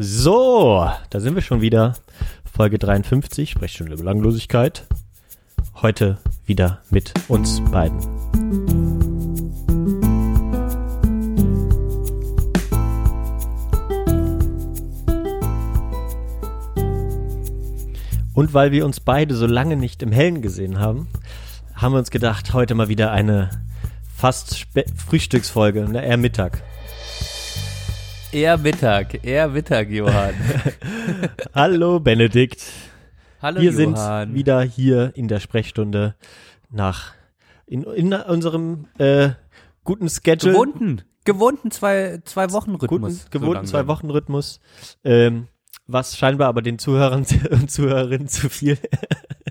So, 0.00 0.88
da 1.10 1.18
sind 1.18 1.34
wir 1.34 1.42
schon 1.42 1.60
wieder. 1.60 1.94
Folge 2.44 2.78
53, 2.78 3.50
Sprechstunde 3.50 3.96
Belanglosigkeit. 3.96 4.86
Heute 5.82 6.18
wieder 6.46 6.82
mit 6.88 7.12
uns 7.26 7.60
beiden. 7.72 7.98
Und 18.34 18.54
weil 18.54 18.70
wir 18.70 18.84
uns 18.84 19.00
beide 19.00 19.34
so 19.34 19.46
lange 19.46 19.74
nicht 19.74 20.00
im 20.04 20.12
Hellen 20.12 20.42
gesehen 20.42 20.78
haben, 20.78 21.08
haben 21.74 21.94
wir 21.94 21.98
uns 21.98 22.12
gedacht, 22.12 22.54
heute 22.54 22.76
mal 22.76 22.88
wieder 22.88 23.10
eine 23.10 23.50
fast 24.16 24.56
Spe 24.56 24.84
Frühstücksfolge, 24.94 25.88
ne, 25.88 26.06
eher 26.06 26.18
Mittag. 26.18 26.62
Eher 28.30 28.58
Mittag, 28.58 29.24
eher 29.24 29.48
Mittag, 29.48 29.88
Johann. 29.88 30.34
Hallo 31.54 31.98
Benedikt. 31.98 32.62
Hallo 33.40 33.60
wir 33.60 33.70
Johann. 33.72 34.26
sind 34.28 34.34
wieder 34.34 34.60
hier 34.62 35.12
in 35.14 35.28
der 35.28 35.40
Sprechstunde 35.40 36.14
nach 36.70 37.14
in, 37.66 37.84
in 37.84 38.12
unserem 38.12 38.86
äh, 38.98 39.30
guten 39.82 40.10
Schedule. 40.10 40.52
gewohnten, 40.52 41.02
gewohnten 41.24 41.70
zwei, 41.70 42.20
zwei 42.24 42.52
Wochen 42.52 42.72
guten, 42.76 43.04
Rhythmus. 43.04 43.30
gewohnten 43.30 43.66
zwei 43.66 43.86
Wochen 43.86 44.10
Rhythmus. 44.10 44.60
Ähm, 45.04 45.48
was 45.86 46.18
scheinbar 46.18 46.48
aber 46.48 46.60
den 46.60 46.78
Zuhörern 46.78 47.24
und 47.50 47.70
Zuhörerinnen 47.70 48.28
zu 48.28 48.50
viel 48.50 48.76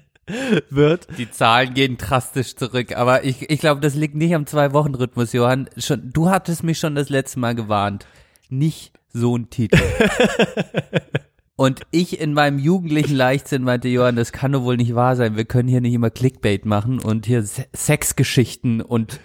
wird. 0.70 1.08
Die 1.18 1.32
Zahlen 1.32 1.74
gehen 1.74 1.98
drastisch 1.98 2.56
zurück, 2.56 2.96
aber 2.96 3.24
ich, 3.24 3.50
ich 3.50 3.60
glaube, 3.60 3.82
das 3.82 3.96
liegt 3.96 4.14
nicht 4.14 4.36
am 4.36 4.46
zwei 4.46 4.72
Wochen 4.74 4.94
Rhythmus, 4.94 5.34
Johann. 5.34 5.68
Schon, 5.78 6.12
du 6.14 6.30
hattest 6.30 6.64
mich 6.64 6.78
schon 6.78 6.94
das 6.94 7.10
letzte 7.10 7.40
Mal 7.40 7.56
gewarnt. 7.56 8.06
Nicht 8.50 8.94
so 9.10 9.36
ein 9.38 9.50
Titel. 9.50 9.78
Und 11.56 11.82
ich 11.90 12.20
in 12.20 12.34
meinem 12.34 12.60
jugendlichen 12.60 13.16
Leichtsinn 13.16 13.64
meinte, 13.64 13.88
Johann, 13.88 14.16
das 14.16 14.32
kann 14.32 14.52
doch 14.52 14.62
wohl 14.62 14.78
nicht 14.78 14.94
wahr 14.94 15.16
sein. 15.16 15.36
Wir 15.36 15.46
können 15.46 15.68
hier 15.68 15.82
nicht 15.82 15.94
immer 15.96 16.12
Clickbait 16.12 16.66
machen 16.66 17.00
und 17.00 17.26
hier 17.26 17.42
Se 17.42 17.66
Sexgeschichten 17.76 18.80
und 18.80 19.20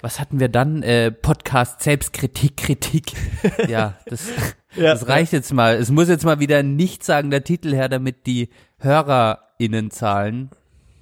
was 0.00 0.18
hatten 0.18 0.40
wir 0.40 0.48
dann? 0.48 0.82
Äh, 0.82 1.12
Podcast, 1.12 1.82
Selbstkritik, 1.82 2.56
Kritik. 2.56 3.12
Ja, 3.68 3.98
das, 4.06 4.28
Ja. 4.76 4.94
das 4.94 5.08
reicht 5.08 5.34
jetzt 5.34 5.52
mal. 5.52 5.74
Es 5.76 5.90
muss 5.90 6.08
jetzt 6.08 6.24
mal 6.24 6.40
wieder 6.40 6.58
ein 6.58 6.74
nichtssagender 6.76 7.44
Titel 7.44 7.74
her, 7.74 7.90
damit 7.90 8.26
die 8.26 8.48
HörerInnenzahlen 8.78 10.50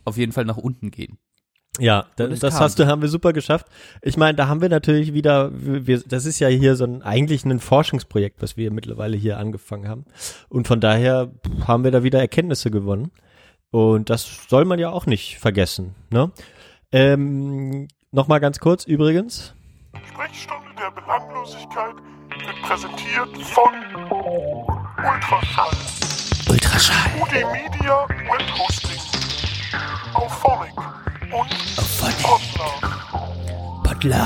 auf 0.05 0.17
jeden 0.17 0.33
Fall 0.33 0.45
nach 0.47 0.57
unten 0.57 0.91
gehen. 0.91 1.17
Ja, 1.79 2.07
das 2.17 2.41
kam. 2.41 2.53
hast 2.53 2.79
du, 2.79 2.87
haben 2.87 3.01
wir 3.01 3.09
super 3.09 3.33
geschafft. 3.33 3.67
Ich 4.03 4.17
meine, 4.19 4.35
da 4.37 4.47
haben 4.47 4.61
wir 4.61 4.69
natürlich 4.69 5.15
wieder, 5.15 5.51
wir, 5.55 6.03
das 6.07 6.27
ist 6.27 6.39
ja 6.39 6.49
hier 6.49 6.77
so 6.77 6.85
ein 6.85 7.03
eigentlich 7.03 7.45
ein 7.45 7.61
Forschungsprojekt, 7.61 8.43
was 8.43 8.57
wir 8.57 8.71
mittlerweile 8.71 9.17
hier 9.17 9.39
angefangen 9.39 9.89
haben. 9.89 10.05
Und 10.51 10.69
von 10.69 10.81
daher 10.81 11.31
haben 11.67 11.85
wir 11.85 11.91
da 11.91 12.03
wieder 12.03 12.21
Erkenntnisse 12.21 12.71
gewonnen. 12.71 13.11
Und 13.71 14.11
das 14.11 14.47
soll 14.49 14.67
man 14.67 14.79
ja 14.79 14.91
auch 14.91 15.07
nicht 15.07 15.39
vergessen. 15.39 15.95
Ne? 16.11 16.31
Ähm, 16.93 17.89
Nochmal 18.15 18.41
ganz 18.41 18.61
kurz 18.61 18.85
übrigens. 18.85 19.55
Sprechstunde 20.07 20.69
der 20.79 20.91
Belanglosigkeit 20.91 21.95
wird 22.45 22.63
präsentiert 22.63 23.47
von 23.47 23.73
Ultraschall. 24.99 25.75
Ultraschall. 26.51 27.23
UD 27.23 27.33
Media 27.33 28.07
Web 28.07 28.59
Hosting. 28.59 29.01
Auphonic. 30.13 30.75
Und 31.33 31.49
Podlove. 33.83 34.17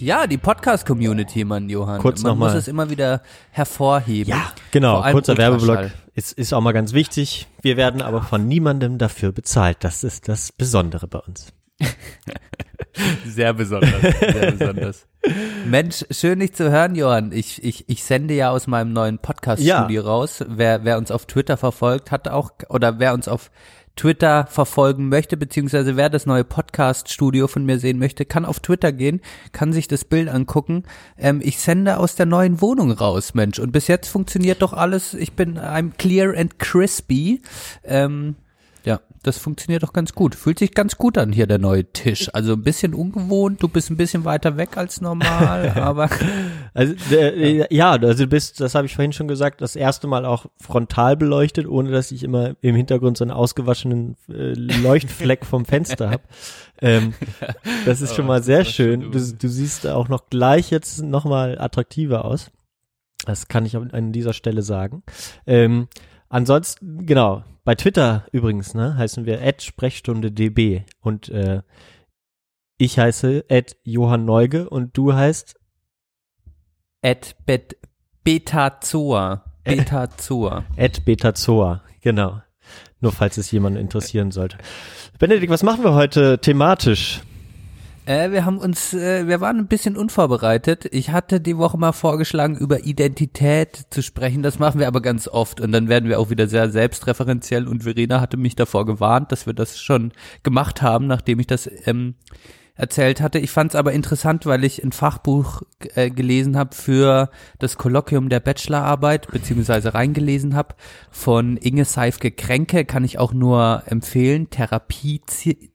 Ja, 0.00 0.26
die 0.26 0.38
Podcast-Community, 0.38 1.44
Mann, 1.44 1.68
Johann. 1.68 2.00
Kurz 2.00 2.22
Man 2.22 2.32
noch 2.32 2.38
mal. 2.38 2.46
muss 2.46 2.54
es 2.54 2.66
immer 2.66 2.88
wieder 2.88 3.20
hervorheben. 3.50 4.34
Genau, 4.70 4.94
Vor 4.96 5.04
allem 5.04 5.12
kurzer 5.12 5.36
Werbeblock. 5.36 5.90
Ist, 6.14 6.32
ist 6.32 6.54
auch 6.54 6.62
mal 6.62 6.72
ganz 6.72 6.94
wichtig. 6.94 7.46
Wir 7.60 7.76
werden 7.76 8.00
aber 8.00 8.22
von 8.22 8.48
niemandem 8.48 8.96
dafür 8.96 9.32
bezahlt. 9.32 9.78
Das 9.80 10.02
ist 10.02 10.28
das 10.28 10.50
Besondere 10.50 11.06
bei 11.06 11.18
uns. 11.18 11.52
Sehr 13.26 13.54
besonders, 13.54 14.00
sehr 14.20 14.52
besonders. 14.52 15.06
Mensch, 15.66 16.04
schön 16.10 16.40
dich 16.40 16.52
zu 16.52 16.70
hören, 16.70 16.94
Johann. 16.94 17.32
Ich, 17.32 17.62
ich, 17.64 17.88
ich 17.88 18.04
sende 18.04 18.34
ja 18.34 18.50
aus 18.50 18.66
meinem 18.66 18.92
neuen 18.92 19.18
Podcast-Studio 19.18 20.02
raus. 20.02 20.44
Wer, 20.46 20.84
wer 20.84 20.98
uns 20.98 21.10
auf 21.10 21.24
Twitter 21.24 21.56
verfolgt, 21.56 22.10
hat 22.10 22.28
auch, 22.28 22.50
oder 22.68 22.98
wer 22.98 23.14
uns 23.14 23.28
auf 23.28 23.50
Twitter 23.96 24.46
verfolgen 24.46 25.08
möchte, 25.08 25.36
beziehungsweise 25.36 25.96
wer 25.96 26.08
das 26.08 26.26
neue 26.26 26.44
Podcast-Studio 26.44 27.46
von 27.46 27.64
mir 27.64 27.78
sehen 27.78 27.98
möchte, 27.98 28.24
kann 28.24 28.44
auf 28.44 28.60
Twitter 28.60 28.92
gehen, 28.92 29.20
kann 29.52 29.72
sich 29.72 29.88
das 29.88 30.04
Bild 30.04 30.28
angucken. 30.28 30.84
Ähm, 31.18 31.40
ich 31.42 31.58
sende 31.58 31.98
aus 31.98 32.14
der 32.14 32.26
neuen 32.26 32.60
Wohnung 32.60 32.90
raus, 32.90 33.34
Mensch. 33.34 33.58
Und 33.58 33.72
bis 33.72 33.88
jetzt 33.88 34.08
funktioniert 34.08 34.62
doch 34.62 34.72
alles. 34.72 35.14
Ich 35.14 35.34
bin, 35.34 35.58
I'm 35.58 35.92
clear 35.98 36.36
and 36.36 36.58
crispy. 36.58 37.42
Ähm, 37.84 38.36
das 39.22 39.38
funktioniert 39.38 39.82
doch 39.82 39.92
ganz 39.92 40.12
gut. 40.14 40.34
Fühlt 40.34 40.58
sich 40.58 40.72
ganz 40.72 40.96
gut 40.96 41.18
an 41.18 41.32
hier 41.32 41.46
der 41.46 41.58
neue 41.58 41.84
Tisch. 41.92 42.28
Also 42.32 42.54
ein 42.54 42.62
bisschen 42.62 42.94
ungewohnt, 42.94 43.62
du 43.62 43.68
bist 43.68 43.90
ein 43.90 43.96
bisschen 43.96 44.24
weiter 44.24 44.56
weg 44.56 44.76
als 44.76 45.00
normal, 45.00 45.70
aber 45.76 46.08
Also 46.74 46.94
äh, 47.14 47.74
ja, 47.74 47.92
also 47.92 48.24
du 48.24 48.26
bist, 48.26 48.60
das 48.60 48.74
habe 48.74 48.86
ich 48.86 48.94
vorhin 48.94 49.12
schon 49.12 49.28
gesagt, 49.28 49.60
das 49.60 49.76
erste 49.76 50.06
Mal 50.06 50.24
auch 50.24 50.46
frontal 50.58 51.16
beleuchtet, 51.16 51.66
ohne 51.66 51.90
dass 51.90 52.10
ich 52.12 52.22
immer 52.22 52.54
im 52.62 52.74
Hintergrund 52.74 53.18
so 53.18 53.24
einen 53.24 53.30
ausgewaschenen 53.30 54.16
äh, 54.28 54.54
Leuchtfleck 54.54 55.44
vom 55.44 55.66
Fenster 55.66 56.10
habe. 56.10 56.22
Ähm, 56.80 57.12
das 57.84 58.00
ist 58.00 58.14
schon 58.14 58.26
mal 58.26 58.42
sehr 58.42 58.64
schön. 58.64 59.12
Du, 59.12 59.20
du 59.20 59.48
siehst 59.48 59.86
auch 59.86 60.08
noch 60.08 60.30
gleich 60.30 60.70
jetzt 60.70 61.02
noch 61.02 61.24
mal 61.24 61.60
attraktiver 61.60 62.24
aus. 62.24 62.50
Das 63.26 63.48
kann 63.48 63.66
ich 63.66 63.76
an 63.76 64.12
dieser 64.12 64.32
Stelle 64.32 64.62
sagen. 64.62 65.02
Ähm, 65.46 65.88
ansonsten, 66.32 67.06
genau, 67.06 67.44
bei 67.64 67.74
Twitter 67.76 68.26
übrigens, 68.32 68.74
ne, 68.74 68.96
heißen 68.96 69.26
wir 69.26 69.40
@sprechstunde_db 69.40 70.82
und 71.00 71.28
äh, 71.28 71.62
ich 72.78 72.98
heiße 72.98 73.44
Johann 73.84 74.24
Neuge 74.24 74.68
und 74.68 74.96
du 74.96 75.14
heißt 75.14 75.54
at 77.02 77.36
bet 77.46 77.76
Betazoa. 78.24 79.44
Betazoa. 79.64 80.64
Ed 80.76 81.04
Betazoa, 81.04 81.82
genau. 82.00 82.40
Nur 83.00 83.12
falls 83.12 83.36
es 83.36 83.50
jemanden 83.50 83.78
interessieren 83.78 84.30
sollte. 84.30 84.58
Benedikt, 85.18 85.50
was 85.50 85.62
machen 85.62 85.84
wir 85.84 85.94
heute 85.94 86.38
thematisch? 86.38 87.20
Äh, 88.04 88.32
wir 88.32 88.44
haben 88.44 88.58
uns, 88.58 88.94
äh, 88.94 89.28
wir 89.28 89.40
waren 89.40 89.58
ein 89.58 89.68
bisschen 89.68 89.96
unvorbereitet. 89.96 90.86
Ich 90.90 91.10
hatte 91.10 91.40
die 91.40 91.56
Woche 91.56 91.78
mal 91.78 91.92
vorgeschlagen, 91.92 92.56
über 92.56 92.84
Identität 92.84 93.86
zu 93.90 94.02
sprechen. 94.02 94.42
Das 94.42 94.58
machen 94.58 94.80
wir 94.80 94.88
aber 94.88 95.00
ganz 95.00 95.28
oft 95.28 95.60
und 95.60 95.70
dann 95.70 95.88
werden 95.88 96.08
wir 96.08 96.18
auch 96.18 96.28
wieder 96.28 96.48
sehr 96.48 96.68
selbstreferenziell 96.70 97.68
und 97.68 97.84
Verena 97.84 98.20
hatte 98.20 98.36
mich 98.36 98.56
davor 98.56 98.86
gewarnt, 98.86 99.30
dass 99.30 99.46
wir 99.46 99.54
das 99.54 99.80
schon 99.80 100.12
gemacht 100.42 100.82
haben, 100.82 101.06
nachdem 101.06 101.38
ich 101.38 101.46
das 101.46 101.70
ähm, 101.86 102.14
erzählt 102.82 103.20
hatte. 103.20 103.38
Ich 103.38 103.52
fand 103.52 103.70
es 103.70 103.76
aber 103.76 103.92
interessant, 103.92 104.44
weil 104.44 104.64
ich 104.64 104.82
ein 104.82 104.90
Fachbuch 104.90 105.62
äh, 105.94 106.10
gelesen 106.10 106.58
habe 106.58 106.74
für 106.74 107.30
das 107.60 107.78
Kolloquium 107.78 108.28
der 108.28 108.40
Bachelorarbeit, 108.40 109.28
beziehungsweise 109.30 109.94
reingelesen 109.94 110.56
habe 110.56 110.74
von 111.10 111.56
Inge 111.56 111.84
Seifke 111.84 112.32
Kränke, 112.32 112.84
kann 112.84 113.04
ich 113.04 113.20
auch 113.20 113.32
nur 113.32 113.84
empfehlen, 113.86 114.50
Therapie 114.50 115.22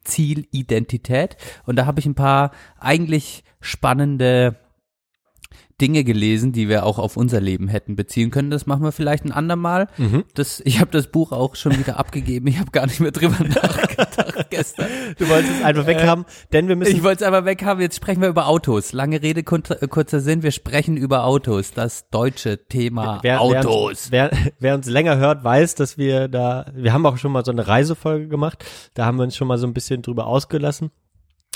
Ziel 0.04 0.48
Identität. 0.52 1.38
Und 1.66 1.78
da 1.78 1.86
habe 1.86 2.02
ich 2.02 2.06
ein 2.06 2.16
paar 2.16 2.52
eigentlich 2.78 3.46
spannende 3.62 4.58
Dinge 5.80 6.04
gelesen, 6.04 6.54
die 6.54 6.70
wir 6.70 6.86
auch 6.86 6.98
auf 6.98 7.18
unser 7.18 7.40
Leben 7.40 7.68
hätten 7.68 7.96
beziehen 7.96 8.32
können. 8.32 8.50
Das 8.50 8.66
machen 8.66 8.84
wir 8.84 8.92
vielleicht 8.92 9.26
ein 9.26 9.32
andermal. 9.32 9.88
Das, 10.34 10.60
ich 10.66 10.80
habe 10.80 10.90
das 10.90 11.08
Buch 11.08 11.32
auch 11.32 11.56
schon 11.56 11.78
wieder 11.78 12.00
abgegeben. 12.00 12.48
Ich 12.48 12.60
habe 12.60 12.72
gar 12.72 12.88
nicht 12.88 13.00
mehr 13.00 13.12
drüber 13.12 13.44
nachgedacht 13.44 14.50
gestern. 14.50 14.88
Du 15.20 15.30
wolltest 15.30 15.54
es 15.60 15.64
einfach 15.64 15.86
weghaben, 15.86 16.26
denn 16.52 16.68
wir 16.68 16.76
müssen. 16.76 16.96
Ich 16.96 17.04
wollte 17.04 17.24
es 17.24 17.28
aber 17.28 17.46
weghaben. 17.46 17.82
Jetzt 17.82 17.96
sprechen 17.96 18.22
wir 18.22 18.30
über 18.30 18.48
Autos. 18.48 18.92
Lange 18.92 19.22
Rede, 19.22 19.44
kurzer, 19.44 19.82
äh, 19.82 19.88
kurzer 19.88 20.20
Sinn. 20.20 20.42
Wir 20.42 20.52
sprechen 20.52 20.98
über 20.98 21.26
Autos. 21.26 21.74
Das 21.74 22.10
deutsche 22.10 22.68
Thema 22.68 23.20
wer, 23.22 23.42
Autos. 23.42 24.12
Wer, 24.12 24.32
wer, 24.32 24.52
wer 24.60 24.76
uns 24.76 24.88
länger 24.88 25.18
hört, 25.18 25.44
weiß, 25.44 25.76
dass 25.76 25.98
wir 25.98 26.28
da, 26.28 26.72
wir 26.74 26.94
haben 26.94 27.06
auch 27.06 27.18
schon 27.18 27.32
mal 27.32 27.46
so 27.46 27.52
eine 27.52 27.68
Reisefolge 27.68 28.28
gemacht. 28.28 28.66
Da 28.96 29.06
haben 29.06 29.18
wir 29.18 29.24
uns 29.24 29.36
schon 29.36 29.48
mal 29.48 29.58
so 29.60 29.68
ein 29.68 29.74
bisschen 29.74 30.02
drüber 30.02 30.26
ausgelassen. 30.26 30.92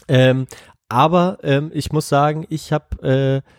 Ähm, 0.07 0.45
aber 0.89 1.37
ähm, 1.43 1.71
ich 1.73 1.91
muss 1.91 2.09
sagen, 2.09 2.45
ich 2.49 2.73
habe 2.73 3.43
äh, 3.43 3.49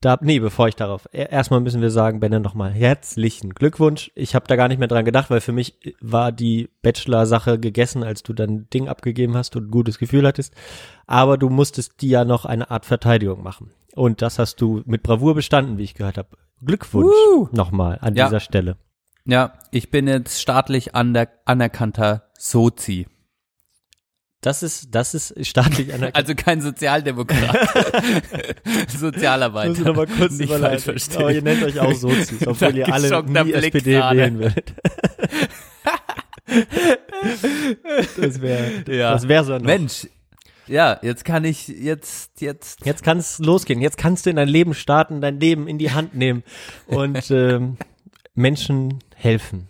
da, 0.00 0.18
nee, 0.22 0.40
bevor 0.40 0.68
ich 0.68 0.76
darauf, 0.76 1.06
e- 1.12 1.28
erstmal 1.30 1.60
müssen 1.60 1.82
wir 1.82 1.90
sagen, 1.90 2.20
Benne, 2.20 2.40
nochmal 2.40 2.70
herzlichen 2.72 3.50
Glückwunsch. 3.54 4.10
Ich 4.14 4.34
habe 4.34 4.46
da 4.48 4.56
gar 4.56 4.68
nicht 4.68 4.78
mehr 4.78 4.88
dran 4.88 5.04
gedacht, 5.04 5.28
weil 5.30 5.40
für 5.40 5.52
mich 5.52 5.78
war 6.00 6.32
die 6.32 6.70
Bachelor-Sache 6.82 7.58
gegessen, 7.58 8.02
als 8.02 8.22
du 8.22 8.32
dein 8.32 8.68
Ding 8.70 8.88
abgegeben 8.88 9.36
hast 9.36 9.56
und 9.56 9.68
ein 9.68 9.70
gutes 9.70 9.98
Gefühl 9.98 10.26
hattest. 10.26 10.54
Aber 11.06 11.36
du 11.36 11.50
musstest 11.50 12.00
die 12.00 12.08
ja 12.08 12.24
noch 12.24 12.44
eine 12.46 12.70
Art 12.70 12.86
Verteidigung 12.86 13.42
machen. 13.42 13.70
Und 13.94 14.22
das 14.22 14.38
hast 14.38 14.60
du 14.60 14.82
mit 14.86 15.02
Bravour 15.02 15.34
bestanden, 15.34 15.76
wie 15.76 15.84
ich 15.84 15.94
gehört 15.94 16.16
habe. 16.16 16.28
Glückwunsch 16.64 17.06
Woo! 17.34 17.48
nochmal 17.52 17.98
an 18.00 18.14
Ja. 18.14 18.26
dieser 18.26 18.40
Stelle. 18.40 18.76
Ja, 19.26 19.52
ich 19.70 19.90
bin 19.90 20.06
jetzt 20.08 20.40
staatlich 20.40 20.94
aner 20.94 21.28
anerkannter 21.44 22.24
Sozi. 22.38 23.06
Das 24.42 24.62
ist, 24.62 24.88
das 24.94 25.12
ist 25.14 25.46
staatlich 25.46 25.88
anerkannt. 25.94 26.16
Also 26.16 26.34
kein 26.34 26.62
Sozialdemokrat. 26.62 27.58
Sozialarbeiter. 28.88 29.72
Ich 29.72 29.78
noch 29.80 29.94
mal 29.94 30.06
kurz 30.06 30.38
Nicht 30.38 30.50
falsch 30.52 30.84
verstehen. 30.84 31.18
Aber 31.20 31.32
ihr 31.32 31.42
nennt 31.42 31.62
euch 31.62 31.78
auch 31.78 31.92
Sozis, 31.92 32.34
obwohl 32.46 32.74
ihr 32.76 32.92
alle 32.92 33.22
nie 33.22 33.52
Blick 33.52 33.74
SPD 33.74 33.92
gerade. 33.92 34.18
wählen 34.18 34.38
würdet. 34.38 34.72
das 38.16 38.40
wäre, 38.40 38.84
Ja. 38.88 39.12
das 39.12 39.28
wäre 39.28 39.44
so 39.44 39.52
noch. 39.58 39.60
Mensch. 39.64 40.06
Ja, 40.66 40.98
jetzt 41.02 41.24
kann 41.24 41.44
ich, 41.44 41.66
jetzt, 41.68 42.40
jetzt. 42.40 42.84
Jetzt 42.86 43.02
kann 43.02 43.18
es 43.18 43.40
losgehen. 43.40 43.80
Jetzt 43.80 43.98
kannst 43.98 44.24
du 44.24 44.30
in 44.30 44.36
dein 44.36 44.48
Leben 44.48 44.72
starten, 44.72 45.20
dein 45.20 45.40
Leben 45.40 45.66
in 45.66 45.78
die 45.78 45.90
Hand 45.90 46.14
nehmen 46.14 46.44
und 46.86 47.30
ähm, 47.30 47.76
Menschen 48.34 49.00
helfen. 49.16 49.66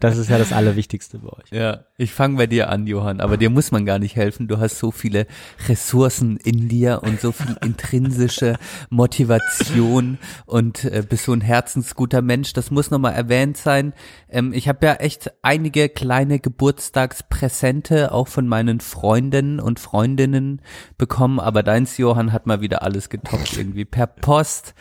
Das 0.00 0.18
ist 0.18 0.28
ja 0.28 0.36
das 0.36 0.52
Allerwichtigste 0.52 1.18
bei 1.18 1.30
euch. 1.30 1.50
Ja, 1.50 1.84
ich 1.96 2.12
fange 2.12 2.36
bei 2.36 2.46
dir 2.46 2.68
an, 2.68 2.86
Johann, 2.86 3.20
aber 3.20 3.38
dir 3.38 3.48
muss 3.48 3.70
man 3.70 3.86
gar 3.86 3.98
nicht 3.98 4.16
helfen. 4.16 4.46
Du 4.46 4.58
hast 4.58 4.78
so 4.78 4.90
viele 4.90 5.26
Ressourcen 5.66 6.36
in 6.36 6.68
dir 6.68 7.00
und 7.02 7.20
so 7.20 7.32
viel 7.32 7.56
intrinsische 7.62 8.56
Motivation 8.90 10.18
und 10.44 10.84
äh, 10.84 11.02
bist 11.08 11.24
so 11.24 11.32
ein 11.32 11.40
herzensguter 11.40 12.20
Mensch. 12.20 12.52
Das 12.52 12.70
muss 12.70 12.90
nochmal 12.90 13.14
erwähnt 13.14 13.56
sein. 13.56 13.94
Ähm, 14.28 14.52
ich 14.52 14.68
habe 14.68 14.84
ja 14.84 14.94
echt 14.94 15.32
einige 15.40 15.88
kleine 15.88 16.38
Geburtstagspräsente 16.38 18.12
auch 18.12 18.28
von 18.28 18.46
meinen 18.46 18.80
Freunden 18.80 19.58
und 19.58 19.80
Freundinnen 19.80 20.60
bekommen, 20.98 21.40
aber 21.40 21.62
deins, 21.62 21.96
Johann, 21.96 22.32
hat 22.32 22.46
mal 22.46 22.60
wieder 22.60 22.82
alles 22.82 23.08
getoppt 23.08 23.56
irgendwie 23.56 23.86
per 23.86 24.06
Post. 24.06 24.74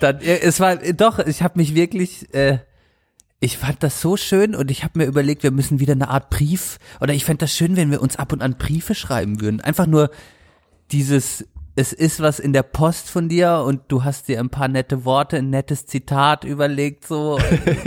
Dann, 0.00 0.20
äh, 0.20 0.40
es 0.40 0.60
war 0.60 0.82
äh, 0.82 0.92
doch, 0.92 1.18
ich 1.18 1.42
habe 1.42 1.58
mich 1.58 1.74
wirklich 1.74 2.34
äh, 2.34 2.58
ich 3.40 3.56
fand 3.56 3.82
das 3.82 4.02
so 4.02 4.18
schön 4.18 4.54
und 4.54 4.70
ich 4.70 4.84
habe 4.84 4.98
mir 4.98 5.06
überlegt, 5.06 5.42
wir 5.42 5.50
müssen 5.50 5.80
wieder 5.80 5.94
eine 5.94 6.08
Art 6.08 6.28
Brief 6.28 6.78
oder 7.00 7.14
ich 7.14 7.24
fände 7.24 7.38
das 7.38 7.56
schön, 7.56 7.74
wenn 7.74 7.90
wir 7.90 8.02
uns 8.02 8.16
ab 8.16 8.32
und 8.32 8.42
an 8.42 8.58
Briefe 8.58 8.94
schreiben 8.94 9.40
würden. 9.40 9.62
Einfach 9.62 9.86
nur 9.86 10.10
dieses, 10.92 11.46
es 11.80 11.94
ist 11.94 12.20
was 12.20 12.38
in 12.38 12.52
der 12.52 12.62
Post 12.62 13.08
von 13.08 13.30
dir 13.30 13.64
und 13.66 13.80
du 13.88 14.04
hast 14.04 14.28
dir 14.28 14.38
ein 14.38 14.50
paar 14.50 14.68
nette 14.68 15.06
Worte, 15.06 15.38
ein 15.38 15.48
nettes 15.48 15.86
Zitat 15.86 16.44
überlegt, 16.44 17.06
so 17.06 17.38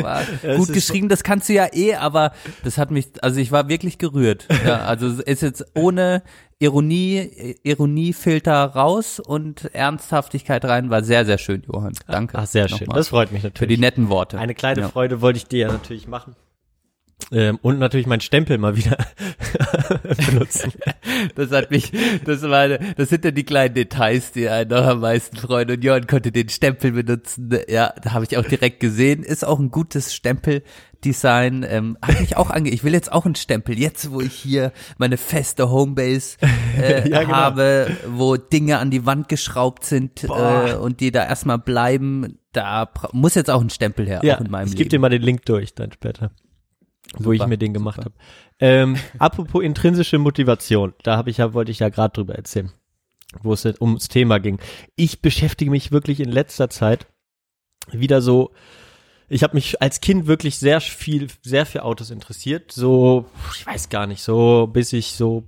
gut 0.58 0.74
geschrieben, 0.74 1.10
das 1.10 1.24
kannst 1.24 1.48
du 1.48 1.54
ja 1.54 1.68
eh, 1.72 1.94
aber 1.94 2.32
das 2.64 2.80
hat 2.80 2.90
mich, 2.90 3.10
also 3.22 3.40
ich 3.40 3.52
war 3.52 3.70
wirklich 3.70 4.00
gerührt. 4.00 4.48
Ja, 4.66 4.86
also 4.86 5.06
es 5.08 5.20
ist 5.20 5.42
jetzt 5.44 5.66
ohne 5.76 6.24
Ironie, 6.58 7.56
Ironiefilter 7.62 8.64
raus 8.66 9.20
und 9.20 9.66
Ernsthaftigkeit 9.76 10.66
rein, 10.66 10.90
war 10.90 11.04
sehr, 11.04 11.26
sehr 11.26 11.38
schön, 11.38 11.62
Johann. 11.72 11.94
Danke. 12.08 12.38
Ach, 12.40 12.48
sehr 12.48 12.70
schön. 12.70 12.88
Das 12.90 13.10
freut 13.10 13.32
mich 13.32 13.42
für 13.42 13.48
natürlich. 13.48 13.76
die 13.76 13.82
netten 13.82 14.10
Worte. 14.10 14.40
Eine 14.40 14.56
kleine 14.56 14.82
Ja. 14.82 14.90
Freude 14.90 15.22
wollte 15.22 15.38
ich 15.38 15.46
dir 15.46 15.68
ja 15.68 15.72
natürlich 15.72 16.08
machen. 16.08 16.36
Ähm, 17.32 17.58
und 17.62 17.80
natürlich 17.80 18.06
meinen 18.08 18.22
Stempel 18.22 18.58
mal 18.58 18.76
wieder 18.76 18.98
benutzen. 20.28 20.74
Das 21.36 21.52
hat 21.52 21.72
mich, 21.72 21.92
das 22.26 22.42
war, 22.44 22.68
das 22.68 23.10
sind 23.10 23.26
ja 23.26 23.32
die 23.32 23.44
kleinen 23.44 23.74
Details, 23.74 24.32
die 24.32 24.50
einen 24.50 24.70
noch 24.70 24.86
am 24.86 25.00
meisten 25.00 25.38
freuen. 25.38 25.72
Und 25.72 25.84
Johann 25.84 26.08
konnte 26.08 26.32
den 26.32 26.50
Stempel 26.50 26.92
benutzen. 26.92 27.50
Ja, 27.68 27.94
da 28.02 28.14
habe 28.14 28.26
ich 28.26 28.38
auch 28.38 28.46
direkt 28.46 28.80
gesehen. 28.80 29.24
Ist 29.24 29.46
auch 29.46 29.60
ein 29.60 29.72
gutes 29.72 30.14
Stempeldesign. 30.14 31.66
Ähm, 31.68 31.98
hat 32.02 32.20
mich 32.20 32.38
auch 32.38 32.50
ange. 32.50 32.70
Ich 32.70 32.84
will 32.84 32.94
jetzt 32.94 33.12
auch 33.12 33.26
einen 33.26 33.36
Stempel. 33.36 33.78
Jetzt, 33.80 34.12
wo 34.12 34.22
ich 34.22 34.34
hier 34.34 34.72
meine 34.98 35.18
feste 35.18 35.70
Homebase 35.70 36.38
äh, 36.78 37.10
Ja, 37.10 37.22
genau. 37.24 37.34
habe, 37.34 37.88
wo 38.08 38.36
Dinge 38.38 38.78
an 38.80 38.92
die 38.92 39.06
Wand 39.06 39.30
geschraubt 39.30 39.86
sind 39.86 40.24
äh, 40.24 40.76
und 40.76 41.00
die 41.00 41.12
da 41.12 41.26
erstmal 41.26 41.58
bleiben, 41.58 42.38
da 42.52 42.90
muss 43.12 43.36
jetzt 43.36 43.50
auch 43.50 43.62
ein 43.62 43.70
Stempel 43.70 44.08
her, 44.08 44.22
Ja, 44.24 44.36
auch 44.36 44.42
in 44.42 44.52
meinem 44.52 44.68
ich 44.68 44.76
gebe 44.76 44.90
dir 44.90 45.00
mal 45.00 45.10
den 45.10 45.22
Link 45.24 45.46
durch 45.46 45.74
dann 45.74 45.92
später, 45.92 46.32
wo 47.20 47.32
ich 47.32 47.46
mir 47.46 47.58
den 47.58 47.74
gemacht 47.74 48.00
habe. 48.00 48.14
Ähm, 48.60 48.98
apropos 49.20 49.64
intrinsische 49.64 50.20
Motivation, 50.20 50.94
da 51.04 51.18
habe 51.18 51.30
ich 51.30 51.38
ja 51.38 51.54
wollte 51.54 51.72
ich 51.72 51.80
ja 51.80 51.90
gerade 51.90 52.14
drüber 52.14 52.36
erzählen, 52.36 52.72
wo 53.42 53.54
es 53.54 53.66
ums 53.66 54.08
Thema 54.08 54.40
ging. 54.40 54.60
Ich 54.96 55.22
beschäftige 55.22 55.72
mich 55.72 55.92
wirklich 55.92 56.20
in 56.20 56.32
letzter 56.32 56.70
Zeit 56.70 57.08
wieder 57.92 58.22
so. 58.22 58.52
Ich 59.30 59.44
habe 59.44 59.56
mich 59.56 59.82
als 59.82 60.02
Kind 60.02 60.28
wirklich 60.28 60.60
sehr 60.60 60.82
viel, 60.82 61.28
sehr 61.42 61.66
für 61.66 61.84
Autos 61.84 62.12
interessiert. 62.12 62.72
So, 62.72 63.26
ich 63.56 63.66
weiß 63.66 63.90
gar 63.90 64.06
nicht, 64.06 64.22
so 64.22 64.68
bis 64.72 64.94
ich 64.94 65.14
so 65.14 65.44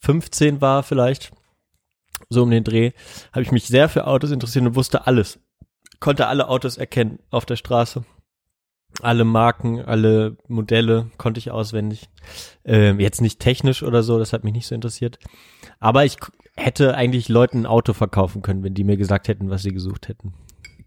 15 0.00 0.60
war 0.60 0.82
vielleicht, 0.82 1.32
so 2.28 2.42
um 2.42 2.50
den 2.50 2.64
Dreh, 2.64 2.92
habe 3.32 3.42
ich 3.42 3.52
mich 3.52 3.66
sehr 3.66 3.88
für 3.88 4.06
Autos 4.06 4.30
interessiert 4.30 4.66
und 4.66 4.74
wusste 4.74 5.06
alles. 5.06 5.38
Konnte 6.00 6.26
alle 6.26 6.48
Autos 6.48 6.76
erkennen 6.76 7.20
auf 7.30 7.46
der 7.46 7.56
Straße. 7.56 8.04
Alle 9.00 9.24
Marken, 9.24 9.80
alle 9.80 10.36
Modelle 10.48 11.10
konnte 11.16 11.38
ich 11.38 11.50
auswendig. 11.50 12.08
Ähm, 12.64 13.00
jetzt 13.00 13.20
nicht 13.20 13.40
technisch 13.40 13.82
oder 13.82 14.02
so, 14.02 14.18
das 14.18 14.32
hat 14.32 14.44
mich 14.44 14.52
nicht 14.52 14.66
so 14.66 14.74
interessiert. 14.74 15.18
Aber 15.80 16.04
ich 16.04 16.16
hätte 16.56 16.94
eigentlich 16.94 17.28
Leuten 17.28 17.60
ein 17.60 17.66
Auto 17.66 17.92
verkaufen 17.94 18.42
können, 18.42 18.62
wenn 18.62 18.74
die 18.74 18.84
mir 18.84 18.96
gesagt 18.96 19.28
hätten, 19.28 19.50
was 19.50 19.62
sie 19.62 19.72
gesucht 19.72 20.08
hätten. 20.08 20.34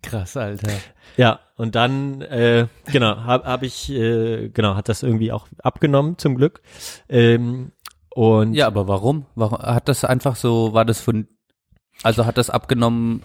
Krass, 0.02 0.38
Alter. 0.38 0.72
Ja, 1.18 1.40
und 1.58 1.74
dann, 1.76 2.22
äh, 2.22 2.68
genau, 2.92 3.18
habe 3.18 3.46
hab 3.46 3.64
ich, 3.64 3.90
äh, 3.92 4.50
genau, 4.50 4.76
hat 4.76 4.88
das 4.88 5.02
irgendwie 5.02 5.32
auch 5.32 5.48
abgenommen, 5.64 6.18
zum 6.18 6.36
Glück. 6.36 6.62
Ähm, 7.10 7.72
und 8.10 8.54
Ja, 8.54 8.68
aber 8.68 8.88
warum? 8.88 9.26
Warum 9.36 9.58
hat 9.58 9.90
das 9.90 10.06
einfach 10.06 10.36
so, 10.36 10.74
war 10.74 10.86
das 10.86 11.02
von, 11.02 11.28
also 12.04 12.26
hat 12.26 12.38
das 12.38 12.50
abgenommen, 12.52 13.24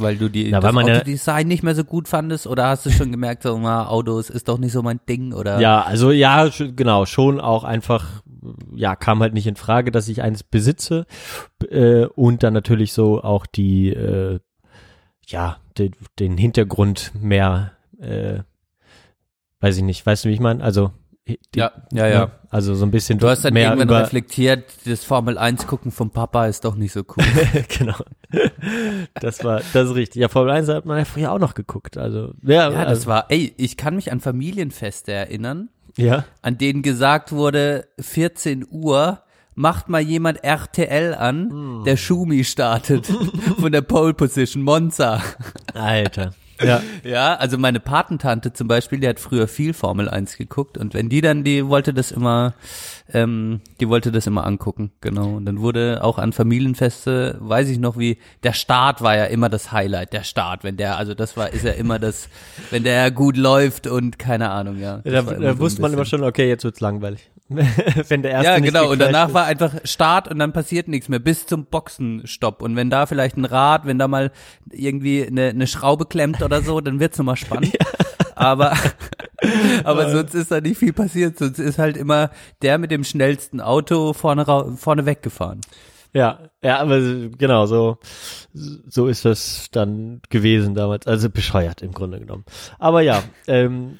weil 0.00 0.16
du 0.16 0.28
die 0.28 0.50
das 0.50 0.62
weil 0.62 0.86
ja- 0.88 0.96
Autodesign 0.98 1.46
nicht 1.48 1.62
mehr 1.62 1.74
so 1.74 1.84
gut 1.84 2.08
fandest 2.08 2.46
oder 2.46 2.68
hast 2.68 2.86
du 2.86 2.90
schon 2.90 3.10
gemerkt, 3.12 3.42
so, 3.42 3.58
na, 3.58 3.88
Autos 3.88 4.30
ist 4.30 4.48
doch 4.48 4.58
nicht 4.58 4.72
so 4.72 4.82
mein 4.82 5.00
Ding 5.08 5.32
oder? 5.32 5.60
Ja, 5.60 5.82
also 5.82 6.10
ja, 6.10 6.44
sch- 6.44 6.72
genau, 6.74 7.06
schon 7.06 7.40
auch 7.40 7.64
einfach, 7.64 8.22
ja, 8.74 8.96
kam 8.96 9.20
halt 9.20 9.34
nicht 9.34 9.46
in 9.46 9.56
Frage, 9.56 9.90
dass 9.90 10.08
ich 10.08 10.22
eins 10.22 10.42
besitze 10.42 11.06
äh, 11.70 12.04
und 12.06 12.42
dann 12.42 12.54
natürlich 12.54 12.92
so 12.92 13.22
auch 13.22 13.46
die, 13.46 13.88
äh, 13.90 14.40
ja, 15.26 15.58
den, 15.76 15.92
den 16.18 16.38
Hintergrund 16.38 17.12
mehr, 17.20 17.72
äh, 18.00 18.40
weiß 19.60 19.76
ich 19.76 19.82
nicht, 19.82 20.06
weißt 20.06 20.24
du, 20.24 20.28
wie 20.28 20.34
ich 20.34 20.40
meine? 20.40 20.62
Also 20.62 20.92
die, 21.28 21.38
ja, 21.54 21.72
ja, 21.92 22.06
ja. 22.06 22.20
ne? 22.26 22.30
also 22.50 22.74
so 22.74 22.84
ein 22.84 22.90
bisschen 22.90 23.18
Du 23.18 23.28
hast 23.28 23.44
dann 23.44 23.54
mehr 23.54 23.70
irgendwann 23.70 24.02
reflektiert, 24.02 24.64
das 24.84 25.04
Formel 25.04 25.38
1 25.38 25.66
gucken 25.66 25.92
vom 25.92 26.10
Papa 26.10 26.46
ist 26.46 26.64
doch 26.64 26.74
nicht 26.74 26.92
so 26.92 27.00
cool. 27.00 27.24
genau, 27.78 27.96
das 29.14 29.44
war, 29.44 29.60
das 29.72 29.90
ist 29.90 29.94
richtig. 29.94 30.20
Ja, 30.20 30.28
Formel 30.28 30.50
1 30.52 30.68
hat 30.68 30.86
man 30.86 30.98
ja 30.98 31.04
früher 31.04 31.32
auch 31.32 31.38
noch 31.38 31.54
geguckt, 31.54 31.98
also 31.98 32.32
ja, 32.42 32.70
ja, 32.70 32.70
das 32.70 32.86
also, 32.86 33.06
war, 33.06 33.26
ey, 33.30 33.54
ich 33.56 33.76
kann 33.76 33.96
mich 33.96 34.10
an 34.10 34.20
Familienfeste 34.20 35.12
erinnern, 35.12 35.68
ja, 35.96 36.24
an 36.42 36.58
denen 36.58 36.82
gesagt 36.82 37.32
wurde, 37.32 37.88
14 38.00 38.66
Uhr, 38.70 39.22
macht 39.54 39.88
mal 39.88 40.00
jemand 40.00 40.44
RTL 40.44 41.14
an, 41.14 41.50
Hm. 41.50 41.82
der 41.84 41.96
Schumi 41.96 42.44
startet 42.44 43.06
von 43.60 43.72
der 43.72 43.82
Pole 43.82 44.14
Position, 44.14 44.62
Monza. 44.62 45.20
Alter, 45.74 46.32
ja, 46.62 46.82
Ja, 47.04 47.34
also 47.34 47.58
meine 47.58 47.80
Patentante 47.80 48.52
zum 48.52 48.68
Beispiel, 48.68 49.00
die 49.00 49.08
hat 49.08 49.20
früher 49.20 49.48
viel 49.48 49.72
Formel 49.72 50.08
1 50.08 50.36
geguckt 50.36 50.78
und 50.78 50.94
wenn 50.94 51.08
die 51.08 51.20
dann, 51.20 51.44
die 51.44 51.66
wollte 51.66 51.94
das 51.94 52.10
immer, 52.10 52.54
ähm, 53.12 53.60
die 53.80 53.88
wollte 53.88 54.12
das 54.12 54.26
immer 54.26 54.46
angucken, 54.46 54.92
genau. 55.00 55.36
Und 55.36 55.46
dann 55.46 55.60
wurde 55.60 56.00
auch 56.02 56.18
an 56.18 56.32
Familienfeste, 56.32 57.36
weiß 57.40 57.68
ich 57.68 57.78
noch 57.78 57.98
wie, 57.98 58.18
der 58.42 58.52
Start 58.52 59.02
war 59.02 59.16
ja 59.16 59.24
immer 59.24 59.48
das 59.48 59.72
Highlight, 59.72 60.12
der 60.12 60.24
Start, 60.24 60.64
wenn 60.64 60.76
der, 60.76 60.96
also 60.96 61.14
das 61.14 61.36
war, 61.36 61.52
ist 61.52 61.64
ja 61.64 61.72
immer 61.72 61.98
das, 61.98 62.28
wenn 62.70 62.84
der 62.84 63.10
gut 63.10 63.36
läuft 63.36 63.86
und 63.86 64.18
keine 64.18 64.50
Ahnung, 64.50 64.78
ja. 64.78 64.98
Das 65.04 65.12
da, 65.12 65.22
da 65.22 65.36
immer 65.36 65.52
so 65.52 65.58
wusste 65.60 65.82
man 65.82 65.92
immer 65.92 66.04
schon, 66.04 66.22
okay, 66.24 66.48
jetzt 66.48 66.64
wird's 66.64 66.80
langweilig. 66.80 67.30
Wenn 68.08 68.22
der 68.22 68.32
erste 68.32 68.50
ja, 68.50 68.58
genau. 68.58 68.90
Und 68.90 69.00
danach 69.00 69.28
ist. 69.28 69.34
war 69.34 69.44
einfach 69.46 69.74
Start 69.84 70.28
und 70.28 70.38
dann 70.38 70.52
passiert 70.52 70.86
nichts 70.88 71.08
mehr 71.08 71.18
bis 71.18 71.46
zum 71.46 71.64
Boxenstopp. 71.66 72.60
Und 72.60 72.76
wenn 72.76 72.90
da 72.90 73.06
vielleicht 73.06 73.36
ein 73.36 73.46
Rad, 73.46 73.86
wenn 73.86 73.98
da 73.98 74.06
mal 74.06 74.32
irgendwie 74.70 75.26
eine, 75.26 75.48
eine 75.48 75.66
Schraube 75.66 76.04
klemmt 76.06 76.42
oder 76.42 76.60
so, 76.60 76.80
dann 76.80 77.00
wird's 77.00 77.16
nochmal 77.16 77.36
spannend. 77.36 77.76
Aber, 78.34 78.72
aber 79.84 80.10
sonst 80.10 80.32
ist 80.32 80.52
da 80.52 80.60
nicht 80.60 80.78
viel 80.78 80.92
passiert. 80.92 81.38
Sonst 81.38 81.58
ist 81.58 81.80
halt 81.80 81.96
immer 81.96 82.30
der 82.62 82.78
mit 82.78 82.92
dem 82.92 83.02
schnellsten 83.02 83.60
Auto 83.60 84.12
vorne, 84.12 84.44
vorne 84.76 85.06
weggefahren. 85.06 85.60
Ja, 86.12 86.38
ja, 86.62 86.78
aber 86.78 87.00
genau, 87.36 87.66
so, 87.66 87.98
so 88.52 89.08
ist 89.08 89.24
das 89.24 89.68
dann 89.72 90.22
gewesen 90.30 90.76
damals. 90.76 91.08
Also 91.08 91.30
bescheuert 91.30 91.82
im 91.82 91.92
Grunde 91.92 92.20
genommen. 92.20 92.44
Aber 92.78 93.02
ja, 93.02 93.24
ähm, 93.48 93.98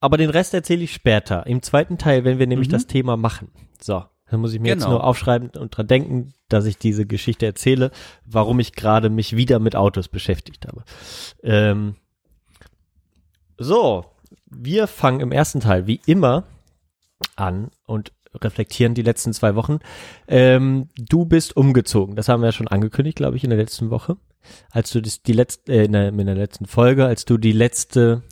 aber 0.00 0.16
den 0.16 0.30
Rest 0.30 0.54
erzähle 0.54 0.84
ich 0.84 0.92
später. 0.92 1.46
Im 1.46 1.62
zweiten 1.62 1.98
Teil, 1.98 2.24
wenn 2.24 2.38
wir 2.38 2.46
nämlich 2.46 2.68
Mhm. 2.68 2.72
das 2.72 2.86
Thema 2.86 3.16
machen. 3.16 3.48
So, 3.80 4.04
dann 4.30 4.40
muss 4.40 4.52
ich 4.52 4.60
mir 4.60 4.68
jetzt 4.68 4.80
Genau. 4.84 4.92
nur 4.96 5.04
aufschreiben 5.04 5.50
und 5.50 5.76
dran 5.76 5.86
denken, 5.86 6.34
dass 6.48 6.66
ich 6.66 6.78
diese 6.78 7.06
Geschichte 7.06 7.46
erzähle, 7.46 7.90
warum 8.24 8.60
ich 8.60 8.72
gerade 8.72 9.10
mich 9.10 9.36
wieder 9.36 9.58
mit 9.58 9.76
Autos 9.76 10.08
beschäftigt 10.08 10.66
habe. 10.66 10.84
Ähm, 11.42 11.96
so, 13.58 14.04
wir 14.46 14.86
fangen 14.86 15.20
im 15.20 15.32
ersten 15.32 15.60
Teil 15.60 15.86
wie 15.86 16.00
immer 16.06 16.44
an 17.36 17.70
und 17.86 18.12
reflektieren 18.34 18.94
die 18.94 19.02
letzten 19.02 19.32
zwei 19.32 19.54
Wochen. 19.54 19.78
Ähm, 20.26 20.88
du 20.96 21.24
bist 21.24 21.56
umgezogen. 21.56 22.16
Das 22.16 22.28
haben 22.28 22.40
wir 22.42 22.46
ja 22.46 22.52
schon 22.52 22.66
angekündigt, 22.68 23.16
glaube 23.16 23.36
ich, 23.36 23.44
in 23.44 23.50
der 23.50 23.58
letzten 23.58 23.90
Woche. 23.90 24.16
Als 24.70 24.90
du 24.90 25.00
die 25.00 25.32
letzte, 25.32 25.72
äh, 25.72 25.84
in, 25.84 25.92
der, 25.92 26.08
in 26.08 26.26
der 26.26 26.34
letzten 26.34 26.66
Folge, 26.66 27.06
als 27.06 27.24
du 27.24 27.38
die 27.38 27.52
letzte, 27.52 28.22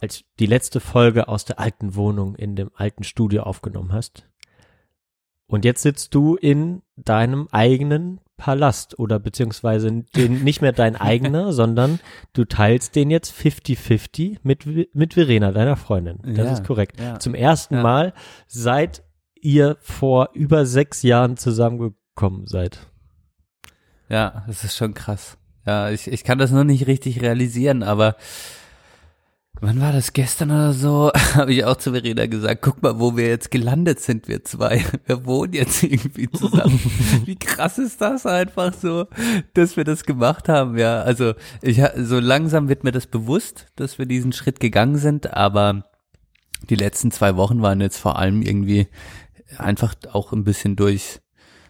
als 0.00 0.24
die 0.38 0.46
letzte 0.46 0.80
Folge 0.80 1.28
aus 1.28 1.44
der 1.44 1.58
alten 1.58 1.94
Wohnung 1.94 2.34
in 2.36 2.56
dem 2.56 2.70
alten 2.74 3.04
Studio 3.04 3.42
aufgenommen 3.44 3.92
hast. 3.92 4.28
Und 5.46 5.64
jetzt 5.64 5.82
sitzt 5.82 6.14
du 6.14 6.34
in 6.36 6.82
deinem 6.96 7.46
eigenen 7.52 8.20
Palast 8.36 8.98
oder 8.98 9.18
beziehungsweise 9.18 10.02
den, 10.16 10.42
nicht 10.44 10.60
mehr 10.60 10.72
dein 10.72 10.96
eigener, 10.96 11.52
sondern 11.52 12.00
du 12.32 12.44
teilst 12.44 12.96
den 12.96 13.10
jetzt 13.10 13.32
50-50 13.32 14.38
mit, 14.42 14.66
mit 14.94 15.14
Verena, 15.14 15.52
deiner 15.52 15.76
Freundin. 15.76 16.18
Das 16.22 16.46
Ja, 16.46 16.52
ist 16.52 16.64
korrekt. 16.64 17.00
ja. 17.00 17.18
Zum 17.18 17.34
ersten 17.34 17.76
Ja. 17.76 17.82
Mal 17.82 18.12
seit 18.46 19.02
ihr 19.40 19.76
vor 19.80 20.30
über 20.34 20.66
sechs 20.66 21.02
Jahren 21.02 21.36
zusammengekommen 21.36 22.46
seid. 22.46 22.80
Ja, 24.08 24.44
das 24.46 24.64
ist 24.64 24.76
schon 24.76 24.94
krass. 24.94 25.38
Ja, 25.64 25.90
ich, 25.90 26.06
ich 26.08 26.22
kann 26.24 26.38
das 26.38 26.50
noch 26.52 26.64
nicht 26.64 26.86
richtig 26.86 27.22
realisieren, 27.22 27.82
aber 27.82 28.16
wann 29.60 29.80
war 29.80 29.92
das 29.92 30.12
gestern 30.12 30.50
oder 30.50 30.72
so? 30.72 31.10
Habe 31.34 31.52
ich 31.52 31.64
auch 31.64 31.76
zu 31.76 31.92
Verena 31.92 32.26
gesagt, 32.26 32.62
guck 32.62 32.82
mal, 32.82 32.98
wo 32.98 33.16
wir 33.16 33.26
jetzt 33.26 33.50
gelandet 33.50 34.00
sind, 34.00 34.28
wir 34.28 34.44
zwei. 34.44 34.84
Wir 35.06 35.24
wohnen 35.24 35.52
jetzt 35.52 35.82
irgendwie 35.82 36.30
zusammen. 36.30 36.80
Wie 37.24 37.36
krass 37.36 37.78
ist 37.78 38.00
das 38.00 38.26
einfach 38.26 38.72
so, 38.74 39.06
dass 39.54 39.76
wir 39.76 39.84
das 39.84 40.04
gemacht 40.04 40.48
haben, 40.48 40.76
ja. 40.78 41.00
Also 41.00 41.34
ich 41.62 41.80
so 41.96 42.18
langsam 42.18 42.68
wird 42.68 42.84
mir 42.84 42.92
das 42.92 43.06
bewusst, 43.06 43.66
dass 43.76 43.98
wir 43.98 44.06
diesen 44.06 44.32
Schritt 44.32 44.60
gegangen 44.60 44.96
sind, 44.96 45.32
aber 45.32 45.84
die 46.68 46.74
letzten 46.74 47.10
zwei 47.10 47.36
Wochen 47.36 47.62
waren 47.62 47.80
jetzt 47.80 47.98
vor 47.98 48.18
allem 48.18 48.42
irgendwie 48.42 48.88
einfach 49.58 49.94
auch 50.12 50.32
ein 50.32 50.44
bisschen 50.44 50.76
durch 50.76 51.20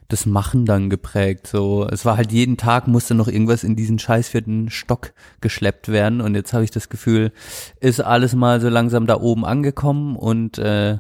das 0.09 0.27
Machen 0.27 0.67
dann 0.67 0.91
geprägt. 0.91 1.47
So, 1.47 1.87
es 1.91 2.05
war 2.05 2.17
halt 2.17 2.33
jeden 2.33 2.57
Tag 2.57 2.87
musste 2.87 3.15
noch 3.15 3.29
irgendwas 3.29 3.65
in 3.65 3.77
diesen 3.77 3.99
scheiß 3.99 4.29
vierten 4.29 4.71
Stock 4.71 5.13
geschleppt 5.41 5.89
werden 5.89 6.21
und 6.21 6.35
jetzt 6.35 6.53
habe 6.53 6.65
ich 6.65 6.71
das 6.71 6.89
Gefühl, 6.89 7.33
ist 7.81 8.01
alles 8.01 8.35
mal 8.35 8.61
so 8.61 8.69
langsam 8.69 9.07
da 9.07 9.21
oben 9.21 9.45
angekommen 9.45 10.17
und 10.17 10.59
äh, 10.59 10.99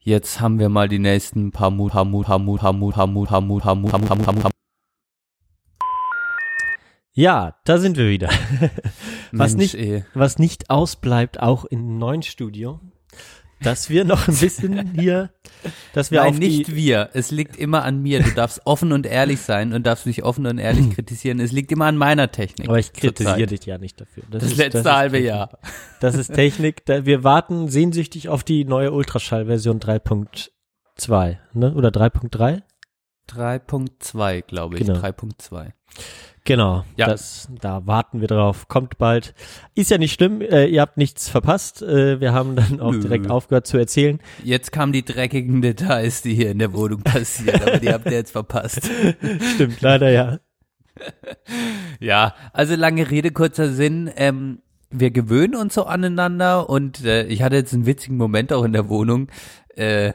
jetzt 0.00 0.40
haben 0.40 0.58
wir 0.58 0.68
mal 0.68 0.88
die 0.88 0.98
nächsten 0.98 1.50
paar 1.52 1.70
Mut, 1.70 1.92
paar 1.92 2.04
Mut, 2.04 2.26
paar 2.26 2.38
Mut, 2.38 2.60
paar 2.60 2.72
Mut, 2.72 2.94
paar 2.94 3.06
Mut, 3.06 3.28
paar 3.28 3.40
Mut, 3.40 3.62
paar 3.62 3.74
Mut, 3.74 3.90
paar 3.90 4.00
Mut, 4.00 4.08
paar 4.08 4.16
Mut, 4.16 4.24
paar 4.24 4.34
Mut. 4.34 4.52
Ja, 7.12 7.56
da 7.64 7.78
sind 7.78 7.96
wir 7.96 8.08
wieder. 8.08 8.28
Was 9.32 9.56
Mensch, 9.56 9.74
nicht, 9.74 9.74
ey. 9.74 10.04
was 10.14 10.38
nicht 10.38 10.70
ausbleibt, 10.70 11.40
auch 11.40 11.64
im 11.64 11.98
neuen 11.98 12.22
Studio, 12.22 12.80
dass 13.62 13.90
wir 13.90 14.04
noch 14.04 14.28
ein 14.28 14.36
bisschen 14.36 14.94
hier, 14.94 15.30
dass 15.92 16.10
wir 16.10 16.20
Nein, 16.20 16.30
auf 16.34 16.38
nicht 16.38 16.74
wir. 16.74 17.10
Es 17.14 17.30
liegt 17.30 17.56
immer 17.56 17.84
an 17.84 18.00
mir. 18.02 18.22
Du 18.22 18.30
darfst 18.30 18.60
offen 18.64 18.92
und 18.92 19.06
ehrlich 19.06 19.40
sein 19.40 19.72
und 19.72 19.86
darfst 19.86 20.06
mich 20.06 20.22
offen 20.22 20.46
und 20.46 20.58
ehrlich 20.58 20.90
kritisieren. 20.94 21.40
Es 21.40 21.50
liegt 21.52 21.72
immer 21.72 21.86
an 21.86 21.96
meiner 21.96 22.30
Technik. 22.30 22.68
aber 22.68 22.78
ich 22.78 22.92
kritisiere 22.92 23.46
dich 23.46 23.64
ja 23.66 23.78
nicht 23.78 24.00
dafür. 24.00 24.22
Das 24.30 24.42
ist- 24.44 24.56
letzte 24.56 24.78
ist 24.78 24.86
halbe. 24.86 25.18
Jahr. 25.18 25.58
Das 26.00 26.14
ist 26.14 26.32
Technik. 26.34 26.82
Wir 26.86 27.24
warten 27.24 27.68
sehnsüchtig 27.68 28.28
auf 28.28 28.44
die 28.44 28.64
neue 28.64 28.92
Ultraschall-Version 28.92 29.80
3.2, 29.80 31.38
ne? 31.54 31.74
Oder 31.74 31.88
3.3? 31.90 32.62
3.2, 33.28 34.42
glaube 34.42 34.78
ich. 34.78 34.86
Genau. 34.86 34.98
3.2. 35.00 35.72
Genau, 36.48 36.82
Ja. 36.96 37.08
das, 37.08 37.46
da 37.60 37.86
warten 37.86 38.22
wir 38.22 38.26
drauf. 38.26 38.68
Kommt 38.68 38.96
bald. 38.96 39.34
Ist 39.74 39.90
ja 39.90 39.98
nicht 39.98 40.14
schlimm, 40.14 40.40
äh, 40.40 40.64
ihr 40.64 40.80
habt 40.80 40.96
nichts 40.96 41.28
verpasst. 41.28 41.82
Äh, 41.82 42.22
wir 42.22 42.32
haben 42.32 42.56
dann 42.56 42.80
auch 42.80 42.92
Nö. 42.92 43.00
direkt 43.00 43.28
aufgehört 43.28 43.66
zu 43.66 43.76
erzählen. 43.76 44.18
Jetzt 44.42 44.72
kamen 44.72 44.94
die 44.94 45.04
dreckigen 45.04 45.60
Details, 45.60 46.22
die 46.22 46.32
hier 46.34 46.50
in 46.50 46.58
der 46.58 46.72
Wohnung 46.72 47.02
passieren, 47.02 47.60
aber 47.60 47.76
die 47.76 47.92
habt 47.92 48.06
ihr 48.06 48.12
jetzt 48.12 48.30
verpasst. 48.30 48.90
Stimmt, 49.54 49.82
leider 49.82 50.08
ja. 50.10 50.38
Ja, 52.00 52.34
also 52.54 52.76
lange 52.76 53.10
Rede, 53.10 53.30
kurzer 53.30 53.68
Sinn. 53.70 54.10
Ähm, 54.16 54.60
wir 54.90 55.10
gewöhnen 55.10 55.54
uns 55.54 55.74
so 55.74 55.84
aneinander 55.84 56.70
und 56.70 57.04
äh, 57.04 57.24
ich 57.26 57.42
hatte 57.42 57.56
jetzt 57.56 57.74
einen 57.74 57.84
witzigen 57.84 58.16
Moment 58.16 58.54
auch 58.54 58.64
in 58.64 58.72
der 58.72 58.88
Wohnung, 58.88 59.28
äh, 59.76 60.14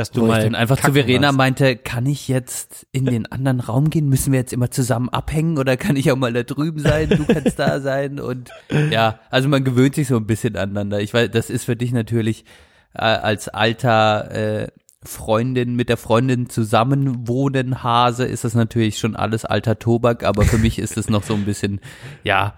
Dass 0.00 0.10
du 0.10 0.22
wo 0.22 0.28
mal 0.28 0.38
ich 0.38 0.44
dann 0.44 0.54
einfach 0.54 0.80
zu 0.80 0.94
Verena 0.94 1.26
warst. 1.26 1.36
meinte, 1.36 1.76
kann 1.76 2.06
ich 2.06 2.26
jetzt 2.26 2.86
in 2.90 3.04
den 3.04 3.30
anderen 3.30 3.60
Raum 3.60 3.90
gehen? 3.90 4.08
Müssen 4.08 4.32
wir 4.32 4.40
jetzt 4.40 4.54
immer 4.54 4.70
zusammen 4.70 5.10
abhängen 5.10 5.58
oder 5.58 5.76
kann 5.76 5.94
ich 5.94 6.10
auch 6.10 6.16
mal 6.16 6.32
da 6.32 6.42
drüben 6.42 6.80
sein? 6.80 7.10
Du 7.10 7.26
kannst 7.26 7.58
da 7.58 7.80
sein 7.80 8.18
und 8.18 8.48
ja, 8.90 9.20
also 9.28 9.50
man 9.50 9.62
gewöhnt 9.62 9.94
sich 9.94 10.08
so 10.08 10.16
ein 10.16 10.26
bisschen 10.26 10.56
aneinander. 10.56 11.02
Ich 11.02 11.12
weiß, 11.12 11.30
das 11.30 11.50
ist 11.50 11.64
für 11.64 11.76
dich 11.76 11.92
natürlich 11.92 12.46
äh, 12.94 13.02
als 13.02 13.48
alter 13.48 14.30
äh, 14.30 14.68
Freundin 15.02 15.76
mit 15.76 15.90
der 15.90 15.98
Freundin 15.98 16.48
zusammenwohnen 16.48 17.82
Hase 17.82 18.24
ist 18.24 18.44
das 18.44 18.54
natürlich 18.54 18.98
schon 18.98 19.16
alles 19.16 19.44
alter 19.44 19.78
Tobak, 19.78 20.24
aber 20.24 20.44
für 20.44 20.56
mich 20.56 20.78
ist 20.78 20.96
es 20.96 21.10
noch 21.10 21.24
so 21.24 21.34
ein 21.34 21.44
bisschen 21.44 21.78
ja 22.24 22.54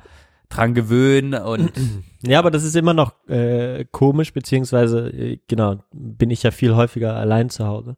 dran 0.55 0.75
gewöhnen 0.75 1.35
und 1.35 1.73
Ja, 2.25 2.39
aber 2.39 2.53
das 2.53 2.63
ist 2.63 2.77
immer 2.77 2.95
noch 2.95 3.15
äh, 3.29 3.85
komisch, 3.91 4.33
beziehungsweise, 4.33 5.09
äh, 5.11 5.39
genau, 5.49 5.77
bin 5.93 6.31
ich 6.31 6.45
ja 6.45 6.53
viel 6.53 6.77
häufiger 6.77 7.17
allein 7.17 7.51
zu 7.51 7.67
Hause 7.67 7.97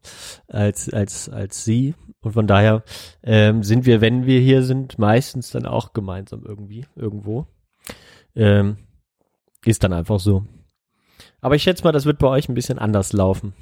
als, 0.49 0.89
als, 0.91 1.29
als 1.29 1.65
sie. 1.65 1.95
Und 2.21 2.33
von 2.33 2.47
daher 2.47 2.85
ähm, 3.23 3.63
sind 3.63 3.85
wir, 3.85 4.01
wenn 4.01 4.25
wir 4.25 4.41
hier 4.41 4.63
sind, 4.63 4.99
meistens 4.99 5.51
dann 5.51 5.67
auch 5.67 5.93
gemeinsam 5.93 6.43
irgendwie, 6.43 6.87
irgendwo. 6.97 7.47
Ähm, 8.35 8.79
ist 9.67 9.85
dann 9.85 9.93
einfach 9.93 10.21
so. 10.21 10.45
Aber 11.43 11.55
ich 11.55 11.63
schätze 11.63 11.85
mal, 11.85 11.93
das 11.93 12.07
wird 12.07 12.19
bei 12.19 12.29
euch 12.29 12.49
ein 12.49 12.55
bisschen 12.55 12.79
anders 12.79 13.13
laufen. 13.13 13.53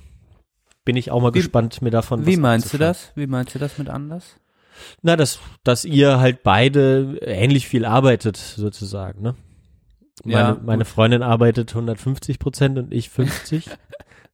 Bin 0.84 0.96
ich 0.96 1.10
auch 1.10 1.20
mal 1.20 1.34
Wie- 1.34 1.38
gespannt, 1.38 1.82
mir 1.82 1.90
davon 1.90 2.24
wie 2.24 2.36
meinst 2.36 2.72
du 2.72 2.78
das? 2.78 3.10
Wie 3.16 3.26
meinst 3.26 3.54
du 3.54 3.58
das 3.58 3.78
mit 3.78 3.88
anders? 3.88 4.36
Na, 5.02 5.16
dass, 5.16 5.38
dass 5.64 5.84
ihr 5.84 6.20
halt 6.20 6.42
beide 6.42 7.18
ähnlich 7.22 7.68
viel 7.68 7.84
arbeitet, 7.84 8.36
sozusagen, 8.36 9.22
ne? 9.22 9.34
Meine, 10.24 10.38
Ja, 10.38 10.60
meine 10.62 10.84
Freundin 10.84 11.22
arbeitet 11.22 11.70
150 11.70 12.38
Prozent 12.38 12.78
und 12.78 12.92
ich 12.92 13.08
50. 13.10 13.64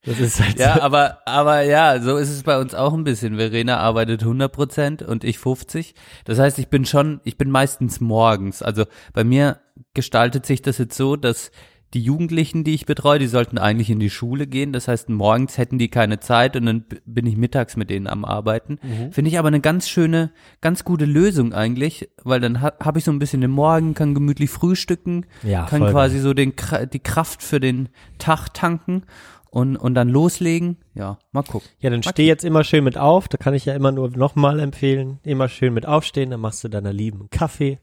Das 0.05 0.19
ist 0.21 0.41
halt 0.41 0.59
Ja, 0.59 0.75
so. 0.77 0.81
aber, 0.83 1.19
aber 1.27 1.63
ja, 1.63 2.01
so 2.01 2.17
ist 2.17 2.31
es 2.31 2.43
bei 2.43 2.59
uns 2.59 2.75
auch 2.75 2.95
ein 2.95 3.05
bisschen. 3.05 3.37
Verena 3.37 3.79
arbeitet 3.79 4.23
100 4.23 4.51
Prozent 4.53 5.03
und 5.03 5.25
ich 5.25 5.39
50. 5.39 5.95
Das 6.25 6.39
heißt, 6.39 6.59
ich 6.59 6.69
bin 6.69 6.85
schon, 6.85 7.21
ich 7.25 7.37
bin 7.39 7.51
meistens 7.51 8.01
morgens. 8.01 8.63
Also 8.63 8.85
bei 9.13 9.25
mir 9.25 9.61
gestaltet 9.95 10.47
sich 10.47 10.63
das 10.63 10.79
jetzt 10.79 10.97
so, 10.97 11.17
dass 11.17 11.51
die 11.95 12.03
Jugendlichen, 12.03 12.65
die 12.65 12.75
ich 12.75 12.87
betreue, 12.87 13.19
die 13.19 13.27
sollten 13.27 13.59
eigentlich 13.59 13.89
in 13.91 13.99
die 14.01 14.11
Schule 14.11 14.47
gehen. 14.47 14.73
Das 14.73 14.89
heißt, 14.89 15.09
morgens 15.09 15.57
hätten 15.57 15.79
die 15.79 15.89
keine 15.89 16.21
Zeit 16.21 16.57
und 16.57 16.67
dann 16.67 16.85
bin 17.07 17.27
ich 17.27 17.37
mittags 17.37 17.77
mit 17.77 17.89
denen 17.91 18.07
am 18.07 18.25
Arbeiten. 18.25 18.79
Finde 19.11 19.31
ich 19.31 19.39
aber 19.39 19.49
eine 19.49 19.61
ganz 19.61 19.89
schöne, 19.89 20.31
ganz 20.61 20.85
gute 20.85 21.07
Lösung 21.07 21.53
eigentlich, 21.53 22.11
weil 22.23 22.41
dann 22.41 22.61
ha 22.61 22.73
habe 22.81 22.99
ich 22.99 23.05
so 23.05 23.11
ein 23.11 23.19
bisschen 23.19 23.41
den 23.41 23.51
Morgen, 23.51 23.95
kann 23.95 24.15
gemütlich 24.15 24.51
frühstücken, 24.51 25.27
Ja, 25.43 25.65
kann 25.67 25.81
quasi 25.81 26.21
so 26.21 26.35
den, 26.35 26.53
die 26.93 26.99
Kraft 26.99 27.43
für 27.43 27.61
den 27.61 27.89
Tag 28.19 28.53
tanken 28.53 29.05
und, 29.51 29.77
und 29.77 29.95
dann 29.95 30.09
loslegen. 30.09 30.77
Ja, 30.95 31.19
mal 31.33 31.43
gucken. 31.43 31.69
Ja, 31.81 31.91
dann 31.91 32.03
steh 32.03 32.27
jetzt 32.27 32.45
immer 32.45 32.65
schön 32.65 32.85
mit 32.85 32.99
auf. 32.99 33.29
Da 33.29 33.39
kann 33.39 33.55
ich 33.55 33.65
ja 33.65 33.75
immer 33.75 33.93
nur 33.93 34.11
nochmal 34.11 34.61
empfehlen. 34.61 35.21
Immer 35.23 35.49
schön 35.49 35.75
mit 35.75 35.87
aufstehen. 35.87 36.31
Dann 36.31 36.41
machst 36.41 36.63
du 36.65 36.69
deiner 36.69 36.93
Lieben 36.93 37.29
Kaffee. 37.31 37.79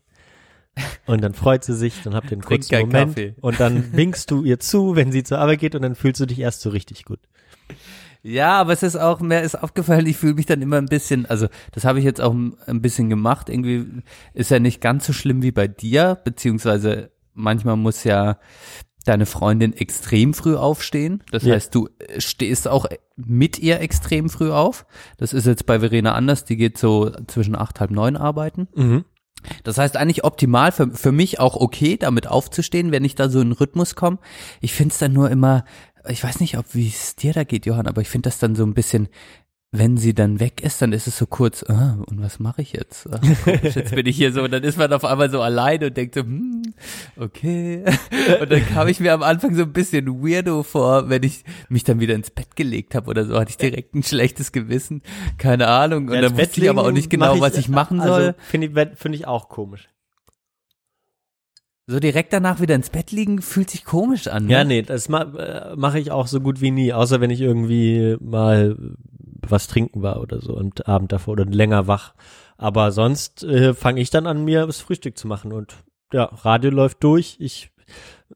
Und 1.05 1.21
dann 1.23 1.33
freut 1.33 1.63
sie 1.63 1.75
sich. 1.75 2.01
Dann 2.03 2.15
habt 2.15 2.27
ihr 2.27 2.33
einen 2.33 2.41
Trink 2.41 2.61
kurzen 2.67 2.79
Moment. 2.87 3.15
Kaffee. 3.15 3.35
Und 3.41 3.59
dann 3.59 3.93
winkst 3.93 4.29
du 4.31 4.43
ihr 4.43 4.59
zu, 4.59 4.95
wenn 4.95 5.11
sie 5.11 5.23
zur 5.23 5.39
Arbeit 5.39 5.59
geht. 5.59 5.75
Und 5.75 5.81
dann 5.83 5.95
fühlst 5.95 6.19
du 6.19 6.25
dich 6.25 6.39
erst 6.39 6.61
so 6.61 6.69
richtig 6.69 7.05
gut. 7.05 7.19
Ja, 8.23 8.53
aber 8.59 8.73
es 8.73 8.81
ist 8.81 8.95
auch, 8.95 9.19
mir 9.19 9.41
ist 9.41 9.61
aufgefallen, 9.61 10.07
ich 10.07 10.17
fühle 10.17 10.33
mich 10.33 10.47
dann 10.47 10.61
immer 10.63 10.77
ein 10.77 10.87
bisschen, 10.87 11.27
also 11.27 11.47
das 11.73 11.85
habe 11.85 11.99
ich 11.99 12.05
jetzt 12.05 12.19
auch 12.21 12.33
ein 12.33 12.81
bisschen 12.81 13.07
gemacht. 13.07 13.49
Irgendwie 13.49 14.01
ist 14.33 14.49
ja 14.49 14.57
nicht 14.59 14.81
ganz 14.81 15.05
so 15.05 15.13
schlimm 15.13 15.43
wie 15.43 15.51
bei 15.51 15.67
dir, 15.67 16.17
beziehungsweise 16.23 17.11
manchmal 17.35 17.77
muss 17.77 18.03
ja 18.03 18.39
deine 19.05 19.27
Freundin 19.27 19.73
extrem 19.73 20.33
früh 20.33 20.55
aufstehen. 20.55 21.21
Das 21.31 21.43
Ja. 21.43 21.53
heißt, 21.53 21.75
du 21.75 21.87
stehst 22.17 22.67
auch 22.67 22.87
mit 23.15 23.59
ihr 23.59 23.79
extrem 23.79 24.29
früh 24.29 24.49
auf. 24.49 24.87
Das 25.17 25.31
ist 25.31 25.45
jetzt 25.45 25.67
bei 25.67 25.79
Verena 25.79 26.13
anders, 26.13 26.45
die 26.45 26.57
geht 26.57 26.79
so 26.79 27.11
zwischen 27.27 27.55
acht, 27.55 27.79
halb 27.79 27.91
neun 27.91 28.17
arbeiten. 28.17 28.67
Mhm. 28.75 29.05
Das 29.63 29.77
heißt 29.77 29.97
eigentlich 29.97 30.23
optimal, 30.23 30.71
für, 30.71 30.91
für 30.91 31.11
mich 31.11 31.39
auch 31.39 31.55
okay, 31.55 31.97
damit 31.97 32.27
aufzustehen, 32.27 32.91
wenn 32.91 33.05
ich 33.05 33.15
da 33.15 33.29
so 33.29 33.41
in 33.41 33.51
Rhythmus 33.51 33.95
komme. 33.95 34.17
Ich 34.61 34.73
find's 34.73 34.97
dann 34.97 35.13
nur 35.13 35.29
immer, 35.29 35.65
ich 36.07 36.23
weiß 36.23 36.39
nicht, 36.39 36.57
ob 36.57 36.65
wie 36.73 36.87
es 36.87 37.15
dir 37.15 37.33
da 37.33 37.43
geht, 37.43 37.65
Johann, 37.65 37.87
aber 37.87 38.01
ich 38.01 38.09
find 38.09 38.25
das 38.25 38.37
dann 38.37 38.55
so 38.55 38.65
ein 38.65 38.73
bisschen, 38.73 39.07
wenn 39.71 39.97
sie 39.97 40.13
dann 40.13 40.39
weg 40.39 40.61
ist, 40.61 40.81
dann 40.81 40.93
ist 40.93 41.07
es 41.07 41.17
so 41.17 41.25
kurz, 41.25 41.63
ah, 41.67 41.97
und 42.07 42.21
was 42.21 42.39
mache 42.39 42.61
ich 42.61 42.73
jetzt? 42.73 43.07
Ach, 43.11 43.19
komisch, 43.43 43.75
jetzt 43.75 43.93
bin 43.93 44.05
ich 44.05 44.15
hier 44.15 44.31
so, 44.31 44.43
und 44.43 44.51
dann 44.51 44.63
ist 44.63 44.77
man 44.77 44.91
auf 44.93 45.03
einmal 45.03 45.29
so 45.29 45.41
alleine 45.41 45.87
und 45.87 45.97
denkt 45.97 46.15
so, 46.15 46.21
hm, 46.21 46.61
okay. 47.17 47.83
Und 48.41 48.51
dann 48.51 48.65
kam 48.65 48.87
ich 48.87 48.99
mir 48.99 49.13
am 49.13 49.23
Anfang 49.23 49.55
so 49.55 49.63
ein 49.63 49.73
bisschen 49.73 50.07
weirdo 50.23 50.63
vor, 50.63 51.09
wenn 51.09 51.23
ich 51.23 51.43
mich 51.69 51.83
dann 51.83 51.99
wieder 51.99 52.15
ins 52.15 52.31
Bett 52.31 52.55
gelegt 52.55 52.95
habe 52.95 53.09
oder 53.09 53.25
so, 53.25 53.39
hatte 53.39 53.49
ich 53.49 53.57
direkt 53.57 53.95
ein 53.95 54.03
schlechtes 54.03 54.51
Gewissen, 54.51 55.01
keine 55.37 55.67
Ahnung. 55.67 56.07
Und 56.07 56.15
Ja, 56.15 56.21
dann 56.21 56.35
Bett 56.35 56.49
wusste 56.49 56.61
ich 56.61 56.69
aber 56.69 56.83
auch 56.83 56.91
nicht 56.91 57.09
genau, 57.09 57.35
mach 57.35 57.41
was 57.41 57.57
ich 57.57 57.69
machen 57.69 57.99
also, 57.99 58.13
soll. 58.13 58.35
Finde 58.39 58.67
ich, 58.67 58.97
finde 58.97 59.17
ich 59.17 59.27
auch 59.27 59.49
komisch. 59.49 59.89
So 61.87 61.99
direkt 61.99 62.33
danach 62.33 62.59
wieder 62.59 62.73
ins 62.73 62.89
Bett 62.89 63.11
liegen, 63.11 63.41
fühlt 63.41 63.69
sich 63.69 63.85
komisch 63.85 64.27
an. 64.27 64.47
Ne? 64.47 64.53
Ja, 64.53 64.63
nee, 64.63 64.81
das 64.81 65.07
ma 65.07 65.21
äh, 65.21 65.75
mache 65.75 65.99
ich 65.99 66.09
auch 66.09 66.25
so 66.25 66.41
gut 66.41 66.59
wie 66.59 66.71
nie, 66.71 66.93
außer 66.93 67.21
wenn 67.21 67.29
ich 67.29 67.41
irgendwie 67.41 68.17
mal 68.19 68.75
was 69.41 69.67
trinken 69.67 70.01
war 70.01 70.21
oder 70.21 70.41
so 70.41 70.53
und 70.55 70.87
Abend 70.87 71.11
davor 71.11 71.33
oder 71.33 71.45
länger 71.45 71.87
wach. 71.87 72.13
Aber 72.57 72.91
sonst 72.91 73.43
äh, 73.43 73.73
fange 73.73 74.01
ich 74.01 74.09
dann 74.09 74.27
an, 74.27 74.43
mir 74.45 74.65
das 74.65 74.79
Frühstück 74.79 75.17
zu 75.17 75.27
machen 75.27 75.51
und 75.51 75.75
ja, 76.13 76.23
Radio 76.23 76.71
läuft 76.71 77.03
durch. 77.03 77.35
Ich 77.39 77.71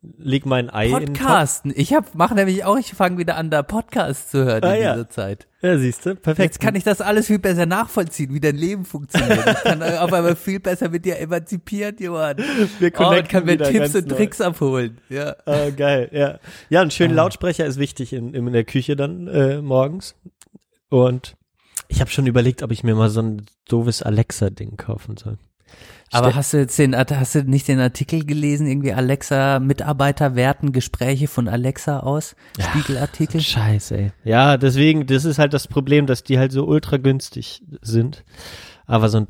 leg 0.02 0.46
mein 0.46 0.70
Ei 0.70 0.88
in 0.88 0.92
den 1.00 1.06
Topf. 1.14 1.20
Podcasten. 1.20 1.74
Ich 1.76 1.94
hab, 1.94 2.14
mach 2.14 2.34
nämlich 2.34 2.64
auch, 2.64 2.78
ich 2.78 2.94
fange 2.94 3.18
wieder 3.18 3.36
an, 3.38 3.50
da 3.50 3.64
Podcasts 3.64 4.30
zu 4.32 4.44
hören 4.46 4.64
Ah, 4.64 4.74
in 4.76 4.84
ja. 4.84 4.94
dieser 4.94 5.10
Zeit. 5.10 5.48
Ja, 5.62 5.78
siehst 5.78 6.06
du, 6.06 6.16
perfekt. 6.16 6.40
Jetzt 6.52 6.60
kann 6.60 6.76
ich 6.76 6.84
das 6.84 7.02
alles 7.02 7.28
viel 7.28 7.40
besser 7.40 7.66
nachvollziehen, 7.66 8.34
wie 8.34 8.40
dein 8.40 8.56
Leben 8.56 8.86
funktioniert. 8.86 9.46
Ich 9.48 9.64
kann 9.64 9.82
auf 9.82 10.14
einmal 10.14 10.36
viel 10.36 10.60
besser 10.60 10.90
mit 10.90 11.06
dir 11.06 11.18
emanzipieren, 11.20 11.96
Johann. 12.00 12.38
Wir 12.80 12.92
Oh, 13.00 13.10
und 13.10 13.30
kann 13.30 13.46
mir 13.46 13.58
Tipps 13.58 13.96
und 13.96 14.08
neu. 14.08 14.16
Tricks 14.16 14.42
abholen. 14.42 15.00
Ja. 15.10 15.36
Ah, 15.46 15.70
geil, 15.70 16.10
ja. 16.14 16.40
Ja, 16.70 16.82
ein 16.82 16.92
schöner 16.92 17.16
Lautsprecher 17.16 17.66
ist 17.66 17.80
wichtig 17.80 18.14
in, 18.14 18.34
in 18.34 18.52
der 18.54 18.64
Küche 18.66 18.96
dann 18.96 19.28
äh, 19.28 19.62
morgens. 19.62 20.16
Und 20.90 21.36
ich 21.88 22.02
habe 22.02 22.10
schon 22.10 22.28
überlegt, 22.28 22.62
ob 22.64 22.72
ich 22.72 22.84
mir 22.84 22.96
mal 22.96 23.10
so 23.10 23.22
ein 23.22 23.46
doofes 23.68 24.02
Alexa-Ding 24.04 24.78
kaufen 24.78 25.18
soll. 25.18 25.38
Aber 26.12 26.30
Ste- 26.30 26.36
hast 26.36 26.54
du 26.54 26.58
jetzt 26.58 26.80
den, 26.80 26.96
hast 26.98 27.36
du 27.36 27.44
nicht 27.44 27.68
den 27.68 27.80
Artikel 27.80 28.26
gelesen, 28.26 28.66
irgendwie 28.66 28.94
Alexa, 28.94 29.60
Mitarbeiter 29.60 30.34
werten 30.36 30.72
Gespräche 30.72 31.28
von 31.28 31.48
Alexa 31.48 32.00
aus? 32.00 32.36
Spiegelartikel? 32.60 33.40
Scheiße, 33.42 33.96
ey. 33.98 34.12
Ja, 34.24 34.58
deswegen, 34.58 35.06
das 35.06 35.26
ist 35.26 35.38
halt 35.38 35.54
das 35.54 35.68
Problem, 35.68 36.08
dass 36.08 36.24
die 36.24 36.40
halt 36.40 36.52
so 36.52 36.66
ultra 36.66 36.98
günstig 36.98 37.62
sind, 37.82 38.24
aber 38.88 39.10
so 39.10 39.18
ein 39.18 39.28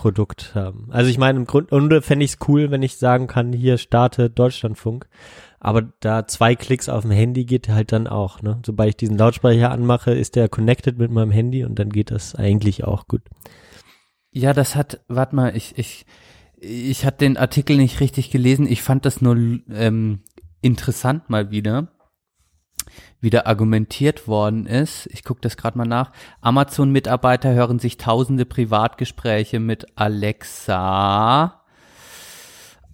Drecksprodukt 0.00 0.54
haben. 0.54 0.88
Also 0.90 1.10
ich 1.10 1.18
meine, 1.18 1.38
im 1.38 1.46
Grunde 1.46 2.02
fände 2.02 2.24
ich 2.24 2.32
es 2.32 2.48
cool, 2.48 2.70
wenn 2.70 2.82
ich 2.82 2.96
sagen 2.96 3.26
kann, 3.26 3.52
hier 3.52 3.78
starte 3.78 4.30
Deutschlandfunk. 4.30 5.08
Aber 5.58 5.82
da 6.00 6.26
zwei 6.26 6.54
Klicks 6.54 6.88
auf 6.88 7.02
dem 7.02 7.10
Handy 7.10 7.44
geht 7.44 7.68
halt 7.68 7.92
dann 7.92 8.06
auch, 8.06 8.40
ne? 8.40 8.60
Sobald 8.64 8.90
ich 8.90 8.96
diesen 8.96 9.18
Lautsprecher 9.18 9.70
anmache, 9.70 10.12
ist 10.12 10.36
der 10.36 10.48
connected 10.48 10.98
mit 10.98 11.10
meinem 11.10 11.30
Handy 11.30 11.64
und 11.64 11.78
dann 11.78 11.90
geht 11.90 12.10
das 12.10 12.34
eigentlich 12.34 12.84
auch 12.84 13.06
gut. 13.06 13.22
Ja, 14.32 14.54
das 14.54 14.74
hat, 14.74 15.00
warte 15.08 15.36
mal, 15.36 15.54
ich, 15.54 15.76
ich, 15.76 16.06
ich 16.56 17.04
hatte 17.04 17.18
den 17.18 17.36
Artikel 17.36 17.76
nicht 17.76 18.00
richtig 18.00 18.30
gelesen. 18.30 18.66
Ich 18.66 18.82
fand 18.82 19.04
das 19.04 19.20
nur 19.20 19.36
ähm, 19.70 20.20
interessant 20.62 21.28
mal 21.28 21.50
wieder, 21.50 21.88
wie 23.20 23.30
da 23.30 23.42
argumentiert 23.44 24.28
worden 24.28 24.66
ist. 24.66 25.06
Ich 25.12 25.24
gucke 25.24 25.40
das 25.40 25.56
gerade 25.56 25.78
mal 25.78 25.86
nach. 25.86 26.12
Amazon-Mitarbeiter 26.40 27.52
hören 27.52 27.78
sich 27.78 27.96
tausende 27.96 28.44
Privatgespräche 28.44 29.60
mit 29.60 29.86
Alexa 29.96 31.60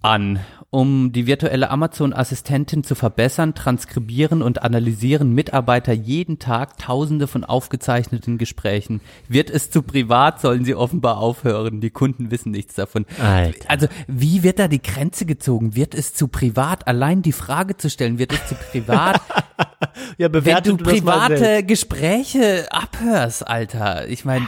an. 0.01 0.39
Um 0.69 1.13
die 1.13 1.27
virtuelle 1.27 1.69
Amazon-Assistentin 1.69 2.83
zu 2.83 2.93
verbessern, 2.95 3.55
transkribieren 3.55 4.41
und 4.41 4.63
analysieren 4.63 5.31
Mitarbeiter 5.33 5.93
jeden 5.93 6.39
Tag 6.39 6.77
tausende 6.77 7.27
von 7.27 7.45
aufgezeichneten 7.45 8.37
Gesprächen. 8.37 8.99
Wird 9.29 9.49
es 9.49 9.71
zu 9.71 9.81
privat, 9.81 10.41
sollen 10.41 10.65
sie 10.65 10.75
offenbar 10.75 11.19
aufhören. 11.19 11.79
Die 11.79 11.89
Kunden 11.89 12.31
wissen 12.31 12.51
nichts 12.51 12.75
davon. 12.75 13.05
Alter. 13.17 13.69
Also, 13.69 13.87
wie 14.07 14.43
wird 14.43 14.59
da 14.59 14.67
die 14.67 14.81
Grenze 14.81 15.25
gezogen? 15.25 15.73
Wird 15.77 15.95
es 15.95 16.13
zu 16.13 16.27
privat? 16.27 16.85
Allein 16.85 17.21
die 17.21 17.31
Frage 17.31 17.77
zu 17.77 17.89
stellen, 17.89 18.19
wird 18.19 18.33
es 18.33 18.45
zu 18.47 18.55
privat? 18.55 19.21
Ja, 20.19 20.25
Wenn 20.27 20.31
bewerte 20.33 20.75
du 20.75 20.83
selbst. 20.85 21.03
private 21.05 21.63
Gespräche 21.63 22.67
abhörst, 22.71 23.47
Alter. 23.47 24.07
Ich 24.07 24.23
meine, 24.25 24.47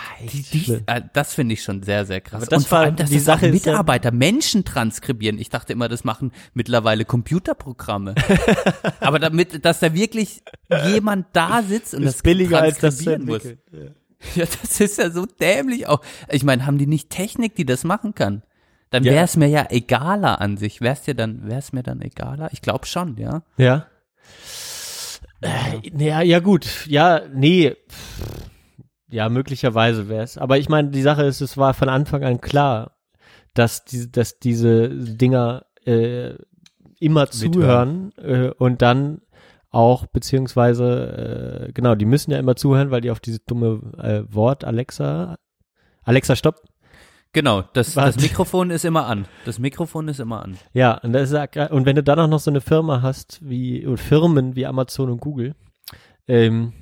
äh, 0.85 1.01
das 1.13 1.33
finde 1.33 1.53
ich 1.53 1.63
schon 1.63 1.81
sehr, 1.83 2.05
sehr 2.05 2.21
krass. 2.21 2.41
Aber 2.43 2.45
das 2.49 2.63
Und 2.63 2.67
vor 2.69 2.77
allem, 2.79 2.95
dass 2.95 3.09
die 3.09 3.15
das 3.15 3.25
Sache 3.25 3.47
ist 3.47 3.65
ja- 3.65 3.71
Mitarbeiter, 3.71 4.11
Menschen 4.11 4.65
transkribieren. 4.65 5.38
Ich 5.39 5.49
dachte 5.49 5.73
immer, 5.73 5.88
das 5.88 6.03
machen 6.09 6.31
mittlerweile 6.53 7.05
Computerprogramme. 7.05 8.15
Aber 8.99 9.19
damit, 9.19 9.63
dass 9.63 9.79
da 9.79 9.93
wirklich 9.93 10.41
jemand 10.87 11.27
da 11.33 11.61
sitzt 11.61 11.93
und 11.93 12.03
ist 12.03 12.15
das 12.15 12.23
billiger 12.23 12.61
als 12.61 12.79
das 12.79 12.97
muss. 12.99 13.07
entwickeln. 13.07 13.59
Ja, 14.35 14.43
das 14.45 14.81
ist 14.81 14.97
ja 14.97 15.11
so 15.11 15.25
dämlich 15.25 15.87
auch. 15.87 16.01
Ich 16.29 16.43
meine, 16.43 16.65
haben 16.65 16.77
die 16.77 16.87
nicht 16.87 17.09
Technik, 17.09 17.55
die 17.55 17.65
das 17.65 17.85
machen 17.85 18.15
kann? 18.15 18.43
Dann 18.89 19.03
Ja. 19.05 19.13
wäre 19.13 19.23
es 19.23 19.37
mir 19.37 19.47
ja 19.47 19.67
egaler 19.69 20.41
an 20.41 20.57
sich. 20.57 20.81
Wär's 20.81 21.03
dir 21.03 21.13
dann, 21.15 21.47
wär's 21.49 21.71
mir 21.71 21.83
dann 21.83 22.01
egaler? 22.01 22.49
Ich 22.51 22.61
glaube 22.61 22.85
schon, 22.85 23.15
ja. 23.15 23.43
Ja. 23.57 23.85
Äh, 25.41 25.79
ja, 25.97 26.21
ja 26.21 26.39
gut. 26.39 26.85
Ja, 26.87 27.21
nee. 27.33 27.75
Ja, 29.09 29.29
möglicherweise 29.29 30.09
wäre 30.09 30.23
es. 30.23 30.37
Aber 30.37 30.57
ich 30.57 30.67
meine, 30.67 30.89
die 30.89 31.01
Sache 31.01 31.23
ist, 31.23 31.39
es 31.41 31.55
war 31.57 31.73
von 31.73 31.87
Anfang 31.87 32.23
an 32.25 32.41
klar, 32.41 32.97
dass, 33.53 33.85
die, 33.85 34.11
dass 34.11 34.37
diese 34.39 34.89
Dinger 34.89 35.65
äh, 35.86 36.36
immer 37.00 37.29
zuhören 37.29 38.12
äh, 38.17 38.50
und 38.50 38.81
dann 38.81 39.21
auch, 39.71 40.07
beziehungsweise, 40.07 41.68
äh, 41.68 41.72
genau, 41.74 41.96
die 41.96 42.05
müssen 42.05 42.31
ja 42.31 42.39
immer 42.39 42.55
zuhören, 42.55 42.92
weil 42.92 43.01
die 43.01 43.11
auf 43.11 43.20
dieses 43.20 43.44
dumme 43.46 43.81
äh, 43.98 44.24
Wort 44.33 44.63
Alexa, 44.63 45.37
Alexa, 46.03 46.35
stopp, 46.35 46.63
Genau, 47.31 47.61
das, 47.74 47.96
Was? 47.96 48.15
das 48.15 48.24
Mikrofon 48.24 48.72
ist 48.72 48.85
immer 48.85 49.05
an. 49.05 49.27
Das 49.46 49.59
Mikrofon 49.59 50.07
ist 50.07 50.20
immer 50.20 50.44
an. 50.44 50.57
Ja, 50.74 50.98
und, 50.98 51.13
das 51.13 51.31
ist, 51.31 51.72
und 51.72 51.85
wenn 51.85 51.96
du 51.96 52.01
dann 52.01 52.20
auch 52.20 52.27
noch 52.27 52.39
so 52.39 52.50
eine 52.50 52.61
Firma 52.61 53.03
hast, 53.03 53.37
wie 53.48 53.85
oder 53.85 53.98
Firmen 53.98 54.55
wie 54.55 54.65
Amazon 54.65 55.11
und 55.11 55.22
Google, 55.22 55.55
ähm, 56.27 56.74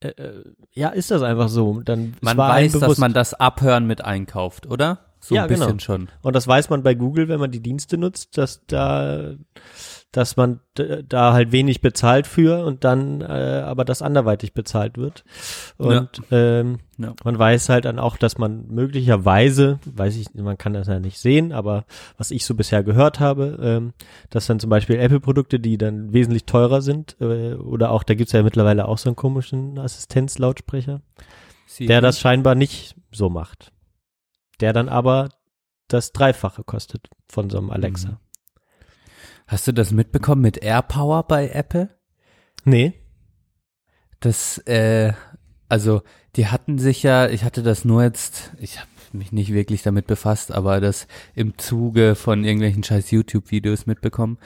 äh, 0.00 0.08
äh, 0.08 0.44
ja, 0.72 0.88
ist 0.90 1.10
das 1.10 1.22
einfach 1.22 1.48
so. 1.48 1.80
Dann 1.80 2.14
Man 2.22 2.38
weiß, 2.38 2.78
dass 2.78 2.96
man 2.96 3.12
das 3.12 3.34
Abhören 3.34 3.86
mit 3.86 4.02
einkauft, 4.02 4.66
oder? 4.66 5.00
So 5.28 5.34
Ja, 5.34 5.42
ein 5.42 5.48
bisschen 5.48 5.66
genau. 5.78 5.78
schon. 5.80 6.08
Und 6.22 6.36
das 6.36 6.46
weiß 6.46 6.70
man 6.70 6.84
bei 6.84 6.94
Google, 6.94 7.26
wenn 7.28 7.40
man 7.40 7.50
die 7.50 7.58
Dienste 7.60 7.98
nutzt, 7.98 8.38
dass 8.38 8.64
da, 8.68 9.34
dass 10.12 10.36
man 10.36 10.60
da 11.08 11.32
halt 11.32 11.50
wenig 11.50 11.80
bezahlt 11.80 12.28
für 12.28 12.64
und 12.64 12.84
dann 12.84 13.22
äh, 13.22 13.24
aber 13.64 13.84
das 13.84 14.02
anderweitig 14.02 14.52
bezahlt 14.52 14.96
wird. 14.98 15.24
Und 15.78 16.08
ähm, 16.30 16.78
Ja. 16.96 17.12
man 17.24 17.36
weiß 17.38 17.68
halt 17.70 17.86
dann 17.86 17.98
auch, 17.98 18.16
dass 18.18 18.38
man 18.38 18.68
möglicherweise, 18.68 19.80
weiß 19.84 20.16
ich, 20.16 20.32
man 20.34 20.56
kann 20.58 20.74
das 20.74 20.86
ja 20.86 21.00
nicht 21.00 21.18
sehen, 21.18 21.52
aber 21.52 21.86
was 22.18 22.30
ich 22.30 22.44
so 22.46 22.54
bisher 22.54 22.84
gehört 22.84 23.18
habe, 23.18 23.58
ähm, 23.60 23.92
dass 24.30 24.46
dann 24.46 24.60
zum 24.60 24.70
Beispiel 24.70 24.96
Apple-Produkte, 24.96 25.58
die 25.58 25.76
dann 25.76 26.12
wesentlich 26.12 26.44
teurer 26.44 26.82
sind, 26.82 27.16
äh, 27.20 27.54
oder 27.54 27.90
auch, 27.90 28.04
da 28.04 28.14
gibt's 28.14 28.32
ja 28.32 28.44
mittlerweile 28.44 28.86
auch 28.86 28.98
so 28.98 29.08
einen 29.08 29.16
komischen 29.16 29.76
Assistenzlautsprecher, 29.78 31.00
Sie- 31.66 31.86
der 31.86 32.00
das 32.00 32.20
scheinbar 32.20 32.54
nicht 32.54 32.94
so 33.10 33.28
macht. 33.28 33.72
Der 34.60 34.72
dann 34.72 34.88
aber 34.88 35.30
das 35.88 36.12
Dreifache 36.12 36.64
kostet 36.64 37.08
von 37.28 37.50
so 37.50 37.58
einem 37.58 37.70
Alexa. 37.70 38.08
Mhm. 38.08 38.16
Hast 39.46 39.68
du 39.68 39.72
das 39.72 39.92
mitbekommen 39.92 40.42
mit 40.42 40.62
AirPower 40.62 41.22
bei 41.22 41.48
Apple? 41.50 41.90
Nee. 42.64 42.94
Das, 44.18 44.58
äh, 44.66 45.12
also 45.68 46.02
die 46.34 46.48
hatten 46.48 46.78
sich 46.78 47.02
ja, 47.02 47.28
ich 47.28 47.44
hatte 47.44 47.62
das 47.62 47.84
nur 47.84 48.02
jetzt, 48.02 48.52
ich 48.58 48.80
habe 48.80 48.88
mich 49.12 49.30
nicht 49.30 49.52
wirklich 49.52 49.82
damit 49.82 50.06
befasst, 50.06 50.50
aber 50.52 50.80
das 50.80 51.06
im 51.34 51.56
Zuge 51.58 52.16
von 52.16 52.44
irgendwelchen 52.44 52.82
scheiß 52.82 53.10
YouTube-Videos 53.12 53.86
mitbekommen. 53.86 54.38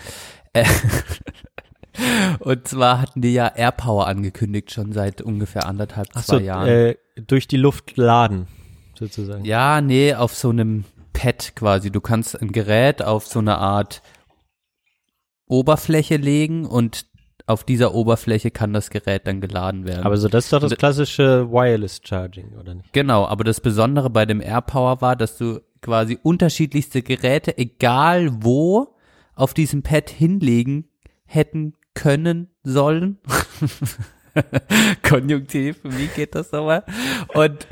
Äh, 0.52 0.66
Und 2.38 2.68
zwar 2.68 3.00
hatten 3.00 3.20
die 3.20 3.32
ja 3.32 3.48
AirPower 3.48 4.06
angekündigt, 4.06 4.70
schon 4.70 4.92
seit 4.92 5.22
ungefähr 5.22 5.66
anderthalb, 5.66 6.08
Ach 6.14 6.24
zwei 6.24 6.38
so, 6.38 6.44
Jahren. 6.44 6.68
äh, 6.68 6.96
durch 7.26 7.48
die 7.48 7.56
Luft 7.56 7.96
laden, 7.96 8.46
sozusagen. 9.00 9.44
Ja, 9.44 9.80
nee, 9.80 10.14
auf 10.14 10.34
so 10.34 10.50
einem 10.50 10.84
Pad 11.12 11.56
quasi. 11.56 11.90
Du 11.90 12.00
kannst 12.00 12.40
ein 12.40 12.52
Gerät 12.52 13.02
auf 13.02 13.26
so 13.26 13.40
eine 13.40 13.58
Art 13.58 14.02
Oberfläche 15.46 16.16
legen 16.16 16.64
und 16.66 17.06
auf 17.46 17.64
dieser 17.64 17.94
Oberfläche 17.94 18.52
kann 18.52 18.72
das 18.72 18.90
Gerät 18.90 19.26
dann 19.26 19.40
geladen 19.40 19.84
werden. 19.84 20.04
Aber 20.04 20.16
so, 20.16 20.28
das 20.28 20.44
ist 20.44 20.52
doch 20.52 20.60
das 20.60 20.76
klassische 20.76 21.50
Wireless 21.50 22.00
Charging, 22.04 22.54
oder 22.56 22.74
nicht? 22.74 22.92
Genau, 22.92 23.26
aber 23.26 23.42
das 23.42 23.60
Besondere 23.60 24.08
bei 24.08 24.24
dem 24.24 24.40
AirPower 24.40 25.00
war, 25.00 25.16
dass 25.16 25.36
du 25.36 25.60
quasi 25.80 26.18
unterschiedlichste 26.22 27.02
Geräte, 27.02 27.58
egal 27.58 28.30
wo, 28.44 28.94
auf 29.34 29.54
diesem 29.54 29.82
Pad 29.82 30.10
hinlegen 30.10 30.88
hätten 31.24 31.74
können 31.94 32.50
sollen. 32.62 33.18
Konjunktiv, 35.02 35.78
wie 35.84 36.06
geht 36.06 36.34
das 36.34 36.52
nochmal? 36.52 36.84
Und, 37.34 37.66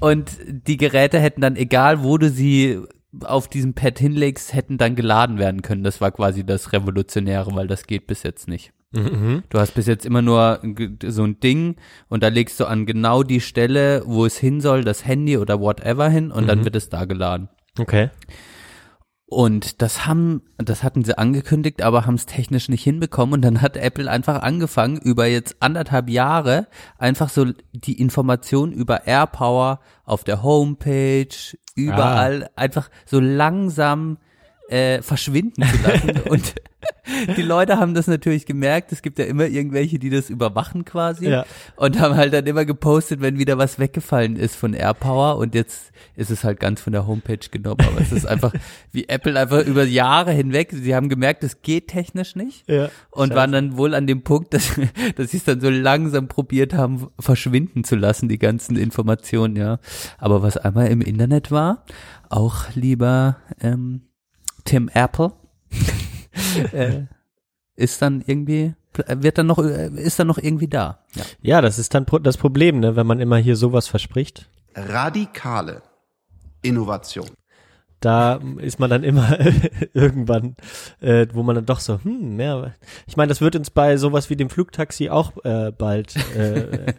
und 0.00 0.30
die 0.46 0.76
Geräte 0.76 1.18
hätten 1.18 1.40
dann, 1.40 1.56
egal 1.56 2.02
wo 2.02 2.18
du 2.18 2.30
sie 2.30 2.80
auf 3.20 3.48
diesem 3.48 3.74
Pad 3.74 3.98
hinlegst, 3.98 4.54
hätten 4.54 4.78
dann 4.78 4.96
geladen 4.96 5.38
werden 5.38 5.62
können. 5.62 5.84
Das 5.84 6.00
war 6.00 6.10
quasi 6.12 6.44
das 6.44 6.72
Revolutionäre, 6.72 7.54
weil 7.54 7.66
das 7.66 7.86
geht 7.86 8.06
bis 8.06 8.22
jetzt 8.22 8.48
nicht. 8.48 8.72
Mhm. 8.92 9.42
Du 9.48 9.58
hast 9.58 9.74
bis 9.74 9.86
jetzt 9.86 10.04
immer 10.04 10.22
nur 10.22 10.60
so 11.06 11.24
ein 11.24 11.40
Ding 11.40 11.76
und 12.08 12.22
da 12.22 12.28
legst 12.28 12.60
du 12.60 12.66
an 12.66 12.86
genau 12.86 13.22
die 13.22 13.40
Stelle, 13.40 14.02
wo 14.06 14.26
es 14.26 14.36
hin 14.36 14.60
soll, 14.60 14.84
das 14.84 15.06
Handy 15.06 15.38
oder 15.38 15.60
whatever 15.60 16.08
hin 16.08 16.30
und 16.30 16.46
dann 16.46 16.64
wird 16.64 16.76
es 16.76 16.88
da 16.88 17.06
geladen. 17.06 17.48
Okay. 17.78 18.10
Und 19.32 19.80
das 19.80 20.04
haben, 20.06 20.42
das 20.58 20.82
hatten 20.82 21.04
sie 21.04 21.16
angekündigt, 21.16 21.80
aber 21.80 22.04
haben 22.04 22.16
es 22.16 22.26
technisch 22.26 22.68
nicht 22.68 22.84
hinbekommen. 22.84 23.32
Und 23.32 23.42
dann 23.42 23.62
hat 23.62 23.78
Apple 23.78 24.10
einfach 24.10 24.42
angefangen, 24.42 24.98
über 24.98 25.26
jetzt 25.26 25.56
anderthalb 25.60 26.10
Jahre 26.10 26.66
einfach 26.98 27.30
so 27.30 27.46
die 27.72 27.98
Information 27.98 28.72
über 28.72 29.06
AirPower 29.06 29.80
auf 30.04 30.22
der 30.24 30.42
Homepage, 30.42 31.56
überall 31.74 32.50
einfach 32.56 32.90
so 33.06 33.20
langsam 33.20 34.18
äh, 34.72 35.02
verschwinden 35.02 35.62
zu 35.64 35.82
lassen. 35.82 36.20
und 36.30 36.54
die 37.36 37.42
Leute 37.42 37.78
haben 37.78 37.94
das 37.94 38.06
natürlich 38.06 38.46
gemerkt. 38.46 38.90
Es 38.90 39.02
gibt 39.02 39.18
ja 39.18 39.26
immer 39.26 39.46
irgendwelche, 39.46 39.98
die 39.98 40.08
das 40.08 40.30
überwachen 40.30 40.84
quasi. 40.84 41.28
Ja. 41.28 41.44
Und 41.76 42.00
haben 42.00 42.16
halt 42.16 42.32
dann 42.32 42.46
immer 42.46 42.64
gepostet, 42.64 43.20
wenn 43.20 43.38
wieder 43.38 43.58
was 43.58 43.78
weggefallen 43.78 44.36
ist 44.36 44.56
von 44.56 44.72
AirPower. 44.72 45.36
Und 45.36 45.54
jetzt 45.54 45.92
ist 46.16 46.30
es 46.30 46.42
halt 46.42 46.58
ganz 46.58 46.80
von 46.80 46.92
der 46.92 47.06
Homepage 47.06 47.48
genommen. 47.50 47.80
Aber 47.86 48.00
es 48.00 48.12
ist 48.12 48.26
einfach, 48.26 48.54
wie 48.92 49.08
Apple 49.08 49.38
einfach 49.38 49.64
über 49.66 49.84
Jahre 49.84 50.32
hinweg, 50.32 50.70
sie 50.72 50.94
haben 50.94 51.10
gemerkt, 51.10 51.44
es 51.44 51.60
geht 51.60 51.88
technisch 51.88 52.34
nicht. 52.34 52.68
Ja. 52.68 52.88
Und 53.10 53.28
Scheiße. 53.28 53.34
waren 53.36 53.52
dann 53.52 53.76
wohl 53.76 53.94
an 53.94 54.06
dem 54.06 54.22
Punkt, 54.22 54.54
dass, 54.54 54.72
dass 55.16 55.32
sie 55.32 55.36
es 55.36 55.44
dann 55.44 55.60
so 55.60 55.68
langsam 55.68 56.28
probiert 56.28 56.72
haben, 56.72 57.08
verschwinden 57.18 57.84
zu 57.84 57.96
lassen, 57.96 58.28
die 58.28 58.38
ganzen 58.38 58.76
Informationen, 58.76 59.56
ja. 59.56 59.80
Aber 60.18 60.42
was 60.42 60.56
einmal 60.56 60.86
im 60.88 61.02
Internet 61.02 61.50
war, 61.50 61.84
auch 62.30 62.74
lieber 62.74 63.36
ähm, 63.60 64.02
Tim 64.64 64.88
Apple, 64.92 65.32
äh, 66.72 67.02
ist 67.76 68.02
dann 68.02 68.22
irgendwie, 68.26 68.74
wird 69.06 69.38
dann 69.38 69.46
noch, 69.46 69.58
äh, 69.58 69.88
ist 69.88 70.18
dann 70.18 70.26
noch 70.26 70.38
irgendwie 70.38 70.68
da. 70.68 71.04
Ja. 71.14 71.24
Ja, 71.40 71.60
das 71.60 71.78
ist 71.78 71.94
dann 71.94 72.06
das 72.22 72.36
Problem, 72.36 72.80
ne, 72.80 72.96
wenn 72.96 73.06
man 73.06 73.20
immer 73.20 73.36
hier 73.36 73.56
sowas 73.56 73.88
verspricht. 73.88 74.48
Radikale 74.74 75.82
Innovation. 76.62 77.28
Da 78.02 78.40
ist 78.58 78.80
man 78.80 78.90
dann 78.90 79.04
immer 79.04 79.38
irgendwann, 79.94 80.56
äh, 81.00 81.26
wo 81.32 81.44
man 81.44 81.54
dann 81.54 81.66
doch 81.66 81.78
so, 81.78 82.00
hm, 82.02 82.38
ja. 82.40 82.74
Ich 83.06 83.16
meine, 83.16 83.28
das 83.28 83.40
wird 83.40 83.54
uns 83.54 83.70
bei 83.70 83.96
sowas 83.96 84.28
wie 84.28 84.34
dem 84.34 84.50
Flugtaxi 84.50 85.08
auch 85.08 85.32
äh, 85.44 85.70
bald, 85.70 86.16
äh, 86.36 86.92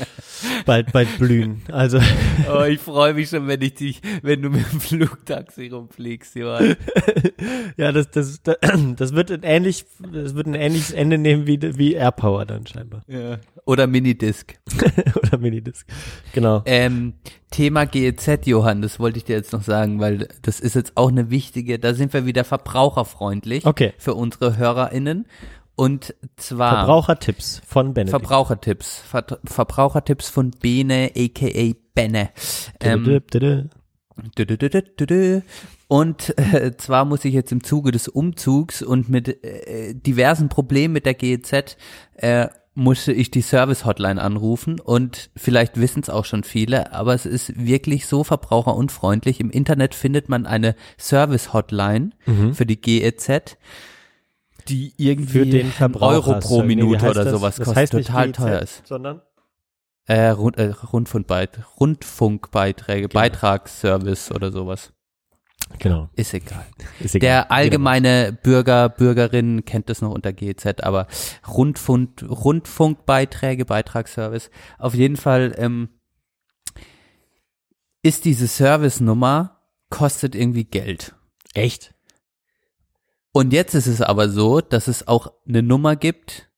bald, 0.64 0.92
bald 0.92 1.18
blühen. 1.18 1.62
Also 1.70 1.98
Oh, 2.50 2.62
ich 2.62 2.80
freue 2.80 3.12
mich 3.12 3.28
schon, 3.28 3.46
wenn 3.48 3.60
ich 3.60 3.74
dich, 3.74 4.00
wenn 4.22 4.40
du 4.40 4.48
mit 4.48 4.64
dem 4.72 4.80
Flugtaxi 4.80 5.68
rumfliegst, 5.68 6.34
Johann. 6.36 6.76
ja, 7.76 7.92
das, 7.92 8.10
das, 8.10 8.42
das, 8.42 8.56
das 8.96 9.12
wird 9.12 9.30
ein 9.30 9.42
ähnlich, 9.42 9.84
das 10.10 10.34
wird 10.34 10.46
ein 10.46 10.54
ähnliches 10.54 10.90
Ende 10.92 11.18
nehmen 11.18 11.46
wie 11.46 11.60
wie 11.76 11.92
AirPower 11.94 12.46
dann 12.46 12.66
scheinbar 12.66 13.02
Ja. 13.08 13.38
Oder 13.66 13.86
Minidisc. 13.86 14.54
oder 15.16 15.38
Minidisc. 15.38 15.86
Genau. 16.32 16.62
Ähm, 16.66 17.14
Thema 17.50 17.86
GEZ, 17.86 18.46
Johann, 18.46 18.82
das 18.82 18.98
wollte 18.98 19.18
ich 19.18 19.24
dir 19.24 19.36
jetzt 19.36 19.52
noch 19.52 19.62
sagen, 19.62 20.00
weil 20.00 20.28
das 20.42 20.60
ist 20.60 20.74
jetzt 20.74 20.96
auch 20.96 21.08
eine 21.10 21.30
wichtige, 21.30 21.78
da 21.78 21.94
sind 21.94 22.12
wir 22.12 22.26
wieder 22.26 22.44
verbraucherfreundlich 22.44 23.64
Okay. 23.66 23.92
für 23.98 24.14
unsere 24.14 24.56
HörerInnen. 24.56 25.26
Und 25.76 26.14
zwar 26.36 26.86
Verbrauchertipps 26.86 27.60
von 27.66 27.92
Benedikt. 27.92 28.10
Verbrauchertipps. 28.10 28.98
Ver 28.98 29.26
Verbrauchertipps 29.44 30.28
von 30.30 30.50
Bene, 30.50 31.12
aka 31.14 31.72
Benne. 31.94 32.30
Ähm. 32.80 33.04
Und 35.88 36.36
äh, 36.38 36.76
zwar 36.76 37.04
muss 37.04 37.24
ich 37.24 37.34
jetzt 37.34 37.52
im 37.52 37.62
Zuge 37.62 37.92
des 37.92 38.08
Umzugs 38.08 38.82
und 38.82 39.08
mit 39.08 39.44
äh, 39.44 39.94
diversen 39.94 40.48
Problemen 40.48 40.94
mit 40.94 41.04
der 41.06 41.14
GEZ 41.14 41.76
äh, 42.14 42.48
musste 42.76 43.12
ich 43.12 43.30
die 43.30 43.40
Service-Hotline 43.42 44.20
anrufen 44.22 44.78
und 44.78 45.30
vielleicht 45.34 45.80
wissen 45.80 46.02
es 46.02 46.10
auch 46.10 46.24
schon 46.26 46.44
viele, 46.44 46.92
aber 46.92 47.14
es 47.14 47.26
ist 47.26 47.58
wirklich 47.66 48.06
so 48.06 48.22
verbraucherunfreundlich. 48.22 49.40
Im 49.40 49.50
Internet 49.50 49.94
findet 49.94 50.28
man 50.28 50.46
eine 50.46 50.76
Service-Hotline 50.98 52.10
für 52.52 52.66
die 52.66 52.80
GEZ, 52.80 53.56
die 54.68 54.92
irgendwie 54.98 55.38
Für 55.38 55.46
den 55.46 55.70
Verbraucher. 55.72 56.28
Euro 56.28 56.38
pro 56.40 56.62
Minute 56.62 57.08
oder 57.10 57.24
das? 57.24 57.32
sowas 57.32 57.56
das 57.56 57.64
kostet, 57.66 57.76
heißt 57.82 57.94
nicht 57.94 58.06
total 58.08 58.26
GEZ, 58.26 58.36
teuer 58.36 58.58
ist. 58.60 58.86
Sondern? 58.86 59.22
Äh, 60.06 60.28
Rund, 60.28 60.56
äh, 60.58 60.66
Rundfunkbeit 60.92 61.60
Rundfunkbeiträge, 61.80 63.08
Genau. 63.08 63.20
Beitragsservice 63.20 64.32
oder 64.32 64.52
sowas. 64.52 64.92
Genau. 65.78 66.08
Ist 66.14 66.32
egal. 66.32 66.64
Ist 67.00 67.14
egal. 67.14 67.28
Der 67.28 67.52
allgemeine 67.52 68.36
Bürger, 68.42 68.88
Bürgerin 68.88 69.64
kennt 69.64 69.90
das 69.90 70.00
noch 70.00 70.10
unter 70.10 70.32
GEZ, 70.32 70.82
aber 70.82 71.06
Rundfunk, 71.46 72.22
Rundfunkbeiträge, 72.22 73.64
Beitragsservice. 73.64 74.50
Auf 74.78 74.94
jeden 74.94 75.16
Fall 75.16 75.54
ähm, 75.58 75.88
ist 78.02 78.24
diese 78.24 78.46
Service-Nummer, 78.46 79.60
kostet 79.90 80.34
irgendwie 80.34 80.64
Geld. 80.64 81.14
Echt? 81.54 81.94
Und 83.32 83.52
jetzt 83.52 83.74
ist 83.74 83.86
es 83.86 84.00
aber 84.00 84.28
so, 84.28 84.60
dass 84.60 84.88
es 84.88 85.06
auch 85.08 85.32
eine 85.46 85.62
Nummer 85.62 85.96
gibt, 85.96 86.48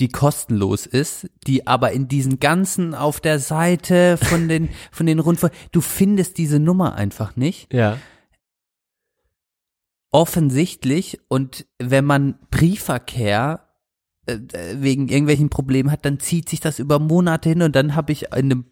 die 0.00 0.08
kostenlos 0.08 0.86
ist, 0.86 1.28
die 1.46 1.66
aber 1.66 1.92
in 1.92 2.08
diesen 2.08 2.40
ganzen 2.40 2.94
auf 2.94 3.20
der 3.20 3.38
Seite 3.38 4.16
von 4.16 4.48
den 4.48 4.70
von 4.90 5.06
den 5.06 5.18
Rundfunk, 5.18 5.52
du 5.72 5.80
findest 5.80 6.38
diese 6.38 6.58
Nummer 6.58 6.94
einfach 6.94 7.36
nicht. 7.36 7.72
Ja. 7.72 7.98
Offensichtlich 10.12 11.18
und 11.28 11.66
wenn 11.78 12.04
man 12.04 12.38
Briefverkehr 12.50 13.66
äh, 14.26 14.38
wegen 14.76 15.08
irgendwelchen 15.08 15.48
Problemen 15.50 15.90
hat, 15.90 16.04
dann 16.04 16.20
zieht 16.20 16.48
sich 16.48 16.60
das 16.60 16.78
über 16.78 16.98
Monate 16.98 17.48
hin 17.48 17.62
und 17.62 17.74
dann 17.74 17.96
habe 17.96 18.12
ich 18.12 18.24
in 18.26 18.32
einem 18.32 18.64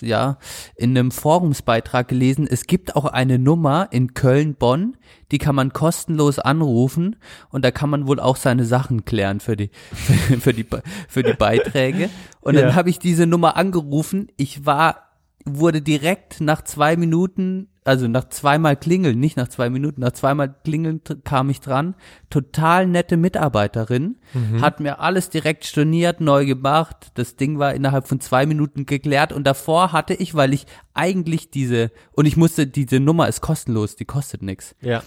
ja 0.00 0.38
in 0.76 0.90
einem 0.90 1.10
Forumsbeitrag 1.10 2.06
gelesen, 2.08 2.46
es 2.48 2.66
gibt 2.66 2.96
auch 2.96 3.06
eine 3.06 3.38
Nummer 3.38 3.88
in 3.92 4.12
Köln 4.14 4.54
Bonn, 4.54 4.96
die 5.32 5.38
kann 5.38 5.54
man 5.54 5.72
kostenlos 5.72 6.38
anrufen 6.38 7.16
und 7.50 7.64
da 7.64 7.70
kann 7.70 7.88
man 7.90 8.06
wohl 8.06 8.20
auch 8.20 8.36
seine 8.36 8.64
Sachen 8.66 9.04
klären 9.06 9.40
für 9.40 9.56
die 9.56 9.70
für 10.40 10.52
die 10.52 10.64
Be- 10.64 10.82
für 11.08 11.22
die 11.22 11.32
Beiträge 11.32 12.10
und 12.40 12.54
Ja. 12.54 12.62
dann 12.62 12.74
habe 12.74 12.90
ich 12.90 12.98
diese 12.98 13.26
Nummer 13.26 13.56
angerufen, 13.56 14.28
ich 14.36 14.66
war 14.66 15.05
wurde 15.48 15.80
direkt 15.80 16.40
nach 16.40 16.62
zwei 16.62 16.96
Minuten, 16.96 17.68
also 17.84 18.08
nach 18.08 18.28
zweimal 18.28 18.76
klingeln, 18.76 19.20
nicht 19.20 19.36
nach 19.36 19.48
zwei 19.48 19.70
Minuten, 19.70 20.00
nach 20.00 20.12
zweimal 20.12 20.54
klingeln 20.64 21.00
kam 21.24 21.50
ich 21.50 21.60
dran. 21.60 21.94
Total 22.30 22.86
nette 22.86 23.16
Mitarbeiterin, 23.16 24.16
hat 24.60 24.80
mir 24.80 24.98
alles 25.00 25.30
direkt 25.30 25.64
storniert, 25.64 26.20
neu 26.20 26.44
gemacht. 26.46 27.12
Das 27.14 27.36
Ding 27.36 27.58
war 27.58 27.74
innerhalb 27.74 28.08
von 28.08 28.20
zwei 28.20 28.44
Minuten 28.44 28.86
geklärt 28.86 29.32
und 29.32 29.44
davor 29.44 29.92
hatte 29.92 30.14
ich, 30.14 30.34
weil 30.34 30.52
ich 30.52 30.66
eigentlich 30.94 31.50
diese, 31.50 31.92
und 32.12 32.26
ich 32.26 32.36
musste, 32.36 32.66
diese 32.66 32.98
Nummer 32.98 33.28
ist 33.28 33.40
kostenlos, 33.40 33.94
die 33.94 34.04
kostet 34.04 34.42
nichts. 34.42 34.74
Ja. 34.80 35.02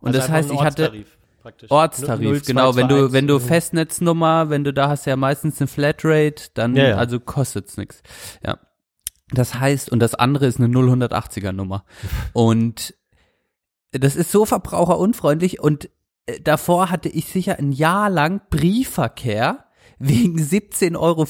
Und 0.00 0.14
das 0.14 0.28
heißt, 0.30 0.50
ich 0.50 0.60
hatte 0.60 1.04
praktisch. 1.42 1.70
Ortstarif, 1.70 2.44
genau, 2.44 2.74
wenn 2.74 2.88
du, 2.88 3.12
wenn 3.12 3.26
du 3.26 3.38
Festnetznummer, 3.38 4.50
wenn 4.50 4.64
du 4.64 4.72
da 4.72 4.88
hast 4.88 5.06
ja 5.06 5.16
meistens 5.16 5.60
eine 5.60 5.68
Flatrate, 5.68 6.48
dann, 6.54 6.74
Ja, 6.74 6.88
ja. 6.88 6.96
also 6.96 7.20
kostet's 7.20 7.76
nix. 7.76 8.02
Ja. 8.44 8.58
Das 9.32 9.58
heißt, 9.58 9.90
und 9.90 10.00
das 10.00 10.14
andere 10.14 10.46
ist 10.46 10.60
eine 10.60 10.68
080er 10.68 11.52
Nummer. 11.52 11.84
Und 12.32 12.94
das 13.92 14.16
ist 14.16 14.30
so 14.30 14.44
verbraucherunfreundlich 14.44 15.60
und 15.60 15.90
äh, 16.26 16.40
davor 16.40 16.90
hatte 16.90 17.08
ich 17.08 17.26
sicher 17.26 17.58
ein 17.58 17.72
Jahr 17.72 18.10
lang 18.10 18.42
Briefverkehr 18.50 19.64
wegen 19.98 20.38
17,50 20.38 20.96
Euro, 20.98 21.26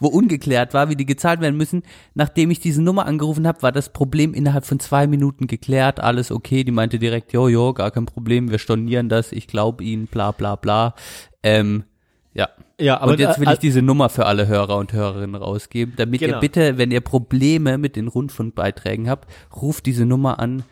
wo 0.00 0.08
ungeklärt 0.08 0.74
war, 0.74 0.88
wie 0.88 0.96
die 0.96 1.06
gezahlt 1.06 1.40
werden 1.40 1.56
müssen. 1.56 1.82
Nachdem 2.14 2.50
ich 2.50 2.58
diese 2.58 2.82
Nummer 2.82 3.06
angerufen 3.06 3.46
habe, 3.46 3.62
war 3.62 3.72
das 3.72 3.92
Problem 3.92 4.34
innerhalb 4.34 4.64
von 4.64 4.80
zwei 4.80 5.06
Minuten 5.06 5.46
geklärt, 5.46 6.00
alles 6.00 6.32
okay. 6.32 6.64
Die 6.64 6.72
meinte 6.72 6.98
direkt, 6.98 7.32
jo, 7.32 7.48
jo, 7.48 7.72
gar 7.72 7.92
kein 7.92 8.06
Problem, 8.06 8.50
wir 8.50 8.58
stornieren 8.58 9.08
das, 9.08 9.30
ich 9.30 9.46
glaube 9.46 9.84
Ihnen, 9.84 10.06
bla 10.06 10.32
bla 10.32 10.56
bla. 10.56 10.94
Ähm, 11.42 11.84
ja. 12.34 12.48
Ja, 12.80 13.00
aber 13.00 13.12
und 13.12 13.20
jetzt 13.20 13.38
will 13.38 13.48
äh, 13.48 13.52
ich 13.52 13.58
diese 13.58 13.82
Nummer 13.82 14.08
für 14.08 14.24
alle 14.26 14.46
Hörer 14.46 14.76
und 14.76 14.92
Hörerinnen 14.92 15.34
rausgeben, 15.34 15.94
damit 15.96 16.20
Genau. 16.20 16.36
ihr 16.36 16.40
bitte, 16.40 16.78
wenn 16.78 16.90
ihr 16.90 17.02
Probleme 17.02 17.76
mit 17.76 17.96
den 17.96 18.08
Rundfunkbeiträgen 18.08 19.10
habt, 19.10 19.30
ruft 19.54 19.84
diese 19.86 20.06
Nummer 20.06 20.40
an. 20.40 20.62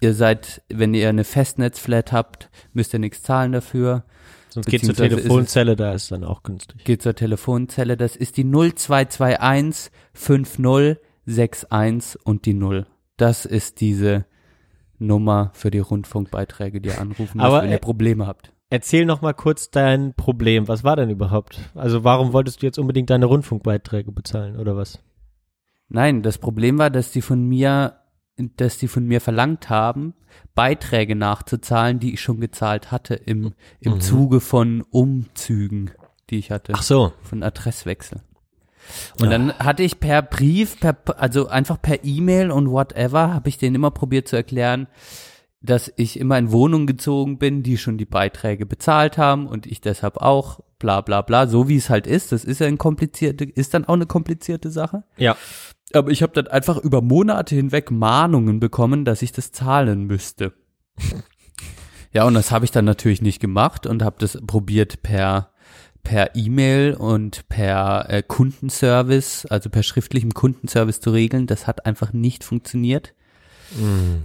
Ihr 0.00 0.14
seid, 0.14 0.62
wenn 0.68 0.94
ihr 0.94 1.08
eine 1.08 1.24
Festnetzflat 1.24 2.12
habt, 2.12 2.50
müsst 2.72 2.92
ihr 2.92 2.98
nichts 2.98 3.22
zahlen 3.22 3.52
dafür. 3.52 4.04
Sonst 4.50 4.66
geht 4.66 4.80
zur 4.80 4.90
beziehungsweise 4.90 5.16
ist 5.16 5.22
Telefonzelle, 5.22 5.76
da 5.76 5.92
ist 5.94 6.12
dann 6.12 6.24
auch 6.24 6.42
günstig. 6.42 6.84
Geht 6.84 7.02
zur 7.02 7.14
Telefonzelle. 7.14 7.96
Das 7.96 8.16
ist 8.16 8.36
die 8.36 8.44
0221 8.44 9.90
5061 10.12 12.20
und 12.24 12.44
die 12.46 12.54
0. 12.54 12.86
Das 13.16 13.46
ist 13.46 13.80
diese 13.80 14.26
Nummer 14.98 15.50
für 15.54 15.70
die 15.70 15.78
Rundfunkbeiträge, 15.78 16.80
die 16.80 16.88
ihr 16.90 17.00
anrufen 17.00 17.38
müsst, 17.38 17.46
Aber, 17.46 17.62
wenn 17.62 17.70
äh, 17.70 17.74
ihr 17.74 17.78
Probleme 17.78 18.26
habt. 18.26 18.52
Erzähl 18.72 19.04
noch 19.04 19.20
mal 19.20 19.34
kurz 19.34 19.70
dein 19.70 20.14
Problem. 20.14 20.66
Was 20.66 20.82
war 20.82 20.96
denn 20.96 21.10
überhaupt? 21.10 21.60
Also 21.74 22.04
warum 22.04 22.32
wolltest 22.32 22.62
du 22.62 22.66
jetzt 22.66 22.78
unbedingt 22.78 23.10
deine 23.10 23.26
Rundfunkbeiträge 23.26 24.12
bezahlen 24.12 24.56
oder 24.56 24.78
was? 24.78 24.98
Nein, 25.90 26.22
das 26.22 26.38
Problem 26.38 26.78
war, 26.78 26.88
dass 26.88 27.10
die 27.10 27.20
von 27.20 27.46
mir, 27.46 27.98
dass 28.38 28.78
die 28.78 28.88
von 28.88 29.04
mir 29.04 29.20
verlangt 29.20 29.68
haben, 29.68 30.14
Beiträge 30.54 31.14
nachzuzahlen, 31.14 31.98
die 31.98 32.14
ich 32.14 32.22
schon 32.22 32.40
gezahlt 32.40 32.90
hatte 32.90 33.12
im, 33.12 33.52
im 33.80 34.00
Zuge 34.00 34.40
von 34.40 34.80
Umzügen, 34.88 35.90
die 36.30 36.38
ich 36.38 36.50
hatte. 36.50 36.72
Ach 36.74 36.82
so. 36.82 37.12
von 37.20 37.42
Adresswechsel. 37.42 38.22
Und 39.20 39.28
dann 39.28 39.52
hatte 39.58 39.82
ich 39.82 40.00
per 40.00 40.22
Brief, 40.22 40.80
per, 40.80 40.96
also 41.18 41.46
einfach 41.46 41.80
per 41.82 42.04
E-Mail 42.04 42.50
und 42.50 42.70
whatever, 42.70 43.34
habe 43.34 43.50
ich 43.50 43.58
denen 43.58 43.76
immer 43.76 43.90
probiert 43.90 44.28
zu 44.28 44.36
erklären, 44.36 44.88
dass 45.62 45.92
ich 45.96 46.18
immer 46.18 46.38
in 46.38 46.50
Wohnungen 46.50 46.86
gezogen 46.86 47.38
bin, 47.38 47.62
die 47.62 47.78
schon 47.78 47.96
die 47.96 48.04
Beiträge 48.04 48.66
bezahlt 48.66 49.16
haben 49.16 49.46
und 49.46 49.66
ich 49.66 49.80
deshalb 49.80 50.16
auch, 50.16 50.60
bla 50.78 51.00
bla 51.00 51.22
bla, 51.22 51.46
so 51.46 51.68
wie 51.68 51.76
es 51.76 51.88
halt 51.88 52.06
ist. 52.06 52.32
Das 52.32 52.44
ist 52.44 52.60
ja 52.60 52.66
ein 52.66 52.78
komplizierte, 52.78 53.44
ist 53.44 53.72
dann 53.72 53.84
auch 53.84 53.94
eine 53.94 54.06
komplizierte 54.06 54.70
Sache. 54.70 55.04
Ja. 55.16 55.36
Aber 55.94 56.10
ich 56.10 56.22
habe 56.22 56.32
dann 56.32 56.48
einfach 56.48 56.78
über 56.78 57.00
Monate 57.02 57.54
hinweg 57.54 57.90
Mahnungen 57.90 58.58
bekommen, 58.60 59.04
dass 59.04 59.22
ich 59.22 59.32
das 59.32 59.52
zahlen 59.52 60.04
müsste. 60.04 60.52
Ja, 62.14 62.24
und 62.24 62.34
das 62.34 62.50
habe 62.50 62.66
ich 62.66 62.70
dann 62.70 62.84
natürlich 62.84 63.22
nicht 63.22 63.40
gemacht 63.40 63.86
und 63.86 64.02
habe 64.02 64.16
das 64.18 64.38
probiert 64.46 65.02
per 65.02 65.48
per 66.02 66.34
E-Mail 66.34 66.94
und 66.94 67.48
per 67.48 68.10
äh, 68.10 68.22
Kundenservice, 68.22 69.46
also 69.46 69.70
per 69.70 69.82
schriftlichem 69.82 70.34
Kundenservice 70.34 71.00
zu 71.00 71.10
regeln. 71.10 71.46
Das 71.46 71.66
hat 71.66 71.86
einfach 71.86 72.12
nicht 72.12 72.44
funktioniert. 72.44 73.14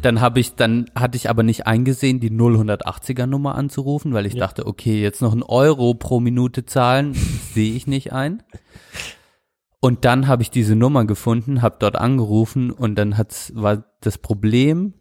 Dann 0.01 0.21
habe 0.21 0.39
ich, 0.39 0.55
dann 0.55 0.89
hatte 0.95 1.15
ich 1.17 1.29
aber 1.29 1.43
nicht 1.43 1.67
eingesehen, 1.67 2.19
die 2.19 2.29
0180er 2.31 3.25
Nummer 3.25 3.55
anzurufen, 3.55 4.13
weil 4.13 4.25
ich 4.25 4.33
Ja. 4.33 4.39
dachte, 4.41 4.67
okay, 4.67 5.01
jetzt 5.01 5.21
noch 5.21 5.33
ein 5.33 5.43
Euro 5.43 5.93
pro 5.93 6.19
Minute 6.19 6.65
zahlen, 6.65 7.13
sehe 7.53 7.73
ich 7.73 7.87
nicht 7.87 8.13
ein. 8.13 8.43
Und 9.79 10.05
dann 10.05 10.27
habe 10.27 10.41
ich 10.41 10.49
diese 10.51 10.75
Nummer 10.75 11.05
gefunden, 11.05 11.61
habe 11.61 11.77
dort 11.79 11.95
angerufen 11.95 12.71
und 12.71 12.95
dann 12.95 13.17
hat's, 13.17 13.51
war 13.55 13.85
das 14.01 14.17
Problem 14.17 14.93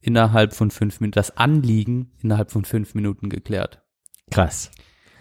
innerhalb 0.00 0.54
von 0.54 0.70
fünf 0.70 1.00
Minuten, 1.00 1.16
das 1.16 1.36
Anliegen 1.36 2.12
innerhalb 2.22 2.50
von 2.50 2.64
fünf 2.64 2.94
Minuten 2.94 3.30
geklärt. 3.30 3.82
Krass. 4.30 4.70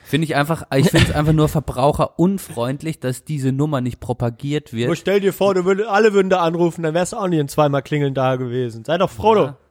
Finde 0.08 0.24
ich 0.24 0.38
einfach, 0.38 0.64
ich 0.74 0.90
finde 0.90 1.08
es 1.08 1.14
einfach 1.14 1.34
nur 1.34 1.50
verbraucherunfreundlich, 1.50 3.02
dass 3.02 3.26
diese 3.26 3.52
Nummer 3.52 3.82
nicht 3.82 4.00
propagiert 4.00 4.72
wird. 4.72 4.98
stell 4.98 5.20
dir 5.20 5.34
vor, 5.34 5.54
du 5.54 5.66
würd, 5.66 5.86
alle 5.86 6.14
würden 6.14 6.30
da 6.30 6.44
anrufen, 6.44 6.82
dann 6.84 6.94
wärst 6.94 7.12
du 7.12 7.18
auch 7.18 7.28
nicht 7.28 7.42
in 7.42 7.50
zweimal 7.50 7.82
klingeln 7.82 8.14
da 8.14 8.38
gewesen. 8.38 8.86
Sei 8.86 8.98
doch 8.98 9.10
froh. 9.10 9.36
Ja. 9.36 9.58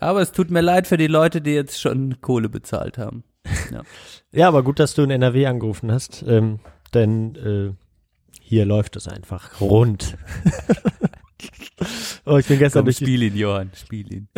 Ja, 0.00 0.06
aber 0.08 0.22
es 0.22 0.30
tut 0.30 0.50
mir 0.50 0.60
leid 0.60 0.86
für 0.86 0.96
die 0.96 1.08
Leute, 1.08 1.40
die 1.40 1.50
jetzt 1.50 1.80
schon 1.80 2.20
Kohle 2.20 2.48
bezahlt 2.48 2.98
haben. 2.98 3.22
Ja. 3.72 3.82
Ja, 4.32 4.48
aber 4.48 4.64
gut, 4.64 4.80
dass 4.80 4.94
du 4.94 5.02
in 5.02 5.10
NRW 5.10 5.46
angerufen 5.46 5.92
hast, 5.92 6.24
ähm, 6.26 6.58
denn 6.92 7.36
äh, 7.36 7.74
hier 8.40 8.64
läuft 8.64 8.96
es 8.96 9.06
einfach 9.06 9.60
rund. 9.60 10.16
oh, 12.26 12.36
ich 12.38 12.46
bin 12.46 12.58
gestern 12.58 12.80
Komm, 12.80 12.86
durch 12.86 12.96
spiel 12.96 13.22
ihn, 13.22 13.36
Johann, 13.36 13.70
spiel 13.74 14.12
ihn. 14.12 14.28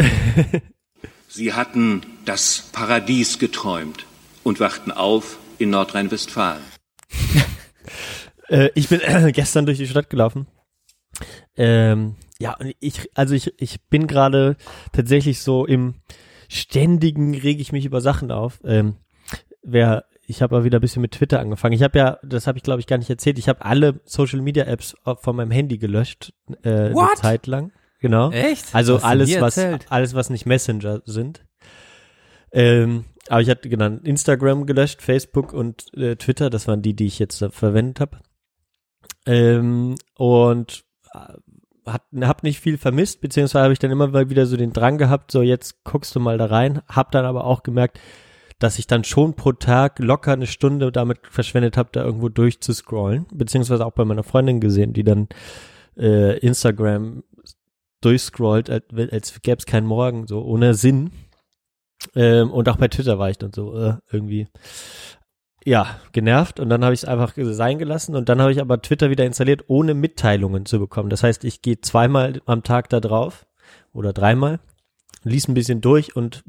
Sie 1.35 1.55
hatten 1.55 2.03
das 2.27 2.69
Paradies 2.73 3.39
geträumt 3.39 4.05
und 4.43 4.61
wachten 4.61 4.91
auf 4.91 5.39
in 5.57 5.71
Nordrhein-Westfalen. 5.71 6.61
äh, 8.49 8.69
ich 8.75 8.91
bin 8.91 9.01
äh, 9.01 9.33
gestern 9.35 9.65
durch 9.65 9.79
die 9.79 9.87
Stadt 9.87 10.11
gelaufen. 10.11 10.47
Ähm, 11.57 12.17
ja, 12.39 12.55
und 12.59 12.75
ich, 12.81 13.09
also 13.15 13.35
ich, 13.35 13.51
ich 13.59 13.81
bin 13.89 14.09
gerade 14.09 14.59
tatsächlich 14.93 15.41
so 15.41 15.65
im 15.65 15.95
ständigen 16.49 17.35
rege 17.35 17.63
ich 17.63 17.73
mich 17.73 17.87
über 17.87 18.03
Sachen 18.03 18.31
auf. 18.31 18.61
Ähm, 18.63 18.97
wer, 19.63 20.05
ich 20.27 20.43
habe 20.43 20.55
mal 20.55 20.65
wieder 20.65 20.81
ein 20.81 20.83
bisschen 20.83 21.01
mit 21.01 21.13
Twitter 21.13 21.41
angefangen. 21.41 21.73
Ich 21.73 21.83
habe 21.83 21.99
ja, 21.99 22.19
das 22.23 22.47
habe 22.47 22.59
ich 22.59 22.63
glaube 22.63 22.81
ich 22.81 22.87
gar 22.87 22.99
nicht 22.99 23.09
erzählt. 23.09 23.39
Ich 23.39 23.49
habe 23.49 23.65
alle 23.65 24.03
Social 24.05 24.43
Media 24.43 24.65
Apps 24.65 24.95
von 25.03 25.37
meinem 25.37 25.51
Handy 25.51 25.79
gelöscht 25.79 26.35
äh, 26.63 26.69
eine 26.69 26.95
What? 26.95 27.17
Zeit 27.17 27.47
lang. 27.47 27.73
Genau. 28.03 28.33
Echt? 28.33 28.75
Also 28.75 28.97
Hast 28.97 29.05
alles, 29.05 29.41
was 29.41 29.59
alles, 29.89 30.15
was 30.15 30.29
nicht 30.29 30.45
Messenger 30.45 31.03
sind. 31.07 31.45
Ähm, 32.51 33.05
aber 33.29 33.41
ich 33.41 33.49
hatte 33.49 33.69
genannt 33.69 34.07
Instagram 34.07 34.67
gelöscht, 34.67 35.01
Facebook 35.01 35.53
und 35.53 35.87
äh, 35.95 36.17
Twitter. 36.17 36.51
Das 36.51 36.67
waren 36.67 36.83
die, 36.83 36.95
die 36.95 37.07
ich 37.07 37.21
jetzt 37.21 37.41
äh, 37.41 37.51
verwendet 37.51 38.01
habe. 38.01 38.19
Ähm, 39.25 39.95
und 40.17 40.85
äh, 41.15 41.91
hat, 41.91 42.03
hab 42.21 42.43
nicht 42.43 42.59
viel 42.59 42.77
vermisst, 42.77 43.21
beziehungsweise 43.21 43.63
habe 43.63 43.73
ich 43.73 43.79
dann 43.79 43.93
immer 43.93 44.09
mal 44.09 44.31
wieder 44.31 44.47
so 44.47 44.57
den 44.57 44.73
Drang 44.73 44.99
gehabt, 44.99 45.31
so 45.31 45.43
jetzt 45.43 45.85
guckst 45.85 46.15
du 46.17 46.21
mal 46.21 46.39
da 46.39 46.47
rein. 46.47 46.83
Hab 46.89 47.13
dann 47.13 47.25
aber 47.25 47.45
auch 47.45 47.63
gemerkt, 47.63 48.01
dass 48.59 48.81
ich 48.81 48.89
dann 48.89 49.05
schon 49.05 49.35
pro 49.35 49.53
Tag 49.53 50.01
locker 50.01 50.33
eine 50.33 50.49
Stunde 50.49 50.91
damit 50.91 51.21
verschwendet 51.31 51.77
habe, 51.77 51.91
da 51.93 52.03
irgendwo 52.03 52.29
durchzuscrollen, 52.29 53.27
beziehungsweise 53.33 53.87
auch 53.87 53.93
bei 53.93 54.05
meiner 54.05 54.25
Freundin 54.25 54.61
gesehen, 54.61 54.93
die 54.93 55.05
dann 55.05 55.29
äh, 55.97 56.39
Instagram 56.39 57.23
durchscrollt, 58.05 58.71
als, 58.71 58.85
als 59.11 59.43
gäbe 59.43 59.59
es 59.59 59.67
keinen 59.67 59.87
Morgen, 59.87 60.27
so 60.27 60.43
ohne 60.43 60.75
Sinn. 60.75 61.11
Ähm, 62.15 62.51
und 62.51 62.69
auch 62.69 62.77
bei 62.77 62.89
Twitter 62.89 63.19
war 63.19 63.31
ich 63.31 63.39
dann 63.39 63.53
so 63.53 63.79
äh, 63.79 63.95
irgendwie 64.11 64.49
ja 65.65 65.87
genervt 66.13 66.61
und 66.61 66.69
dann 66.69 66.85
habe 66.85 66.95
ich 66.95 67.03
es 67.03 67.09
einfach 67.09 67.35
sein 67.37 67.79
gelassen 67.79 68.17
und 68.17 68.29
dann 68.29 68.41
habe 68.41 68.53
ich 68.53 68.61
aber 68.61 68.83
Twitter 68.83 69.11
wieder 69.11 69.25
installiert, 69.25 69.65
ohne 69.69 69.95
Mitteilungen 69.95 70.67
zu 70.67 70.79
bekommen. 70.79 71.11
Das 71.11 71.23
heißt, 71.23 71.45
ich 71.45 71.63
gehe 71.63 71.81
zweimal 71.81 72.41
am 72.47 72.63
Tag 72.63 72.89
da 72.89 73.01
drauf 73.01 73.47
oder 73.93 74.13
dreimal, 74.13 74.59
lies 75.23 75.49
ein 75.49 75.55
bisschen 75.55 75.81
durch 75.81 76.17
und 76.17 76.43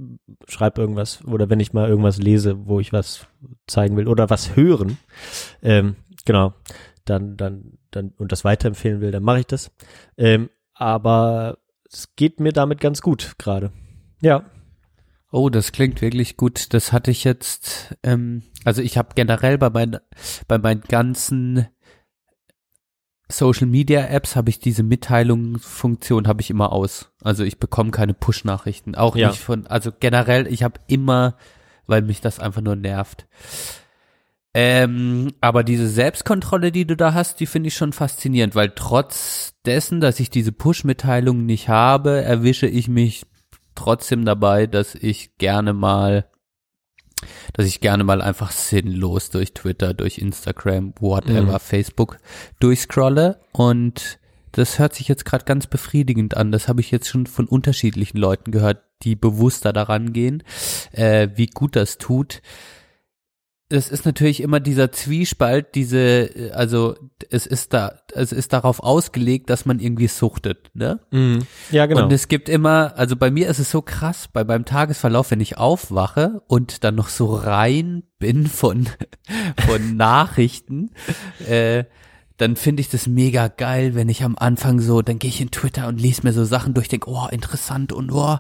schreibe 0.48 0.82
irgendwas 0.82 1.24
oder 1.26 1.50
wenn 1.50 1.60
ich 1.60 1.74
mal 1.74 1.90
irgendwas 1.90 2.18
lese, 2.18 2.66
wo 2.68 2.80
ich 2.80 2.92
was 2.92 3.28
zeigen 3.68 3.98
will 3.98 4.08
oder 4.08 4.30
was 4.30 4.56
hören, 4.56 4.98
ähm, 5.62 5.96
genau, 6.26 6.54
dann 7.06 7.38
dann 7.38 7.78
dann 7.92 8.14
und 8.18 8.32
das 8.32 8.44
weiterempfehlen 8.44 9.02
will, 9.02 9.12
dann 9.12 9.24
mache 9.24 9.42
ich 9.42 9.48
das. 9.48 9.72
Ähm, 10.18 10.50
aber 10.74 11.58
es 11.92 12.16
geht 12.16 12.40
mir 12.40 12.52
damit 12.54 12.80
ganz 12.82 13.02
gut 13.02 13.34
gerade. 13.38 13.72
Ja. 14.22 14.44
Oh, 15.32 15.50
das 15.50 15.72
klingt 15.72 16.02
wirklich 16.02 16.38
gut. 16.38 16.74
Das 16.74 16.92
hatte 16.92 17.12
ich 17.12 17.24
jetzt, 17.24 17.96
ähm, 18.04 18.44
also 18.66 18.82
ich 18.82 18.98
habe 18.98 19.10
generell 19.16 19.58
bei 19.58 19.70
meinen, 19.70 19.98
bei 20.48 20.58
meinen 20.60 20.82
ganzen 20.82 21.68
Social 23.32 23.66
Media 23.68 24.06
Apps 24.06 24.36
habe 24.36 24.50
ich 24.50 24.60
diese 24.60 24.84
Mitteilungsfunktion 24.84 26.28
habe 26.28 26.42
ich 26.42 26.50
immer 26.52 26.72
aus. 26.72 27.12
Also 27.24 27.44
ich 27.44 27.58
bekomme 27.58 27.90
keine 27.92 28.14
Push-Nachrichten, 28.14 28.96
auch 28.96 29.16
Ja. 29.16 29.30
nicht 29.30 29.40
von, 29.40 29.66
also 29.66 29.92
generell, 29.98 30.46
ich 30.48 30.62
habe 30.62 30.80
immer, 30.88 31.38
weil 31.88 32.04
mich 32.04 32.22
das 32.22 32.40
einfach 32.40 32.62
nur 32.62 32.76
nervt. 32.76 33.28
Ähm, 34.56 35.34
aber 35.42 35.64
diese 35.64 35.88
Selbstkontrolle, 35.88 36.72
die 36.72 36.86
du 36.86 36.96
da 36.96 37.14
hast, 37.14 37.40
die 37.40 37.48
finde 37.48 37.70
ich 37.70 37.76
schon 37.76 37.92
faszinierend, 37.92 38.54
weil 38.54 38.72
trotz 38.76 39.56
dessen, 39.66 40.00
dass 40.00 40.20
ich 40.20 40.30
diese 40.30 40.52
Push-Mitteilungen 40.52 41.46
nicht 41.46 41.70
habe, 41.70 42.22
erwische 42.22 42.68
ich 42.68 42.88
mich 42.88 43.26
trotzdem 43.74 44.26
dabei, 44.26 44.68
dass 44.68 44.94
ich 44.94 45.38
gerne 45.40 45.74
mal, 45.74 46.28
dass 47.54 47.66
ich 47.66 47.82
gerne 47.82 48.04
mal 48.04 48.22
einfach 48.22 48.52
sinnlos 48.52 49.32
durch 49.32 49.54
Twitter, 49.54 49.96
durch 49.96 50.20
Instagram, 50.20 50.94
whatever, 51.00 51.54
Mhm. 51.54 51.60
Facebook 51.60 52.18
durchscrolle 52.60 53.40
und 53.54 54.20
das 54.52 54.78
hört 54.78 54.94
sich 54.94 55.08
jetzt 55.08 55.26
gerade 55.26 55.46
ganz 55.46 55.66
befriedigend 55.66 56.38
an. 56.38 56.52
Das 56.52 56.68
habe 56.68 56.80
ich 56.80 56.92
jetzt 56.92 57.08
schon 57.08 57.26
von 57.26 57.48
unterschiedlichen 57.48 58.20
Leuten 58.20 58.52
gehört, 58.52 58.84
die 59.02 59.16
bewusster 59.16 59.74
daran 59.74 60.14
gehen, 60.14 60.44
äh, 60.92 61.30
wie 61.34 61.48
gut 61.48 61.76
das 61.76 61.98
tut. 61.98 62.44
Es 63.74 63.90
ist 63.90 64.06
natürlich 64.06 64.42
immer 64.42 64.60
dieser 64.60 64.92
Zwiespalt, 64.92 65.74
diese, 65.74 65.98
äh, 65.98 66.52
also 66.52 66.96
es 67.32 67.48
ist 67.48 67.74
da, 67.74 68.00
es 68.14 68.32
ist 68.32 68.54
darauf 68.54 68.82
ausgelegt, 68.82 69.50
dass 69.50 69.66
man 69.66 69.80
irgendwie 69.80 70.08
suchtet, 70.08 70.70
ne? 70.76 71.00
Ja, 71.72 71.88
genau. 71.88 72.04
Und 72.04 72.14
es 72.14 72.28
gibt 72.28 72.50
immer, 72.50 72.94
also 72.98 73.16
bei 73.16 73.32
mir 73.32 73.48
ist 73.48 73.58
es 73.58 73.72
so 73.72 73.82
krass, 73.82 74.30
bei 74.32 74.44
beim 74.44 74.66
Tagesverlauf, 74.66 75.32
wenn 75.32 75.42
ich 75.42 75.58
aufwache 75.58 76.44
und 76.48 76.84
dann 76.84 76.94
noch 76.94 77.10
so 77.10 77.34
rein 77.34 78.04
bin 78.20 78.46
von, 78.46 78.88
von 79.66 79.98
Nachrichten, 79.98 80.92
äh, 81.48 81.86
dann 82.44 82.58
finde 82.58 82.82
ich 82.82 82.90
das 82.90 83.08
mega 83.08 83.48
geil, 83.48 83.96
wenn 83.96 84.10
ich 84.10 84.22
am 84.22 84.36
Anfang 84.38 84.82
so, 84.82 85.02
dann 85.02 85.18
gehe 85.18 85.30
ich 85.30 85.40
in 85.40 85.50
Twitter 85.50 85.88
und 85.88 86.02
lese 86.02 86.24
mir 86.24 86.34
so 86.34 86.44
Sachen 86.44 86.74
durch, 86.74 86.90
denke, 86.90 87.10
oh, 87.10 87.28
interessant 87.32 87.94
und 87.94 88.12
oh. 88.12 88.38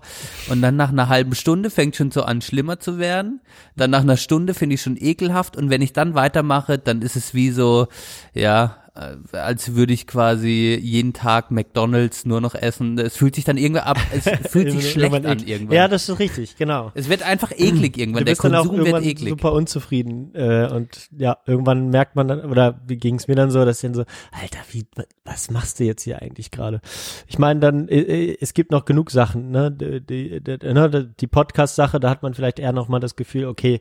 Und 0.49 0.61
dann 0.61 0.75
nach 0.75 0.89
einer 0.89 1.07
halben 1.07 1.33
Stunde 1.35 1.69
fängt 1.69 1.95
schon 1.95 2.11
so 2.11 2.23
an, 2.23 2.41
schlimmer 2.41 2.81
zu 2.81 2.97
werden. 2.97 3.39
Dann 3.77 3.91
nach 3.91 4.01
einer 4.01 4.17
Stunde 4.17 4.55
finde 4.55 4.73
ich 4.73 4.81
schon 4.81 4.97
ekelhaft 4.99 5.55
und 5.55 5.69
wenn 5.69 5.81
ich 5.81 5.93
dann 5.93 6.15
weitermache, 6.15 6.77
dann 6.79 7.01
ist 7.01 7.15
es 7.15 7.33
wie 7.33 7.51
so, 7.51 7.87
ja, 8.33 8.82
als 8.95 9.73
würde 9.73 9.91
ich 9.91 10.05
quasi 10.05 10.79
jeden 10.79 11.13
Tag 11.13 11.49
McDonalds 11.49 12.25
nur 12.25 12.41
noch 12.41 12.53
essen. 12.53 12.99
Es 12.99 13.17
fühlt 13.17 13.33
sich 13.33 13.43
dann 13.43 13.57
irgendwann 13.57 13.85
ab, 13.85 13.97
es 14.13 14.29
fühlt 14.51 14.71
sich 14.71 14.91
schlecht 14.91 15.13
Irgendwann 15.13 15.39
an 15.39 15.47
irgendwann. 15.47 15.75
Ja, 15.75 15.87
das 15.87 16.07
ist 16.07 16.19
richtig, 16.19 16.57
genau. 16.57 16.91
es 16.93 17.09
wird 17.09 17.23
einfach 17.23 17.51
eklig 17.51 17.97
irgendwann. 17.97 18.21
Du 18.21 18.25
Der 18.25 18.33
bist 18.33 18.43
dann 18.43 18.53
auch 18.53 18.67
Konsum 18.67 18.77
wird 18.77 18.87
irgendwann 18.89 19.09
eklig. 19.09 19.29
super 19.29 19.53
unzufrieden 19.53 20.35
äh, 20.35 20.69
und 20.71 21.09
ja, 21.17 21.37
irgendwann 21.47 21.89
merkt 21.89 22.15
man 22.15 22.27
dann, 22.27 22.41
oder 22.45 22.81
wie 22.85 22.97
ging 22.97 23.15
es 23.15 23.27
mir 23.27 23.33
dann 23.33 23.49
so, 23.49 23.65
dass 23.65 23.81
dann 23.81 23.95
so, 23.95 24.03
Alter, 24.31 24.59
wie, 24.71 24.85
was 25.25 25.49
machst 25.49 25.79
du 25.79 25.85
jetzt 25.85 26.03
hier 26.03 26.21
eigentlich 26.21 26.51
gerade? 26.51 26.79
Ich 27.25 27.39
meine, 27.39 27.59
dann, 27.59 27.87
äh, 27.87 27.99
äh, 27.99 28.37
es 28.39 28.53
gibt 28.53 28.71
noch 28.71 28.85
genug 28.85 29.09
Sachen, 29.09 29.49
ne, 29.49 29.71
die, 29.71 30.01
die, 30.01 30.39
die, 30.39 30.71
ne, 30.71 31.11
die 31.19 31.27
Podcast-Sache, 31.27 31.99
da 31.99 32.11
hat 32.11 32.21
man 32.21 32.35
vielleicht 32.35 32.59
eher 32.59 32.73
noch 32.73 32.89
mal 32.89 32.99
das 32.99 33.15
Gefühl, 33.15 33.45
okay, 33.45 33.79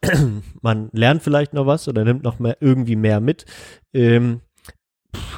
man 0.62 0.88
lernt 0.92 1.22
vielleicht 1.22 1.52
noch 1.52 1.66
was 1.66 1.86
oder 1.86 2.02
nimmt 2.02 2.22
noch 2.22 2.38
mehr, 2.38 2.56
irgendwie 2.60 2.96
mehr 2.96 3.20
mit. 3.20 3.44
Ähm, 3.92 4.40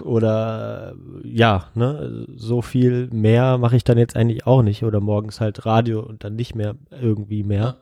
oder 0.03 0.95
ja, 1.25 1.69
ne, 1.75 2.27
so 2.35 2.63
viel 2.63 3.09
mehr 3.13 3.59
mache 3.59 3.77
ich 3.77 3.85
dann 3.85 3.99
jetzt 3.99 4.17
eigentlich 4.17 4.47
auch 4.47 4.63
nicht. 4.63 4.83
Oder 4.85 5.01
morgens 5.01 5.41
halt 5.41 5.67
Radio 5.67 6.01
und 6.01 6.25
dann 6.25 6.37
nicht 6.37 6.55
mehr 6.55 6.77
irgendwie 6.91 7.43
mehr. 7.43 7.77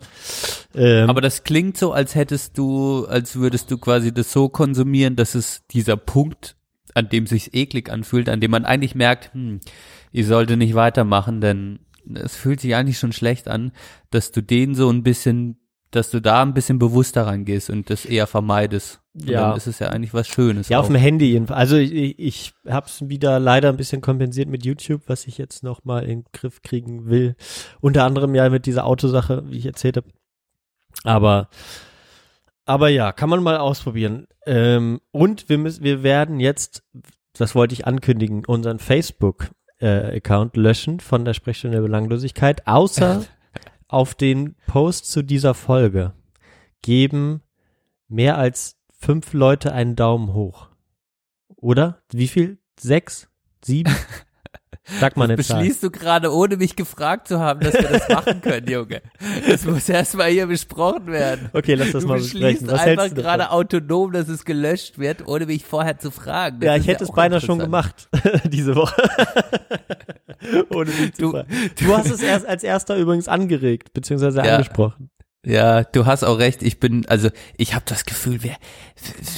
Ähm, 0.75 1.09
Aber 1.09 1.21
das 1.21 1.45
klingt 1.45 1.77
so, 1.77 1.93
als 1.93 2.15
hättest 2.15 2.59
du, 2.59 3.07
als 3.07 3.37
würdest 3.37 3.71
du 3.71 3.79
quasi 3.79 4.13
das 4.13 4.33
so 4.33 4.49
konsumieren, 4.49 5.17
dass 5.17 5.35
es 5.35 5.67
dieser 5.69 5.97
Punkt, 5.97 6.57
an 6.95 7.09
dem 7.09 7.27
sich's 7.27 7.51
eklig 7.53 7.91
anfühlt, 7.91 8.29
an 8.29 8.41
dem 8.41 8.51
man 8.51 8.65
eigentlich 8.65 8.95
merkt, 8.95 9.35
hm, 9.35 9.61
ich 10.13 10.27
sollte 10.27 10.57
nicht 10.57 10.75
weitermachen, 10.75 11.41
denn 11.41 11.81
es 12.15 12.37
fühlt 12.37 12.61
sich 12.61 12.75
eigentlich 12.75 12.99
schon 12.99 13.13
schlecht 13.13 13.49
an, 13.49 13.73
dass 14.11 14.31
du 14.31 14.43
den 14.43 14.75
so 14.75 14.91
ein 14.91 15.03
bisschen, 15.03 15.59
dass 15.91 16.11
du 16.11 16.21
da 16.21 16.43
ein 16.43 16.55
bisschen 16.55 16.79
bewusster 16.79 17.27
rangehst 17.27 17.71
und 17.71 17.91
das 17.91 18.05
eher 18.05 18.27
vermeidest. 18.27 19.01
Und 19.15 19.29
Ja. 19.29 19.49
Dann 19.49 19.57
ist 19.57 19.67
es 19.67 19.79
ja 19.79 19.89
eigentlich 19.89 20.15
was 20.15 20.27
Schönes. 20.29 20.69
Ja, 20.69 20.79
auf 20.79 20.87
auch. 20.87 20.91
dem 20.91 20.97
Handy 20.97 21.27
jedenfalls. 21.27 21.59
Also 21.59 21.77
ich, 21.77 21.93
ich, 21.93 22.19
ich 22.19 22.55
habe 22.69 22.87
es 22.87 23.09
wieder 23.09 23.39
leider 23.39 23.69
ein 23.69 23.77
bisschen 23.77 24.01
kompensiert 24.01 24.49
mit 24.49 24.65
YouTube, 24.65 25.03
was 25.07 25.27
ich 25.27 25.39
jetzt 25.39 25.63
noch 25.63 25.85
mal 25.85 26.03
in 26.03 26.23
den 26.23 26.25
Griff 26.33 26.63
kriegen 26.63 27.09
will. 27.09 27.37
Unter 27.81 28.05
anderem 28.05 28.35
ja 28.35 28.49
mit 28.51 28.67
dieser 28.67 28.85
Autosache, 28.85 29.45
wie 29.49 29.59
ich 29.59 29.67
erzählt 29.67 29.97
habe. 29.97 30.09
Aber 31.05 31.49
aber 32.67 32.89
ja, 32.89 33.13
kann 33.13 33.29
man 33.29 33.43
mal 33.43 33.59
ausprobieren. 33.59 34.27
Ähm, 34.47 35.01
und 35.11 35.49
wir 35.49 35.59
müssen, 35.59 35.85
wir 35.85 36.03
werden 36.03 36.41
jetzt, 36.41 36.83
das 37.35 37.55
wollte 37.55 37.75
ich 37.75 37.87
ankündigen, 37.87 38.45
unseren 38.45 38.79
Facebook 38.79 39.51
äh, 39.81 40.17
Account 40.17 40.57
löschen 40.57 41.01
von 41.01 41.25
der 41.25 41.35
Sprechstunde 41.35 41.77
der 41.77 41.83
Belanglosigkeit, 41.83 42.67
außer 42.67 43.25
auf 43.89 44.15
den 44.15 44.57
Post 44.67 45.11
zu 45.11 45.23
dieser 45.23 45.55
Folge 45.55 46.13
geben 46.81 47.43
mehr 48.09 48.39
als 48.39 48.77
fünf 49.05 49.33
Leute 49.35 49.73
einen 49.73 49.97
Daumen 49.97 50.33
hoch. 50.33 50.69
Oder? 51.57 51.99
Wie 52.13 52.29
viel? 52.29 52.59
Sechs? 52.81 53.29
Sieben? 53.65 53.95
Sag 55.01 55.17
mal 55.17 55.25
eine 55.31 55.43
Zahl. 55.43 55.61
Beschließt 55.61 55.83
du 55.83 55.91
gerade, 55.91 56.31
ohne 56.31 56.59
mich 56.59 56.77
gefragt 56.77 57.27
zu 57.29 57.39
haben, 57.41 57.61
dass 57.61 57.73
wir 57.73 57.89
das 57.89 58.07
machen 58.11 58.43
können, 58.43 58.69
Junge. 58.69 59.01
Das 59.49 59.65
muss 59.65 59.89
erstmal 59.89 60.29
hier 60.31 60.47
besprochen 60.47 61.07
werden. 61.07 61.49
Okay, 61.55 61.73
lass 61.75 61.93
das 61.93 62.03
du 62.03 62.09
mal 62.09 62.19
besprechen. 62.19 62.67
Was 62.67 62.81
einfach 62.81 62.87
hältst 63.05 63.17
du 63.17 63.23
gerade 63.23 63.45
davon? 63.45 63.59
autonom, 63.61 64.13
dass 64.13 64.29
es 64.29 64.45
gelöscht 64.45 64.99
wird, 64.99 65.27
ohne 65.27 65.47
mich 65.47 65.65
vorher 65.65 65.99
zu 65.99 66.11
fragen. 66.11 66.61
Das 66.61 66.67
Ja, 66.67 66.77
ich 66.77 66.87
hätte 66.87 67.05
es 67.05 67.11
auch 67.11 67.15
beinahe 67.15 67.41
schon 67.41 67.59
gemacht, 67.61 68.11
diese 68.45 68.75
Woche. 68.77 69.03
Ohne 70.75 70.91
mich 70.91 71.15
zu 71.15 71.23
Du- 71.23 71.31
fragen. 71.31 71.49
Du 71.81 71.97
hast 71.97 72.11
es 72.11 72.21
erst 72.23 72.47
als 72.47 72.63
erster 72.63 72.97
übrigens 72.99 73.29
angeregt, 73.29 73.95
beziehungsweise 73.95 74.43
Ja. 74.45 74.57
angesprochen. 74.57 75.09
Ja, 75.45 75.85
du 75.85 76.07
hast 76.07 76.25
auch 76.25 76.39
recht. 76.39 76.63
Ich 76.63 76.81
bin, 76.81 77.07
also 77.07 77.29
ich 77.57 77.75
habe 77.75 77.85
das 77.87 78.05
Gefühl, 78.05 78.39
wer, 78.43 78.57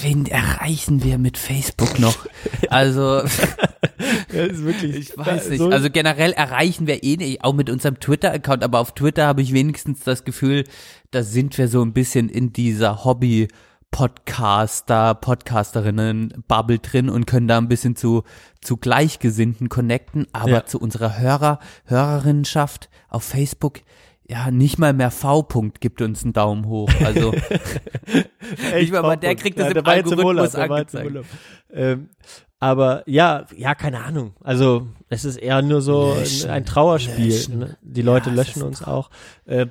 wen 0.03 0.27
erreichen 0.27 1.03
wir 1.03 1.19
mit 1.19 1.37
Facebook 1.39 1.99
noch? 1.99 2.27
Also 2.71 3.23
Ja, 4.33 4.43
ist 4.45 4.63
wirklich, 4.65 4.95
ich 4.97 5.19
weiß 5.19 5.49
nicht. 5.49 5.59
So, 5.59 5.71
Also 5.71 5.91
generell 5.91 6.33
erreichen 6.33 6.87
wir 6.87 7.03
eh 7.03 7.17
nicht, 7.17 7.43
auch 7.45 7.55
mit 7.55 7.71
unserem 7.71 7.99
Twitter-Account. 7.99 8.63
Aber 8.63 8.81
auf 8.81 8.93
Twitter 8.95 9.27
habe 9.27 9.43
ich 9.43 9.53
wenigstens 9.53 10.01
das 10.01 10.25
Gefühl, 10.25 10.65
da 11.11 11.23
sind 11.23 11.57
wir 11.59 11.69
so 11.69 11.83
ein 11.83 11.93
bisschen 11.93 12.29
in 12.29 12.53
dieser 12.53 13.05
Hobby. 13.05 13.49
Podcaster, 13.93 15.15
Podcasterinnen 15.15 16.45
Bubble 16.49 16.81
drin 16.81 17.09
und 17.09 17.27
können 17.27 17.49
da 17.49 17.57
ein 17.57 17.69
bisschen 17.69 17.97
zu, 17.97 18.25
zu 18.61 18.77
Gleichgesinnten 18.77 19.71
connecten, 19.71 20.27
aber 20.35 20.51
Ja. 20.51 20.67
zu 20.67 20.79
unserer 20.79 21.19
Hörer, 21.19 21.61
Hörerinnenschaft 21.87 22.91
auf 23.09 23.25
Facebook, 23.25 23.81
ja, 24.29 24.51
nicht 24.51 24.79
mal 24.79 24.93
mehr 24.93 25.11
V-Punkt 25.11 25.81
gibt 25.81 26.03
uns 26.03 26.25
einen 26.25 26.33
Daumen 26.33 26.67
hoch. 26.67 26.91
Also, 27.05 27.33
echt 28.73 28.93
mal, 28.93 28.99
aber 28.99 29.17
der 29.17 29.37
kriegt 29.37 29.59
das 29.59 29.71
im 29.71 29.77
jetzt 29.77 29.85
im 29.85 29.87
Algorithmus 29.87 30.25
Urlaub, 30.25 30.55
im 30.55 30.61
angezeigt. 30.61 31.07
Urlaub. 31.07 31.27
Ähm, 31.73 32.09
aber 32.59 33.03
ja, 33.07 33.47
ja, 33.55 33.75
keine 33.75 34.03
Ahnung. 34.03 34.35
Also 34.43 34.89
es 35.09 35.25
ist 35.25 35.37
eher 35.37 35.63
nur 35.63 35.83
so 35.83 36.15
Löschen, 36.15 36.51
ein, 36.51 36.65
Trauerspiel. 36.65 37.49
Ne? 37.55 37.77
Die 37.83 38.03
Leute 38.03 38.31
Ja, 38.31 38.37
löschen 38.37 38.63
uns 38.63 38.83
auch. 38.83 39.11
Äh, 39.45 39.67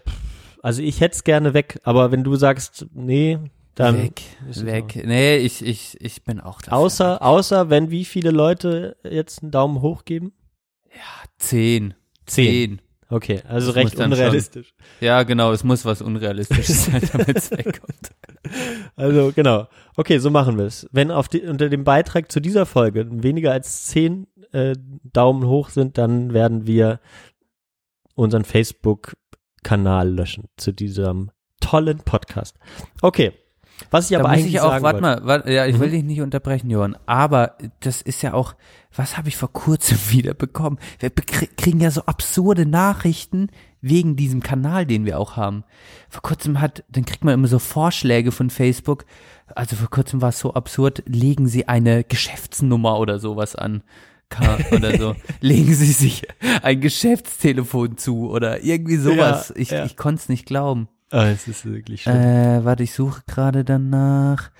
also 0.61 0.81
ich 0.81 1.01
hätte 1.01 1.15
es 1.15 1.23
gerne 1.23 1.53
weg, 1.53 1.79
aber 1.83 2.11
wenn 2.11 2.23
du 2.23 2.35
sagst, 2.35 2.85
nee, 2.93 3.39
dann 3.73 4.03
weg, 4.03 4.21
weg. 4.45 5.03
Nee, 5.05 5.37
ich, 5.37 5.65
ich, 5.65 5.99
ich 5.99 6.23
bin 6.23 6.39
auch 6.39 6.61
dafür. 6.61 6.77
Außer, 6.77 7.21
außer 7.21 7.69
wenn 7.69 7.91
wie 7.91 8.05
viele 8.05 8.31
Leute 8.31 8.95
jetzt 9.03 9.41
einen 9.41 9.51
Daumen 9.51 9.81
hoch 9.81 10.05
geben? 10.05 10.31
zehn. 11.37 11.93
Zehn. 12.25 12.45
Zehn. 12.45 12.81
Okay, 13.15 13.41
also 13.47 13.67
Das 13.67 13.77
recht 13.77 13.97
unrealistisch. 13.97 14.73
Ja, 14.99 15.23
genau, 15.23 15.53
es 15.53 15.63
muss 15.63 15.85
was 15.85 16.01
Unrealistisches 16.01 16.87
sein, 16.87 17.01
damit 17.13 17.37
es 17.37 17.49
wegkommt. 17.49 18.11
Also 18.97 19.31
genau. 19.33 19.69
Okay, 19.95 20.17
so 20.17 20.29
machen 20.29 20.57
wir 20.57 20.65
es. 20.65 20.85
Wenn 20.91 21.11
auf 21.11 21.29
die, 21.29 21.43
unter 21.43 21.69
dem 21.69 21.85
Beitrag 21.85 22.29
zu 22.29 22.41
dieser 22.41 22.65
Folge 22.65 23.07
weniger 23.09 23.53
als 23.53 23.85
zehn 23.85 24.27
äh, 24.51 24.75
Daumen 25.13 25.47
hoch 25.47 25.69
sind, 25.69 25.97
dann 25.97 26.33
werden 26.33 26.67
wir 26.67 26.99
unseren 28.15 28.43
Facebook-Kanal 28.43 30.09
löschen 30.09 30.49
zu 30.57 30.73
diesem 30.73 31.31
tollen 31.61 31.99
Podcast. 31.99 32.57
Okay. 33.01 33.31
Was 33.91 34.05
ich 34.09 34.17
Da 34.17 34.19
aber 34.19 34.29
muss 34.29 34.37
eigentlich 34.37 34.55
ich 34.55 34.61
auch, 34.61 34.69
sagen 34.71 34.83
warte 34.83 35.01
mal, 35.01 35.19
warte, 35.23 35.51
ja, 35.51 35.65
ich 35.65 35.79
will 35.79 35.89
Mhm. 35.89 35.91
dich 35.91 36.03
nicht 36.03 36.21
unterbrechen, 36.21 36.69
Johann, 36.69 36.97
aber 37.05 37.57
das 37.81 38.01
ist 38.01 38.21
ja 38.21 38.33
auch, 38.33 38.55
was 38.95 39.17
habe 39.17 39.27
ich 39.27 39.37
vor 39.37 39.51
kurzem 39.51 39.97
wieder 40.09 40.33
bekommen? 40.33 40.77
Wir 40.99 41.09
kriegen 41.09 41.79
ja 41.79 41.91
so 41.91 42.01
absurde 42.05 42.65
Nachrichten 42.65 43.49
wegen 43.81 44.15
diesem 44.15 44.41
Kanal, 44.41 44.85
den 44.85 45.05
wir 45.05 45.19
auch 45.19 45.35
haben. 45.35 45.63
Vor 46.09 46.21
kurzem 46.21 46.59
hat, 46.61 46.83
dann 46.89 47.05
kriegt 47.05 47.23
man 47.23 47.33
immer 47.33 47.47
so 47.47 47.59
Vorschläge 47.59 48.31
von 48.31 48.49
Facebook, 48.49 49.05
also 49.53 49.75
vor 49.75 49.89
kurzem 49.89 50.21
war 50.21 50.29
es 50.29 50.39
so 50.39 50.53
absurd, 50.53 51.03
legen 51.05 51.47
Sie 51.47 51.67
eine 51.67 52.03
Geschäftsnummer 52.03 52.97
oder 52.99 53.19
sowas 53.19 53.55
an. 53.55 53.83
Oder 54.71 54.97
so. 54.97 55.15
Legen 55.39 55.73
Sie 55.75 55.91
sich 55.91 56.23
ein 56.63 56.81
Geschäftstelefon 56.81 57.97
zu 57.97 58.29
oder 58.31 58.63
irgendwie 58.63 58.97
sowas. 58.97 59.49
Ja, 59.49 59.55
ich 59.55 59.69
ja. 59.69 59.85
ich 59.85 59.95
konnte 59.95 60.21
es 60.23 60.29
nicht 60.29 60.45
glauben. 60.45 60.87
Ah, 61.15 61.29
es 61.29 61.47
ist 61.47 61.63
wirklich 61.63 62.01
schlimm. 62.01 62.17
Äh, 62.17 62.65
warte, 62.65 62.83
ich 62.83 62.93
suche 62.93 63.21
gerade 63.25 63.63
danach. 63.63 64.51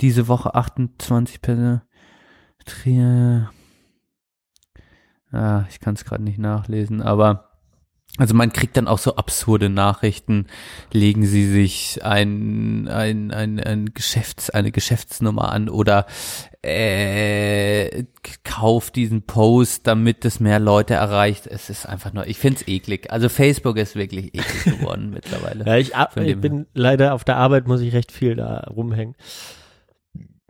Diese 0.00 0.26
Woche 0.26 0.54
28 0.54 1.42
Personen. 1.42 1.82
Ah, 5.30 5.66
ich 5.68 5.80
kann 5.80 5.96
es 5.96 6.06
gerade 6.06 6.22
nicht 6.22 6.38
nachlesen, 6.38 7.02
aber 7.02 7.47
also 8.18 8.34
man 8.34 8.52
kriegt 8.52 8.76
dann 8.76 8.88
auch 8.88 8.98
so 8.98 9.14
absurde 9.14 9.68
Nachrichten. 9.68 10.48
Legen 10.92 11.24
Sie 11.24 11.46
sich 11.46 12.04
ein, 12.04 12.88
ein, 12.88 13.30
ein, 13.30 13.60
ein 13.60 13.94
Geschäfts, 13.94 14.50
eine 14.50 14.72
Geschäftsnummer 14.72 15.52
an 15.52 15.68
oder 15.68 16.06
äh, 16.62 18.04
kauft 18.42 18.96
diesen 18.96 19.22
Post, 19.22 19.86
damit 19.86 20.24
es 20.24 20.40
mehr 20.40 20.58
Leute 20.58 20.94
erreicht. 20.94 21.46
Es 21.46 21.70
ist 21.70 21.86
einfach 21.86 22.12
nur, 22.12 22.26
ich 22.26 22.38
find's 22.38 22.66
eklig. 22.66 23.12
Also 23.12 23.28
Facebook 23.28 23.76
ist 23.76 23.94
wirklich 23.94 24.34
eklig 24.34 24.64
geworden 24.78 25.10
mittlerweile. 25.10 25.64
Ja, 25.64 25.76
ich, 25.76 25.94
ab, 25.94 26.16
ich 26.16 26.40
bin 26.40 26.66
leider 26.74 27.14
auf 27.14 27.22
der 27.22 27.36
Arbeit, 27.36 27.68
muss 27.68 27.80
ich 27.80 27.94
recht 27.94 28.10
viel 28.10 28.34
da 28.34 28.66
rumhängen. 28.68 29.14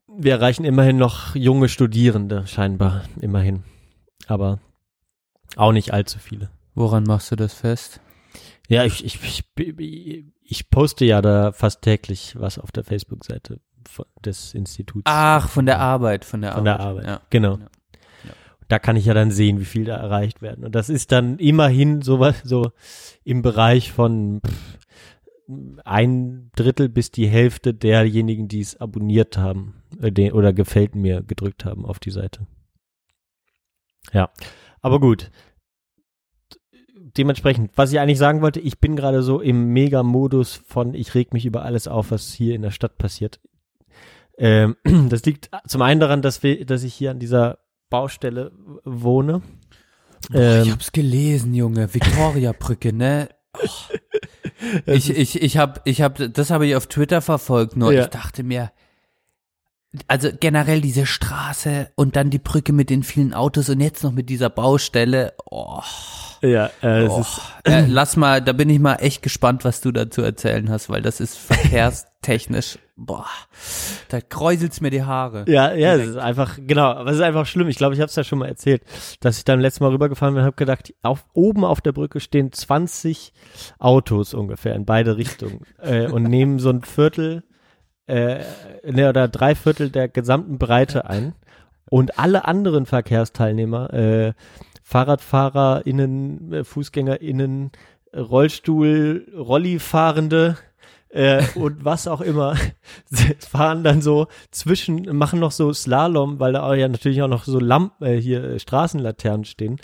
Wir 0.06 0.32
erreichen 0.32 0.64
immerhin 0.64 0.96
noch 0.96 1.36
junge 1.36 1.68
Studierende, 1.68 2.46
scheinbar, 2.46 3.04
immerhin. 3.20 3.62
Aber 4.26 4.58
auch 5.56 5.72
nicht 5.72 5.92
allzu 5.92 6.18
viele. 6.18 6.50
Woran 6.78 7.02
machst 7.04 7.30
du 7.32 7.36
das 7.36 7.54
fest? 7.54 8.00
Ja, 8.68 8.84
ich, 8.84 9.04
ich, 9.04 9.18
ich, 9.56 10.24
ich 10.44 10.70
poste 10.70 11.04
ja 11.04 11.20
da 11.20 11.50
fast 11.52 11.82
täglich 11.82 12.36
was 12.38 12.58
auf 12.58 12.70
der 12.70 12.84
Facebook-Seite 12.84 13.60
von- 13.88 14.06
des 14.24 14.54
Instituts. 14.54 15.02
Ach, 15.06 15.48
von 15.48 15.66
der 15.66 15.80
Arbeit, 15.80 16.24
von 16.24 16.40
der 16.40 16.52
von 16.52 16.64
der 16.64 16.78
Arbeit. 16.78 17.04
Arbeit. 17.04 17.06
Ja. 17.06 17.20
Genau. 17.30 17.56
Ja. 17.56 17.64
Ja. 18.24 18.30
Da 18.68 18.78
kann 18.78 18.94
ich 18.96 19.06
ja 19.06 19.14
dann 19.14 19.30
sehen, 19.32 19.58
wie 19.58 19.64
viel 19.64 19.84
da 19.86 19.96
erreicht 19.96 20.40
werden. 20.40 20.64
Und 20.64 20.74
das 20.76 20.88
ist 20.88 21.10
dann 21.10 21.38
immerhin 21.38 22.02
sowas, 22.02 22.42
so 22.44 22.70
im 23.24 23.42
Bereich 23.42 23.90
von 23.92 24.40
pff, 24.46 24.78
ein 25.84 26.50
Drittel 26.54 26.88
bis 26.88 27.10
die 27.10 27.26
Hälfte 27.26 27.74
derjenigen, 27.74 28.46
die 28.46 28.60
es 28.60 28.80
abonniert 28.80 29.36
haben 29.38 29.82
äh, 30.00 30.30
oder 30.30 30.52
gefällt 30.52 30.94
mir 30.94 31.22
gedrückt 31.22 31.64
haben 31.64 31.84
auf 31.86 31.98
die 31.98 32.10
Seite. 32.12 32.46
Ja, 34.12 34.30
aber 34.80 35.00
gut. 35.00 35.30
Dementsprechend, 37.16 37.70
was 37.76 37.92
ich 37.92 38.00
eigentlich 38.00 38.18
sagen 38.18 38.42
wollte, 38.42 38.60
ich 38.60 38.78
bin 38.78 38.96
gerade 38.96 39.22
so 39.22 39.40
im 39.40 39.72
Mega-Modus 39.72 40.60
von, 40.66 40.94
ich 40.94 41.14
reg 41.14 41.32
mich 41.32 41.46
über 41.46 41.62
alles 41.64 41.88
auf, 41.88 42.10
was 42.10 42.32
hier 42.32 42.54
in 42.54 42.62
der 42.62 42.70
Stadt 42.70 42.98
passiert. 42.98 43.40
Ähm, 44.36 44.76
das 45.08 45.24
liegt 45.24 45.50
zum 45.66 45.82
einen 45.82 46.00
daran, 46.00 46.22
dass, 46.22 46.42
wir, 46.42 46.64
dass 46.64 46.82
ich 46.82 46.94
hier 46.94 47.10
an 47.10 47.18
dieser 47.18 47.58
Baustelle 47.90 48.52
wohne. 48.84 49.42
Boah, 50.30 50.40
Ähm, 50.40 50.62
ich 50.64 50.72
hab's 50.72 50.92
gelesen, 50.92 51.54
Junge. 51.54 51.92
Victoria-Brücke, 51.94 52.92
ne? 52.92 53.28
Och. 53.54 53.90
Ich, 54.86 55.10
ich, 55.10 55.40
ich 55.40 55.56
hab, 55.56 55.80
ich 55.86 56.02
hab, 56.02 56.18
das 56.34 56.50
habe 56.50 56.66
ich 56.66 56.74
auf 56.76 56.86
Twitter 56.88 57.20
verfolgt, 57.20 57.76
nur 57.76 57.92
Ja. 57.92 58.02
ich 58.02 58.08
dachte 58.08 58.42
mir, 58.42 58.70
also 60.06 60.28
generell 60.38 60.80
diese 60.80 61.06
Straße 61.06 61.90
und 61.94 62.16
dann 62.16 62.30
die 62.30 62.38
Brücke 62.38 62.72
mit 62.72 62.90
den 62.90 63.02
vielen 63.02 63.34
Autos 63.34 63.68
und 63.68 63.80
jetzt 63.80 64.04
noch 64.04 64.12
mit 64.12 64.28
dieser 64.30 64.50
Baustelle, 64.50 65.34
oh, 65.50 65.80
Ja, 66.42 66.70
äh, 66.82 67.04
es 67.04 67.10
oh. 67.10 67.20
ist, 67.20 67.40
Äh, 67.64 67.86
lass 67.86 68.16
mal, 68.16 68.40
da 68.42 68.52
bin 68.52 68.70
ich 68.70 68.78
mal 68.78 68.96
echt 68.96 69.22
gespannt, 69.22 69.64
was 69.64 69.80
du 69.80 69.90
dazu 69.92 70.22
erzählen 70.22 70.70
hast, 70.70 70.88
weil 70.88 71.02
das 71.02 71.20
ist 71.20 71.36
verkehrstechnisch, 71.36 72.78
boah, 72.96 73.26
da 74.08 74.20
kräuselt's 74.20 74.80
mir 74.80 74.90
die 74.90 75.02
Haare. 75.02 75.44
ja, 75.46 75.72
ja, 75.74 75.92
es 75.92 75.98
Direkt. 75.98 76.10
ist 76.10 76.16
einfach, 76.16 76.58
genau, 76.66 76.90
aber 76.90 77.10
es 77.10 77.16
ist 77.16 77.22
einfach 77.22 77.46
schlimm. 77.46 77.68
Ich 77.68 77.76
glaube, 77.76 77.94
ich 77.94 78.00
habe 78.00 78.08
es 78.08 78.16
ja 78.16 78.24
schon 78.24 78.38
mal 78.40 78.48
erzählt, 78.48 78.82
dass 79.20 79.38
ich 79.38 79.44
dann 79.44 79.60
letztes 79.60 79.80
Mal 79.80 79.90
rübergefahren 79.90 80.34
bin 80.34 80.42
und 80.42 80.46
habe 80.46 80.56
gedacht, 80.56 80.92
auf, 81.02 81.24
oben 81.32 81.64
auf 81.64 81.80
der 81.80 81.92
Brücke 81.92 82.20
stehen 82.20 82.52
20 82.52 83.32
Autos 83.78 84.34
ungefähr 84.34 84.74
in 84.74 84.84
beide 84.84 85.16
Richtungen 85.16 85.60
äh, 85.80 86.06
und 86.06 86.24
nehmen 86.24 86.58
so 86.58 86.70
ein 86.70 86.82
Viertel 86.82 87.44
äh, 88.08 88.40
ne, 88.84 89.08
oder 89.08 89.28
drei 89.28 89.54
Viertel 89.54 89.90
der 89.90 90.08
gesamten 90.08 90.58
Breite 90.58 91.08
ein. 91.08 91.34
Und 91.90 92.18
alle 92.18 92.44
anderen 92.44 92.86
Verkehrsteilnehmer, 92.86 93.92
äh, 93.94 94.32
FahrradfahrerInnen, 94.82 96.52
äh, 96.52 96.64
FußgängerInnen, 96.64 97.70
Rollstuhl, 98.14 99.26
Rollifahrende, 99.36 100.56
äh, 101.10 101.42
und 101.54 101.84
was 101.84 102.06
auch 102.06 102.20
immer, 102.20 102.56
fahren 103.38 103.82
dann 103.82 104.02
so 104.02 104.26
zwischen, 104.50 105.16
machen 105.16 105.40
noch 105.40 105.52
so 105.52 105.72
Slalom, 105.72 106.38
weil 106.38 106.52
da 106.52 106.62
auch 106.66 106.74
ja 106.74 106.88
natürlich 106.88 107.22
auch 107.22 107.28
noch 107.28 107.44
so 107.44 107.58
Lampen, 107.58 108.06
äh, 108.06 108.20
hier 108.20 108.44
äh, 108.44 108.58
Straßenlaternen 108.58 109.44
stehen. 109.44 109.78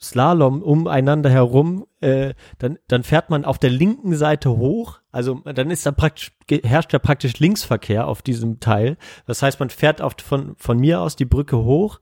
Slalom 0.00 0.62
umeinander 0.62 1.28
herum, 1.30 1.86
äh, 2.00 2.34
dann, 2.58 2.78
dann 2.86 3.02
fährt 3.02 3.30
man 3.30 3.44
auf 3.44 3.58
der 3.58 3.70
linken 3.70 4.14
Seite 4.16 4.50
hoch, 4.50 5.00
also 5.10 5.40
dann 5.44 5.70
ist 5.70 5.84
da 5.86 5.92
praktisch, 5.92 6.32
herrscht 6.62 6.92
ja 6.92 6.98
praktisch 6.98 7.38
Linksverkehr 7.38 8.06
auf 8.06 8.22
diesem 8.22 8.60
Teil. 8.60 8.96
Das 9.26 9.42
heißt, 9.42 9.58
man 9.58 9.70
fährt 9.70 10.00
auf, 10.00 10.14
von, 10.22 10.54
von 10.56 10.78
mir 10.78 11.00
aus 11.00 11.16
die 11.16 11.24
Brücke 11.24 11.58
hoch, 11.58 11.98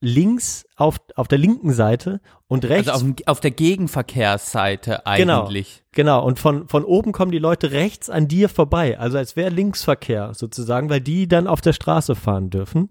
links 0.00 0.64
auf, 0.76 0.96
auf 1.14 1.28
der 1.28 1.38
linken 1.38 1.72
Seite 1.72 2.20
und 2.46 2.64
rechts 2.64 2.88
Also 2.88 3.06
auf, 3.06 3.12
auf 3.26 3.40
der 3.40 3.50
Gegenverkehrsseite 3.50 5.02
Genau. 5.16 5.42
eigentlich. 5.42 5.84
Genau, 5.92 6.24
und 6.24 6.38
von, 6.38 6.68
von 6.68 6.84
oben 6.84 7.12
kommen 7.12 7.32
die 7.32 7.38
Leute 7.38 7.72
rechts 7.72 8.08
an 8.08 8.28
dir 8.28 8.48
vorbei, 8.48 8.98
also 8.98 9.18
als 9.18 9.36
wäre 9.36 9.50
Linksverkehr 9.50 10.32
sozusagen, 10.34 10.88
weil 10.88 11.00
die 11.00 11.28
dann 11.28 11.46
auf 11.46 11.60
der 11.60 11.72
Straße 11.72 12.14
fahren 12.14 12.50
dürfen. 12.50 12.90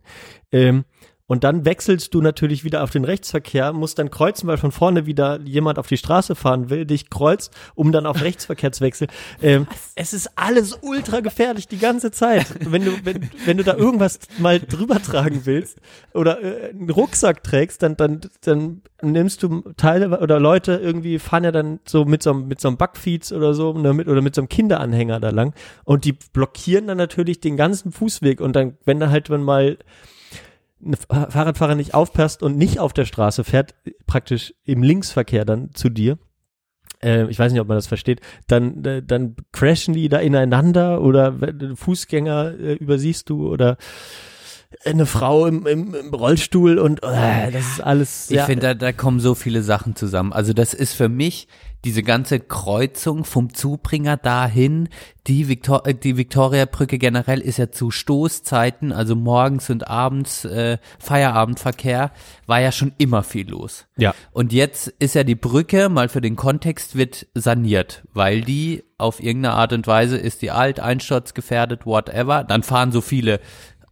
Ähm, 0.52 0.86
und 1.30 1.44
dann 1.44 1.64
wechselst 1.64 2.16
du 2.16 2.22
natürlich 2.22 2.64
wieder 2.64 2.84
auf 2.84 2.90
den 2.90 3.06
Rechtsverkehr, 3.06 3.72
musst 3.72 4.00
dann 4.00 4.10
kreuzen, 4.10 4.48
weil 4.48 4.58
von 4.58 4.72
vorne 4.72 5.06
wieder 5.06 5.40
jemand 5.42 5.78
auf 5.78 5.86
die 5.86 5.96
Straße 5.96 6.34
fahren 6.34 6.72
will, 6.72 6.86
dich 6.88 7.12
kreuzt, 7.12 7.54
um 7.76 7.92
dann 7.92 8.08
auf 8.08 8.22
Rechtsverkehr 8.22 8.72
zu 8.72 8.84
wechseln. 8.84 9.12
Ähm, 9.40 9.68
es 9.94 10.12
ist 10.14 10.32
alles 10.36 10.80
ultra 10.82 11.20
gefährlich 11.20 11.68
die 11.68 11.78
ganze 11.78 12.10
Zeit. 12.10 12.48
Wenn 12.72 12.84
du, 12.84 12.92
wenn, 13.04 13.30
wenn 13.46 13.58
du 13.58 13.64
da 13.64 13.76
irgendwas 13.76 14.18
mal 14.40 14.60
drüber 14.60 15.00
tragen 15.02 15.42
willst 15.46 15.78
oder 16.16 16.44
äh, 16.44 16.72
einen 16.72 16.90
Rucksack 16.90 17.44
trägst, 17.44 17.84
dann, 17.84 17.96
dann, 17.96 18.22
dann 18.42 18.82
nimmst 19.04 19.44
du 19.44 19.62
Teile 19.78 20.20
oder 20.22 20.40
Leute 20.40 20.78
irgendwie 20.78 21.20
fahren 21.20 21.44
ja 21.44 21.52
dann 21.52 21.80
so 21.86 22.06
mit 22.06 22.24
so 22.24 22.32
einem, 22.32 22.48
mit 22.48 22.60
so 22.60 22.70
einem 22.70 22.78
Backfeeds 22.78 23.32
oder 23.34 23.54
so 23.54 23.74
ne, 23.74 23.94
mit, 23.94 24.08
oder 24.08 24.24
mit 24.24 24.34
so 24.34 24.42
einem 24.42 24.50
Kinderanhänger 24.50 25.20
da 25.20 25.30
lang 25.30 25.54
und 25.84 26.06
die 26.06 26.14
blockieren 26.34 26.88
dann 26.88 26.98
natürlich 26.98 27.40
den 27.40 27.56
ganzen 27.56 27.92
Fußweg 27.92 28.42
und 28.42 28.56
dann, 28.56 28.78
wenn 28.86 29.00
da 29.00 29.12
halt 29.12 29.30
wenn 29.30 29.44
mal 29.44 29.78
ein 30.82 30.96
Fahr- 30.96 31.32
Fahrradfahrer 31.32 31.76
nicht 31.76 31.94
aufpasst 31.94 32.44
und 32.44 32.58
nicht 32.58 32.80
auf 32.80 32.94
der 32.94 33.06
Straße 33.06 33.44
fährt, 33.44 33.76
praktisch 34.08 34.54
im 34.64 34.84
Linksverkehr 34.84 35.46
dann 35.46 35.72
zu 35.74 35.90
dir, 35.90 36.18
äh, 37.04 37.30
ich 37.30 37.40
weiß 37.40 37.52
nicht, 37.52 37.62
ob 37.62 37.68
man 37.68 37.78
das 37.78 37.88
versteht, 37.88 38.22
dann, 38.48 38.84
äh, 38.86 39.04
dann 39.04 39.36
crashen 39.52 39.94
die 39.94 40.10
da 40.10 40.20
ineinander 40.20 41.02
oder 41.02 41.36
Fußgänger 41.76 42.60
äh, 42.60 42.74
übersiehst 42.74 43.30
du 43.30 43.50
oder 43.50 43.78
eine 44.86 45.06
Frau 45.08 45.48
im, 45.48 45.66
im, 45.66 45.96
im 45.96 46.14
Rollstuhl 46.14 46.78
und 46.78 47.02
äh, 47.04 47.52
das 47.52 47.66
ist 47.66 47.82
alles 47.82 48.30
Ich 48.30 48.38
ja, 48.38 48.46
finde, 48.46 48.68
da, 48.68 48.74
da 48.76 48.92
kommen 48.92 49.20
so 49.20 49.34
viele 49.34 49.64
Sachen 49.64 49.96
zusammen. 49.96 50.32
Also 50.32 50.54
das 50.54 50.74
ist 50.74 50.94
für 50.94 51.10
mich 51.10 51.48
diese 51.86 52.04
ganze 52.04 52.40
Kreuzung 52.40 53.24
vom 53.24 53.54
Zubringer 53.54 54.18
dahin, 54.18 54.90
die, 55.28 55.48
Victor 55.48 55.86
äh, 55.88 55.94
die 55.94 56.18
Victoria-Brücke 56.18 56.98
generell 56.98 57.40
ist 57.40 57.58
ja 57.58 57.72
zu 57.72 57.92
Stoßzeiten, 57.92 58.92
also 58.92 59.16
morgens 59.16 59.70
und 59.70 59.88
abends 59.88 60.46
äh, 60.46 60.78
Feierabendverkehr, 61.00 62.12
war 62.48 62.60
ja 62.60 62.72
schon 62.72 62.94
immer 62.98 63.24
viel 63.24 63.50
los. 63.50 63.86
ja. 63.98 64.14
Und 64.32 64.52
jetzt 64.52 64.88
ist 65.00 65.16
ja 65.16 65.24
die 65.24 65.36
Brücke, 65.36 65.90
mal 65.90 66.10
für 66.10 66.22
den 66.22 66.36
Kontext, 66.36 66.96
wird 66.96 67.28
saniert, 67.34 68.04
weil 68.14 68.42
die 68.42 68.84
auf 68.98 69.22
irgendeine 69.22 69.56
Art 69.56 69.72
und 69.72 69.88
Weise 69.88 70.18
ist 70.18 70.42
die 70.42 70.52
alt, 70.52 70.80
einsturzgefährdet, 70.80 71.86
whatever. 71.86 72.44
Dann 72.44 72.64
fahren 72.64 72.92
so 72.92 73.00
viele 73.00 73.40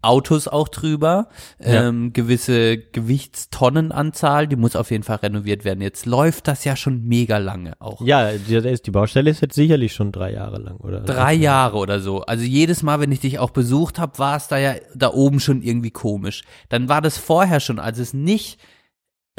Autos 0.02 0.48
auch 0.48 0.68
drüber, 0.68 1.28
Ja. 1.60 1.88
ähm, 1.88 2.14
gewisse 2.14 2.78
Gewichtstonnenanzahl, 2.78 4.48
die 4.48 4.56
muss 4.56 4.76
auf 4.76 4.92
jeden 4.92 5.04
Fall 5.04 5.18
renoviert 5.18 5.66
werden. 5.66 5.82
Jetzt 5.82 6.06
läuft 6.06 6.48
das 6.48 6.64
ja 6.64 6.76
schon 6.76 7.04
mega 7.04 7.38
lange 7.38 7.74
auch. 7.80 8.02
Ja, 8.02 8.32
die, 8.34 8.62
die 8.82 8.92
Baustelle 8.92 9.30
ist 9.30 9.42
jetzt 9.42 9.56
sicherlich 9.56 9.94
schon 9.94 10.12
drei 10.12 10.34
Jahre 10.34 10.60
lang, 10.60 10.78
oder? 10.78 11.02
Drei 11.02 11.34
Jahre 11.34 11.78
oder 11.78 12.00
so. 12.00 12.22
Also 12.22 12.44
jedes 12.44 12.84
Mal, 12.84 13.00
wenn 13.00 13.12
ich 13.12 13.20
dich 13.22 13.40
auch 13.40 13.50
besucht 13.52 14.00
habe, 14.00 14.18
war 14.20 14.38
es 14.38 14.48
da 14.48 14.58
ja 14.58 14.76
da 14.96 15.12
oben 15.14 15.40
schon 15.40 15.62
irgendwie 15.62 15.92
komisch. 15.92 16.44
Dann 16.70 16.90
war 16.90 17.02
das 17.02 17.18
vorher 17.18 17.60
schon, 17.60 17.80
als 17.80 17.98
es 18.00 18.14
nicht 18.14 18.60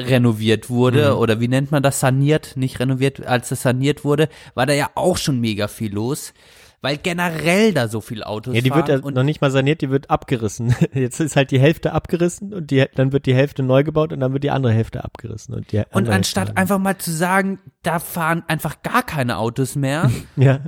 renoviert 0.01 0.69
wurde 0.69 1.17
oder 1.17 1.41
wie 1.41 1.49
nennt 1.49 1.71
man 1.71 1.83
das 1.83 1.99
saniert, 1.99 2.55
nicht 2.55 2.79
renoviert, 2.79 3.25
als 3.25 3.51
es 3.51 3.63
saniert 3.63 4.05
wurde, 4.05 4.29
war 4.55 4.65
da 4.65 4.71
ja 4.73 4.89
auch 4.95 5.17
schon 5.17 5.41
mega 5.41 5.67
viel 5.67 5.93
los, 5.93 6.33
weil 6.81 6.97
generell 6.97 7.73
da 7.73 7.87
so 7.87 8.01
viel 8.01 8.23
Autos 8.23 8.55
Ja, 8.55 8.61
die 8.61 8.69
wird 8.73 8.87
fahren 8.87 8.99
ja 8.99 9.05
und 9.05 9.15
noch 9.15 9.23
nicht 9.23 9.41
mal 9.41 9.51
saniert, 9.51 9.81
die 9.81 9.89
wird 9.89 10.09
abgerissen. 10.09 10.75
Jetzt 10.93 11.19
ist 11.19 11.35
halt 11.35 11.51
die 11.51 11.59
Hälfte 11.59 11.93
abgerissen 11.93 12.53
und 12.53 12.71
die, 12.71 12.85
dann 12.95 13.11
wird 13.11 13.25
die 13.25 13.35
Hälfte 13.35 13.63
neu 13.63 13.83
gebaut 13.83 14.13
und 14.13 14.19
dann 14.19 14.33
wird 14.33 14.43
die 14.43 14.51
andere 14.51 14.73
Hälfte 14.73 15.03
abgerissen. 15.03 15.55
Und, 15.55 15.71
die 15.71 15.83
und 15.91 16.09
anstatt 16.09 16.57
einfach 16.57 16.79
mal 16.79 16.97
zu 16.97 17.11
sagen, 17.11 17.59
da 17.83 17.99
fahren 17.99 18.43
einfach 18.47 18.81
gar 18.81 19.03
keine 19.03 19.37
Autos 19.37 19.75
mehr, 19.75 20.09
Ja, 20.35 20.59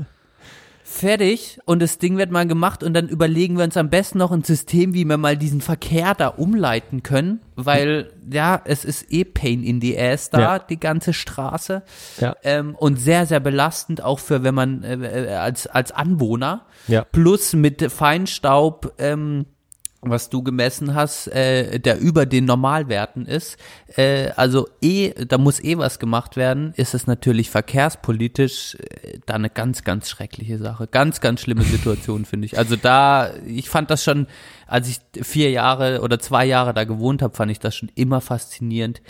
fertig 0.91 1.59
und 1.65 1.81
das 1.81 1.97
Ding 1.97 2.17
wird 2.17 2.31
mal 2.31 2.45
gemacht 2.45 2.83
und 2.83 2.93
dann 2.93 3.07
überlegen 3.07 3.57
wir 3.57 3.63
uns 3.63 3.77
am 3.77 3.89
besten 3.89 4.17
noch 4.17 4.31
ein 4.31 4.43
System, 4.43 4.93
wie 4.93 5.05
wir 5.05 5.17
mal 5.17 5.37
diesen 5.37 5.61
Verkehr 5.61 6.13
da 6.13 6.27
umleiten 6.27 7.01
können, 7.01 7.39
weil 7.55 8.11
ja, 8.29 8.61
es 8.65 8.85
ist 8.85 9.11
eh 9.11 9.23
Pain 9.23 9.63
in 9.63 9.81
the 9.81 9.97
Ass 9.97 10.29
da, 10.29 10.39
Ja. 10.39 10.59
die 10.59 10.79
ganze 10.79 11.13
Straße 11.13 11.83
ja, 12.19 12.35
ähm, 12.43 12.75
und 12.75 12.97
sehr, 12.97 13.25
sehr 13.25 13.39
belastend 13.39 14.03
auch 14.03 14.19
für, 14.19 14.43
wenn 14.43 14.53
man 14.55 14.83
äh, 14.83 14.95
äh, 14.95 15.33
als, 15.35 15.67
als 15.67 15.91
Anwohner 15.91 16.65
ja. 16.87 17.03
plus 17.11 17.53
mit 17.53 17.91
Feinstaub, 17.91 18.93
ähm, 18.97 19.45
was 20.01 20.29
du 20.29 20.41
gemessen 20.41 20.95
hast, 20.95 21.27
äh, 21.27 21.79
der 21.79 21.99
über 21.99 22.25
den 22.25 22.45
Normalwerten 22.45 23.25
ist. 23.25 23.57
Äh, 23.95 24.31
also 24.35 24.67
eh, 24.81 25.13
da 25.25 25.37
muss 25.37 25.63
eh 25.63 25.77
was 25.77 25.99
gemacht 25.99 26.35
werden, 26.35 26.73
ist 26.75 26.93
es 26.93 27.05
natürlich 27.05 27.51
verkehrspolitisch 27.51 28.75
äh, 28.75 29.19
da 29.25 29.35
eine 29.35 29.51
ganz, 29.51 29.83
ganz 29.83 30.09
schreckliche 30.09 30.57
Sache. 30.57 30.87
Ganz, 30.87 31.21
ganz 31.21 31.41
schlimme 31.41 31.63
Situation, 31.63 32.25
finde 32.25 32.47
ich. 32.47 32.57
Also 32.57 32.75
da, 32.75 33.31
ich 33.45 33.69
fand 33.69 33.91
das 33.91 34.03
schon, 34.03 34.25
als 34.65 34.89
ich 34.89 34.99
vier 35.23 35.51
Jahre 35.51 36.01
oder 36.01 36.19
zwei 36.19 36.45
Jahre 36.45 36.73
da 36.73 36.83
gewohnt 36.83 37.21
habe, 37.21 37.35
fand 37.35 37.51
ich 37.51 37.59
das 37.59 37.75
schon 37.75 37.91
immer 37.93 38.21
faszinierend, 38.21 39.01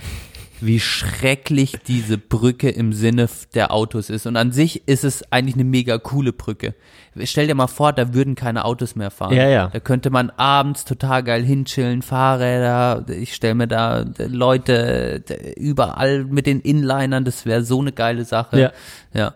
wie 0.62 0.80
schrecklich 0.80 1.78
diese 1.88 2.18
Brücke 2.18 2.70
im 2.70 2.94
Sinne 2.94 3.28
der 3.54 3.72
Autos 3.72 4.10
ist. 4.10 4.26
Und 4.26 4.38
an 4.38 4.52
sich 4.52 4.88
ist 4.88 5.04
es 5.04 5.32
eigentlich 5.32 5.56
eine 5.56 5.64
mega 5.64 5.98
coole 5.98 6.34
Brücke. 6.34 6.76
Stell 7.24 7.48
dir 7.48 7.56
mal 7.56 7.68
vor, 7.68 7.94
da 7.94 8.14
würden 8.14 8.36
keine 8.36 8.66
Autos 8.66 8.96
mehr 8.96 9.12
fahren. 9.12 9.34
Ja, 9.34 9.48
ja. 9.48 9.68
Da 9.68 9.80
könnte 9.80 10.10
man 10.10 10.30
abends 10.30 10.86
total 10.86 11.24
geil 11.24 11.44
hinchillen, 11.44 12.02
Fahrräder, 12.02 13.06
ich 13.10 13.34
stelle 13.34 13.56
mir 13.56 13.68
da 13.68 14.06
Leute 14.18 15.24
überall 15.58 16.24
mit 16.26 16.46
den 16.46 16.62
Inlinern, 16.62 17.26
das 17.26 17.46
wäre 17.46 17.64
so 17.64 17.82
eine 17.82 17.92
geile 17.92 18.26
Sache. 18.26 18.60
Ja. 18.60 18.72
ja. 19.14 19.34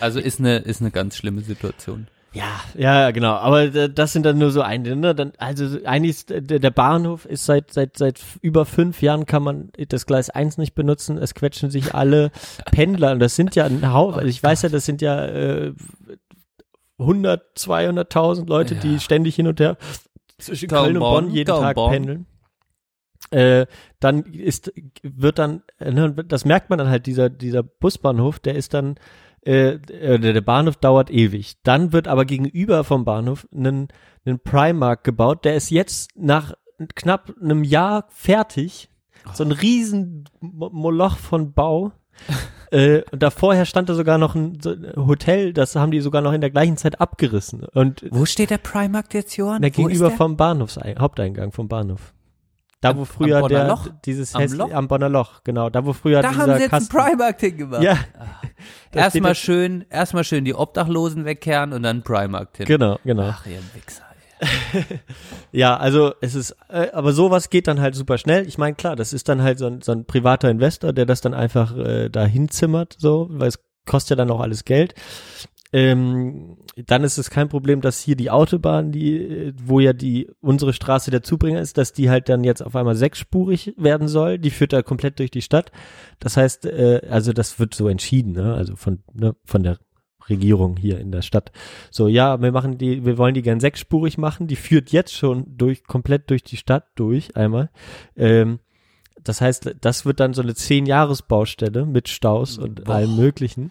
Also 0.00 0.20
ist 0.20 0.38
eine, 0.38 0.58
ist 0.58 0.80
eine 0.80 0.90
ganz 0.90 1.16
schlimme 1.16 1.40
Situation. 1.40 2.08
Ja, 2.34 2.60
ja, 2.76 3.10
genau. 3.10 3.34
Aber 3.34 3.68
das 3.88 4.12
sind 4.12 4.26
dann 4.26 4.38
nur 4.38 4.50
so 4.50 4.60
eine. 4.60 4.96
Ne? 4.96 5.14
Dann, 5.14 5.32
also 5.38 5.78
eigentlich 5.84 6.10
ist 6.10 6.30
äh, 6.30 6.42
der, 6.42 6.70
Bahnhof 6.70 7.24
ist 7.24 7.46
seit 7.46 7.72
seit 7.72 7.96
seit 7.96 8.20
über 8.42 8.66
fünf 8.66 9.00
Jahren 9.00 9.24
kann 9.24 9.42
man 9.42 9.70
das 9.88 10.04
Gleis 10.04 10.28
1 10.28 10.58
nicht 10.58 10.74
benutzen. 10.74 11.16
Es 11.16 11.34
quetschen 11.34 11.70
sich 11.70 11.94
alle 11.94 12.30
Pendler 12.70 13.12
und 13.12 13.20
das 13.20 13.34
sind 13.34 13.56
ja 13.56 13.64
ein 13.64 13.92
Haufen. 13.92 14.18
Also 14.18 14.28
ich 14.28 14.42
weiß 14.42 14.62
ja, 14.62 14.68
das 14.68 14.84
sind 14.84 15.00
ja 15.00 15.24
äh, 15.24 15.72
100, 16.98 17.56
200.000 17.56 18.46
Leute, 18.48 18.74
Ja. 18.74 18.80
die 18.80 19.00
ständig 19.00 19.36
hin 19.36 19.46
und 19.46 19.60
her 19.60 19.76
zwischen 20.38 20.68
Köln, 20.68 20.96
und 20.96 21.00
Bonn, 21.00 21.30
jeden 21.30 21.46
Tag 21.46 21.76
pendeln. 21.76 22.26
Äh, 23.30 23.66
dann 24.00 24.24
ist 24.24 24.72
wird 25.02 25.38
dann 25.38 25.62
äh, 25.78 25.90
ne, 25.92 26.12
das 26.12 26.44
merkt 26.44 26.70
man 26.70 26.78
dann 26.78 26.88
halt 26.88 27.06
dieser 27.06 27.28
dieser 27.30 27.62
Busbahnhof, 27.62 28.38
der 28.38 28.54
ist 28.54 28.74
dann 28.74 28.96
äh, 29.44 29.70
äh, 29.74 30.18
der, 30.18 30.32
der 30.32 30.40
Bahnhof 30.40 30.76
dauert 30.76 31.10
ewig. 31.10 31.56
Dann 31.62 31.92
wird 31.92 32.08
aber 32.08 32.24
gegenüber 32.24 32.84
vom 32.84 33.04
Bahnhof 33.04 33.46
ein 33.54 33.88
Primark 34.44 35.04
gebaut, 35.04 35.44
der 35.44 35.56
ist 35.56 35.70
jetzt 35.70 36.10
nach 36.16 36.52
knapp 36.94 37.32
einem 37.42 37.64
Jahr 37.64 38.06
fertig. 38.10 38.88
So 39.34 39.44
ein 39.44 39.52
riesen 39.52 40.24
Mo- 40.40 40.70
Moloch 40.70 41.16
von 41.16 41.52
Bau. 41.52 41.92
äh, 42.72 43.02
und 43.12 43.22
da 43.22 43.30
vorher 43.30 43.64
stand 43.64 43.88
da 43.88 43.94
sogar 43.94 44.18
noch 44.18 44.34
ein, 44.34 44.58
so 44.60 44.70
ein 44.70 44.92
Hotel, 44.96 45.52
das 45.52 45.76
haben 45.76 45.92
die 45.92 46.00
sogar 46.00 46.20
noch 46.22 46.32
in 46.32 46.40
der 46.40 46.50
gleichen 46.50 46.76
Zeit 46.76 47.00
abgerissen. 47.00 47.62
Und 47.74 48.04
Wo 48.10 48.24
steht 48.26 48.50
der 48.50 48.58
Primark 48.58 49.14
jetzt, 49.14 49.36
Johann? 49.36 49.62
da 49.62 49.68
Wo 49.68 49.72
gegenüber 49.72 50.08
der? 50.08 50.16
vom 50.16 50.36
Bahnhofsei 50.36 50.94
Haupteingang 50.98 51.52
vom 51.52 51.68
Bahnhof. 51.68 52.12
Da 52.80 52.94
wo 52.96 53.00
Am- 53.00 53.06
früher 53.06 53.38
am 53.42 53.48
der 53.48 53.66
Loch? 53.66 53.88
dieses 54.04 54.34
Am 54.36 54.42
hässli- 54.42 54.56
Loch? 54.56 54.72
am 54.72 54.86
Bonner 54.86 55.08
Loch, 55.08 55.42
genau, 55.42 55.68
da 55.68 55.84
wo 55.84 55.92
früher 55.92 56.22
Da 56.22 56.28
dieser 56.30 56.42
haben 56.42 56.54
sie 56.54 56.60
jetzt 56.62 56.70
Kasten, 56.70 56.96
einen 56.96 57.08
Primark 57.08 57.40
hingemacht. 57.40 57.82
Ja. 57.82 57.98
Da 58.92 59.00
Erstmal 59.00 59.34
schön, 59.34 59.84
erstmal 59.90 60.24
schön 60.24 60.44
die 60.44 60.54
Obdachlosen 60.54 61.24
wegkehren 61.24 61.72
und 61.72 61.82
dann 61.82 62.02
Primark 62.02 62.56
hin. 62.56 62.66
Genau, 62.66 62.98
genau. 63.04 63.28
Ach, 63.34 63.46
ihr 63.46 63.60
Wichser. 63.74 64.02
Ja, 65.52 65.76
also 65.76 66.12
es 66.20 66.34
ist, 66.34 66.56
äh, 66.68 66.90
aber 66.92 67.12
sowas 67.12 67.50
geht 67.50 67.66
dann 67.66 67.80
halt 67.80 67.94
super 67.94 68.18
schnell. 68.18 68.46
Ich 68.46 68.58
meine, 68.58 68.74
klar, 68.76 68.96
das 68.96 69.12
ist 69.12 69.28
dann 69.28 69.42
halt 69.42 69.58
so 69.58 69.66
ein, 69.66 69.80
so 69.82 69.92
ein 69.92 70.04
privater 70.04 70.50
Investor, 70.50 70.92
der 70.92 71.06
das 71.06 71.20
dann 71.20 71.34
einfach 71.34 71.76
äh, 71.76 72.08
da 72.08 72.24
hinzimmert, 72.26 72.96
so, 72.98 73.26
weil 73.30 73.48
es 73.48 73.58
kostet 73.86 74.10
ja 74.10 74.16
dann 74.24 74.30
auch 74.30 74.40
alles 74.40 74.64
Geld. 74.64 74.94
Ähm, 75.72 76.56
dann 76.86 77.04
ist 77.04 77.18
es 77.18 77.30
kein 77.30 77.48
Problem, 77.48 77.80
dass 77.80 78.00
hier 78.00 78.16
die 78.16 78.30
Autobahn, 78.30 78.90
die, 78.90 79.52
wo 79.62 79.80
ja 79.80 79.92
die 79.92 80.30
unsere 80.40 80.72
Straße 80.72 81.10
der 81.10 81.22
Zubringer 81.22 81.60
ist, 81.60 81.76
dass 81.76 81.92
die 81.92 82.08
halt 82.08 82.28
dann 82.28 82.44
jetzt 82.44 82.62
auf 82.62 82.74
einmal 82.74 82.94
sechsspurig 82.94 83.74
werden 83.76 84.08
soll. 84.08 84.38
Die 84.38 84.50
führt 84.50 84.72
da 84.72 84.82
komplett 84.82 85.18
durch 85.18 85.30
die 85.30 85.42
Stadt. 85.42 85.70
Das 86.20 86.36
heißt, 86.36 86.66
äh, 86.66 87.02
also 87.10 87.32
das 87.32 87.58
wird 87.58 87.74
so 87.74 87.88
entschieden, 87.88 88.32
ne? 88.32 88.54
Also 88.54 88.76
von 88.76 89.02
ne, 89.12 89.36
von 89.44 89.62
der 89.62 89.78
Regierung 90.28 90.76
hier 90.76 90.98
in 91.00 91.10
der 91.10 91.22
Stadt. 91.22 91.52
So, 91.90 92.08
ja, 92.08 92.40
wir 92.40 92.52
machen 92.52 92.78
die, 92.78 93.04
wir 93.04 93.18
wollen 93.18 93.34
die 93.34 93.42
gern 93.42 93.60
sechsspurig 93.60 94.18
machen. 94.18 94.46
Die 94.46 94.56
führt 94.56 94.90
jetzt 94.90 95.14
schon 95.14 95.56
durch, 95.56 95.84
komplett 95.84 96.30
durch 96.30 96.42
die 96.42 96.56
Stadt 96.56 96.86
durch, 96.94 97.36
einmal. 97.36 97.70
Ähm, 98.16 98.60
das 99.22 99.40
heißt, 99.40 99.74
das 99.80 100.06
wird 100.06 100.20
dann 100.20 100.32
so 100.32 100.42
eine 100.42 100.54
zehn-Jahres-Baustelle 100.54 101.86
mit 101.86 102.08
Staus 102.08 102.56
und 102.56 102.84
Boah. 102.84 102.96
allem 102.96 103.16
Möglichen. 103.16 103.70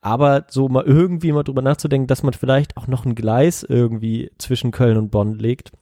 Aber 0.00 0.46
so 0.48 0.68
mal 0.68 0.84
irgendwie 0.84 1.32
mal 1.32 1.42
drüber 1.42 1.62
nachzudenken, 1.62 2.06
dass 2.06 2.22
man 2.22 2.34
vielleicht 2.34 2.76
auch 2.76 2.86
noch 2.86 3.04
ein 3.04 3.14
Gleis 3.14 3.64
irgendwie 3.64 4.30
zwischen 4.38 4.70
Köln 4.70 4.96
und 4.96 5.10
Bonn 5.10 5.34
legt, 5.34 5.72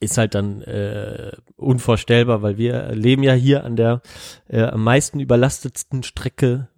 ist 0.00 0.18
halt 0.18 0.34
dann 0.34 0.62
äh, 0.62 1.32
unvorstellbar, 1.56 2.42
weil 2.42 2.56
wir 2.56 2.92
leben 2.92 3.22
ja 3.22 3.34
hier 3.34 3.64
an 3.64 3.76
der 3.76 4.00
äh, 4.48 4.62
am 4.62 4.82
meisten 4.82 5.20
überlastetsten 5.20 6.02
Strecke, 6.02 6.68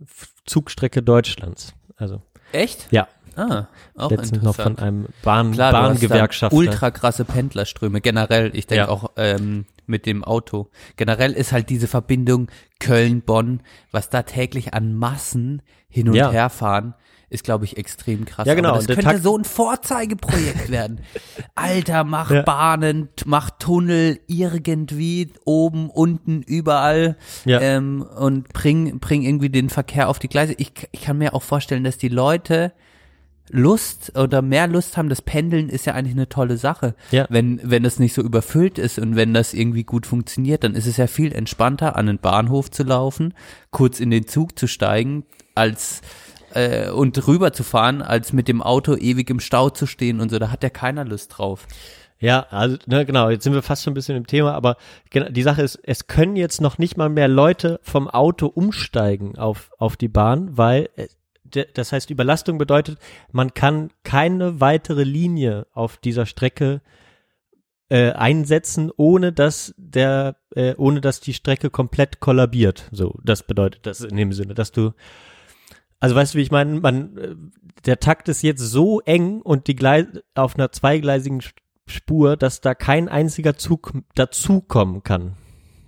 Zugstrecke 0.45 1.03
Deutschlands. 1.03 1.75
Also 1.97 2.23
Echt? 2.53 2.89
ja, 2.91 3.09
Ah, 3.37 3.69
auch 3.97 4.11
letztens 4.11 4.43
noch 4.43 4.57
von 4.57 4.79
einem 4.79 5.07
Bahn, 5.23 5.53
Klar, 5.53 5.73
Bahngewerkschafter. 5.73 6.57
ultra 6.57 6.91
krasse 6.91 7.25
Pendlerströme. 7.25 8.01
Generell, 8.01 8.51
ich 8.55 8.67
denke 8.67 8.85
Ja. 8.85 8.89
auch 8.89 9.13
ähm, 9.17 9.67
mit 9.87 10.07
dem 10.07 10.25
Auto. 10.25 10.69
Generell 10.97 11.33
ist 11.33 11.53
halt 11.53 11.69
diese 11.71 11.87
Verbindung 11.87 12.49
Köln-Bonn, 12.81 13.61
was 13.93 14.11
da 14.11 14.23
täglich 14.23 14.75
an 14.75 14.95
Massen 14.95 15.63
hin 15.89 16.09
und 16.09 16.15
Ja. 16.15 16.31
her 16.31 16.51
fahren, 16.51 16.95
ist, 17.29 17.43
glaube 17.45 17.65
ich, 17.65 17.77
extrem 17.77 18.25
krass. 18.25 18.47
Ja, 18.47 18.55
genau. 18.55 18.69
Aber 18.71 18.79
das 18.79 18.87
könnte 18.87 19.03
Takt- 19.03 19.23
so 19.23 19.37
ein 19.37 19.45
Vorzeigeprojekt 19.45 20.71
werden. 20.71 21.01
Alter, 21.55 22.05
mach 22.05 22.31
Ja. 22.31 22.43
Bahnen, 22.43 23.09
mach 23.25 23.51
Tunnel 23.51 24.21
irgendwie 24.29 25.33
oben, 25.45 25.91
unten, 25.91 26.43
überall 26.43 27.17
Ja. 27.45 27.61
ähm, 27.61 28.03
und 28.03 28.49
bring, 28.53 28.99
bring 29.01 29.23
irgendwie 29.23 29.51
den 29.51 29.71
Verkehr 29.71 30.09
auf 30.09 30.19
die 30.21 30.29
Gleise. 30.29 30.55
Ich, 30.59 30.73
ich 30.93 31.03
kann 31.03 31.19
mir 31.19 31.35
auch 31.35 31.43
vorstellen, 31.43 31.85
dass 31.85 31.99
die 31.99 32.09
Leute 32.09 32.73
Lust 33.51 34.19
oder 34.19 34.43
mehr 34.43 34.67
Lust 34.67 34.97
haben, 34.97 35.09
das 35.09 35.23
Pendeln 35.23 35.69
ist 35.69 35.87
ja 35.87 35.95
eigentlich 35.95 36.15
eine 36.15 36.29
tolle 36.29 36.57
Sache. 36.57 36.95
Ja. 37.11 37.27
Wenn, 37.29 37.61
wenn 37.63 37.83
das 37.83 37.99
nicht 37.99 38.15
so 38.15 38.23
überfüllt 38.23 38.79
ist 38.79 38.99
und 38.99 39.17
wenn 39.17 39.35
das 39.35 39.55
irgendwie 39.55 39.85
gut 39.85 40.07
funktioniert, 40.07 40.65
dann 40.65 40.75
ist 40.75 40.87
es 40.87 40.97
ja 40.97 41.07
viel 41.07 41.33
entspannter, 41.33 41.97
an 41.97 42.07
den 42.07 42.19
Bahnhof 42.19 42.71
zu 42.71 42.83
laufen, 42.83 43.35
kurz 43.71 44.01
in 44.01 44.11
den 44.11 44.27
Zug 44.27 44.59
zu 44.59 44.67
steigen, 44.67 45.25
als 45.55 46.03
äh, 46.55 46.91
und 46.91 47.27
rüber 47.27 47.53
zu 47.53 47.63
fahren, 47.63 48.03
als 48.03 48.33
mit 48.33 48.49
dem 48.49 48.63
Auto 48.63 48.97
ewig 48.97 49.31
im 49.31 49.41
Stau 49.41 49.71
zu 49.71 49.87
stehen 49.87 50.21
und 50.21 50.31
so. 50.31 50.39
Da 50.39 50.51
hat 50.51 50.63
ja 50.63 50.71
keiner 50.71 51.05
Lust 51.05 51.39
drauf. 51.39 51.67
Ja, 52.19 52.47
also 52.51 52.79
ne, 52.87 53.05
genau, 53.05 53.29
jetzt 53.29 53.45
sind 53.45 53.53
wir 53.53 53.63
fast 53.63 53.85
schon 53.85 53.91
ein 53.91 53.95
bisschen 53.95 54.17
im 54.17 54.27
Thema, 54.27 54.55
aber 54.55 54.77
die 55.13 55.43
Sache 55.43 55.61
ist, 55.61 55.79
es 55.83 56.07
können 56.07 56.37
jetzt 56.37 56.63
noch 56.63 56.79
nicht 56.79 56.97
mal 56.97 57.11
mehr 57.11 57.29
Leute 57.29 57.79
vom 57.83 58.09
Auto 58.09 58.47
umsteigen 58.47 59.37
auf, 59.37 59.71
auf 59.79 59.97
die 59.99 60.09
Bahn, 60.09 60.57
weil 60.57 60.89
äh, 60.97 61.09
das 61.75 61.93
heißt, 61.93 62.11
Überlastung 62.11 62.59
bedeutet, 62.59 62.99
man 63.33 63.55
kann 63.55 63.91
keine 64.03 64.61
weitere 64.61 65.05
Linie 65.05 65.67
auf 65.73 65.97
dieser 65.97 66.27
Strecke 66.27 66.81
äh, 67.89 68.13
einsetzen, 68.13 68.91
ohne 68.97 69.33
dass 69.33 69.75
der, 69.77 70.37
äh, 70.55 70.75
ohne 70.77 71.01
dass 71.01 71.21
die 71.21 71.35
Strecke 71.35 71.71
komplett 71.71 72.21
kollabiert. 72.21 72.89
So, 72.93 73.19
das 73.23 73.45
bedeutet 73.45 73.87
das 73.87 74.01
in 74.01 74.17
dem 74.17 74.33
Sinne, 74.33 74.55
dass 74.55 74.73
du 74.73 74.93
also 75.99 76.15
weißt 76.15 76.35
du, 76.35 76.39
wie 76.39 76.43
ich 76.43 76.51
meine, 76.51 76.79
man, 76.81 77.17
äh, 77.17 77.35
der 77.87 78.01
Takt 78.01 78.29
ist 78.29 78.43
jetzt 78.43 78.61
so 78.61 79.01
eng 79.01 79.41
und 79.41 79.67
die 79.67 79.75
Gleis 79.77 80.07
auf 80.35 80.55
einer 80.57 80.71
zweigleisigen 80.71 81.39
Sp- 81.41 81.57
Spur, 81.89 82.37
dass 82.37 82.61
da 82.61 82.75
kein 82.75 83.09
einziger 83.09 83.57
Zug 83.57 83.93
dazukommen 84.17 85.05
kann, 85.05 85.37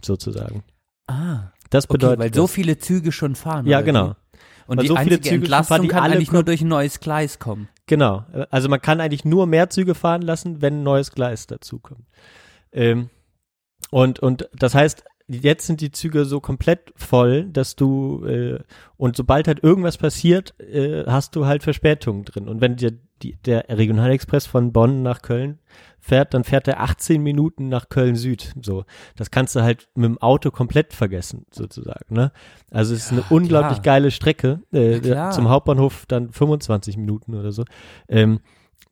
sozusagen. 0.02 0.62
Ah, 1.09 1.50
Das 1.70 1.86
okay, 1.86 1.94
bedeutet, 1.94 2.20
weil 2.20 2.32
so 2.34 2.46
viele 2.46 2.78
Züge 2.78 3.11
schon 3.12 3.34
fahren. 3.34 3.66
ja 3.66 3.80
genau, 3.80 4.11
wie? 4.11 4.14
Und 4.68 4.76
Weil 4.76 4.82
die 4.82 4.88
so 4.88 4.96
viele 4.96 5.16
einzige 5.16 5.20
Züge 5.22 5.44
Entlastung 5.44 5.76
fahren, 5.76 5.82
die 5.82 5.88
kann 5.88 6.12
eigentlich 6.12 6.30
nur 6.30 6.44
durch 6.44 6.60
ein 6.60 6.68
neues 6.68 7.00
Gleis 7.00 7.38
kommen. 7.38 7.68
genau. 7.86 8.24
Also 8.50 8.68
man 8.68 8.82
kann 8.82 9.00
eigentlich 9.00 9.24
nur 9.24 9.46
mehr 9.46 9.70
Züge 9.70 9.94
fahren 9.94 10.22
lassen, 10.22 10.60
wenn 10.60 10.80
ein 10.80 10.82
neues 10.82 11.10
Gleis 11.10 11.46
dazukommt. 11.46 12.04
Ähm, 12.70 13.08
und 13.90 14.20
und 14.20 14.48
das 14.52 14.74
heißt, 14.74 15.04
jetzt 15.26 15.66
sind 15.66 15.80
die 15.80 15.90
Züge 15.90 16.26
so 16.26 16.40
komplett 16.40 16.92
voll, 16.96 17.44
dass 17.44 17.76
du 17.76 18.26
äh, 18.26 18.58
und 18.98 19.16
sobald 19.16 19.48
halt 19.48 19.64
irgendwas 19.64 19.96
passiert, 19.96 20.54
äh, 20.60 21.04
hast 21.06 21.34
du 21.34 21.46
halt 21.46 21.62
Verspätungen 21.62 22.24
drin. 22.24 22.46
Und 22.46 22.60
wenn 22.60 22.76
dir 22.76 22.92
die, 23.22 23.36
der 23.46 23.70
Regionalexpress 23.70 24.46
von 24.46 24.72
Bonn 24.72 25.02
nach 25.02 25.22
Köln 25.22 25.58
fährt, 26.09 26.34
dann 26.34 26.44
fährt 26.44 26.66
er 26.68 26.80
18 26.80 27.22
Minuten 27.22 27.68
nach 27.68 27.88
Köln 27.88 28.16
Süd. 28.16 28.54
So, 28.62 28.84
das 29.16 29.30
kannst 29.30 29.54
du 29.54 29.62
halt 29.62 29.88
mit 29.94 30.06
dem 30.06 30.18
Auto 30.18 30.50
komplett 30.50 30.92
vergessen, 30.94 31.46
sozusagen. 31.52 32.14
Ne? 32.14 32.32
Also 32.70 32.94
es 32.94 33.04
ist 33.06 33.12
eine 33.12 33.22
unglaublich 33.30 33.82
klar. 33.82 33.96
geile 33.96 34.11
Strecke. 34.11 34.61
Äh, 34.72 34.94
Ja, 34.94 34.98
klar. 35.00 35.30
zum 35.32 35.48
Hauptbahnhof 35.48 36.06
dann 36.06 36.30
25 36.32 36.96
Minuten 36.96 37.34
oder 37.34 37.52
so. 37.52 37.64
Ähm, 38.09 38.40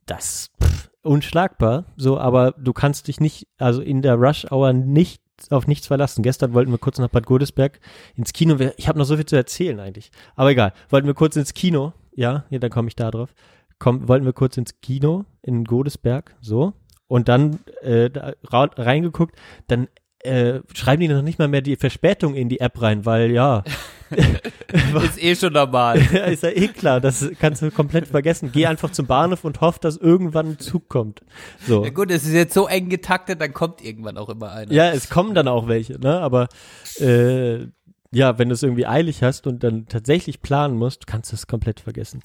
das 0.04 0.50
pff, 0.62 0.90
unschlagbar. 1.02 1.86
So, 1.96 2.18
aber 2.18 2.52
du 2.52 2.72
kannst 2.72 3.08
dich 3.08 3.18
nicht, 3.20 3.48
also 3.58 3.80
in 3.82 4.02
der 4.02 4.14
Rush 4.14 4.46
Hour 4.50 4.72
nicht 4.72 5.22
auf 5.50 5.66
nichts 5.66 5.86
verlassen. 5.86 6.22
Gestern 6.22 6.54
wollten 6.54 6.70
wir 6.70 6.78
kurz 6.78 6.98
nach 6.98 7.08
Bad 7.08 7.26
Godesberg 7.26 7.80
ins 8.14 8.32
Kino. 8.32 8.56
Ich 8.76 8.88
habe 8.88 8.98
noch 8.98 9.04
so 9.04 9.16
viel 9.16 9.26
zu 9.26 9.36
erzählen 9.36 9.78
eigentlich. 9.80 10.10
Aber 10.34 10.50
egal. 10.50 10.72
Wollten 10.88 11.06
wir 11.06 11.14
kurz 11.14 11.36
ins 11.36 11.52
Kino. 11.54 11.92
Ja, 12.14 12.44
ja 12.50 12.58
dann 12.58 12.70
komme 12.70 12.88
ich 12.88 12.96
da 12.96 13.10
drauf. 13.10 13.34
Komm, 13.78 14.08
wollten 14.08 14.24
wir 14.24 14.32
kurz 14.32 14.56
ins 14.56 14.80
Kino 14.80 15.24
in 15.42 15.64
Godesberg. 15.64 16.34
So. 16.40 16.72
Und 17.08 17.28
dann 17.28 17.60
äh, 17.82 18.10
da 18.10 18.34
reingeguckt. 18.50 19.36
Dann 19.68 19.88
äh, 20.20 20.60
schreiben 20.74 21.00
die 21.00 21.08
noch 21.08 21.22
nicht 21.22 21.38
mal 21.38 21.48
mehr 21.48 21.62
die 21.62 21.76
Verspätung 21.76 22.34
in 22.34 22.48
die 22.48 22.60
App 22.60 22.80
rein, 22.82 23.04
weil 23.06 23.30
ja, 23.30 23.62
Ist 25.04 25.22
eh 25.22 25.34
schon 25.34 25.52
normal. 25.52 26.00
ja, 26.12 26.24
ist 26.24 26.42
ja 26.42 26.50
eh 26.50 26.68
klar, 26.68 27.00
das 27.00 27.28
kannst 27.40 27.62
du 27.62 27.70
komplett 27.70 28.06
vergessen. 28.06 28.50
Geh 28.52 28.66
einfach 28.66 28.90
zum 28.92 29.06
Bahnhof 29.06 29.44
und 29.44 29.60
hoff, 29.60 29.78
dass 29.78 29.96
irgendwann 29.96 30.50
ein 30.50 30.58
Zug 30.58 30.88
kommt. 30.88 31.22
So. 31.66 31.84
Ja 31.84 31.90
gut, 31.90 32.10
es 32.10 32.24
ist 32.24 32.32
jetzt 32.32 32.54
so 32.54 32.66
eng 32.68 32.88
getaktet, 32.88 33.40
dann 33.40 33.52
kommt 33.52 33.82
irgendwann 33.84 34.16
auch 34.16 34.28
immer 34.28 34.52
einer. 34.52 34.72
Ja, 34.72 34.90
es 34.90 35.08
kommen 35.08 35.34
dann 35.34 35.48
auch 35.48 35.68
welche, 35.68 35.98
ne? 35.98 36.20
Aber 36.20 36.48
äh, 37.00 37.66
ja, 38.12 38.38
wenn 38.38 38.48
du 38.48 38.54
es 38.54 38.62
irgendwie 38.62 38.86
eilig 38.86 39.22
hast 39.22 39.46
und 39.46 39.64
dann 39.64 39.86
tatsächlich 39.88 40.40
planen 40.40 40.76
musst, 40.76 41.06
kannst 41.06 41.32
du 41.32 41.36
es 41.36 41.46
komplett 41.46 41.80
vergessen. 41.80 42.22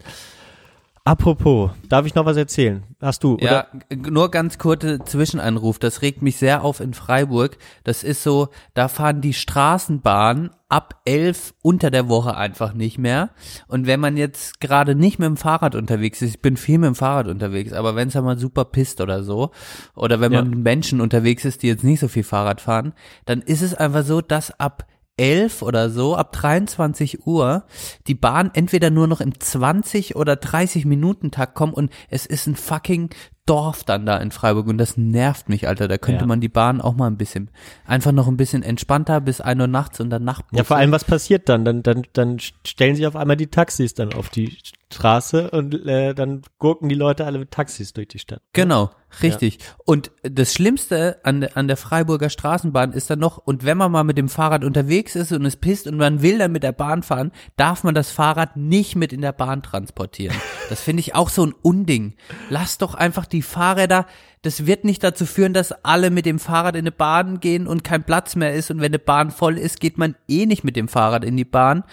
Apropos, 1.04 1.72
darf 1.89 2.06
ich 2.06 2.14
noch 2.14 2.26
was 2.26 2.38
erzählen? 2.38 2.84
Hast 3.02 3.24
du, 3.24 3.36
Ja, 3.41 3.66
oder? 3.74 3.80
g- 3.89 4.12
nur 4.12 4.30
ganz 4.30 4.60
kurze 4.60 4.99
Zwischenanruf. 5.04 5.80
Das 5.80 6.04
regt 6.04 6.22
mich 6.22 6.38
sehr 6.38 6.64
auf 6.64 6.80
in 6.80 6.93
Freiburg. 6.93 7.58
Das 7.84 8.04
ist 8.04 8.22
so, 8.22 8.49
da 8.76 8.88
fahren 8.88 9.20
die 9.20 9.34
Straßenbahnen 9.34 10.52
ab 10.70 11.02
elf 11.06 11.56
unter 11.64 11.89
der 11.89 12.08
Woche 12.08 12.38
einfach 12.38 12.74
nicht 12.74 12.99
mehr. 12.99 13.32
Und 13.68 13.88
wenn 13.88 13.99
man 13.99 14.16
jetzt 14.16 14.62
gerade 14.62 14.93
nicht 14.93 15.18
mit 15.18 15.26
dem 15.26 15.38
Fahrrad 15.38 15.74
unterwegs 15.74 16.22
ist, 16.22 16.36
ich 16.36 16.41
bin 16.41 16.56
viel 16.56 16.78
mit 16.78 16.88
dem 16.89 16.95
Fahrrad 16.95 17.28
unterwegs, 17.28 17.74
aber 17.74 17.95
wenn 17.95 18.10
es 18.10 18.16
einmal 18.16 18.38
super 18.38 18.66
pisst 18.66 19.02
oder 19.02 19.24
so, 19.24 19.49
oder 19.95 20.22
wenn 20.22 20.32
man 20.32 20.45
Ja. 20.45 20.49
mit 20.52 20.60
Menschen 20.64 21.02
unterwegs 21.02 21.45
ist, 21.45 21.64
die 21.64 21.68
jetzt 21.68 21.84
nicht 21.84 21.99
so 21.99 22.10
viel 22.10 22.24
Fahrrad 22.24 22.62
fahren, 22.62 22.93
dann 23.26 23.41
ist 23.41 23.64
es 23.64 23.74
einfach 23.74 24.04
so, 24.04 24.22
dass 24.22 24.58
ab 24.60 24.86
11 25.22 25.62
oder 25.62 25.92
so, 25.92 26.16
ab 26.16 26.32
23 26.32 27.28
Uhr, 27.28 27.64
die 28.08 28.16
Bahn 28.16 28.50
entweder 28.56 28.90
nur 28.90 29.06
noch 29.06 29.22
im 29.22 29.40
20 29.40 30.16
oder 30.16 30.36
30 30.36 30.86
Minuten 30.86 31.30
Takt 31.30 31.54
kommen 31.54 31.74
und 31.74 31.92
es 32.10 32.26
ist 32.26 32.48
ein 32.48 32.56
fucking 32.56 33.12
Dorf 33.48 33.84
dann 33.84 34.06
da 34.06 34.18
in 34.18 34.32
Freiburg 34.32 34.68
und 34.68 34.78
das 34.78 34.98
nervt 34.98 35.50
mich, 35.50 35.68
Alter. 35.68 35.88
Da 35.88 35.98
könnte 35.98 36.22
Ja. 36.22 36.28
man 36.28 36.42
die 36.42 36.48
Bahn 36.50 36.80
auch 36.80 36.94
mal 36.96 37.08
ein 37.08 37.18
bisschen, 37.18 37.50
einfach 37.86 38.12
noch 38.12 38.28
ein 38.28 38.38
bisschen 38.38 38.62
entspannter 38.64 39.20
bis 39.20 39.42
1 39.42 39.60
Uhr 39.60 39.68
nachts 39.68 40.00
und 40.00 40.10
dann 40.12 40.24
Nachtbusse. 40.24 40.60
Ja, 40.60 40.64
vor 40.64 40.78
allem, 40.78 40.92
was 40.92 41.04
passiert 41.04 41.50
dann? 41.50 41.66
Dann, 41.66 41.82
dann, 41.84 42.04
dann 42.14 42.38
stellen 42.39 42.96
sich 42.96 43.08
auf 43.08 43.16
einmal 43.16 43.38
die 43.38 43.48
Taxis 43.48 43.94
dann 43.96 44.14
auf 44.14 44.30
die 44.30 44.58
Straße 44.94 45.50
und 45.52 45.86
äh, 45.88 46.14
dann 46.14 46.42
gurken 46.60 46.89
die 46.89 46.96
Leute 46.96 47.26
alle 47.26 47.39
mit 47.39 47.52
Taxis 47.52 47.94
durch 47.94 48.10
die 48.10 48.20
Stadt. 48.20 48.42
Genau, 48.54 48.92
richtig. 49.24 49.60
Und 49.86 50.12
das 50.24 50.54
Schlimmste 50.54 51.20
an, 51.24 51.42
der- 51.42 51.56
an 51.58 51.68
der 51.70 51.78
Freiburger 51.78 52.30
Straßenbahn 52.30 52.92
ist 52.92 53.10
dann 53.10 53.20
noch, 53.20 53.38
und 53.38 53.64
wenn 53.66 53.78
man 53.78 53.92
mal 53.92 54.04
mit 54.04 54.18
dem 54.18 54.28
Fahrrad 54.30 54.64
unterwegs 54.66 55.16
ist 55.16 55.32
und 55.32 55.46
es 55.46 55.56
pisst 55.56 55.88
und 55.88 55.96
man 55.98 56.22
will 56.22 56.38
dann 56.38 56.52
mit 56.52 56.64
der 56.64 56.74
Bahn 56.74 57.04
fahren, 57.04 57.32
darf 57.56 57.84
man 57.86 57.96
das 57.96 58.12
Fahrrad 58.12 58.58
nicht 58.58 58.96
mit 58.98 59.14
in 59.14 59.22
der 59.22 59.32
Bahn 59.32 59.64
transportieren. 59.64 60.36
Das 60.70 60.82
finde 60.82 61.00
ich 61.00 61.16
auch 61.16 61.30
so 61.30 61.46
ein 61.46 61.54
Unding. 61.62 62.16
Lass 62.50 62.78
doch 62.78 62.94
einfach 62.94 63.26
die 63.32 63.42
Fahrräder, 63.42 64.06
das 64.42 64.66
wird 64.66 64.84
nicht 64.84 65.04
dazu 65.04 65.26
führen, 65.26 65.54
dass 65.54 65.72
alle 65.84 66.10
mit 66.10 66.26
dem 66.26 66.40
Fahrrad 66.40 66.76
in 66.76 66.82
eine 66.82 66.92
Bahn 66.92 67.40
gehen 67.40 67.68
und 67.68 67.84
kein 67.84 68.04
Platz 68.04 68.36
mehr 68.36 68.54
ist 68.54 68.72
und 68.72 68.80
wenn 68.80 68.92
eine 68.92 69.00
Bahn 69.00 69.32
voll 69.32 69.58
ist, 69.58 69.80
geht 69.80 69.98
man 69.98 70.16
eh 70.28 70.46
nicht 70.46 70.64
mit 70.64 70.76
dem 70.76 70.88
Fahrrad 70.88 71.24
in 71.24 71.38
die 71.38 71.46
Bahn 71.46 71.84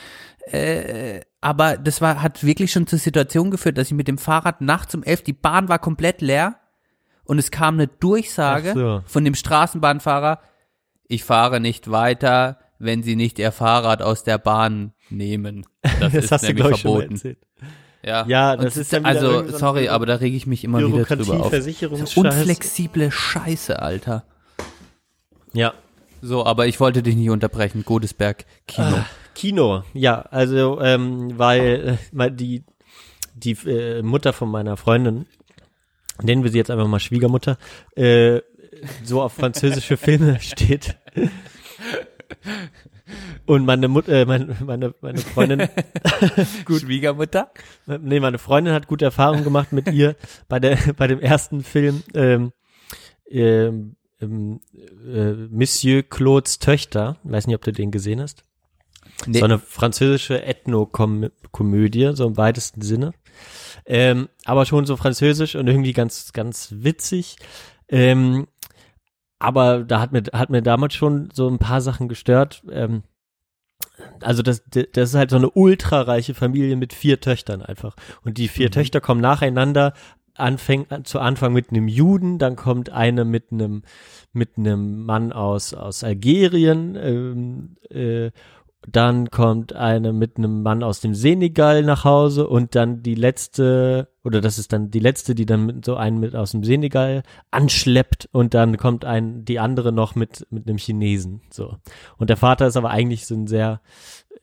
aber 1.41 1.77
das 1.77 2.01
war, 2.01 2.23
hat 2.23 2.45
wirklich 2.45 2.73
schon 2.73 2.87
zur 2.87 2.99
Situation 2.99 3.51
geführt, 3.51 3.79
dass 3.79 3.89
ich 3.89 3.95
mit 3.95 4.09
dem 4.09 4.19
Fahrrad 4.19 4.61
nachts 4.61 4.95
um 4.95 5.03
elf, 5.03 5.23
die 5.23 5.33
Bahn 5.33 5.69
war 5.69 5.79
komplett 5.79 6.21
leer 6.21 6.57
und 7.25 7.39
es 7.39 7.51
kam 7.51 7.75
eine 7.75 7.87
Durchsage 7.87 8.73
so. 8.75 9.03
von 9.07 9.25
dem 9.25 9.35
Straßenbahnfahrer, 9.35 10.41
ich 11.07 11.25
fahre 11.25 11.61
nicht 11.61 11.91
weiter, 11.91 12.59
wenn 12.79 13.03
Sie 13.03 13.17
nicht 13.17 13.39
Ihr 13.39 13.53
Fahrrad 13.53 14.03
aus 14.03 14.25
der 14.25 14.39
Bahn 14.39 14.93
nehmen. 15.11 15.65
Das, 15.83 15.99
Das 16.01 16.15
ist 16.15 16.33
hast 16.33 16.43
du, 16.43 16.47
nämlich 16.49 16.65
mal 16.65 16.77
verboten. 16.77 17.37
Ja, 18.09 18.25
Ja, 18.27 18.53
Und 18.55 18.65
das 18.65 18.77
ist 18.77 18.93
dann 18.93 19.05
also 19.05 19.47
so 19.47 19.59
sorry, 19.59 19.89
aber 19.89 20.07
da 20.07 20.15
rege 20.15 20.37
ich 20.37 20.47
mich 20.47 20.65
immer 20.65 20.79
wieder 20.79 21.05
drüber 21.05 21.41
auf. 21.41 21.53
Unflexible 22.17 23.11
Scheiße, 23.11 23.81
Alter. 23.81 24.25
Ja. 25.53 25.75
So, 26.23 26.45
aber 26.45 26.67
ich 26.67 26.81
wollte 26.81 27.03
dich 27.03 27.15
nicht 27.17 27.31
unterbrechen. 27.31 27.85
Godesberg 27.85 28.47
Kino. 28.67 29.05
Kino, 29.35 29.85
ja, 29.95 30.23
also 30.23 30.81
ähm, 30.81 31.39
weil 31.39 31.99
äh, 32.13 32.31
die 32.33 32.65
die 33.35 33.53
äh, 33.67 34.03
Mutter 34.03 34.33
von 34.33 34.51
meiner 34.51 34.77
Freundin, 34.77 35.27
nennen 36.21 36.43
wir 36.43 36.51
sie 36.51 36.59
jetzt 36.59 36.71
einfach 36.71 36.89
mal 36.89 36.99
Schwiegermutter, 36.99 37.57
äh, 37.95 38.41
so 39.05 39.23
auf 39.23 39.35
französische 39.35 39.97
Filme 39.97 40.41
steht. 40.41 40.97
Und 43.47 43.65
meine 43.65 43.89
Mutter, 43.89 44.13
äh, 44.13 44.25
meine, 44.25 44.57
meine, 44.65 44.95
meine 45.01 45.19
Freundin, 45.19 45.69
Schwiegermutter? 46.69 47.51
nee, 47.87 48.21
meine 48.21 48.39
Freundin 48.39 48.75
hat 48.75 48.87
gute 48.87 49.07
Erfahrungen 49.07 49.45
gemacht 49.45 49.73
mit 49.73 49.91
ihr 49.93 50.17
bei 50.49 50.61
der, 50.61 50.77
bei 50.97 51.07
dem 51.07 51.21
ersten 51.21 51.63
Film, 51.63 52.03
ähm, 52.15 52.53
ähm, 53.31 53.97
ähm, 54.21 54.61
äh, 55.07 55.33
Monsieur 55.51 56.03
Claudes 56.03 56.59
Töchter. 56.59 57.19
Weiß 57.23 57.47
nicht, 57.47 57.57
ob 57.57 57.63
du 57.63 57.73
den 57.73 57.91
gesehen 57.91 58.21
hast. 58.21 58.43
Nee. 59.27 59.39
So 59.39 59.45
eine 59.45 59.59
französische 59.59 60.43
Ethno-Komödie, 60.43 62.13
so 62.15 62.27
im 62.27 62.37
weitesten 62.37 62.83
Sinne. 62.83 63.13
Ähm, 63.87 64.29
aber 64.45 64.67
schon 64.67 64.87
so 64.87 64.97
französisch 64.97 65.55
und 65.57 65.67
irgendwie 65.67 65.93
ganz, 65.93 66.33
ganz 66.33 66.69
witzig. 66.71 67.37
Ähm, 67.89 68.47
aber 69.39 69.85
da 69.85 70.01
hat 70.01 70.13
mir, 70.13 70.23
hat 70.33 70.51
mir 70.51 70.63
damals 70.63 70.95
schon 70.95 71.31
so 71.33 71.49
ein 71.49 71.59
paar 71.59 71.81
Sachen 71.81 72.09
gestört. 72.09 72.63
Ähm, 72.71 73.03
also 74.21 74.43
das, 74.43 74.63
das 74.69 75.11
ist 75.11 75.15
halt 75.15 75.31
so 75.31 75.37
eine 75.37 75.51
ultrareiche 75.51 76.35
Familie 76.35 76.77
mit 76.77 76.93
vier 76.93 77.21
Töchtern 77.21 77.63
einfach. 77.63 77.95
Und 78.25 78.39
die 78.39 78.49
vier 78.49 78.71
Töchter 78.71 79.01
kommen 79.01 79.21
nacheinander, 79.21 79.93
anfängt 80.35 81.07
zu 81.07 81.19
Anfang 81.21 81.53
mit 81.53 81.71
einem 81.71 81.89
Juden, 81.89 82.39
dann 82.39 82.57
kommt 82.57 82.91
eine 82.91 83.25
mit 83.25 83.53
einem 83.53 83.83
mit 84.33 84.57
einem 84.57 85.05
Mann 85.05 85.33
aus 85.33 85.75
aus 85.75 86.05
Algerien, 86.05 86.97
ähm, 86.97 87.77
äh, 87.91 88.31
dann 88.87 89.31
kommt 89.31 89.73
eine 89.75 90.13
mit 90.13 90.37
einem 90.37 90.63
Mann 90.63 90.83
aus 90.83 91.01
dem 91.01 91.15
Senegal 91.15 91.83
nach 91.83 92.05
Hause 92.05 92.47
und 92.49 92.75
dann 92.75 93.03
die 93.03 93.17
letzte 93.17 94.09
oder 94.25 94.41
das 94.41 94.59
ist 94.59 94.73
dann 94.73 94.91
die 94.91 95.01
letzte, 95.01 95.35
die 95.35 95.47
dann 95.47 95.67
mit 95.67 95.85
so 95.85 95.97
einen 95.97 96.21
mit 96.21 96.37
aus 96.37 96.53
dem 96.53 96.63
Senegal 96.63 97.23
anschleppt 97.51 98.29
und 98.33 98.55
dann 98.55 98.77
kommt 98.77 99.05
ein 99.05 99.45
die 99.45 99.59
andere 99.59 99.93
noch 99.93 100.15
mit 100.15 100.47
mit 100.51 100.69
einem 100.69 100.79
Chinesen 100.79 101.43
so 101.51 101.77
und 102.19 102.31
der 102.31 102.37
Vater 102.37 102.67
ist 102.67 102.77
aber 102.77 102.91
eigentlich 102.91 103.27
so 103.27 103.35
ein 103.35 103.47
sehr 103.47 103.81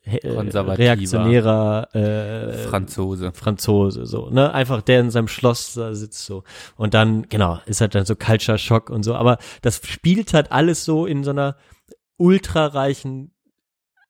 äh, 0.06 0.28
reaktionärer 0.28 1.96
äh, 1.96 2.54
Franzose. 2.68 3.32
Franzose, 3.34 4.06
so, 4.06 4.30
ne? 4.30 4.54
Einfach 4.54 4.82
der 4.82 5.00
in 5.00 5.10
seinem 5.10 5.28
Schloss 5.28 5.74
da 5.74 5.96
sitzt 5.96 6.26
so. 6.26 6.44
Und 6.76 6.94
dann, 6.94 7.28
genau, 7.28 7.60
ist 7.66 7.82
halt 7.82 7.96
dann 7.96 8.06
so 8.06 8.16
Culture 8.16 8.60
Shock 8.60 8.92
und 8.92 9.04
so. 9.04 9.16
Aber 9.16 9.40
das 9.64 9.82
spielt 9.84 10.34
halt 10.34 10.52
alles 10.52 10.86
so 10.86 11.08
in 11.08 11.24
so 11.24 11.32
einer 11.32 11.56
ultrareichen 12.18 13.32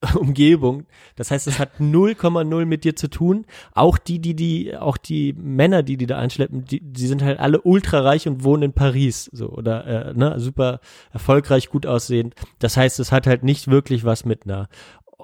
Umgebung. 0.16 0.86
Das 1.16 1.32
heißt, 1.32 1.48
es 1.48 1.60
hat 1.60 1.80
0,0 1.80 2.66
mit 2.66 2.84
dir 2.84 2.96
zu 2.96 3.10
tun. 3.10 3.46
Auch 3.74 3.98
die, 3.98 4.20
die, 4.20 4.36
die, 4.36 4.76
auch 4.78 4.98
die 4.98 5.34
Männer, 5.34 5.84
die 5.84 5.98
die 5.98 6.06
da 6.06 6.18
einschleppen, 6.18 6.66
die, 6.66 6.80
die 6.80 7.08
sind 7.08 7.24
halt 7.24 7.40
alle 7.40 7.62
ultrareich 7.62 8.28
und 8.28 8.44
wohnen 8.44 8.64
in 8.64 8.74
Paris, 8.74 9.30
so, 9.34 9.50
oder, 9.50 9.86
äh, 9.86 10.14
ne, 10.14 10.40
super 10.40 10.80
erfolgreich, 11.12 11.70
gut 11.70 11.86
aussehend. 11.86 12.36
Das 12.60 12.78
heißt, 12.78 13.00
es 13.00 13.12
hat 13.12 13.28
halt 13.28 13.44
nicht 13.44 13.68
wirklich 13.70 14.06
was 14.06 14.26
mit 14.26 14.46
einer 14.46 14.68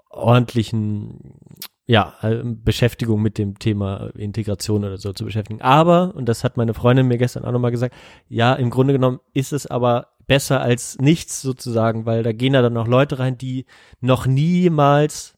ordentlichen 0.10 1.34
ja, 1.92 2.16
äh, 2.22 2.42
Beschäftigung 2.46 3.22
mit 3.22 3.38
dem 3.38 3.60
Thema 3.60 4.12
Integration 4.16 4.86
oder 4.86 4.98
so 4.98 5.12
zu 5.12 5.26
beschäftigen. 5.26 5.62
Aber, 5.62 6.16
und 6.16 6.30
das 6.30 6.46
hat 6.46 6.56
meine 6.56 6.74
Freundin 6.74 7.10
mir 7.10 7.18
gestern 7.18 7.44
auch 7.44 7.52
nochmal 7.52 7.72
gesagt, 7.72 7.94
ja, 8.30 8.54
im 8.54 8.70
Grunde 8.70 8.94
genommen 8.94 9.20
ist 9.34 9.52
es 9.52 9.68
aber 9.68 10.08
besser 10.26 10.62
als 10.62 10.98
nichts 11.00 11.42
sozusagen, 11.42 12.06
weil 12.06 12.24
da 12.24 12.32
gehen 12.32 12.54
ja 12.54 12.62
dann 12.62 12.72
noch 12.72 12.88
Leute 12.88 13.20
rein, 13.20 13.38
die 13.38 13.66
noch 14.00 14.26
niemals 14.26 15.38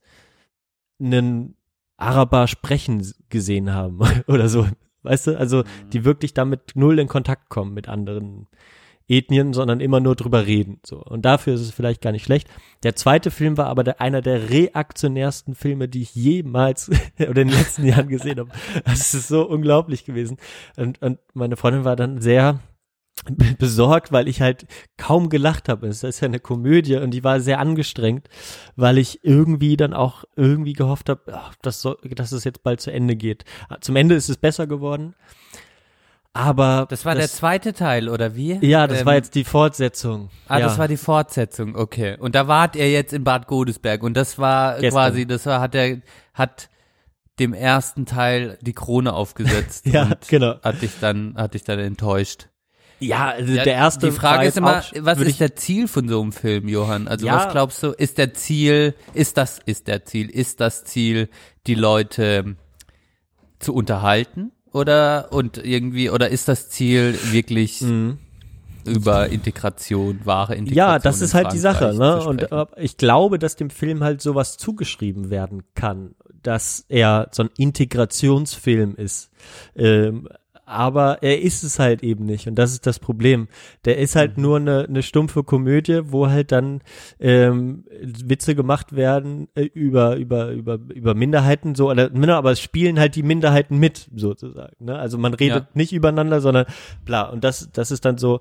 einen 0.99 1.55
Araber 1.97 2.45
sprechen 2.45 3.03
gesehen 3.29 3.73
haben 3.73 4.01
oder 4.27 4.47
so. 4.47 4.67
Weißt 5.01 5.25
du, 5.25 5.39
also 5.39 5.63
die 5.91 6.05
wirklich 6.05 6.35
damit 6.35 6.75
null 6.75 6.99
in 6.99 7.07
Kontakt 7.07 7.49
kommen 7.49 7.73
mit 7.73 7.89
anderen 7.89 8.47
Ethnien, 9.07 9.53
sondern 9.53 9.79
immer 9.79 9.99
nur 9.99 10.15
drüber 10.15 10.45
reden. 10.45 10.79
So. 10.85 10.97
Und 11.01 11.23
dafür 11.23 11.53
ist 11.53 11.61
es 11.61 11.71
vielleicht 11.71 12.01
gar 12.01 12.11
nicht 12.11 12.23
schlecht. 12.23 12.47
Der 12.83 12.95
zweite 12.95 13.31
Film 13.31 13.57
war 13.57 13.67
aber 13.67 13.83
der, 13.83 14.01
einer 14.01 14.21
der 14.21 14.49
reaktionärsten 14.49 15.55
Filme, 15.55 15.87
die 15.87 16.01
ich 16.01 16.15
jemals 16.15 16.89
oder 17.19 17.41
in 17.41 17.47
den 17.47 17.49
letzten 17.49 17.85
Jahren 17.85 18.07
gesehen 18.07 18.39
habe. 18.39 18.49
Das 18.85 19.13
ist 19.13 19.27
so 19.27 19.47
unglaublich 19.47 20.05
gewesen. 20.05 20.37
Und, 20.77 21.01
und 21.01 21.19
meine 21.33 21.57
Freundin 21.57 21.85
war 21.85 21.95
dann 21.95 22.21
sehr 22.21 22.59
besorgt, 23.57 24.11
weil 24.11 24.27
ich 24.27 24.41
halt 24.41 24.65
kaum 24.97 25.29
gelacht 25.29 25.69
habe. 25.69 25.87
Es 25.87 26.03
ist 26.03 26.19
ja 26.19 26.27
eine 26.27 26.39
Komödie 26.39 26.97
und 26.97 27.11
die 27.11 27.23
war 27.23 27.39
sehr 27.39 27.59
angestrengt, 27.59 28.27
weil 28.75 28.97
ich 28.97 29.23
irgendwie 29.23 29.77
dann 29.77 29.93
auch 29.93 30.23
irgendwie 30.35 30.73
gehofft 30.73 31.09
habe, 31.09 31.21
ach, 31.31 31.55
dass, 31.61 31.81
so, 31.81 31.95
dass 31.95 32.31
es 32.31 32.43
jetzt 32.43 32.63
bald 32.63 32.81
zu 32.81 32.91
Ende 32.91 33.15
geht. 33.15 33.45
Zum 33.81 33.95
Ende 33.95 34.15
ist 34.15 34.29
es 34.29 34.37
besser 34.37 34.67
geworden. 34.67 35.15
Aber 36.35 36.87
Das 36.89 37.05
war 37.05 37.13
der 37.13 37.29
zweite 37.29 37.73
Teil, 37.73 38.09
oder 38.09 38.35
wie? 38.35 38.53
ja, 38.65 38.87
das 38.87 39.01
Ähm, 39.01 39.05
war 39.05 39.13
jetzt 39.15 39.35
die 39.35 39.43
Fortsetzung. 39.43 40.29
Ah, 40.47 40.57
ja. 40.57 40.65
das 40.65 40.79
war 40.79 40.87
die 40.87 40.97
Fortsetzung, 40.97 41.75
okay. 41.75 42.17
Und 42.19 42.33
da 42.33 42.47
wart 42.47 42.75
ihr 42.75 42.89
jetzt 42.91 43.13
in 43.13 43.23
Bad 43.23 43.45
Godesberg 43.47 44.01
und 44.01 44.15
das 44.17 44.39
war 44.39 44.73
Gestern. 44.79 44.89
quasi, 44.91 45.27
das 45.27 45.45
war, 45.45 45.61
hat 45.61 45.75
der, 45.75 46.01
hat 46.33 46.69
dem 47.39 47.53
ersten 47.53 48.05
Teil 48.07 48.57
die 48.61 48.73
Krone 48.73 49.13
aufgesetzt 49.13 49.85
Ja, 49.91 50.03
und 50.05 50.27
genau. 50.27 50.55
hat 50.63 50.81
dich 50.81 50.91
dann, 50.99 51.35
hat 51.37 51.53
dich 51.53 51.63
dann 51.63 51.77
enttäuscht. 51.77 52.47
Ja, 52.99 53.29
also 53.29 53.51
Ja, 53.53 53.63
der 53.63 53.73
erste. 53.75 54.07
Die 54.07 54.11
Frage 54.11 54.47
ist 54.47 54.57
immer, 54.57 54.81
was 55.01 55.19
ist 55.19 55.39
der 55.39 55.55
Ziel 55.55 55.87
von 55.87 56.07
so 56.07 56.19
einem 56.21 56.31
Film, 56.31 56.67
Johann? 56.67 57.07
Also 57.07 57.27
Ja. 57.27 57.35
was 57.35 57.51
glaubst 57.51 57.83
du, 57.83 57.89
ist 57.91 58.17
der 58.17 58.33
Ziel, 58.33 58.95
ist 59.13 59.37
das, 59.37 59.59
ist 59.65 59.87
der 59.87 60.05
Ziel, 60.05 60.29
ist 60.31 60.61
das 60.61 60.83
Ziel, 60.85 61.29
die 61.67 61.75
Leute 61.75 62.55
zu 63.59 63.73
unterhalten? 63.75 64.51
Oder, 64.73 65.27
und 65.31 65.63
irgendwie, 65.63 66.09
oder 66.09 66.29
ist 66.29 66.47
das 66.47 66.69
Ziel 66.69 67.17
wirklich 67.31 67.81
über 68.85 69.29
Integration, 69.29 70.19
wahre 70.23 70.55
Integration? 70.55 70.87
Mhm. 70.87 70.93
Ja, 70.93 70.99
das 70.99 71.21
ist 71.21 71.33
halt 71.33 71.53
die 71.53 71.59
Sache, 71.59 71.93
ne? 71.93 72.25
Und 72.25 72.51
äh, 72.51 72.65
ich 72.77 72.97
glaube, 72.97 73.39
dass 73.39 73.55
dem 73.55 73.69
Film 73.69 74.03
halt 74.03 74.21
sowas 74.21 74.57
zugeschrieben 74.57 75.29
werden 75.29 75.63
kann, 75.75 76.15
dass 76.41 76.85
er 76.89 77.29
so 77.31 77.43
ein 77.43 77.49
Integrationsfilm 77.57 78.95
ist. 78.95 79.29
Ähm, 79.75 80.27
aber 80.73 81.21
er 81.21 81.41
ist 81.41 81.63
es 81.63 81.79
halt 81.79 82.03
eben 82.03 82.25
nicht 82.25 82.47
und 82.47 82.55
das 82.55 82.71
ist 82.71 82.85
das 82.85 82.99
Problem. 82.99 83.47
Der 83.85 83.97
ist 83.97 84.15
halt 84.15 84.37
nur 84.37 84.57
eine, 84.57 84.85
eine 84.89 85.03
stumpfe 85.03 85.43
Komödie, 85.43 86.01
wo 86.05 86.27
halt 86.29 86.51
dann 86.51 86.81
ähm, 87.19 87.85
Witze 88.01 88.55
gemacht 88.55 88.95
werden 88.95 89.47
äh, 89.55 89.63
über 89.63 90.15
über 90.17 90.51
über 90.51 90.79
über 90.93 91.13
Minderheiten 91.13 91.75
so 91.75 91.89
oder 91.89 92.09
Männer, 92.09 92.35
aber 92.37 92.51
es 92.51 92.59
spielen 92.59 92.99
halt 92.99 93.15
die 93.15 93.23
Minderheiten 93.23 93.77
mit 93.77 94.09
sozusagen. 94.15 94.75
Ne? 94.85 94.97
Also 94.97 95.17
man 95.17 95.33
redet 95.33 95.63
Ja. 95.63 95.69
nicht 95.73 95.93
übereinander, 95.93 96.41
sondern 96.41 96.65
bla 97.05 97.23
und 97.29 97.43
das 97.43 97.69
das 97.71 97.91
ist 97.91 98.05
dann 98.05 98.17
so 98.17 98.39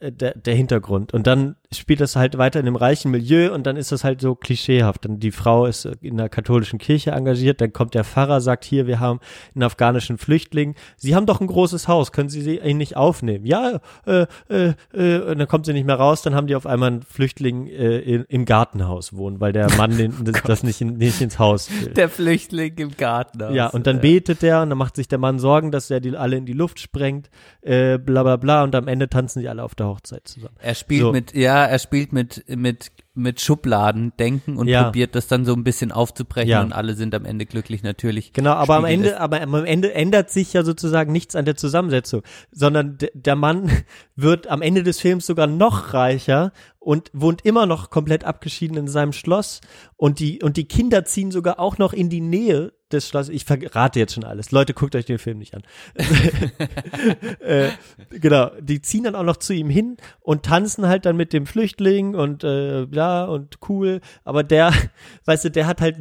äh, 0.00 0.10
der, 0.12 0.36
der 0.36 0.54
Hintergrund. 0.54 1.14
Und 1.14 1.26
dann 1.26 1.56
spielt 1.72 2.00
das 2.00 2.16
halt 2.16 2.36
weiter 2.36 2.58
in 2.58 2.66
einem 2.66 2.74
reichen 2.74 3.12
Milieu 3.12 3.54
und 3.54 3.64
dann 3.64 3.76
ist 3.76 3.92
das 3.92 4.02
halt 4.02 4.20
so 4.20 4.34
klischeehaft. 4.34 5.04
Dann 5.04 5.20
die 5.20 5.30
Frau 5.30 5.66
ist 5.66 5.84
äh, 5.84 5.92
in 6.00 6.16
der 6.16 6.28
katholischen 6.28 6.80
Kirche 6.80 7.12
engagiert, 7.12 7.60
dann 7.60 7.72
kommt 7.72 7.94
der 7.94 8.02
Pfarrer, 8.02 8.40
sagt 8.40 8.64
hier, 8.64 8.88
wir 8.88 8.98
haben 8.98 9.20
einen 9.54 9.62
afghanischen 9.62 10.18
Flüchtling. 10.18 10.74
Sie 10.96 11.14
haben 11.14 11.26
doch 11.26 11.40
ein 11.40 11.46
großes 11.46 11.86
Haus, 11.86 12.10
können 12.10 12.28
Sie 12.28 12.42
sie 12.42 12.58
ihn 12.58 12.76
nicht 12.78 12.96
aufnehmen? 12.96 13.46
Ja, 13.46 13.80
äh, 14.04 14.26
äh, 14.48 14.74
äh, 14.92 15.20
und 15.20 15.38
dann 15.38 15.46
kommt 15.46 15.66
sie 15.66 15.72
nicht 15.72 15.86
mehr 15.86 15.94
raus, 15.94 16.22
dann 16.22 16.34
haben 16.34 16.48
die 16.48 16.56
auf 16.56 16.66
einmal 16.66 16.88
einen 16.88 17.02
Flüchtling 17.02 17.68
äh, 17.68 17.98
in, 17.98 18.24
im 18.24 18.44
Gartenhaus 18.46 19.16
wohnen, 19.16 19.40
weil 19.40 19.52
der 19.52 19.70
Mann 19.76 19.96
den, 19.96 20.12
das, 20.24 20.42
das 20.42 20.62
nicht, 20.64 20.80
in, 20.80 20.96
nicht 20.96 21.20
ins 21.20 21.38
Haus 21.38 21.70
will. 21.70 21.92
der 21.94 22.08
Flüchtling 22.08 22.74
im 22.78 22.96
Garten. 22.96 23.54
Ja, 23.54 23.68
und 23.68 23.86
dann 23.86 24.00
betet 24.00 24.42
der 24.42 24.62
und 24.62 24.70
dann 24.70 24.78
macht 24.78 24.96
sich 24.96 25.06
der 25.06 25.18
Mann 25.18 25.38
Sorgen, 25.38 25.70
dass 25.70 25.88
er 25.88 26.00
die 26.00 26.16
alle 26.16 26.36
in 26.36 26.46
die 26.46 26.52
Luft 26.52 26.80
sprengt, 26.80 27.30
äh, 27.62 27.96
bla 27.96 28.24
bla 28.24 28.36
bla 28.36 28.64
und 28.64 28.74
am 28.74 28.88
Ende 28.88 29.08
tanzen 29.08 29.40
die 29.40 29.48
alle 29.48 29.62
auf 29.62 29.76
der 29.76 29.86
Hochzeit 29.86 30.26
zusammen. 30.26 30.56
Er 30.58 30.74
spielt 30.74 31.02
So. 31.02 31.12
mit, 31.12 31.32
ja, 31.34 31.59
er 31.66 31.78
spielt 31.78 32.12
mit, 32.12 32.44
mit, 32.48 32.90
mit 33.14 33.40
Schubladen 33.40 34.12
denken 34.18 34.56
und 34.56 34.68
Ja. 34.68 34.84
probiert 34.84 35.14
das 35.14 35.26
dann 35.26 35.44
so 35.44 35.52
ein 35.54 35.64
bisschen 35.64 35.92
aufzubrechen 35.92 36.48
Ja. 36.50 36.62
und 36.62 36.72
alle 36.72 36.94
sind 36.94 37.14
am 37.14 37.24
Ende 37.24 37.46
glücklich 37.46 37.82
natürlich. 37.82 38.32
Genau, 38.32 38.52
aber 38.52 38.76
am 38.76 38.84
Ende, 38.84 39.20
aber 39.20 39.40
am 39.40 39.54
Ende 39.54 39.92
ändert 39.94 40.30
sich 40.30 40.52
ja 40.52 40.62
sozusagen 40.62 41.12
nichts 41.12 41.34
an 41.36 41.44
der 41.44 41.56
Zusammensetzung, 41.56 42.22
sondern 42.50 42.98
de, 42.98 43.10
der 43.14 43.36
Mann 43.36 43.70
wird 44.16 44.46
am 44.48 44.62
Ende 44.62 44.82
des 44.82 45.00
Films 45.00 45.26
sogar 45.26 45.46
noch 45.46 45.92
reicher 45.94 46.52
und 46.78 47.10
wohnt 47.12 47.44
immer 47.44 47.66
noch 47.66 47.90
komplett 47.90 48.24
abgeschieden 48.24 48.76
in 48.76 48.88
seinem 48.88 49.12
Schloss 49.12 49.60
und 49.96 50.18
die 50.18 50.42
und 50.42 50.56
die 50.56 50.66
Kinder 50.66 51.04
ziehen 51.04 51.30
sogar 51.30 51.58
auch 51.60 51.78
noch 51.78 51.92
in 51.92 52.08
die 52.08 52.20
Nähe 52.22 52.72
des 52.92 53.08
Schlosses. 53.08 53.34
Ich 53.34 53.44
verrate 53.44 53.98
jetzt 53.98 54.14
schon 54.14 54.24
alles. 54.24 54.50
Leute, 54.50 54.74
guckt 54.74 54.94
euch 54.94 55.04
den 55.04 55.18
Film 55.18 55.38
nicht 55.38 55.54
an. 55.54 55.62
äh, 57.40 57.68
genau, 58.10 58.50
die 58.60 58.80
ziehen 58.82 59.04
dann 59.04 59.14
auch 59.14 59.22
noch 59.22 59.36
zu 59.36 59.52
ihm 59.52 59.70
hin 59.70 59.96
und 60.20 60.44
tanzen 60.44 60.86
halt 60.86 61.06
dann 61.06 61.16
mit 61.16 61.32
dem 61.32 61.46
Flüchtling 61.46 62.14
und 62.14 62.44
äh, 62.44 62.84
ja 62.90 63.24
und 63.24 63.58
cool, 63.68 64.00
aber 64.24 64.42
der, 64.42 64.72
weißt 65.24 65.46
du, 65.46 65.50
der 65.50 65.66
hat 65.66 65.80
halt 65.80 65.96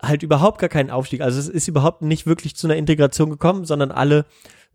halt 0.00 0.22
überhaupt 0.22 0.60
gar 0.60 0.68
keinen 0.68 0.90
Aufstieg. 0.90 1.20
Also 1.20 1.38
es 1.38 1.48
ist 1.48 1.68
überhaupt 1.68 2.02
nicht 2.02 2.26
wirklich 2.26 2.56
zu 2.56 2.66
einer 2.66 2.76
Integration 2.76 3.30
gekommen, 3.30 3.64
sondern 3.64 3.90
alle 3.90 4.26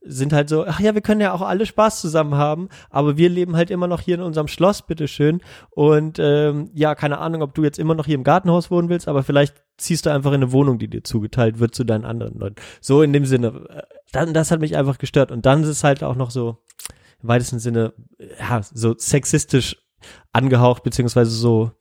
sind 0.04 0.34
halt 0.34 0.50
so, 0.50 0.66
ach 0.66 0.80
ja, 0.80 0.94
wir 0.96 1.02
können 1.02 1.22
ja 1.22 1.32
auch 1.34 1.42
alle 1.42 1.66
Spaß 1.66 2.02
zusammen 2.02 2.36
haben, 2.36 2.70
aber 2.90 3.18
wir 3.18 3.30
leben 3.30 3.56
halt 3.56 3.70
immer 3.70 3.88
noch 3.88 4.02
hier 4.02 4.16
in 4.16 4.22
unserem 4.22 4.48
Schloss, 4.48 4.82
bitteschön. 4.82 5.42
Und 5.70 6.18
ähm, 6.20 6.72
ja, 6.74 6.96
keine 6.96 7.20
Ahnung, 7.20 7.42
ob 7.44 7.54
du 7.54 7.64
jetzt 7.64 7.78
immer 7.80 7.94
noch 7.96 8.06
hier 8.06 8.16
im 8.16 8.24
Gartenhaus 8.24 8.72
wohnen 8.72 8.90
willst, 8.90 9.08
aber 9.08 9.24
vielleicht 9.24 9.62
ziehst 9.78 10.06
du 10.06 10.10
einfach 10.10 10.32
in 10.32 10.42
eine 10.42 10.52
Wohnung, 10.52 10.80
die 10.80 10.88
dir 10.88 11.04
zugeteilt 11.04 11.60
wird 11.60 11.76
zu 11.76 11.84
deinen 11.84 12.06
anderen 12.06 12.40
Leuten. 12.40 12.56
So 12.82 13.02
in 13.02 13.14
dem 13.14 13.26
Sinne. 13.26 13.66
äh, 13.70 13.82
Dann, 14.12 14.34
das 14.34 14.52
hat 14.52 14.60
mich 14.60 14.76
einfach 14.76 14.98
gestört. 14.98 15.32
Und 15.32 15.46
dann 15.46 15.64
ist 15.64 15.70
es 15.70 15.84
halt 15.84 16.04
auch 16.04 16.16
noch 16.16 16.32
so, 16.32 16.58
im 17.22 17.30
weitesten 17.30 17.60
Sinne, 17.60 17.94
ja, 18.40 18.62
so 18.64 18.96
sexistisch 18.98 19.78
angehaucht, 20.34 20.84
beziehungsweise 20.84 21.32
so 21.32 21.72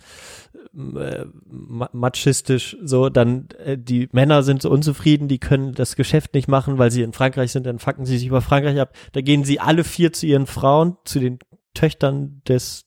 äh, 0.74 1.24
ma- 1.46 1.90
machistisch, 1.92 2.76
so, 2.82 3.08
dann 3.08 3.48
äh, 3.64 3.76
die 3.78 4.08
Männer 4.12 4.42
sind 4.42 4.62
so 4.62 4.70
unzufrieden, 4.70 5.28
die 5.28 5.38
können 5.38 5.72
das 5.72 5.96
Geschäft 5.96 6.34
nicht 6.34 6.48
machen, 6.48 6.78
weil 6.78 6.90
sie 6.90 7.02
in 7.02 7.12
Frankreich 7.12 7.52
sind, 7.52 7.66
dann 7.66 7.78
fucken 7.78 8.06
sie 8.06 8.18
sich 8.18 8.26
über 8.26 8.40
Frankreich 8.40 8.80
ab. 8.80 8.94
Da 9.12 9.20
gehen 9.20 9.44
sie 9.44 9.60
alle 9.60 9.84
vier 9.84 10.12
zu 10.12 10.26
ihren 10.26 10.46
Frauen, 10.46 10.96
zu 11.04 11.20
den 11.20 11.38
Töchtern 11.74 12.42
des 12.48 12.86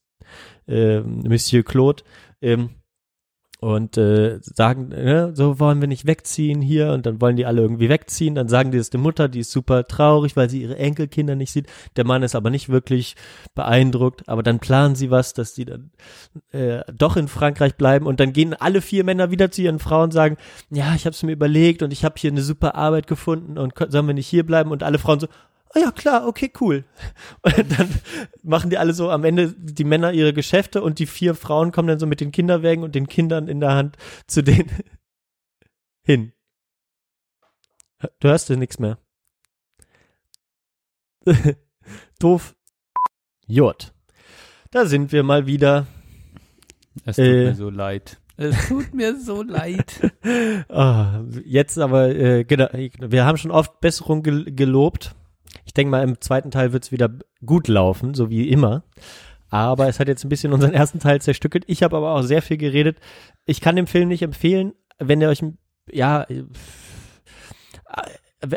äh, 0.68 1.02
Monsieur 1.02 1.64
Claude, 1.64 2.04
ähm, 2.42 2.70
und 3.64 3.98
äh, 3.98 4.40
sagen, 4.42 4.90
ne, 4.90 5.32
so 5.34 5.58
wollen 5.58 5.80
wir 5.80 5.88
nicht 5.88 6.06
wegziehen 6.06 6.62
hier 6.62 6.92
und 6.92 7.06
dann 7.06 7.22
wollen 7.22 7.38
die 7.38 7.46
alle 7.46 7.62
irgendwie 7.62 7.88
wegziehen, 7.88 8.36
dann 8.36 8.50
sagen 8.50 8.72
die 8.72 8.78
das 8.78 8.90
der 8.90 9.00
Mutter, 9.00 9.30
die 9.30 9.40
ist 9.40 9.52
super 9.52 9.86
traurig, 9.86 10.36
weil 10.36 10.50
sie 10.50 10.64
ihre 10.64 10.78
Enkelkinder 10.78 11.36
nicht 11.36 11.52
sieht, 11.52 11.68
der 11.96 12.06
Mann 12.06 12.24
ist 12.24 12.36
aber 12.36 12.50
nicht 12.50 12.68
wirklich 12.68 13.16
beeindruckt, 13.56 14.28
aber 14.28 14.44
dann 14.44 14.60
planen 14.60 14.96
sie 14.96 15.12
was, 15.12 15.34
dass 15.34 15.54
die 15.54 15.64
dann 15.64 15.92
äh, 16.52 16.82
doch 16.94 17.16
in 17.16 17.30
Frankreich 17.30 17.76
bleiben. 17.76 18.06
Und 18.06 18.20
dann 18.20 18.34
gehen 18.34 18.54
alle 18.54 18.82
vier 18.82 19.06
Männer 19.06 19.32
wieder 19.32 19.50
zu 19.50 19.62
ihren 19.62 19.80
Frauen 19.80 20.06
und 20.06 20.12
sagen, 20.12 20.36
ja, 20.70 20.94
ich 20.96 21.06
habe 21.06 21.14
es 21.14 21.24
mir 21.24 21.32
überlegt 21.32 21.84
und 21.84 21.94
ich 21.94 22.04
habe 22.04 22.16
hier 22.18 22.32
eine 22.32 22.42
super 22.42 22.76
Arbeit 22.76 23.08
gefunden 23.08 23.58
und 23.58 23.74
sollen 23.88 24.08
wir 24.08 24.14
nicht 24.14 24.28
hier 24.28 24.46
bleiben? 24.46 24.72
Und 24.72 24.84
alle 24.84 25.00
Frauen 25.00 25.22
so, 25.22 25.28
oh 25.76 25.80
ja 25.80 25.92
klar, 25.92 26.28
okay, 26.28 26.52
cool. 26.62 26.84
Und 27.42 27.78
dann 27.80 27.90
machen 28.44 28.70
die 28.70 28.78
alle 28.78 28.94
so 28.94 29.10
am 29.10 29.24
Ende 29.24 29.54
die 29.58 29.84
Männer 29.84 30.12
ihre 30.14 30.34
Geschäfte 30.34 30.82
und 30.82 31.00
die 31.00 31.06
vier 31.08 31.36
Frauen 31.36 31.72
kommen 31.72 31.88
dann 31.88 32.00
so 32.00 32.06
mit 32.08 32.22
den 32.22 32.32
Kinderwägen 32.32 32.84
und 32.84 32.96
den 32.96 33.08
Kindern 33.08 33.48
in 33.48 33.60
der 33.60 33.74
Hand 33.74 33.98
zu 34.28 34.42
denen 34.44 34.70
hin. 36.04 36.34
Du 38.20 38.28
hörst 38.28 38.50
ja 38.50 38.56
nichts 38.58 38.80
mehr. 38.80 38.98
Doof. 42.20 42.56
Jod. 43.48 43.94
Da 44.72 44.86
sind 44.86 45.12
wir 45.12 45.24
mal 45.24 45.46
wieder. 45.46 45.88
Es 47.06 47.16
tut 47.18 47.26
Äh. 47.26 47.46
mir 47.46 47.56
so 47.56 47.70
leid. 47.70 48.20
Es 48.36 48.68
tut 48.68 48.94
mir 48.94 49.20
so 49.20 49.44
leid. 49.44 50.12
Ah, 50.68 51.22
jetzt 51.46 51.78
aber, 51.78 52.10
äh, 52.10 52.44
genau, 52.44 52.68
wir 52.74 53.26
haben 53.26 53.38
schon 53.38 53.52
oft 53.52 53.80
Besserung 53.80 54.24
gel 54.24 54.46
gelobt. 54.46 55.16
Ich 55.74 55.76
denke 55.76 55.90
mal, 55.90 56.04
im 56.04 56.22
zweiten 56.22 56.52
Teil 56.52 56.72
wird 56.72 56.84
es 56.84 56.92
wieder 56.92 57.10
gut 57.44 57.68
laufen, 57.68 58.14
so 58.14 58.30
wie 58.30 58.48
immer. 58.48 58.84
Aber 59.50 59.88
es 59.88 60.00
hat 60.00 60.08
jetzt 60.08 60.24
ein 60.24 60.30
bisschen 60.30 60.54
unseren 60.54 60.72
ersten 60.76 61.00
Teil 61.00 61.20
zerstückelt. 61.20 61.64
Ich 61.66 61.82
habe 61.82 61.98
aber 61.98 62.14
auch 62.14 62.22
sehr 62.22 62.44
viel 62.44 62.58
geredet. 62.58 63.00
Ich 63.46 63.60
kann 63.60 63.76
den 63.76 63.88
Film 63.88 64.08
nicht 64.10 64.22
empfehlen, 64.22 64.74
wenn 65.00 65.20
ihr 65.20 65.30
euch, 65.30 65.44
ja, 65.92 66.26
äh, 66.30 66.44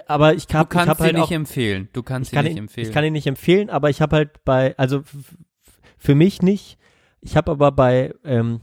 aber 0.06 0.34
ich 0.34 0.46
Du 0.46 0.58
hab, 0.58 0.66
ich 0.66 0.70
kannst 0.70 0.90
hab 0.90 0.98
ihn 0.98 1.04
halt 1.04 1.14
nicht 1.14 1.22
auch, 1.24 1.30
empfehlen. 1.30 1.88
Du 1.94 2.02
kannst 2.02 2.32
ich 2.32 2.34
kann 2.34 2.44
ihn 2.44 2.48
nicht 2.50 2.58
ihn, 2.58 2.64
empfehlen. 2.64 2.86
ich 2.86 2.92
kann 2.92 3.04
ihn 3.04 3.12
nicht 3.14 3.26
empfehlen, 3.26 3.70
aber 3.70 3.88
ich 3.88 4.02
habe 4.02 4.16
halt 4.16 4.44
bei, 4.44 4.76
also 4.76 5.02
für 5.96 6.14
mich 6.14 6.42
nicht. 6.42 6.76
Ich 7.22 7.34
habe 7.34 7.50
aber 7.52 7.72
bei 7.72 8.12
ähm, 8.24 8.60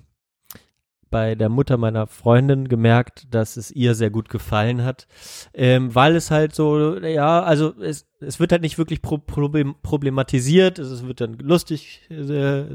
bei 1.14 1.36
der 1.36 1.48
Mutter 1.48 1.78
meiner 1.78 2.08
Freundin 2.08 2.68
gemerkt, 2.68 3.28
dass 3.30 3.56
es 3.56 3.70
ihr 3.70 3.94
sehr 3.94 4.10
gut 4.10 4.30
gefallen 4.30 4.84
hat, 4.84 5.08
ähm, 5.54 5.94
weil 5.94 6.16
es 6.16 6.32
halt 6.32 6.56
so, 6.56 6.98
ja, 6.98 7.44
also 7.44 7.80
es, 7.80 8.08
es 8.20 8.40
wird 8.40 8.52
halt 8.52 8.64
nicht 8.64 8.80
wirklich 8.80 9.04
pro, 9.04 9.20
problem, 9.20 9.76
problematisiert, 9.84 10.80
es, 10.80 11.06
wird 11.06 11.22
dann 11.22 11.38
lustig, 11.38 12.02
äh, 12.10 12.66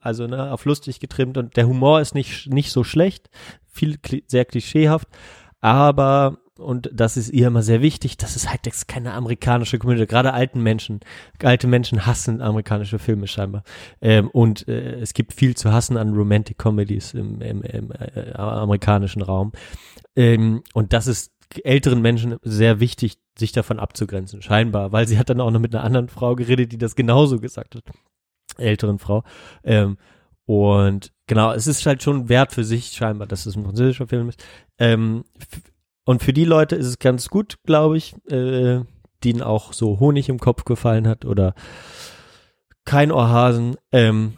also 0.00 0.26
ne, 0.26 0.52
auf 0.52 0.64
lustig 0.64 0.98
getrimmt 0.98 1.38
und 1.38 1.56
der 1.56 1.68
Humor 1.68 2.00
ist 2.00 2.16
nicht 2.16 2.48
nicht 2.52 2.72
so 2.72 2.82
schlecht, 2.82 3.30
viel 3.64 3.98
sehr 4.26 4.44
klischeehaft, 4.44 5.06
aber 5.60 6.38
und 6.58 6.90
das 6.92 7.16
ist 7.16 7.30
ihr 7.30 7.48
immer 7.48 7.62
sehr 7.62 7.82
wichtig, 7.82 8.16
das 8.16 8.36
ist 8.36 8.50
halt 8.50 8.66
jetzt 8.66 8.88
keine 8.88 9.12
amerikanische 9.12 9.78
Komödie, 9.78 10.06
gerade 10.06 10.32
alten 10.32 10.62
Menschen, 10.62 11.00
alte 11.42 11.66
Menschen 11.66 12.06
hassen 12.06 12.40
amerikanische 12.40 12.98
Filme 12.98 13.26
scheinbar. 13.26 13.62
Ähm, 14.00 14.28
und 14.28 14.66
äh, 14.68 15.00
es 15.00 15.14
gibt 15.14 15.32
viel 15.32 15.56
zu 15.56 15.72
hassen 15.72 15.96
an 15.96 16.14
Romantic 16.14 16.58
Comedies 16.58 17.14
im, 17.14 17.40
im, 17.40 17.62
im 17.62 17.92
äh, 17.92 18.32
amerikanischen 18.34 19.22
Raum. 19.22 19.52
Ähm, 20.14 20.62
und 20.72 20.92
das 20.92 21.06
ist 21.06 21.32
älteren 21.62 22.00
Menschen 22.02 22.36
sehr 22.42 22.80
wichtig, 22.80 23.18
sich 23.38 23.52
davon 23.52 23.78
abzugrenzen, 23.78 24.42
scheinbar, 24.42 24.92
weil 24.92 25.06
sie 25.06 25.18
hat 25.18 25.30
dann 25.30 25.40
auch 25.40 25.50
noch 25.50 25.60
mit 25.60 25.74
einer 25.74 25.84
anderen 25.84 26.08
Frau 26.08 26.34
geredet, 26.34 26.72
die 26.72 26.78
das 26.78 26.96
genauso 26.96 27.38
gesagt 27.38 27.74
hat, 27.74 27.84
älteren 28.56 28.98
Frau. 28.98 29.24
Ähm, 29.62 29.98
und 30.46 31.12
genau, 31.26 31.52
es 31.52 31.66
ist 31.66 31.84
halt 31.86 32.02
schon 32.02 32.28
wert 32.28 32.52
für 32.52 32.64
sich 32.64 32.88
scheinbar, 32.92 33.26
dass 33.26 33.46
es 33.46 33.56
ein 33.56 33.64
französischer 33.64 34.06
Film 34.06 34.28
ist. 34.28 34.42
Ähm, 34.78 35.24
und 36.06 36.22
für 36.22 36.32
die 36.32 36.44
Leute 36.44 36.76
ist 36.76 36.86
es 36.86 36.98
ganz 37.00 37.28
gut, 37.28 37.58
glaube 37.64 37.96
ich, 37.98 38.14
äh, 38.30 38.80
denen 39.24 39.42
auch 39.42 39.72
so 39.72 39.98
Honig 39.98 40.28
im 40.28 40.38
Kopf 40.38 40.64
gefallen 40.64 41.08
hat 41.08 41.24
oder 41.24 41.54
kein 42.84 43.10
Ohrhasen. 43.10 43.76
Ähm, 43.90 44.34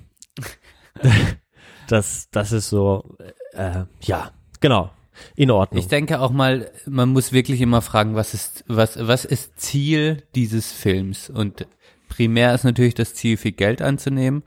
das, 1.88 2.30
das 2.30 2.52
ist 2.52 2.70
so, 2.70 3.04
äh, 3.52 3.84
ja, 4.00 4.30
genau, 4.60 4.90
in 5.36 5.50
Ordnung. 5.50 5.78
Ich 5.78 5.88
denke 5.88 6.20
auch 6.20 6.30
mal, 6.30 6.70
man 6.86 7.10
muss 7.10 7.32
wirklich 7.32 7.60
immer 7.60 7.82
fragen, 7.82 8.14
was 8.14 8.32
ist, 8.32 8.64
was, 8.66 9.06
was 9.06 9.26
ist 9.26 9.60
Ziel 9.60 10.22
dieses 10.34 10.72
Films? 10.72 11.28
Und 11.28 11.66
primär 12.08 12.54
ist 12.54 12.64
natürlich 12.64 12.94
das 12.94 13.12
Ziel, 13.12 13.36
viel 13.36 13.52
Geld 13.52 13.82
anzunehmen. 13.82 14.42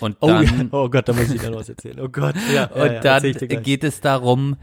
Und 0.00 0.16
oh, 0.18 0.26
dann, 0.26 0.42
ja, 0.44 0.66
oh 0.72 0.88
Gott, 0.90 1.08
da 1.08 1.12
muss 1.12 1.30
ich 1.30 1.40
dann 1.40 1.54
was 1.54 1.68
erzählen. 1.68 2.00
Oh 2.00 2.08
Gott, 2.08 2.34
ja. 2.52 2.64
und 2.74 2.94
ja, 2.94 3.00
dann 3.00 3.22
dir 3.22 3.34
gleich. 3.34 3.62
geht 3.62 3.84
es 3.84 4.00
darum, 4.00 4.56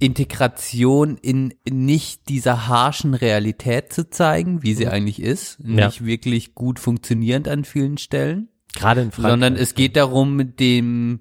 Integration 0.00 1.16
in 1.16 1.54
nicht 1.68 2.28
dieser 2.28 2.66
harschen 2.68 3.14
Realität 3.14 3.92
zu 3.92 4.08
zeigen, 4.10 4.62
wie 4.62 4.74
sie 4.74 4.88
eigentlich 4.88 5.20
ist, 5.20 5.60
Mhm. 5.60 5.78
Ja. 5.78 5.86
nicht 5.86 6.04
wirklich 6.04 6.54
gut 6.54 6.78
funktionierend 6.78 7.48
an 7.48 7.64
vielen 7.64 7.98
Stellen. 7.98 8.48
gerade 8.74 9.02
in 9.02 9.12
Frankreich. 9.12 9.30
sondern 9.32 9.54
es 9.56 9.74
geht 9.76 9.94
darum, 9.96 10.56
dem, 10.56 11.20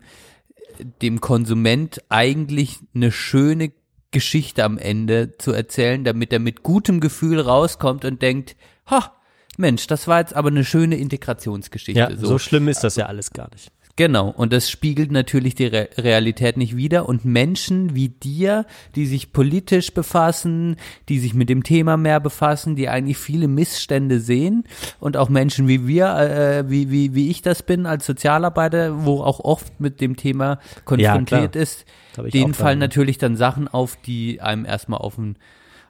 dem 1.03 1.21
Konsument 1.21 2.01
eigentlich 2.09 2.80
eine 2.95 3.11
schöne 3.11 3.71
Geschichte 4.09 4.63
am 4.63 4.78
Ende 4.80 5.38
zu 5.38 5.51
erzählen, 5.51 6.03
damit 6.03 6.34
er 6.34 6.39
mit 6.39 6.63
gutem 6.63 6.99
Gefühl 6.99 7.39
rauskommt 7.39 8.05
und 8.05 8.21
denkt, 8.24 8.55
ha, 8.89 9.13
Mensch, 9.57 9.86
das 9.86 10.07
war 10.07 10.19
jetzt 10.19 10.36
aber 10.36 10.49
eine 10.49 10.65
schöne 10.65 10.95
Integrationsgeschichte. 10.97 11.99
ja, 11.99 12.15
so. 12.17 12.39
schlimm 12.39 12.67
ist 12.67 12.84
das 12.84 12.95
ja 12.95 13.05
alles 13.05 13.32
gar 13.32 13.49
nicht. 13.51 13.71
Genau, 13.95 14.29
und 14.29 14.51
das 14.51 14.71
spiegelt 14.71 15.11
natürlich 15.11 15.53
die 15.53 15.67
Re 15.67 15.87
Realität 15.97 16.57
nicht 16.57 16.75
wider. 16.75 17.07
Und 17.07 17.25
Menschen 17.25 17.93
wie 17.93 18.09
dir, 18.09 18.65
die 18.95 19.05
sich 19.05 19.31
politisch 19.33 19.93
befassen, 19.93 20.77
die 21.09 21.19
sich 21.19 21.35
mit 21.35 21.47
dem 21.47 21.61
Thema 21.61 21.95
mehr 21.95 22.19
befassen, 22.19 22.75
die 22.75 22.89
eigentlich 22.89 23.19
viele 23.19 23.47
Missstände 23.47 24.19
sehen 24.19 24.63
und 24.99 25.15
auch 25.15 25.29
Menschen 25.29 25.67
wie 25.67 25.85
wir, 25.85 26.15
äh, 26.15 26.69
wie, 26.69 26.89
wie, 26.89 27.13
wie 27.13 27.29
ich 27.29 27.43
das 27.43 27.61
bin 27.61 27.85
als 27.85 28.07
Sozialarbeiter, 28.07 29.05
wo 29.05 29.21
auch 29.21 29.39
oft 29.39 29.79
mit 29.79 30.01
dem 30.01 30.15
Thema 30.15 30.59
konfrontiert 30.85 31.51
klar. 31.51 31.61
ist, 31.61 31.85
denen 32.17 32.55
fallen 32.55 32.79
dann, 32.79 32.89
natürlich 32.89 33.19
dann 33.19 33.35
Sachen 33.35 33.67
auf, 33.67 33.95
die 33.97 34.41
einem 34.41 34.65
erstmal 34.65 35.01
auf 35.01 35.15
den 35.15 35.37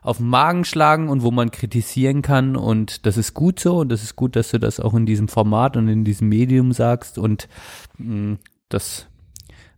auf 0.04 0.18
den 0.18 0.28
Magen 0.28 0.64
schlagen 0.64 1.08
und 1.08 1.22
wo 1.22 1.30
man 1.30 1.50
kritisieren 1.50 2.20
kann 2.20 2.56
und 2.56 3.06
das 3.06 3.16
ist 3.16 3.32
gut 3.32 3.58
so 3.58 3.78
und 3.78 3.88
das 3.88 4.02
ist 4.02 4.16
gut, 4.16 4.36
dass 4.36 4.50
du 4.50 4.60
das 4.60 4.78
auch 4.78 4.92
in 4.92 5.06
diesem 5.06 5.28
Format 5.28 5.78
und 5.78 5.88
in 5.88 6.04
diesem 6.04 6.28
Medium 6.28 6.72
sagst 6.72 7.16
und 7.18 7.48
mh, 7.96 8.36
das 8.68 9.08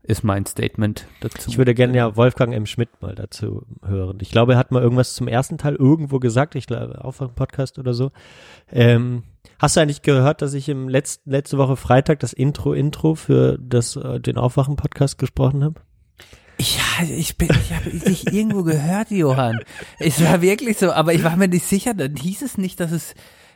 ist 0.02 0.24
mein 0.24 0.44
Statement 0.44 1.06
dazu. 1.20 1.48
Ich 1.48 1.58
würde 1.58 1.74
gerne 1.74 1.96
ja 1.96 2.16
Wolfgang 2.16 2.52
M. 2.52 2.66
Schmidt 2.66 2.88
mal 3.00 3.14
dazu 3.14 3.66
hören. 3.84 4.18
Ich 4.20 4.30
glaube, 4.30 4.54
er 4.54 4.58
hat 4.58 4.72
mal 4.72 4.82
irgendwas 4.82 5.14
zum 5.14 5.28
ersten 5.28 5.58
Teil 5.58 5.76
irgendwo 5.76 6.18
gesagt, 6.18 6.56
ich 6.56 6.66
glaube, 6.66 7.04
auf 7.04 7.20
einem 7.20 7.34
Podcast 7.34 7.78
oder 7.78 7.94
so. 7.94 8.10
Ähm, 8.70 9.22
hast 9.60 9.76
du 9.76 9.80
eigentlich 9.80 10.02
gehört, 10.02 10.42
dass 10.42 10.54
ich 10.54 10.68
im 10.68 10.88
letzten, 10.88 11.30
letzte 11.30 11.56
Woche 11.58 11.76
Freitag 11.76 12.18
das 12.20 12.32
Intro-Intro 12.32 13.14
für 13.14 13.58
das, 13.60 13.94
äh, 13.94 14.20
den 14.20 14.38
Aufwachen-Podcast 14.38 15.18
gesprochen 15.18 15.62
habe? 15.62 15.80
Ja, 16.58 17.04
ich 17.06 17.36
bin, 17.36 17.48
ich 17.50 17.72
habe 17.74 17.90
dich 17.90 18.32
irgendwo 18.32 18.62
gehört, 18.62 19.10
Johann. 19.10 19.60
Es 19.98 20.22
war 20.24 20.40
wirklich 20.40 20.78
so, 20.78 20.90
aber 20.92 21.12
ich 21.12 21.22
war 21.22 21.36
mir 21.36 21.48
nicht 21.48 21.66
sicher, 21.66 21.92
dann 21.92 22.16
hieß 22.16 22.40
es 22.42 22.56
nicht, 22.56 22.80
dass 22.80 22.92
es, 22.92 23.14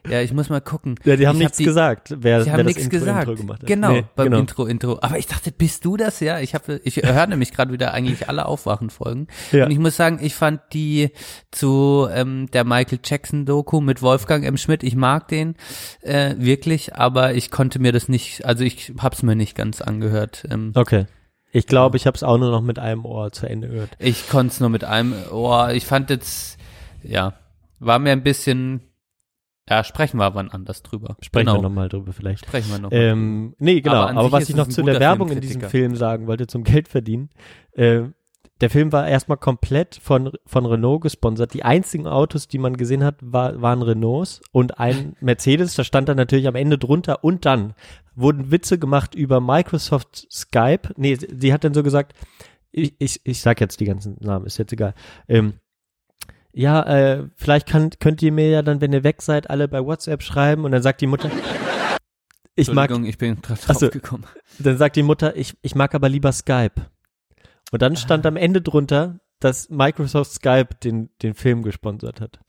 ja, 0.08 0.20
ich 0.20 0.32
muss 0.34 0.50
mal 0.50 0.60
gucken. 0.60 0.96
Ja, 1.04 1.16
die 1.16 1.26
haben 1.26 1.36
ich 1.36 1.44
nichts 1.44 1.56
die, 1.58 1.64
gesagt, 1.64 2.14
wer, 2.18 2.40
Sie 2.40 2.46
wer 2.46 2.52
haben 2.52 2.58
das 2.58 2.66
nichts 2.66 2.84
Intro, 2.84 2.98
gesagt. 2.98 3.28
Intro 3.28 3.40
gemacht 3.42 3.60
hat. 3.62 3.66
Genau, 3.66 3.92
Nee, 3.92 4.04
beim 4.16 4.26
genau. 4.26 4.38
Intro, 4.38 4.66
Intro. 4.66 4.98
Aber 5.00 5.18
ich 5.18 5.26
dachte, 5.26 5.50
bist 5.50 5.84
du 5.86 5.96
das? 5.96 6.20
Ja, 6.20 6.40
ich 6.40 6.54
habe, 6.54 6.80
ich 6.84 6.96
höre 6.96 7.26
nämlich 7.26 7.52
gerade 7.52 7.72
wieder 7.72 7.92
eigentlich 7.94 8.28
alle 8.28 8.44
Aufwachen-Folgen. 8.46 9.28
Ja. 9.52 9.64
Und 9.64 9.70
ich 9.70 9.78
muss 9.78 9.96
sagen, 9.96 10.18
ich 10.22 10.34
fand 10.34 10.60
die 10.74 11.10
zu 11.50 12.06
ähm, 12.12 12.50
der 12.50 12.64
Michael 12.64 12.98
Jackson-Doku 13.02 13.80
mit 13.80 14.02
Wolfgang 14.02 14.44
M. 14.44 14.56
Schmidt, 14.58 14.82
ich 14.82 14.94
mag 14.94 15.28
den 15.28 15.54
äh, 16.02 16.34
wirklich, 16.38 16.96
aber 16.96 17.34
ich 17.34 17.50
konnte 17.50 17.78
mir 17.78 17.92
das 17.92 18.08
nicht, 18.08 18.44
also 18.44 18.62
ich 18.64 18.92
hab's 18.98 19.22
mir 19.22 19.36
nicht 19.36 19.54
ganz 19.56 19.80
angehört. 19.80 20.46
Ähm, 20.50 20.72
Okay. 20.74 21.06
Ich 21.52 21.66
glaube, 21.66 21.96
ich 21.96 22.06
habe 22.06 22.14
es 22.14 22.22
auch 22.22 22.38
nur 22.38 22.50
noch 22.50 22.62
mit 22.62 22.78
einem 22.78 23.04
Ohr 23.04 23.32
zu 23.32 23.48
Ende 23.48 23.68
gehört. 23.68 23.90
Ich 23.98 24.28
konnte 24.28 24.52
es 24.52 24.60
nur 24.60 24.68
mit 24.68 24.84
einem 24.84 25.14
Ohr. 25.32 25.72
Ich 25.72 25.84
fand 25.84 26.10
jetzt, 26.10 26.58
ja, 27.02 27.34
war 27.78 27.98
mir 27.98 28.12
ein 28.12 28.22
bisschen 28.22 28.82
Ja, 29.68 29.84
sprechen 29.84 30.18
wir 30.18 30.34
wann 30.34 30.50
anders 30.50 30.82
drüber. 30.82 31.16
Sprechen 31.20 31.46
genau. 31.46 31.58
wir 31.58 31.62
nochmal 31.62 31.88
drüber 31.88 32.12
vielleicht. 32.12 32.44
Sprechen 32.44 32.70
wir 32.70 32.78
noch. 32.80 32.90
Ähm, 32.92 33.54
nee, 33.58 33.80
genau. 33.80 34.02
Aber 34.02 34.20
Aber, 34.20 34.32
was 34.32 34.48
ich 34.48 34.56
noch 34.56 34.68
zu 34.68 34.82
der 34.82 34.98
Werbung 34.98 35.30
in 35.30 35.40
diesem. 35.40 35.62
Film 35.62 35.94
sagen 35.94 36.26
wollte, 36.26 36.46
zum 36.46 36.64
Geld 36.64 36.88
verdienen. 36.88 37.30
Äh, 37.72 38.02
der 38.60 38.68
Film 38.68 38.92
war 38.92 39.08
erstmal 39.08 39.38
komplett 39.38 39.98
von, 40.02 40.32
von 40.44 40.66
Renault 40.66 41.02
gesponsert. 41.02 41.54
Die 41.54 41.62
einzigen 41.62 42.06
Autos, 42.06 42.46
die 42.46 42.58
man 42.58 42.76
gesehen 42.76 43.04
hat, 43.04 43.14
war, 43.20 43.62
waren 43.62 43.80
Renaults 43.80 44.42
und 44.52 44.78
ein 44.78 45.16
Mercedes. 45.20 45.74
Da 45.74 45.84
stand 45.84 46.08
dann 46.08 46.16
natürlich 46.16 46.46
am 46.46 46.56
Ende 46.56 46.76
drunter. 46.76 47.24
Und 47.24 47.46
dann 47.46 47.74
wurden 48.20 48.50
Witze 48.50 48.78
gemacht 48.78 49.14
über 49.14 49.40
Microsoft 49.40 50.26
Skype. 50.30 50.92
Nee, 50.96 51.16
sie 51.16 51.52
hat 51.52 51.64
dann 51.64 51.74
so 51.74 51.82
gesagt, 51.82 52.14
ich, 52.72 52.94
ich, 52.98 53.20
ich 53.24 53.40
sag 53.40 53.60
jetzt 53.60 53.80
die 53.80 53.84
ganzen 53.84 54.16
Namen, 54.20 54.46
ist 54.46 54.58
jetzt 54.58 54.72
egal. 54.72 54.94
Ähm, 55.28 55.54
ja, 56.52 56.82
äh, 56.82 57.28
vielleicht 57.36 57.68
kann, 57.68 57.90
könnt 58.00 58.22
ihr 58.22 58.32
mir 58.32 58.50
ja 58.50 58.62
dann, 58.62 58.80
wenn 58.80 58.92
ihr 58.92 59.04
weg 59.04 59.22
seid, 59.22 59.50
alle 59.50 59.68
bei 59.68 59.84
WhatsApp 59.84 60.22
schreiben. 60.22 60.64
Und 60.64 60.72
dann 60.72 60.82
sagt 60.82 61.00
die 61.00 61.06
Mutter, 61.06 61.30
ich 62.54 62.72
mag 62.72 62.90
Entschuldigung, 62.90 63.04
ich 63.08 63.18
bin 63.18 63.40
gerade 63.40 63.60
drauf 63.60 63.90
gekommen. 63.90 64.24
dann 64.58 64.76
sagt 64.76 64.96
die 64.96 65.02
Mutter, 65.02 65.36
ich, 65.36 65.56
ich 65.62 65.74
mag 65.74 65.94
aber 65.94 66.08
lieber 66.08 66.32
Skype. 66.32 66.86
Und 67.70 67.82
dann 67.82 67.96
stand 67.96 68.26
am 68.26 68.36
Ende 68.36 68.60
drunter, 68.60 69.20
dass 69.38 69.70
Microsoft 69.70 70.32
Skype 70.32 70.68
den, 70.82 71.10
den 71.22 71.34
Film 71.34 71.62
gesponsert 71.62 72.20
hat. 72.20 72.40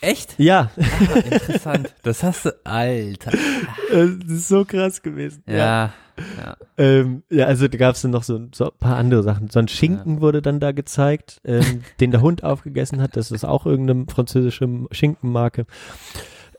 Echt? 0.00 0.34
Ja, 0.38 0.70
Ah, 0.78 1.18
interessant. 1.18 1.94
Das 2.02 2.22
hast 2.22 2.46
du, 2.46 2.56
Alter. 2.64 3.32
das 3.92 4.08
ist 4.28 4.48
so 4.48 4.64
krass 4.64 5.02
gewesen. 5.02 5.42
Ja, 5.46 5.92
ja. 6.38 6.56
ähm, 6.78 7.22
ja 7.28 7.46
also 7.46 7.68
da 7.68 7.76
gab 7.76 7.94
es 7.94 8.02
dann 8.02 8.10
noch 8.10 8.22
so, 8.22 8.40
so 8.54 8.66
ein 8.66 8.78
paar 8.78 8.96
andere 8.96 9.22
Sachen. 9.22 9.50
So 9.50 9.58
ein 9.58 9.68
Schinken 9.68 10.20
wurde 10.20 10.40
dann 10.40 10.60
da 10.60 10.72
gezeigt, 10.72 11.40
ähm, 11.44 11.82
den 12.00 12.10
der 12.10 12.22
Hund 12.22 12.44
aufgegessen 12.44 13.02
hat. 13.02 13.16
Das 13.16 13.30
ist 13.30 13.44
auch 13.44 13.66
irgendeine 13.66 14.06
französische 14.08 14.68
Schinkenmarke. 14.90 15.66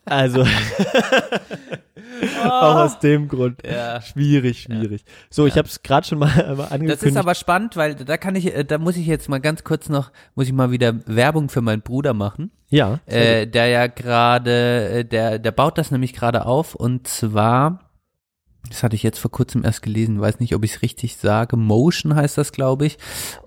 Also 0.06 0.41
auch 2.43 2.76
aus 2.76 2.99
dem 2.99 3.28
Grund. 3.28 3.62
Ja. 3.64 4.02
Schwierig, 4.02 4.64
schwierig. 4.64 5.04
So, 5.30 5.45
ich 5.45 5.58
habe 5.58 5.68
es 5.68 5.84
gerade 5.84 6.08
schon 6.08 6.20
mal, 6.20 6.28
mal 6.56 6.66
angekündigt. 6.66 7.02
Das 7.02 7.10
ist 7.10 7.18
aber 7.18 7.36
spannend, 7.36 7.76
weil 7.76 7.95
da 7.95 8.18
kann 8.18 8.36
ich, 8.36 8.54
äh, 8.54 8.66
da 8.66 8.78
muss 8.78 8.97
ich 8.97 9.06
jetzt 9.06 9.30
mal 9.30 9.39
ganz 9.39 9.64
kurz 9.64 9.89
noch, 9.89 10.12
muss 10.36 10.47
ich 10.47 10.54
mal 10.54 10.72
wieder 10.72 10.95
Werbung 11.06 11.49
für 11.49 11.62
meinen 11.62 11.82
Bruder 11.82 12.14
machen. 12.14 12.52
ja, 12.70 12.99
Äh, 13.06 13.47
der 13.47 13.68
ja 13.68 13.88
gerade, 13.88 14.89
äh, 14.89 15.06
der, 15.06 15.39
der 15.39 15.52
baut 15.52 15.78
das 15.78 15.91
nämlich 15.91 16.14
gerade 16.14 16.45
auf 16.45 16.74
und 16.74 17.08
zwar, 17.08 17.91
das 18.70 18.84
hatte 18.84 18.95
ich 18.95 19.04
jetzt 19.04 19.20
vor 19.20 19.32
kurzem 19.32 19.64
erst 19.64 19.84
gelesen, 19.84 20.20
weiß 20.20 20.39
nicht, 20.39 20.56
ob 20.56 20.64
ich 20.64 20.76
es 20.76 20.82
richtig 20.82 21.18
sage, 21.18 21.58
Motion 21.58 22.16
heißt 22.16 22.38
das, 22.38 22.52
glaube 22.52 22.86
ich. 22.86 22.97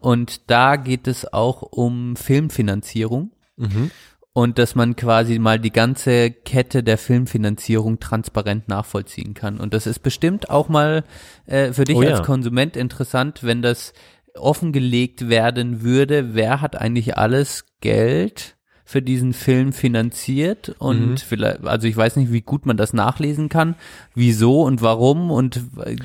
Und 0.01 0.51
da 0.51 0.77
geht 0.77 1.09
es 1.09 1.33
auch 1.33 1.63
um 1.63 2.17
Filmfinanzierung. 2.17 3.33
Mhm. 3.57 3.91
Und 4.35 4.59
dass 4.59 4.75
man 4.75 4.97
quasi 4.97 5.39
mal 5.39 5.61
die 5.61 5.71
ganze 5.71 6.31
Kette 6.31 6.83
der 6.83 6.99
Filmfinanzierung 6.99 8.01
transparent 8.01 8.69
nachvollziehen 8.69 9.33
kann. 9.33 9.61
Und 9.61 9.73
das 9.73 9.87
ist 9.87 10.01
bestimmt 10.01 10.51
auch 10.51 10.69
mal 10.69 11.05
äh, 11.47 11.73
für 11.73 11.85
dich 11.85 11.97
Oh 11.97 12.03
ja. 12.03 12.17
als 12.17 12.27
Konsument 12.27 12.77
interessant, 12.77 13.45
wenn 13.45 13.63
das 13.63 13.93
offengelegt 14.37 15.29
werden 15.29 15.83
würde, 15.83 16.35
wer 16.35 16.61
hat 16.61 16.77
eigentlich 16.77 17.17
alles 17.17 17.65
Geld 17.81 18.54
für 18.87 19.01
diesen 19.01 19.33
Film 19.33 19.73
finanziert 19.73 20.75
und 20.79 21.11
Mhm. 21.13 21.17
vielleicht, 21.17 21.67
also 21.67 21.89
ich 21.89 21.97
weiß 21.97 22.17
nicht, 22.17 22.33
wie 22.33 22.43
gut 22.43 22.67
man 22.67 22.77
das 22.77 22.93
nachlesen 22.93 23.49
kann, 23.49 23.77
wieso 24.15 24.63
und 24.63 24.83
warum 24.83 25.31
und 25.31 25.61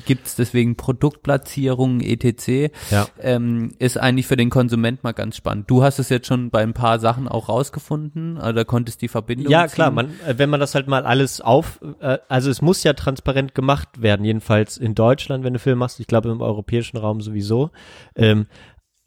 gibt 0.06 0.26
es 0.26 0.34
deswegen 0.34 0.76
Produktplatzierungen 0.76 2.00
etc. 2.00 2.72
Ja. 2.90 3.06
Ähm, 3.20 3.72
ist 3.78 3.98
eigentlich 3.98 4.26
für 4.26 4.36
den 4.36 4.50
Konsument 4.50 5.04
mal 5.04 5.12
ganz 5.12 5.36
spannend. 5.36 5.70
Du 5.70 5.82
hast 5.82 5.98
es 5.98 6.08
jetzt 6.08 6.26
schon 6.26 6.50
bei 6.50 6.62
ein 6.62 6.72
paar 6.72 6.98
Sachen 6.98 7.28
auch 7.28 7.48
rausgefunden, 7.50 8.38
oder 8.38 8.64
konntest 8.64 9.02
die 9.02 9.08
Verbindung 9.08 9.52
Ja, 9.52 9.66
klar, 9.68 9.88
ziehen? 9.88 9.94
man, 9.96 10.06
äh, 10.26 10.38
wenn 10.38 10.48
man 10.50 10.60
das 10.60 10.74
halt 10.74 10.88
mal 10.88 11.04
alles 11.04 11.40
auf, 11.40 11.80
äh, 12.00 12.18
also 12.28 12.50
es 12.50 12.62
muss 12.62 12.82
ja 12.82 12.94
transparent 12.94 13.54
gemacht 13.54 14.00
werden, 14.00 14.24
jedenfalls 14.24 14.78
in 14.78 14.94
Deutschland, 14.94 15.44
wenn 15.44 15.52
du 15.52 15.58
Film 15.58 15.78
machst, 15.78 16.00
ich 16.00 16.06
glaube 16.06 16.30
im 16.30 16.40
europäischen 16.40 16.96
Raum 16.96 17.20
sowieso, 17.20 17.70
ähm, 18.16 18.46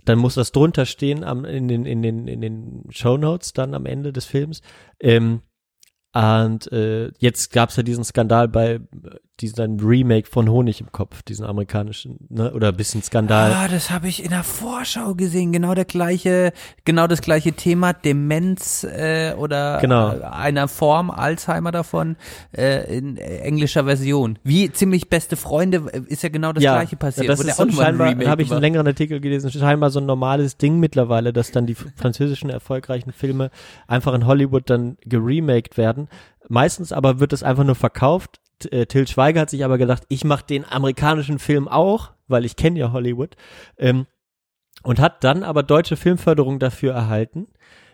dann 0.06 0.20
muss 0.20 0.36
das 0.36 0.51
drunter 0.51 0.86
stehen 0.86 1.24
am, 1.24 1.45
in 1.45 1.68
den, 1.68 1.86
in 1.86 2.01
den, 2.01 2.28
in 2.28 2.41
den 2.41 2.84
Shownotes 2.89 3.54
dann 3.54 3.74
am 3.74 3.86
Ende 3.86 4.14
des 4.14 4.26
Films. 4.26 4.62
Ähm, 4.99 5.41
und 6.14 6.72
äh, 6.72 7.12
jetzt 7.18 7.51
gab 7.51 7.70
es 7.70 7.76
ja 7.76 7.84
diesen 7.84 8.04
Skandal 8.04 8.47
bei 8.47 8.80
diesem 9.40 9.80
Remake 9.80 10.28
von 10.30 10.48
Honig 10.50 10.80
im 10.80 10.92
Kopf, 10.92 11.24
diesen 11.24 11.46
amerikanischen, 11.46 12.18
ne, 12.30 12.54
oder 12.54 12.70
ein 12.70 12.78
bisschen 12.78 13.02
Skandal. 13.02 13.52
Ah, 13.52 13.68
das 13.68 13.90
habe 13.90 14.08
ich 14.08 14.24
in 14.24 14.30
der 14.30 14.44
Vorschau 14.44 15.16
gesehen. 15.16 15.52
Genau 15.52 15.74
der 15.74 15.86
gleiche, 15.86 16.54
genau 16.86 17.08
das 17.08 17.22
gleiche 17.22 17.54
Thema, 17.54 17.94
Demenz 17.94 18.84
äh, 18.84 19.34
oder 19.34 19.80
Genau. 19.82 20.14
äh, 20.14 20.22
einer 20.24 20.68
Form 20.68 21.10
Alzheimer 21.10 21.72
davon 21.72 22.16
äh, 22.56 22.96
in 22.96 23.18
englischer 23.18 23.86
Version. 23.86 24.38
Wie 24.44 24.72
ziemlich 24.72 25.10
beste 25.10 25.36
Freunde 25.36 25.84
äh, 25.92 26.02
ist 26.08 26.22
ja 26.22 26.30
genau 26.30 26.54
das 26.54 26.62
gleiche 26.64 26.96
passiert. 26.96 27.26
Ja, 27.26 27.32
das 27.32 27.40
Wurde 27.40 27.50
ist 27.50 27.60
auch 27.60 27.84
scheinbar, 27.84 28.16
habe 28.28 28.44
ich 28.44 28.52
einen 28.52 28.62
längeren 28.62 28.86
Artikel 28.88 29.20
gelesen, 29.20 29.50
scheinbar 29.52 29.90
so 29.90 30.00
ein 30.00 30.06
normales 30.06 30.58
Ding 30.58 30.80
mittlerweile, 30.80 31.34
dass 31.34 31.52
dann 31.52 31.66
die 31.66 31.76
französischen 31.76 32.52
erfolgreichen 32.52 33.12
Filme 33.12 33.50
einfach 33.88 34.14
in 34.14 34.28
Hollywood 34.28 34.70
dann 34.70 34.98
geremaked 35.06 35.78
werden. 35.78 36.08
Meistens 36.50 36.92
aber 36.92 37.20
wird 37.20 37.34
es 37.34 37.42
einfach 37.42 37.64
nur 37.64 37.76
verkauft. 37.76 38.40
Äh, 38.66 38.86
Till 38.86 39.07
Schweiger 39.07 39.41
hat 39.41 39.49
sich 39.49 39.64
aber 39.64 39.78
gedacht, 39.78 40.03
ich 40.09 40.24
mache 40.24 40.45
den 40.45 40.66
amerikanischen 40.66 41.39
Film 41.39 41.68
auch, 41.68 42.11
weil 42.28 42.45
ich 42.45 42.55
kenne 42.55 42.80
ja 42.80 42.91
Hollywood. 42.91 43.36
Ähm, 43.78 44.07
und 44.84 44.99
hat 44.99 45.24
dann 45.24 45.43
aber 45.43 45.64
deutsche 45.64 45.95
Filmförderung 45.95 46.59
dafür 46.59 46.93
erhalten. 46.93 47.47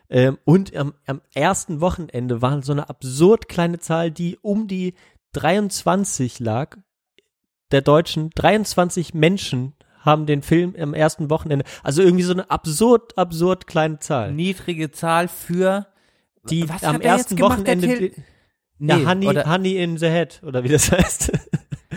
Ähm, 0.10 0.40
und 0.44 0.76
am, 0.76 0.94
am 1.06 1.22
ersten 1.34 1.82
Wochenende 1.82 2.42
waren 2.42 2.64
so 2.64 2.72
eine 2.72 2.90
absurd 2.90 3.48
kleine 3.48 3.80
Zahl, 3.80 4.12
die 4.12 4.38
um 4.42 4.68
die 4.68 4.96
23 5.34 6.40
lag, 6.40 6.78
der 7.72 7.82
Deutschen. 7.82 8.32
23 8.32 9.14
Menschen 9.14 9.74
haben 10.00 10.26
den 10.26 10.42
Film 10.42 10.76
am 10.80 10.94
ersten 10.94 11.30
Wochenende. 11.30 11.66
Also 11.84 12.02
irgendwie 12.02 12.24
so 12.24 12.34
eine 12.34 12.50
absurd, 12.50 13.18
absurd 13.18 13.68
kleine 13.68 14.00
Zahl. 14.00 14.32
Niedrige 14.32 14.92
Zahl 14.92 15.28
für 15.28 15.88
Die 16.50 16.68
Was 16.70 16.84
am 16.84 17.02
er 17.02 17.12
ersten 17.12 17.36
gemacht, 17.36 17.60
Wochenende. 17.60 18.12
Nee, 18.80 18.94
ja, 19.04 19.10
Honey, 19.10 19.28
oder, 19.28 19.46
Honey 19.52 19.76
in 19.78 19.98
the 19.98 20.08
Head, 20.08 20.42
oder 20.46 20.64
wie 20.64 20.70
das 20.70 20.92
heißt. 20.92 21.32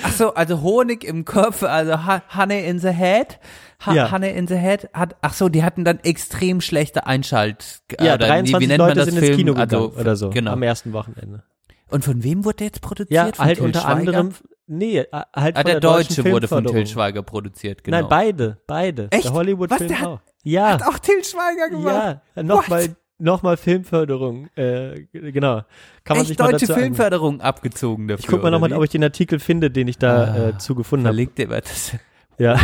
ach 0.02 0.12
so, 0.12 0.34
also 0.34 0.60
Honig 0.62 1.04
im 1.04 1.24
Kopf, 1.24 1.62
also 1.62 1.94
Honey 2.34 2.66
in 2.66 2.78
the 2.80 2.90
Head. 2.90 3.38
Ha 3.86 3.94
Ja. 3.94 4.10
Honey 4.12 4.30
in 4.30 4.46
the 4.46 4.56
Head 4.56 4.90
hat, 4.92 5.16
ach 5.22 5.32
so, 5.34 5.48
die 5.48 5.62
hatten 5.64 5.84
dann 5.84 5.98
extrem 6.04 6.60
schlechte 6.60 7.06
Einschalt. 7.06 7.82
ja, 8.00 8.14
oder 8.14 8.26
23 8.26 8.60
wie 8.60 8.66
nennt 8.68 8.78
Leute 8.78 8.88
man 8.90 8.96
das 8.98 9.04
sind 9.06 9.18
Film? 9.18 9.30
ins 9.32 9.36
Kino 9.38 9.52
gegangen 9.54 9.72
also, 9.84 10.00
oder 10.00 10.16
so. 10.16 10.30
Genau. 10.30 10.52
Am 10.52 10.62
ersten 10.62 10.92
Wochenende. 10.92 11.42
Und 11.90 12.04
von 12.04 12.22
wem 12.24 12.44
wurde 12.44 12.56
der 12.58 12.66
jetzt 12.68 12.80
produziert? 12.80 13.10
Ja, 13.10 13.32
Von 13.32 13.44
halt 13.44 13.56
Till 13.58 13.66
unter 13.66 13.80
Schweiger? 13.80 13.98
anderem, 13.98 14.34
nee, 14.66 14.98
äh, 14.98 15.06
halt 15.12 15.56
Ah, 15.56 15.62
der, 15.62 15.64
der, 15.64 15.80
Deutsche 15.80 16.24
wurde 16.24 16.48
von 16.48 16.64
Till. 16.64 16.86
Schweiger 16.86 17.22
produziert, 17.22 17.84
genau. 17.84 17.98
Nein, 18.00 18.06
beide, 18.08 18.58
beide. 18.66 19.08
Echt? 19.10 19.24
Der 19.24 19.32
Hollywood-Film 19.32 19.80
Was, 19.80 19.88
der 19.88 20.00
hat- 20.00 20.06
auch. 20.08 20.20
Ja, 20.44 20.68
Hat 20.70 20.82
auch 20.86 20.98
Till 20.98 21.22
Schweiger 21.24 21.70
gemacht. 21.70 22.20
ja, 22.34 22.42
nochmal? 22.42 22.96
Nochmal 23.22 23.56
Filmförderung, 23.56 24.48
äh, 24.56 25.06
genau. 25.12 25.62
Kann 26.04 26.16
man 26.16 26.18
Echt 26.18 26.28
sich 26.28 26.38
mal 26.38 26.50
deutsche 26.52 26.66
dazu. 26.66 26.80
Filmförderung 26.80 27.40
abgezogen 27.40 28.08
dafür. 28.08 28.20
Ich 28.20 28.26
guck 28.26 28.42
mal 28.42 28.50
nochmal, 28.50 28.72
ob 28.72 28.84
ich 28.84 28.90
den 28.90 29.04
Artikel 29.04 29.38
finde, 29.38 29.70
den 29.70 29.88
ich 29.88 29.98
da 29.98 30.24
Ah, 30.24 30.48
äh, 30.48 30.58
zugefunden 30.58 31.06
habe. 31.06 31.14
Verlinkt 31.14 31.38
ihr 31.38 31.48
das. 31.48 31.94
Ja. 32.38 32.58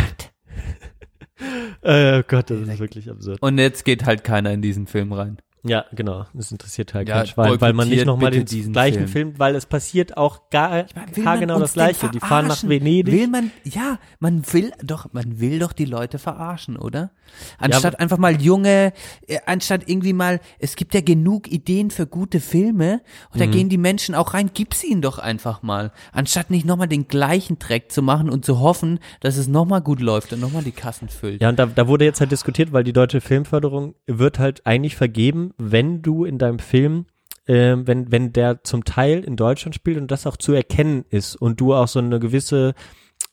äh, 1.81 2.23
Gott, 2.27 2.49
das 2.49 2.59
ist 2.59 2.79
wirklich 2.79 3.09
absurd. 3.09 3.41
Und 3.41 3.57
jetzt 3.57 3.85
geht 3.85 4.05
halt 4.05 4.23
keiner 4.23 4.51
in 4.51 4.61
diesen 4.61 4.87
Film 4.87 5.13
rein. 5.13 5.37
Ja, 5.63 5.83
genau. 5.91 6.25
Das 6.33 6.51
interessiert 6.53 6.93
halt 6.93 7.09
Ja, 7.09 7.17
kein 7.17 7.27
Schwein, 7.27 7.59
weil 7.59 7.73
man 7.73 7.89
nicht 7.89 8.05
nochmal 8.05 8.31
den 8.31 8.45
diesen 8.45 8.71
gleichen 8.71 9.07
Film. 9.07 9.29
Film. 9.29 9.39
weil 9.39 9.55
es 9.55 9.65
passiert 9.65 10.15
auch 10.15 10.49
gar, 10.49 10.85
Will 11.13 11.23
gar 11.25 11.37
genau 11.37 11.59
das 11.59 11.73
Gleiche. 11.73 12.09
Die 12.09 12.19
fahren 12.21 12.47
nach? 12.47 12.63
Venedig. 12.63 13.13
Will 13.13 13.27
man, 13.27 13.51
ja, 13.65 13.99
man 14.19 14.41
will 14.53 14.71
doch, 14.81 15.11
man 15.11 15.39
will 15.41 15.59
doch 15.59 15.73
die 15.73 15.83
Leute 15.85 16.17
verarschen, 16.17 16.77
oder? 16.77 17.11
Anstatt 17.57 17.99
einfach 17.99 18.17
mal 18.17 18.41
junge, 18.41 18.93
äh, 19.27 19.39
anstatt 19.45 19.83
irgendwie 19.87 20.13
mal, 20.13 20.39
es 20.59 20.75
gibt 20.75 20.93
ja 20.93 21.01
genug 21.01 21.47
Ideen 21.51 21.91
für 21.91 22.07
gute 22.07 22.39
Filme 22.39 23.01
und 23.33 23.41
da 23.41 23.45
Mhm. 23.45 23.51
gehen 23.51 23.69
die 23.69 23.77
Menschen 23.77 24.15
auch 24.15 24.33
rein, 24.33 24.51
gib's 24.53 24.83
ihnen 24.83 25.01
doch 25.01 25.19
einfach 25.19 25.61
mal. 25.61 25.91
Anstatt 26.11 26.49
nicht 26.49 26.65
nochmal 26.65 26.87
den 26.87 27.07
gleichen 27.07 27.59
Dreck 27.59 27.91
zu 27.91 28.01
machen 28.01 28.29
und 28.29 28.45
zu 28.45 28.59
hoffen, 28.61 28.99
dass 29.19 29.37
es 29.37 29.47
nochmal 29.47 29.81
gut 29.81 29.99
läuft 29.99 30.31
und 30.33 30.39
nochmal 30.39 30.63
die 30.63 30.71
Kassen 30.71 31.09
füllt. 31.09 31.41
Ja, 31.41 31.49
und 31.49 31.59
da, 31.59 31.65
da 31.65 31.87
wurde 31.87 32.05
jetzt 32.05 32.19
halt 32.21 32.31
diskutiert, 32.31 32.71
weil 32.71 32.83
die 32.83 32.93
deutsche 32.93 33.21
Filmförderung 33.21 33.93
wird 34.07 34.39
halt 34.39 34.65
eigentlich 34.65 34.95
vergeben, 34.95 35.48
wenn 35.57 36.01
du 36.01 36.25
in 36.25 36.37
deinem 36.37 36.59
Film, 36.59 37.05
äh, 37.45 37.75
wenn, 37.77 38.11
wenn 38.11 38.33
der 38.33 38.63
zum 38.63 38.85
Teil 38.85 39.23
in 39.23 39.35
Deutschland 39.35 39.75
spielt 39.75 39.97
und 39.97 40.11
das 40.11 40.27
auch 40.27 40.37
zu 40.37 40.53
erkennen 40.53 41.05
ist 41.09 41.35
und 41.35 41.59
du 41.59 41.73
auch 41.73 41.87
so 41.87 41.99
eine 41.99 42.19
gewisse, 42.19 42.73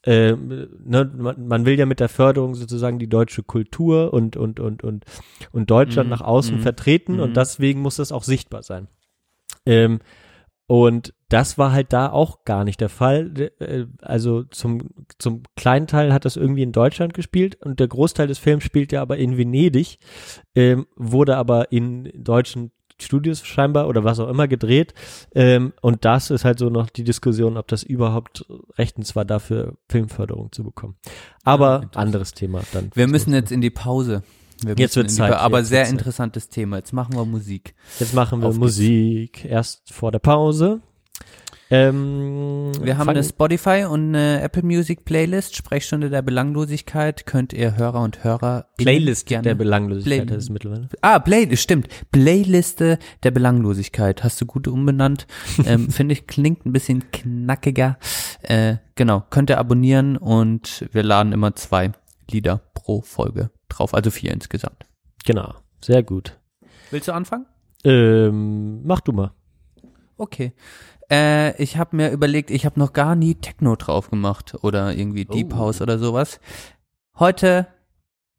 äh, 0.05 0.33
ne, 0.33 1.11
man, 1.17 1.47
man 1.47 1.67
will 1.67 1.79
ja 1.79 1.87
mit 1.87 2.01
der 2.01 2.09
Förderung 2.09 2.55
sozusagen 2.55 2.99
die 2.99 3.09
deutsche 3.09 3.43
Kultur 3.43 4.13
und, 4.13 4.37
und, 4.37 4.61
und, 4.61 4.83
und, 4.83 5.05
und 5.53 5.71
Deutschland 5.71 6.09
Mhm, 6.09 6.11
nach 6.11 6.23
außen 6.23 6.57
mhm, 6.57 6.63
vertreten 6.63 7.15
mhm. 7.15 7.21
und 7.21 7.37
deswegen 7.37 7.81
muss 7.81 7.97
das 7.97 8.13
auch 8.13 8.25
sichtbar 8.25 8.63
sein. 8.63 8.89
Ähm, 9.67 10.01
und 10.67 11.15
das 11.29 11.59
war 11.59 11.73
halt 11.73 11.93
da 11.93 12.11
auch 12.11 12.45
gar 12.45 12.65
nicht 12.65 12.81
der 12.81 12.89
Fall. 12.89 13.51
Äh, 13.59 13.87
Also 14.01 14.45
zum, 14.45 14.91
zum 15.19 15.43
kleinen 15.57 15.87
Teil 15.87 16.13
hat 16.13 16.25
das 16.25 16.37
irgendwie 16.37 16.63
in 16.63 16.73
Deutschland 16.73 17.15
gespielt 17.15 17.57
und 17.65 17.81
der 17.81 17.89
Großteil 17.89 18.29
des 18.29 18.39
Films 18.39 18.65
spielt 18.65 18.93
ja 18.93 19.03
aber 19.03 19.17
in 19.17 19.37
Venedig, 19.37 19.99
ähm, 20.55 20.87
wurde 20.97 21.37
aber 21.37 21.73
in 21.73 22.13
deutschen 22.15 22.71
Studios 23.01 23.45
scheinbar 23.45 23.89
oder 23.89 24.05
was 24.05 24.19
auch 24.21 24.29
immer 24.29 24.49
gedreht. 24.49 24.95
Ähm, 25.35 25.73
und 25.83 26.05
das 26.05 26.31
ist 26.31 26.45
halt 26.45 26.59
so 26.59 26.71
noch 26.71 26.89
die 26.89 27.05
Diskussion, 27.05 27.57
ob 27.57 27.69
das 27.69 27.83
überhaupt 27.83 28.47
rechtens 28.79 29.15
war, 29.15 29.25
dafür 29.25 29.75
Filmförderung 29.89 30.51
zu 30.53 30.65
bekommen. 30.65 30.97
Aber 31.45 31.91
anderes 31.95 32.33
Thema 32.33 32.63
dann. 32.73 32.91
Wir 32.95 33.07
müssen 33.07 33.35
jetzt 33.35 33.53
in 33.53 33.61
die 33.61 33.71
Pause. 33.71 34.23
Wir 34.65 34.75
Jetzt 34.77 34.97
die 34.97 35.07
Zeit, 35.07 35.33
Aber 35.35 35.63
sehr 35.65 35.85
Zeit. 35.85 35.93
interessantes 35.93 36.49
Thema. 36.49 36.77
Jetzt 36.79 36.93
machen 36.93 37.15
wir 37.15 37.25
Musik. 37.25 37.75
Jetzt 38.01 38.15
machen 38.15 38.41
wir 38.41 38.47
Auf 38.49 38.55
geht's. 38.55 38.61
Musik 38.61 39.45
erst 39.45 39.93
vor 39.93 40.13
der 40.13 40.19
Pause. 40.19 40.81
Ähm, 41.69 42.71
Wir 42.81 42.97
haben 42.97 43.09
eine 43.09 43.25
Spotify 43.25 43.87
und 43.91 44.15
eine 44.15 44.41
Apple 44.41 44.63
Music 44.63 45.05
Playlist, 45.05 45.57
Sprechstunde 45.57 46.11
der 46.11 46.23
Belanglosigkeit. 46.23 47.27
Könnt 47.27 47.53
ihr 47.53 47.77
Hörer 47.77 48.03
und 48.03 48.23
Hörer 48.23 48.67
Playlist 48.77 49.27
gerne. 49.27 49.43
der 49.43 49.57
Belanglosigkeit 49.57 50.27
Play- 50.29 50.37
ist 50.37 50.51
mittlerweile. 50.51 50.89
Ah, 51.01 51.19
Playlist, 51.19 51.65
stimmt. 51.65 51.89
Playliste 52.13 52.99
der 53.25 53.33
Belanglosigkeit. 53.33 54.23
Hast 54.23 54.41
du 54.41 54.47
gut 54.47 54.69
umbenannt. 54.69 55.27
ähm, 55.67 55.91
Finde 55.91 56.13
ich, 56.13 56.29
klingt 56.29 56.65
ein 56.67 56.73
bisschen 56.73 57.11
knackiger. 57.11 57.99
Äh, 58.43 58.77
genau, 58.95 59.25
könnt 59.31 59.51
ihr 59.51 59.59
abonnieren 59.59 60.17
und 60.17 60.87
wir 60.93 61.03
laden 61.03 61.33
immer 61.33 61.57
zwei 61.57 61.91
Lieder 62.31 62.61
pro 62.75 63.01
Folge 63.03 63.51
drauf, 63.69 63.95
also 63.95 64.11
vier 64.11 64.33
insgesamt. 64.33 64.87
Genau, 65.25 65.55
sehr 65.81 66.03
gut. 66.03 66.39
Willst 66.91 67.09
du 67.09 67.13
anfangen? 67.13 67.47
Ähm, 67.85 68.83
mach 68.85 69.01
du 69.01 69.13
mal. 69.13 69.33
Okay. 70.17 70.53
Äh, 71.11 71.61
ich 71.63 71.77
habe 71.77 71.97
mir 71.97 72.11
überlegt, 72.11 72.51
ich 72.51 72.67
habe 72.67 72.81
noch 72.81 72.93
gar 72.93 73.15
nie 73.15 73.35
Techno 73.37 73.77
drauf 73.77 74.11
gemacht 74.11 74.57
oder 74.63 74.95
irgendwie 74.95 75.25
Deep 75.25 75.53
Oh. 75.55 75.59
House 75.59 75.81
oder 75.81 75.99
sowas. 75.99 76.41
Heute 77.19 77.67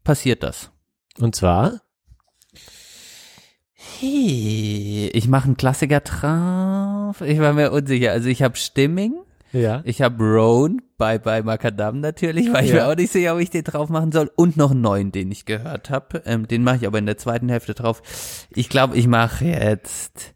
passiert 0.04 0.44
das. 0.44 0.72
Und 1.20 1.36
zwar, 1.36 1.82
Hey, 4.00 5.10
ich 5.14 5.28
mache 5.28 5.46
einen 5.46 5.58
Klassiker 5.58 6.00
drauf. 6.02 7.22
Ich 7.22 7.40
war 7.40 7.54
mir 7.54 7.72
unsicher. 7.72 8.12
Also 8.12 8.28
ich 8.28 8.42
habe 8.42 8.58
Stimming, 8.58 9.16
ja, 9.54 9.82
ich 9.86 10.02
habe 10.02 10.24
Roan, 10.24 10.82
Bye 10.98 11.20
Bye 11.20 11.44
Macadam 11.44 12.00
natürlich, 12.00 12.52
weil 12.52 12.66
ich 12.66 12.72
Ja. 12.72 12.76
mir 12.86 12.88
auch 12.92 12.96
nicht 12.96 13.12
sicher, 13.12 13.34
ob 13.36 13.40
ich 13.40 13.50
den 13.50 13.64
drauf 13.64 13.90
machen 13.90 14.12
soll. 14.12 14.32
Und 14.36 14.58
noch 14.58 14.72
einen 14.72 14.82
neuen, 14.82 15.12
den 15.12 15.32
ich 15.32 15.46
gehört 15.46 15.90
habe. 15.90 16.22
Ähm, 16.26 16.48
den 16.48 16.64
mache 16.64 16.78
ich 16.78 16.88
aber 16.88 16.98
in 17.00 17.06
der 17.06 17.18
zweiten 17.18 17.50
Hälfte 17.50 17.74
drauf. 17.74 18.02
Ich 18.56 18.70
glaube, 18.70 18.98
ich 18.98 19.08
mache 19.08 19.46
jetzt, 19.46 20.34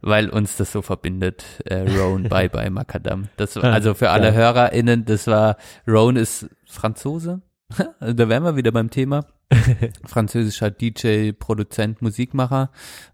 weil 0.00 0.28
uns 0.28 0.56
das 0.56 0.72
so 0.72 0.82
verbindet, 0.82 1.44
äh, 1.64 1.88
Roan, 1.98 2.24
Bye 2.28 2.48
Bye 2.48 2.70
Macadam. 2.70 3.28
Das, 3.36 3.56
also 3.56 3.94
für 3.94 4.10
alle 4.10 4.28
geil. 4.32 4.34
HörerInnen, 4.34 5.04
das 5.04 5.26
war, 5.26 5.56
Roan 5.88 6.16
ist 6.16 6.48
Franzose. 6.66 7.42
Da 8.00 8.28
wären 8.28 8.42
wir 8.44 8.56
wieder 8.56 8.70
beim 8.72 8.90
Thema. 8.90 9.24
Französischer 10.06 10.70
DJ, 10.70 11.32
Produzent, 11.32 12.02
Musikmacher. 12.02 12.70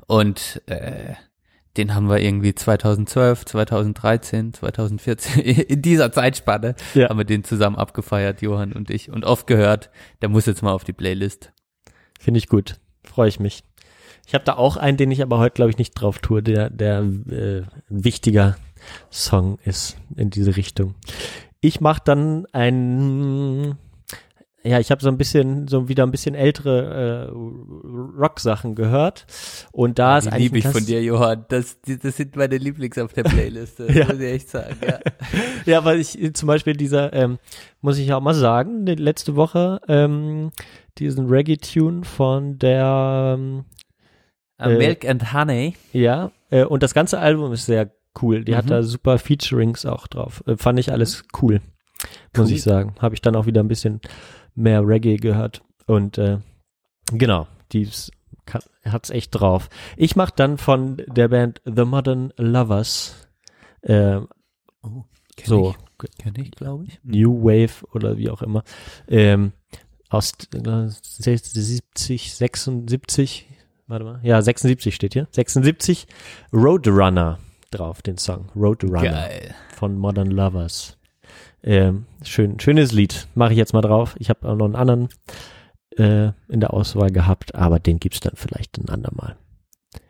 Und 0.09 0.63
äh, 0.67 1.15
den 1.79 1.95
haben 1.95 2.09
wir 2.11 2.19
irgendwie 2.21 2.55
2012, 2.55 3.45
2013, 3.47 4.53
2014, 4.53 5.43
in 5.43 5.81
dieser 5.83 6.13
Zeitspanne 6.13 6.75
Ja. 6.95 7.09
haben 7.09 7.19
wir 7.19 7.25
den 7.25 7.45
zusammen 7.45 7.77
abgefeiert, 7.77 8.43
Johann 8.43 8.73
und 8.73 8.91
ich, 8.91 9.11
und 9.11 9.25
oft 9.25 9.47
gehört. 9.47 9.91
Der 10.21 10.29
muss 10.29 10.47
jetzt 10.47 10.63
mal 10.63 10.73
auf 10.73 10.85
die 10.85 10.93
Playlist. 10.93 11.53
finde 12.21 12.39
ich 12.39 12.49
gut. 12.49 12.77
Freue 13.05 13.29
ich 13.29 13.41
mich. 13.41 13.63
Ich 14.27 14.35
habe 14.35 14.45
da 14.45 14.55
auch 14.57 14.77
einen, 14.77 14.99
den 14.99 15.11
ich 15.11 15.23
aber 15.23 15.39
heute, 15.39 15.55
glaube 15.55 15.71
ich, 15.71 15.79
nicht 15.79 15.93
drauf 15.95 16.19
tue, 16.19 16.43
der, 16.43 16.69
der 16.69 16.99
äh, 17.31 17.63
wichtiger 17.89 18.57
Song 19.11 19.59
ist 19.65 19.97
in 20.17 20.29
diese 20.29 20.57
Richtung. 20.57 20.95
Ich 21.61 21.81
mache 21.81 22.03
dann 22.05 22.45
ein, 22.53 23.77
ja, 24.65 24.81
ich 24.81 24.91
habe 24.91 25.01
so 25.03 25.09
ein 25.09 25.17
bisschen, 25.17 25.69
so 25.69 25.89
wieder 25.89 26.05
ein 26.05 26.11
bisschen 26.11 26.35
ältere 26.35 27.29
äh, 27.29 28.19
Rock-Sachen 28.21 28.75
gehört. 28.75 29.27
Und 29.73 29.99
da 29.99 30.19
ist 30.19 30.25
Die 30.25 30.31
eigentlich 30.33 30.43
liebe 30.53 30.59
ich 30.59 30.67
von 30.67 30.85
dir, 30.85 31.03
Johann. 31.03 31.45
Das, 31.49 31.79
das 31.83 32.17
sind 32.17 32.35
meine 32.37 32.57
Lieblings 32.59 32.99
auf 32.99 33.13
der 33.13 33.23
Playlist. 33.25 33.79
Ja. 33.79 34.07
muss 34.07 34.17
ich 34.19 34.33
echt 34.33 34.51
sagen, 34.51 34.77
ja. 34.87 34.99
Ja, 35.67 35.85
weil 35.85 36.01
ich 36.01 36.19
zum 36.35 36.47
Beispiel 36.49 36.75
dieser, 36.75 37.13
ähm, 37.13 37.39
muss 37.81 37.99
ich 37.99 38.13
auch 38.13 38.21
mal 38.21 38.35
sagen, 38.35 38.85
letzte 38.87 39.37
Woche 39.37 39.81
ähm, 39.89 40.51
diesen 40.99 41.29
Reggae-Tune 41.29 42.05
von 42.05 42.59
der, 42.59 43.37
ähm, 43.39 43.65
Äh, 44.59 44.77
Milk 44.77 45.09
and 45.09 45.33
Honey. 45.33 45.75
ja, 45.93 46.33
äh, 46.51 46.65
und 46.65 46.83
das 46.83 46.95
ganze 46.95 47.21
Album 47.21 47.53
ist 47.53 47.67
sehr 47.67 47.93
cool. 48.21 48.45
Die 48.45 48.57
hat 48.57 48.65
Mhm. 48.65 48.71
da 48.71 48.83
super 48.83 49.19
Featurings 49.19 49.87
auch 49.87 50.09
drauf. 50.09 50.43
Äh, 50.47 50.57
fand 50.57 50.81
ich 50.81 50.91
alles 50.91 51.25
cool, 51.41 51.61
muss 52.37 52.49
Cool. 52.49 52.57
ich 52.57 52.63
sagen. 52.63 52.95
Habe 52.99 53.15
ich 53.15 53.21
dann 53.23 53.37
auch 53.37 53.47
wieder 53.47 53.63
ein 53.63 53.69
bisschen 53.69 54.01
mehr 54.59 54.87
Reggae 54.87 55.17
gehört. 55.17 55.63
Und 55.87 56.19
äh, 56.19 56.39
genau, 57.13 57.47
die 57.73 57.89
hat's 58.85 59.11
echt 59.11 59.31
drauf. 59.31 59.69
Ich 59.97 60.17
mach 60.17 60.31
dann 60.31 60.59
von 60.59 60.97
der 61.07 61.29
Band 61.29 61.61
The 61.65 61.85
Modern 61.85 62.33
Lovers 62.37 63.27
äh, 63.83 64.21
Oh, 64.83 65.05
so 65.45 65.71
Ich. 65.71 66.11
Kenn 66.19 66.35
ich, 66.37 66.53
glaube 66.53 66.85
ich. 66.85 67.01
New 67.03 67.43
Wave 67.43 67.85
oder 67.93 68.17
wie 68.17 68.31
auch 68.31 68.43
immer, 68.43 68.63
ähm, 69.09 69.53
aus 70.09 70.33
äh, 70.55 70.89
70, 70.89 72.35
76, 72.35 73.49
warte 73.89 74.05
mal, 74.05 74.21
ja, 74.23 74.41
76 74.41 74.95
steht 74.95 75.15
hier, 75.15 75.27
76, 75.33 76.07
Roadrunner 76.53 77.41
drauf, 77.73 78.01
den 78.03 78.17
Song, 78.17 78.49
Roadrunner 78.55 79.03
Geil. 79.03 79.55
von 79.75 79.99
Modern 79.99 80.31
Lovers. 80.31 80.98
Ähm, 81.63 82.07
schön, 82.23 82.61
schönes 82.61 82.93
Lied, 82.93 83.27
mache 83.35 83.53
ich 83.53 83.59
jetzt 83.59 83.73
mal 83.73 83.81
drauf. 83.81 84.15
Ich 84.19 84.31
habe 84.31 84.49
auch 84.49 84.57
noch 84.57 84.65
einen 84.67 84.77
anderen 84.77 85.09
äh, 85.97 86.33
in 86.49 86.61
der 86.61 86.73
Auswahl 86.73 87.11
gehabt, 87.11 87.55
aber 87.55 87.79
den 87.81 87.99
gibt's 87.99 88.21
dann 88.21 88.35
vielleicht 88.37 88.79
ein 88.79 88.89
andermal. 88.89 89.37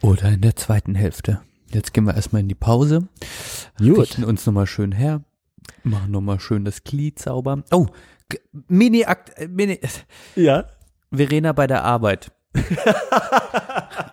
Oder 0.03 0.29
in 0.29 0.41
der 0.41 0.57
zweiten 0.57 0.95
Hälfte. 0.95 1.41
Jetzt 1.71 1.93
gehen 1.93 2.05
wir 2.05 2.15
erstmal 2.15 2.41
in 2.41 2.49
die 2.49 2.55
Pause. 2.55 3.09
Gut. 3.79 3.99
Richten 3.99 4.25
uns 4.25 4.47
nochmal 4.47 4.67
schön 4.67 4.93
her. 4.93 5.23
Machen 5.83 6.11
nochmal 6.11 6.41
schön 6.41 6.65
das 6.65 6.83
Glied 6.85 7.19
sauber. 7.19 7.63
Oh, 7.71 7.87
Mini-Akt, 8.69 9.39
äh, 9.39 9.49
Mini, 9.49 9.81
Ja. 10.35 10.67
Verena 11.11 11.53
bei 11.53 11.67
der 11.67 11.85
Arbeit. 11.85 12.33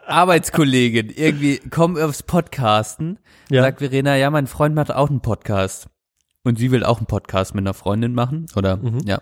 Arbeitskollegin, 0.08 1.10
irgendwie, 1.10 1.60
komm 1.70 1.98
aufs 1.98 2.24
Podcasten. 2.24 3.20
Ja. 3.50 3.64
Sagt 3.64 3.80
Verena, 3.80 4.16
ja, 4.16 4.30
mein 4.30 4.48
Freund 4.48 4.76
macht 4.76 4.94
auch 4.94 5.10
einen 5.10 5.22
Podcast. 5.22 5.88
Und 6.46 6.58
sie 6.58 6.72
will 6.72 6.86
auch 6.86 7.00
einen 7.00 7.08
Podcast 7.08 7.56
mit 7.56 7.64
einer 7.64 7.74
Freundin 7.74 8.14
machen, 8.14 8.46
oder? 8.56 8.78
Mhm. 8.78 9.00
Ja. 9.06 9.22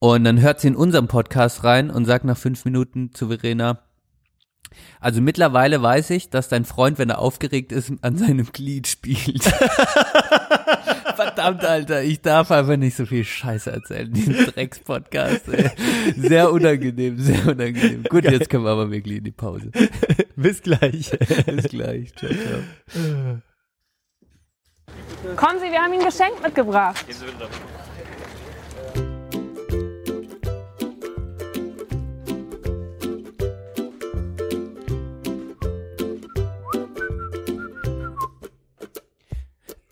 Und 0.00 0.24
dann 0.24 0.40
hört 0.40 0.58
sie 0.58 0.68
in 0.68 0.76
unserem 0.76 1.06
Podcast 1.06 1.62
rein 1.62 1.90
und 1.90 2.06
sagt 2.06 2.24
nach 2.24 2.36
fünf 2.36 2.64
Minuten 2.64 3.12
zu 3.12 3.28
Verena, 3.28 3.78
also 5.00 5.20
mittlerweile 5.20 5.82
weiß 5.82 6.10
ich, 6.10 6.30
dass 6.30 6.48
dein 6.48 6.64
Freund, 6.64 6.98
wenn 6.98 7.10
er 7.10 7.18
aufgeregt 7.18 7.72
ist, 7.72 7.92
an 8.00 8.16
seinem 8.16 8.50
Glied 8.52 8.88
spielt. 8.88 9.44
Verdammt, 11.14 11.64
Alter, 11.64 12.02
ich 12.02 12.20
darf 12.22 12.50
einfach 12.50 12.76
nicht 12.76 12.96
so 12.96 13.06
viel 13.06 13.24
Scheiße 13.24 13.70
erzählen, 13.70 14.12
diesen 14.12 14.34
Drecks-Podcast. 14.34 15.48
ey. 15.48 15.70
Sehr 16.16 16.50
unangenehm, 16.50 17.18
sehr 17.20 17.46
unangenehm. 17.46 18.02
Gut, 18.04 18.24
jetzt 18.24 18.50
können 18.50 18.64
wir 18.64 18.70
aber 18.70 18.90
wirklich 18.90 19.18
in 19.18 19.24
die 19.24 19.30
Pause. 19.30 19.70
Bis 20.36 20.62
gleich. 20.62 21.16
Bis 21.46 21.68
gleich. 21.68 22.14
Ciao, 22.16 22.32
ciao. 22.32 23.42
Kommen 25.36 25.58
Sie, 25.58 25.70
wir 25.70 25.80
haben 25.80 25.92
Ihnen 25.92 26.02
ein 26.02 26.08
Geschenk 26.08 26.42
mitgebracht. 26.42 27.04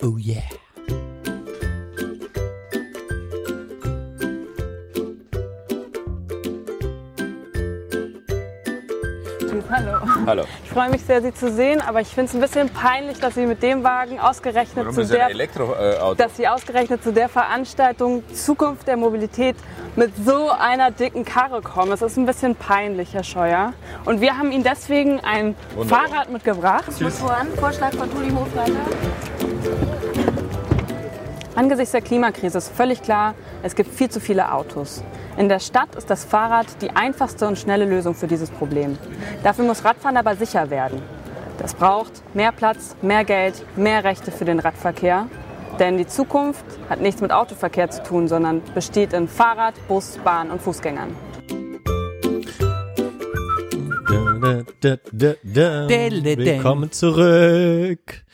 Oh 0.04 0.18
yeah. 0.18 0.42
hallo. 10.26 10.44
Ich 10.64 10.70
freue 10.70 10.90
mich 10.90 11.02
sehr, 11.02 11.22
Sie 11.22 11.32
zu 11.34 11.50
sehen, 11.50 11.80
aber 11.80 12.00
ich 12.00 12.08
finde 12.08 12.28
es 12.30 12.34
ein 12.34 12.40
bisschen 12.40 12.68
peinlich, 12.70 13.18
dass 13.18 13.34
Sie 13.34 13.46
mit 13.46 13.62
dem 13.62 13.82
Wagen 13.84 14.18
ausgerechnet 14.20 14.86
Warum 14.86 14.94
zu 14.94 15.06
der 15.06 15.30
Elektroauto? 15.30 16.14
dass 16.14 16.36
Sie 16.36 16.46
ausgerechnet 16.48 17.02
zu 17.02 17.12
der 17.12 17.28
Veranstaltung 17.28 18.22
Zukunft 18.32 18.86
der 18.86 18.96
Mobilität 18.96 19.56
mit 19.96 20.12
so 20.24 20.50
einer 20.50 20.90
dicken 20.90 21.24
Karre 21.24 21.60
kommen. 21.60 21.92
Es 21.92 22.02
ist 22.02 22.16
ein 22.16 22.26
bisschen 22.26 22.56
peinlich, 22.56 23.14
Herr 23.14 23.24
Scheuer. 23.24 23.74
Und 24.04 24.20
wir 24.20 24.38
haben 24.38 24.52
Ihnen 24.52 24.64
deswegen 24.64 25.20
ein 25.20 25.54
Wunderbar. 25.74 26.08
Fahrrad 26.08 26.30
mitgebracht. 26.30 26.84
Motoren, 27.00 27.48
Vorschlag 27.56 27.92
von 27.94 28.10
Tuli 28.10 28.30
Hofreiter. 28.30 28.72
Angesichts 31.54 31.92
der 31.92 32.00
Klimakrise 32.00 32.56
ist 32.58 32.74
völlig 32.74 33.02
klar, 33.02 33.34
es 33.62 33.74
gibt 33.74 33.92
viel 33.92 34.08
zu 34.08 34.20
viele 34.20 34.52
Autos. 34.52 35.02
In 35.38 35.48
der 35.48 35.60
Stadt 35.60 35.94
ist 35.94 36.10
das 36.10 36.26
Fahrrad 36.26 36.66
die 36.82 36.90
einfachste 36.90 37.48
und 37.48 37.58
schnelle 37.58 37.86
Lösung 37.86 38.14
für 38.14 38.26
dieses 38.26 38.50
Problem. 38.50 38.98
Dafür 39.42 39.64
muss 39.64 39.82
Radfahren 39.82 40.18
aber 40.18 40.36
sicher 40.36 40.68
werden. 40.68 41.00
Das 41.58 41.74
braucht 41.74 42.22
mehr 42.34 42.52
Platz, 42.52 42.96
mehr 43.00 43.24
Geld, 43.24 43.64
mehr 43.76 44.04
Rechte 44.04 44.30
für 44.30 44.44
den 44.44 44.58
Radverkehr. 44.58 45.28
Denn 45.78 45.96
die 45.96 46.06
Zukunft 46.06 46.64
hat 46.90 47.00
nichts 47.00 47.22
mit 47.22 47.32
Autoverkehr 47.32 47.90
zu 47.90 48.02
tun, 48.02 48.28
sondern 48.28 48.60
besteht 48.74 49.14
in 49.14 49.26
Fahrrad, 49.26 49.74
Bus, 49.88 50.18
Bahn 50.22 50.50
und 50.50 50.60
Fußgängern. 50.60 51.16
Willkommen 56.36 56.92
zurück. 56.92 58.24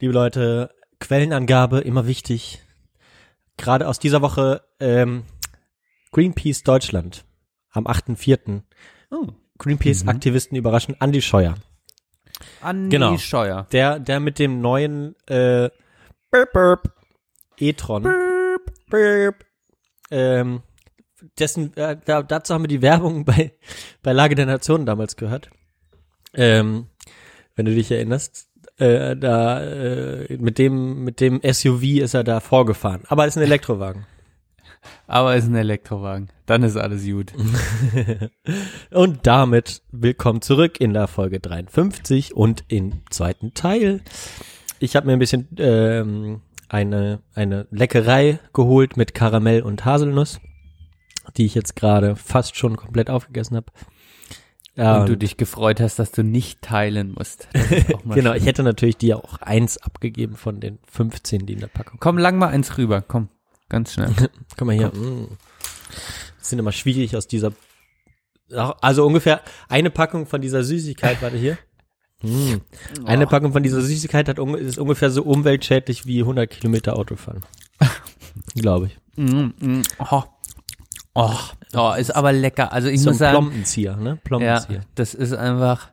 Liebe 0.00 0.12
Leute, 0.12 0.70
Quellenangabe 0.98 1.78
immer 1.80 2.08
wichtig. 2.08 2.60
Gerade 3.56 3.86
aus 3.86 4.00
dieser 4.00 4.22
Woche 4.22 4.62
ähm, 4.80 5.22
Greenpeace 6.12 6.62
Deutschland 6.62 7.24
am 7.70 7.86
8.4. 7.86 8.62
Oh. 9.10 9.28
Greenpeace-Aktivisten 9.58 10.56
überraschen 10.56 11.00
Andi 11.00 11.20
Scheuer. 11.20 11.54
Andi 12.60 12.90
Genau. 12.90 13.16
Scheuer. 13.18 13.66
Der, 13.72 13.98
der 13.98 14.20
mit 14.20 14.38
dem 14.38 14.60
neuen 14.60 15.16
äh, 15.26 15.70
Burp, 16.30 16.52
Burp, 16.52 16.94
e-tron. 17.58 18.04
Burp, 18.90 19.44
ähm, 20.10 20.62
dessen, 21.38 21.76
äh, 21.76 21.96
da, 22.04 22.22
dazu 22.22 22.54
haben 22.54 22.62
wir 22.62 22.68
die 22.68 22.82
Werbung 22.82 23.24
bei, 23.24 23.52
bei 24.02 24.12
Lage 24.12 24.34
der 24.34 24.46
Nationen 24.46 24.86
damals 24.86 25.16
gehört. 25.16 25.50
Ähm, 26.34 26.86
wenn 27.56 27.66
du 27.66 27.74
dich 27.74 27.90
erinnerst, 27.90 28.48
äh, 28.76 29.16
da 29.16 29.62
äh, 29.62 30.36
mit 30.38 30.58
dem 30.58 31.02
mit 31.02 31.20
dem 31.20 31.40
SUV 31.42 31.82
ist 32.00 32.14
er 32.14 32.22
da 32.22 32.38
vorgefahren, 32.40 33.02
aber 33.08 33.26
ist 33.26 33.36
ein 33.36 33.42
Elektrowagen. 33.44 34.06
Aber 35.06 35.36
ist 35.36 35.46
ein 35.46 35.54
Elektrowagen. 35.54 36.28
Dann 36.46 36.62
ist 36.62 36.76
alles 36.76 37.04
gut. 37.04 37.32
Und 38.90 39.26
damit 39.26 39.82
willkommen 39.90 40.42
zurück 40.42 40.80
in 40.80 40.94
der 40.94 41.08
Folge 41.08 41.40
53 41.40 42.34
und 42.34 42.64
im 42.68 43.02
zweiten 43.10 43.54
Teil. 43.54 44.00
Ich 44.78 44.96
habe 44.96 45.06
mir 45.06 45.14
ein 45.14 45.18
bisschen 45.18 45.48
ähm, 45.58 46.42
eine, 46.68 47.20
eine 47.34 47.66
Leckerei 47.70 48.38
geholt 48.52 48.96
mit 48.96 49.14
Karamell 49.14 49.62
und 49.62 49.84
Haselnuss, 49.84 50.40
die 51.36 51.46
ich 51.46 51.54
jetzt 51.54 51.76
gerade 51.76 52.16
fast 52.16 52.56
schon 52.56 52.76
komplett 52.76 53.10
aufgegessen 53.10 53.56
habe. 53.56 53.72
Ja, 54.78 55.00
Und 55.00 55.08
du 55.08 55.16
dich 55.16 55.36
gefreut 55.36 55.80
hast, 55.80 55.98
dass 55.98 56.12
du 56.12 56.22
nicht 56.22 56.62
teilen 56.62 57.12
musst. 57.16 57.48
Genau, 58.14 58.30
schön. 58.30 58.40
ich 58.40 58.46
hätte 58.46 58.62
natürlich 58.62 58.96
dir 58.96 59.18
auch 59.18 59.38
eins 59.40 59.76
abgegeben 59.78 60.36
von 60.36 60.60
den 60.60 60.78
15, 60.90 61.46
die 61.46 61.54
in 61.54 61.60
der 61.60 61.66
Packung 61.66 61.98
Komm, 62.00 62.16
lang 62.16 62.38
mal 62.38 62.48
eins 62.48 62.78
rüber. 62.78 63.02
Komm, 63.02 63.28
ganz 63.68 63.92
schnell. 63.92 64.14
Guck 64.56 64.66
mal 64.66 64.76
hier. 64.76 64.88
Mm. 64.88 65.28
Das 66.38 66.50
sind 66.50 66.58
immer 66.58 66.72
schwierig 66.72 67.16
aus 67.16 67.26
dieser. 67.26 67.52
Also 68.50 69.06
ungefähr 69.06 69.42
eine 69.68 69.90
Packung 69.90 70.26
von 70.26 70.40
dieser 70.40 70.64
Süßigkeit, 70.64 71.20
warte 71.22 71.36
hier. 71.36 71.58
Mm. 72.22 72.56
Eine 73.04 73.26
Packung 73.26 73.52
von 73.52 73.62
dieser 73.62 73.80
Süßigkeit 73.80 74.28
hat, 74.28 74.38
ist 74.38 74.78
ungefähr 74.78 75.10
so 75.10 75.22
umweltschädlich 75.22 76.06
wie 76.06 76.20
100 76.20 76.50
Kilometer 76.50 76.96
Autofahren. 76.96 77.42
Glaube 78.54 78.86
ich. 78.86 78.98
Mm, 79.16 79.50
mm, 79.60 79.82
oh. 80.10 80.22
Oh, 81.14 81.34
oh, 81.74 81.92
ist 81.98 82.14
aber 82.14 82.32
lecker. 82.32 82.72
Also 82.72 82.88
ich 82.88 83.02
so 83.02 83.08
ein 83.08 83.12
muss 83.12 83.18
sagen, 83.18 83.36
Plombenzieher, 83.38 83.96
ne? 83.96 84.10
ja, 84.10 84.16
Plombenzieher. 84.22 84.82
das 84.94 85.14
ist 85.14 85.32
einfach, 85.32 85.90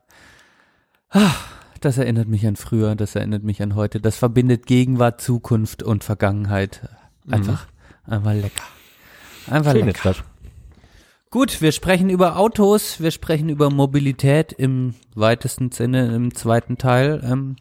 ah, 1.10 1.32
das 1.82 1.98
erinnert 1.98 2.28
mich 2.28 2.46
an 2.46 2.56
früher, 2.56 2.96
das 2.96 3.16
erinnert 3.16 3.44
mich 3.44 3.62
an 3.62 3.76
heute. 3.76 4.00
Das 4.00 4.18
verbindet 4.18 4.68
Gegenwart, 4.68 5.22
Zukunft 5.22 5.82
und 5.82 6.04
Vergangenheit. 6.04 6.88
Einfach, 7.30 7.66
einfach 8.06 8.34
lecker. 8.34 8.64
Einfach 9.48 9.72
Schön 9.74 9.86
lecker. 9.86 10.00
das. 10.04 10.24
Gut, 11.32 11.62
wir 11.62 11.72
sprechen 11.72 12.10
über 12.10 12.38
Autos, 12.38 13.02
wir 13.02 13.12
sprechen 13.12 13.50
über 13.50 13.70
Mobilität 13.70 14.54
im 14.54 14.96
weitesten 15.16 15.72
Sinne 15.72 16.16
im 16.16 16.34
zweiten 16.34 16.78
Teil. 16.78 17.22
Ähm, 17.24 17.58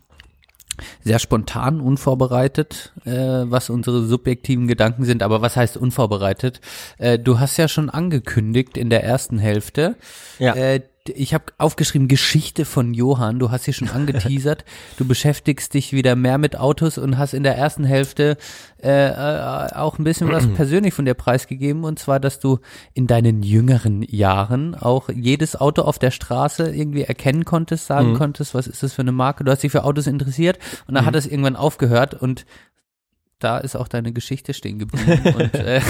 sehr 1.02 1.18
spontan, 1.18 1.80
unvorbereitet, 1.80 2.92
äh, 3.04 3.10
was 3.10 3.70
unsere 3.70 4.04
subjektiven 4.04 4.66
Gedanken 4.66 5.04
sind. 5.04 5.22
Aber 5.22 5.40
was 5.40 5.56
heißt 5.56 5.76
unvorbereitet? 5.76 6.60
Äh, 6.98 7.18
du 7.18 7.38
hast 7.38 7.56
ja 7.56 7.68
schon 7.68 7.90
angekündigt 7.90 8.76
in 8.76 8.90
der 8.90 9.04
ersten 9.04 9.38
Hälfte. 9.38 9.96
Ja. 10.38 10.54
Äh, 10.54 10.82
ich 11.08 11.34
habe 11.34 11.44
aufgeschrieben 11.58 12.08
Geschichte 12.08 12.64
von 12.64 12.94
Johann. 12.94 13.38
Du 13.38 13.50
hast 13.50 13.64
sie 13.64 13.74
schon 13.74 13.88
angeteasert. 13.94 14.64
du 14.96 15.04
beschäftigst 15.04 15.74
dich 15.74 15.92
wieder 15.92 16.16
mehr 16.16 16.38
mit 16.38 16.56
Autos 16.56 16.96
und 16.96 17.18
hast 17.18 17.34
in 17.34 17.42
der 17.42 17.56
ersten 17.56 17.84
Hälfte 17.84 18.38
äh, 18.82 19.08
äh, 19.08 19.74
auch 19.74 19.98
ein 19.98 20.04
bisschen 20.04 20.30
was 20.30 20.46
persönlich 20.54 20.94
von 20.94 21.04
dir 21.04 21.14
preisgegeben. 21.14 21.84
Und 21.84 21.98
zwar, 21.98 22.20
dass 22.20 22.40
du 22.40 22.58
in 22.94 23.06
deinen 23.06 23.42
jüngeren 23.42 24.02
Jahren 24.02 24.74
auch 24.74 25.10
jedes 25.10 25.56
Auto 25.60 25.82
auf 25.82 25.98
der 25.98 26.10
Straße 26.10 26.74
irgendwie 26.74 27.02
erkennen 27.02 27.44
konntest, 27.44 27.86
sagen 27.86 28.14
konntest, 28.14 28.54
was 28.54 28.66
ist 28.66 28.82
das 28.82 28.94
für 28.94 29.02
eine 29.02 29.12
Marke. 29.12 29.44
Du 29.44 29.52
hast 29.52 29.62
dich 29.62 29.72
für 29.72 29.84
Autos 29.84 30.06
interessiert 30.06 30.58
und 30.86 30.94
dann 30.94 31.04
hat 31.04 31.14
es 31.16 31.26
irgendwann 31.26 31.56
aufgehört 31.56 32.14
und 32.14 32.46
da 33.44 33.58
ist 33.58 33.76
auch 33.76 33.88
deine 33.88 34.12
Geschichte 34.12 34.54
stehen 34.54 34.78
geblieben. 34.78 35.20
und 35.36 35.54
äh, 35.54 35.80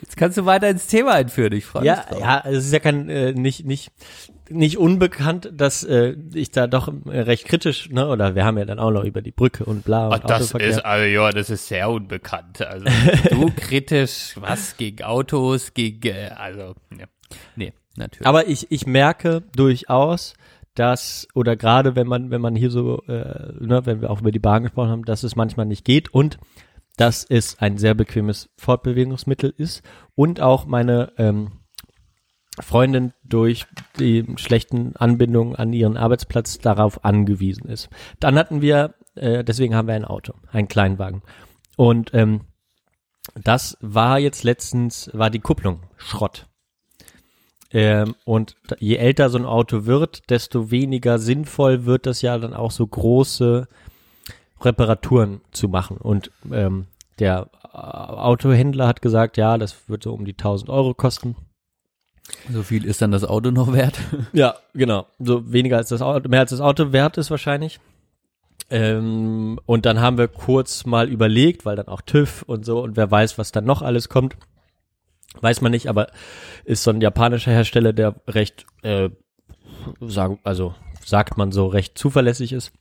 jetzt 0.00 0.16
kannst 0.16 0.36
du 0.36 0.44
weiter 0.46 0.68
ins 0.68 0.86
Thema 0.88 1.12
einführen. 1.14 1.52
Ich 1.52 1.64
freue 1.64 1.82
mich 1.82 1.86
Ja, 1.88 2.04
drauf. 2.08 2.20
ja, 2.20 2.42
es 2.46 2.66
ist 2.66 2.72
ja 2.72 2.78
kein 2.80 3.08
äh, 3.08 3.32
nicht 3.32 3.64
nicht 3.64 3.92
nicht 4.48 4.78
unbekannt, 4.78 5.48
dass 5.54 5.84
äh, 5.84 6.16
ich 6.34 6.50
da 6.50 6.66
doch 6.66 6.92
äh, 7.08 7.20
recht 7.20 7.44
kritisch, 7.44 7.88
ne, 7.90 8.08
oder 8.08 8.34
wir 8.34 8.44
haben 8.44 8.58
ja 8.58 8.64
dann 8.64 8.80
auch 8.80 8.90
noch 8.90 9.04
über 9.04 9.22
die 9.22 9.30
Brücke 9.30 9.64
und 9.64 9.84
bla 9.84 10.08
und 10.08 10.14
Ah, 10.14 10.18
das 10.26 10.52
ist, 10.52 10.84
also 10.84 11.04
ja, 11.04 11.30
das 11.30 11.50
ist 11.50 11.68
sehr 11.68 11.88
unbekannt. 11.88 12.60
Also 12.60 12.84
du 13.30 13.52
kritisch, 13.56 14.34
was 14.40 14.76
gegen 14.76 15.04
Autos, 15.04 15.72
gegen, 15.72 16.08
äh, 16.08 16.30
also, 16.36 16.74
ja. 16.98 17.06
nee, 17.54 17.72
natürlich. 17.96 18.26
Aber 18.26 18.48
ich, 18.48 18.72
ich 18.72 18.86
merke 18.86 19.44
durchaus, 19.54 20.34
dass, 20.74 21.26
oder 21.34 21.56
gerade 21.56 21.96
wenn 21.96 22.06
man, 22.06 22.30
wenn 22.30 22.40
man 22.40 22.54
hier 22.54 22.70
so, 22.70 23.02
äh, 23.02 23.52
ne, 23.58 23.82
wenn 23.84 24.00
wir 24.00 24.10
auch 24.10 24.20
über 24.20 24.30
die 24.30 24.38
Bahn 24.38 24.62
gesprochen 24.62 24.90
haben, 24.90 25.04
dass 25.04 25.22
es 25.22 25.36
manchmal 25.36 25.66
nicht 25.66 25.84
geht 25.84 26.12
und 26.14 26.38
dass 26.96 27.24
es 27.24 27.58
ein 27.58 27.78
sehr 27.78 27.94
bequemes 27.94 28.50
Fortbewegungsmittel 28.56 29.52
ist 29.56 29.82
und 30.14 30.40
auch 30.40 30.66
meine 30.66 31.12
ähm, 31.16 31.60
Freundin 32.60 33.12
durch 33.24 33.66
die 33.98 34.26
schlechten 34.36 34.96
Anbindungen 34.96 35.56
an 35.56 35.72
ihren 35.72 35.96
Arbeitsplatz 35.96 36.58
darauf 36.58 37.04
angewiesen 37.04 37.68
ist. 37.68 37.88
Dann 38.18 38.36
hatten 38.36 38.60
wir, 38.60 38.94
äh, 39.14 39.44
deswegen 39.44 39.74
haben 39.74 39.88
wir 39.88 39.94
ein 39.94 40.04
Auto, 40.04 40.34
einen 40.50 40.68
Kleinwagen. 40.68 41.22
Und 41.76 42.12
ähm, 42.12 42.42
das 43.34 43.78
war 43.80 44.18
jetzt 44.18 44.44
letztens, 44.44 45.10
war 45.14 45.30
die 45.30 45.40
Kupplung 45.40 45.80
Schrott. 45.96 46.49
Ähm, 47.72 48.16
und 48.24 48.56
je 48.78 48.96
älter 48.96 49.30
so 49.30 49.38
ein 49.38 49.44
Auto 49.44 49.86
wird, 49.86 50.28
desto 50.30 50.70
weniger 50.70 51.18
sinnvoll 51.18 51.84
wird 51.84 52.06
das 52.06 52.20
ja 52.22 52.36
dann 52.38 52.54
auch 52.54 52.72
so 52.72 52.86
große 52.86 53.68
Reparaturen 54.60 55.40
zu 55.52 55.68
machen. 55.68 55.96
Und 55.96 56.30
ähm, 56.52 56.86
der 57.18 57.48
äh, 57.72 57.76
Autohändler 57.76 58.88
hat 58.88 59.02
gesagt, 59.02 59.36
ja, 59.36 59.56
das 59.56 59.88
wird 59.88 60.02
so 60.02 60.12
um 60.12 60.24
die 60.24 60.32
1000 60.32 60.68
Euro 60.68 60.94
kosten. 60.94 61.36
so 62.50 62.62
viel 62.62 62.84
ist 62.84 63.02
dann 63.02 63.12
das 63.12 63.24
Auto 63.24 63.50
noch 63.50 63.72
wert? 63.72 63.98
Ja, 64.32 64.56
genau. 64.74 65.06
So 65.18 65.52
weniger 65.52 65.76
als 65.76 65.90
das 65.90 66.02
Auto, 66.02 66.28
mehr 66.28 66.40
als 66.40 66.50
das 66.50 66.60
Auto 66.60 66.92
wert 66.92 67.18
ist 67.18 67.30
wahrscheinlich. 67.30 67.78
Ähm, 68.68 69.58
und 69.66 69.86
dann 69.86 70.00
haben 70.00 70.18
wir 70.18 70.28
kurz 70.28 70.86
mal 70.86 71.08
überlegt, 71.08 71.64
weil 71.64 71.76
dann 71.76 71.88
auch 71.88 72.02
TÜV 72.02 72.42
und 72.42 72.64
so 72.64 72.82
und 72.82 72.96
wer 72.96 73.10
weiß, 73.10 73.38
was 73.38 73.52
dann 73.52 73.64
noch 73.64 73.82
alles 73.82 74.08
kommt. 74.08 74.36
Weiß 75.40 75.60
man 75.60 75.72
nicht, 75.72 75.88
aber 75.88 76.08
ist 76.64 76.82
so 76.82 76.90
ein 76.90 77.00
japanischer 77.00 77.52
Hersteller, 77.52 77.92
der 77.92 78.16
recht, 78.26 78.66
äh, 78.82 79.10
sagen, 80.00 80.40
also 80.44 80.74
sagt 81.04 81.36
man 81.36 81.52
so, 81.52 81.66
recht 81.66 81.96
zuverlässig 81.96 82.52
ist. 82.52 82.72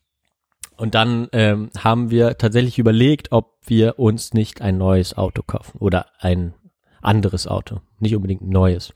Und 0.76 0.96
dann 0.96 1.28
ähm, 1.34 1.70
haben 1.78 2.10
wir 2.10 2.38
tatsächlich 2.38 2.80
überlegt, 2.80 3.32
ob 3.32 3.58
wir 3.66 4.00
uns 4.00 4.34
nicht 4.34 4.62
ein 4.62 4.78
neues 4.78 5.18
Auto 5.18 5.44
kaufen 5.44 5.78
oder 5.80 6.08
ein 6.20 6.54
anderes 7.02 7.48
Auto, 7.48 7.82
nicht 8.00 8.16
unbedingt 8.16 8.42
ein 8.42 8.50
neues. 8.50 8.94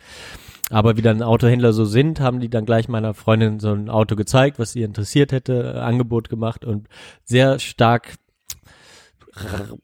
Aber 0.69 0.97
wie 0.97 1.01
dann 1.01 1.21
Autohändler 1.21 1.73
so 1.73 1.85
sind, 1.85 2.19
haben 2.19 2.39
die 2.39 2.49
dann 2.49 2.65
gleich 2.65 2.87
meiner 2.87 3.13
Freundin 3.13 3.59
so 3.59 3.73
ein 3.73 3.89
Auto 3.89 4.15
gezeigt, 4.15 4.59
was 4.59 4.71
sie 4.71 4.81
interessiert 4.81 5.31
hätte, 5.31 5.73
äh, 5.75 5.79
Angebot 5.79 6.29
gemacht 6.29 6.65
und 6.65 6.87
sehr 7.23 7.59
stark 7.59 8.15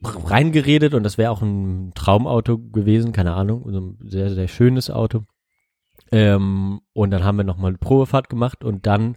reingeredet 0.04 0.94
und 0.94 1.04
das 1.04 1.18
wäre 1.18 1.32
auch 1.32 1.42
ein 1.42 1.92
Traumauto 1.96 2.58
gewesen, 2.58 3.12
keine 3.12 3.34
Ahnung, 3.34 3.64
so 3.72 3.80
ein 3.80 3.98
sehr, 4.10 4.30
sehr 4.34 4.48
schönes 4.48 4.90
Auto. 4.90 5.24
Ähm, 6.12 6.82
und 6.94 7.12
dann 7.12 7.24
haben 7.24 7.38
wir 7.38 7.44
nochmal 7.44 7.70
eine 7.70 7.78
Probefahrt 7.78 8.30
gemacht 8.30 8.64
und 8.64 8.86
dann 8.88 9.16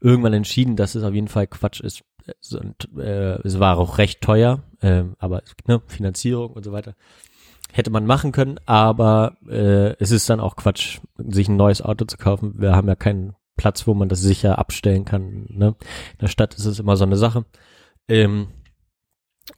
irgendwann 0.00 0.34
entschieden, 0.34 0.76
dass 0.76 0.94
es 0.94 1.02
auf 1.04 1.14
jeden 1.14 1.28
Fall 1.28 1.46
Quatsch 1.46 1.80
ist. 1.80 2.02
Es- 2.40 2.52
Und, 2.54 2.88
äh, 2.98 3.38
es 3.42 3.58
war 3.60 3.78
auch 3.78 3.98
recht 3.98 4.20
teuer, 4.20 4.62
ähm, 4.82 5.14
aber 5.18 5.42
ne, 5.66 5.82
Finanzierung 5.86 6.52
und 6.52 6.64
so 6.64 6.72
weiter 6.72 6.94
hätte 7.72 7.90
man 7.90 8.06
machen 8.06 8.30
können, 8.30 8.60
aber 8.66 9.36
äh, 9.48 9.94
es 9.98 10.12
ist 10.12 10.30
dann 10.30 10.38
auch 10.38 10.54
Quatsch, 10.54 11.00
sich 11.18 11.48
ein 11.48 11.56
neues 11.56 11.82
Auto 11.82 12.04
zu 12.04 12.16
kaufen. 12.16 12.54
Wir 12.58 12.76
haben 12.76 12.86
ja 12.86 12.94
keinen 12.94 13.34
Platz, 13.56 13.86
wo 13.86 13.94
man 13.94 14.08
das 14.08 14.20
sicher 14.20 14.58
abstellen 14.58 15.04
kann. 15.04 15.46
Ne? 15.48 15.74
In 16.12 16.18
der 16.20 16.28
Stadt 16.28 16.54
ist 16.54 16.66
es 16.66 16.78
immer 16.78 16.96
so 16.96 17.04
eine 17.04 17.16
Sache. 17.16 17.46
Ähm, 18.06 18.48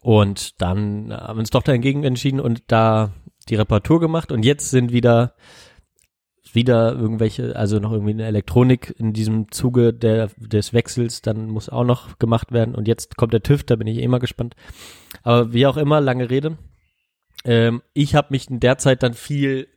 und 0.00 0.60
dann 0.60 1.12
haben 1.12 1.36
wir 1.36 1.40
uns 1.40 1.50
doch 1.50 1.62
dagegen 1.62 2.04
entschieden 2.04 2.40
und 2.40 2.62
da 2.68 3.12
die 3.48 3.54
Reparatur 3.54 4.00
gemacht 4.00 4.32
und 4.32 4.44
jetzt 4.44 4.70
sind 4.70 4.92
wieder 4.92 5.34
wieder 6.56 6.92
irgendwelche, 6.94 7.54
also 7.54 7.78
noch 7.78 7.92
irgendwie 7.92 8.12
eine 8.12 8.26
Elektronik 8.26 8.94
in 8.98 9.12
diesem 9.12 9.52
Zuge 9.52 9.92
der, 9.92 10.30
des 10.38 10.72
Wechsels, 10.72 11.22
dann 11.22 11.48
muss 11.48 11.68
auch 11.68 11.84
noch 11.84 12.18
gemacht 12.18 12.50
werden 12.50 12.74
und 12.74 12.88
jetzt 12.88 13.16
kommt 13.16 13.32
der 13.32 13.42
TÜV, 13.42 13.62
da 13.64 13.76
bin 13.76 13.86
ich 13.86 13.98
eh 13.98 14.08
mal 14.08 14.18
gespannt. 14.18 14.56
Aber 15.22 15.52
wie 15.52 15.66
auch 15.66 15.76
immer, 15.76 16.00
lange 16.00 16.30
Rede. 16.30 16.56
Ähm, 17.44 17.82
ich 17.92 18.14
habe 18.14 18.28
mich 18.30 18.50
in 18.50 18.58
der 18.58 18.78
Zeit 18.78 19.02
dann 19.02 19.14
viel 19.14 19.68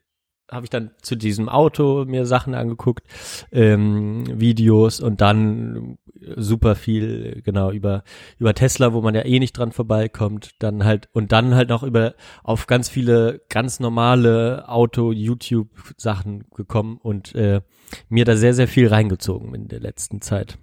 habe 0.52 0.66
ich 0.66 0.70
dann 0.70 0.92
zu 1.02 1.16
diesem 1.16 1.50
Auto 1.50 2.06
mir 2.06 2.26
Sachen 2.26 2.56
angeguckt, 2.56 3.08
ähm, 3.52 4.24
Videos 4.40 5.00
und 5.00 5.22
dann 5.22 5.98
super 6.36 6.76
viel 6.76 7.42
genau 7.44 7.72
über 7.72 8.04
über 8.38 8.54
Tesla, 8.54 8.94
wo 8.94 9.02
man 9.02 9.16
ja 9.16 9.26
eh 9.26 9.40
nicht 9.40 9.54
dran 9.54 9.72
vorbeikommt, 9.72 10.52
dann 10.60 10.84
halt 10.84 11.10
und 11.14 11.32
dann 11.32 11.56
halt 11.56 11.70
noch 11.70 11.84
über 11.84 12.14
auf 12.44 12.68
ganz 12.68 12.90
viele 12.90 13.42
ganz 13.50 13.80
normale 13.80 14.68
Auto 14.68 15.12
YouTube 15.12 15.70
Sachen 15.98 16.46
gekommen 16.56 16.98
und 17.02 17.36
äh, 17.36 17.62
mir 18.10 18.26
da 18.26 18.36
sehr 18.36 18.54
sehr 18.54 18.68
viel 18.68 18.88
reingezogen 18.88 19.54
in 19.56 19.68
der 19.68 19.80
letzten 19.80 20.22
Zeit. 20.22 20.58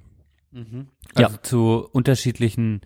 Also 1.14 1.36
zu 1.42 1.88
unterschiedlichen 1.92 2.80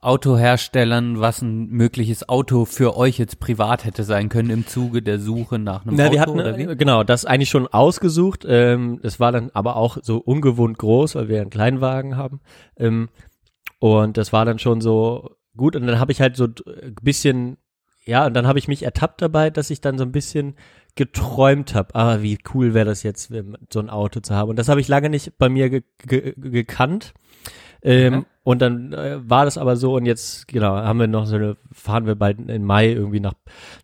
Autoherstellern, 0.00 1.20
was 1.20 1.42
ein 1.42 1.68
mögliches 1.68 2.28
Auto 2.28 2.64
für 2.64 2.96
euch 2.96 3.18
jetzt 3.18 3.40
privat 3.40 3.84
hätte 3.84 4.04
sein 4.04 4.28
können 4.28 4.50
im 4.50 4.66
Zuge 4.66 5.02
der 5.02 5.18
Suche 5.18 5.58
nach 5.58 5.84
einem 5.86 5.96
Na, 5.96 6.04
Auto 6.04 6.12
wir 6.12 6.20
hatten 6.20 6.40
oder 6.40 6.56
wie? 6.56 6.62
äh, 6.62 6.76
genau 6.76 7.04
das 7.04 7.24
eigentlich 7.24 7.48
schon 7.50 7.66
ausgesucht. 7.66 8.44
Ähm, 8.48 9.00
es 9.02 9.18
war 9.20 9.32
dann 9.32 9.50
aber 9.54 9.76
auch 9.76 9.98
so 10.02 10.18
ungewohnt 10.18 10.78
groß, 10.78 11.14
weil 11.16 11.28
wir 11.28 11.40
einen 11.40 11.50
Kleinwagen 11.50 12.16
haben. 12.16 12.40
Ähm, 12.76 13.08
und 13.80 14.16
das 14.16 14.32
war 14.32 14.44
dann 14.44 14.58
schon 14.58 14.80
so 14.80 15.36
gut. 15.56 15.74
Und 15.76 15.86
dann 15.86 15.98
habe 15.98 16.12
ich 16.12 16.20
halt 16.20 16.36
so 16.36 16.44
ein 16.44 16.94
bisschen, 17.02 17.56
ja, 18.04 18.26
und 18.26 18.34
dann 18.34 18.46
habe 18.46 18.58
ich 18.58 18.68
mich 18.68 18.82
ertappt 18.84 19.20
dabei, 19.22 19.50
dass 19.50 19.70
ich 19.70 19.80
dann 19.80 19.98
so 19.98 20.04
ein 20.04 20.12
bisschen 20.12 20.54
geträumt 20.94 21.74
habe. 21.74 21.94
Ah, 21.94 22.22
wie 22.22 22.38
cool 22.54 22.74
wäre 22.74 22.86
das 22.86 23.02
jetzt, 23.02 23.32
so 23.72 23.80
ein 23.80 23.90
Auto 23.90 24.20
zu 24.20 24.34
haben. 24.34 24.50
Und 24.50 24.58
das 24.58 24.68
habe 24.68 24.80
ich 24.80 24.88
lange 24.88 25.10
nicht 25.10 25.38
bei 25.38 25.48
mir 25.48 25.70
ge 25.70 25.82
ge 26.06 26.34
gekannt. 26.36 27.14
Ähm, 27.82 28.14
Mhm. 28.14 28.26
Und 28.48 28.62
dann 28.62 28.94
äh, 28.94 29.18
war 29.28 29.44
das 29.44 29.58
aber 29.58 29.76
so 29.76 29.94
und 29.94 30.06
jetzt, 30.06 30.48
genau, 30.48 30.74
haben 30.74 30.98
wir 31.00 31.06
noch 31.06 31.26
so 31.26 31.36
eine, 31.36 31.58
fahren 31.70 32.06
wir 32.06 32.14
bald 32.14 32.38
im 32.48 32.64
Mai 32.64 32.90
irgendwie 32.92 33.20
nach, 33.20 33.34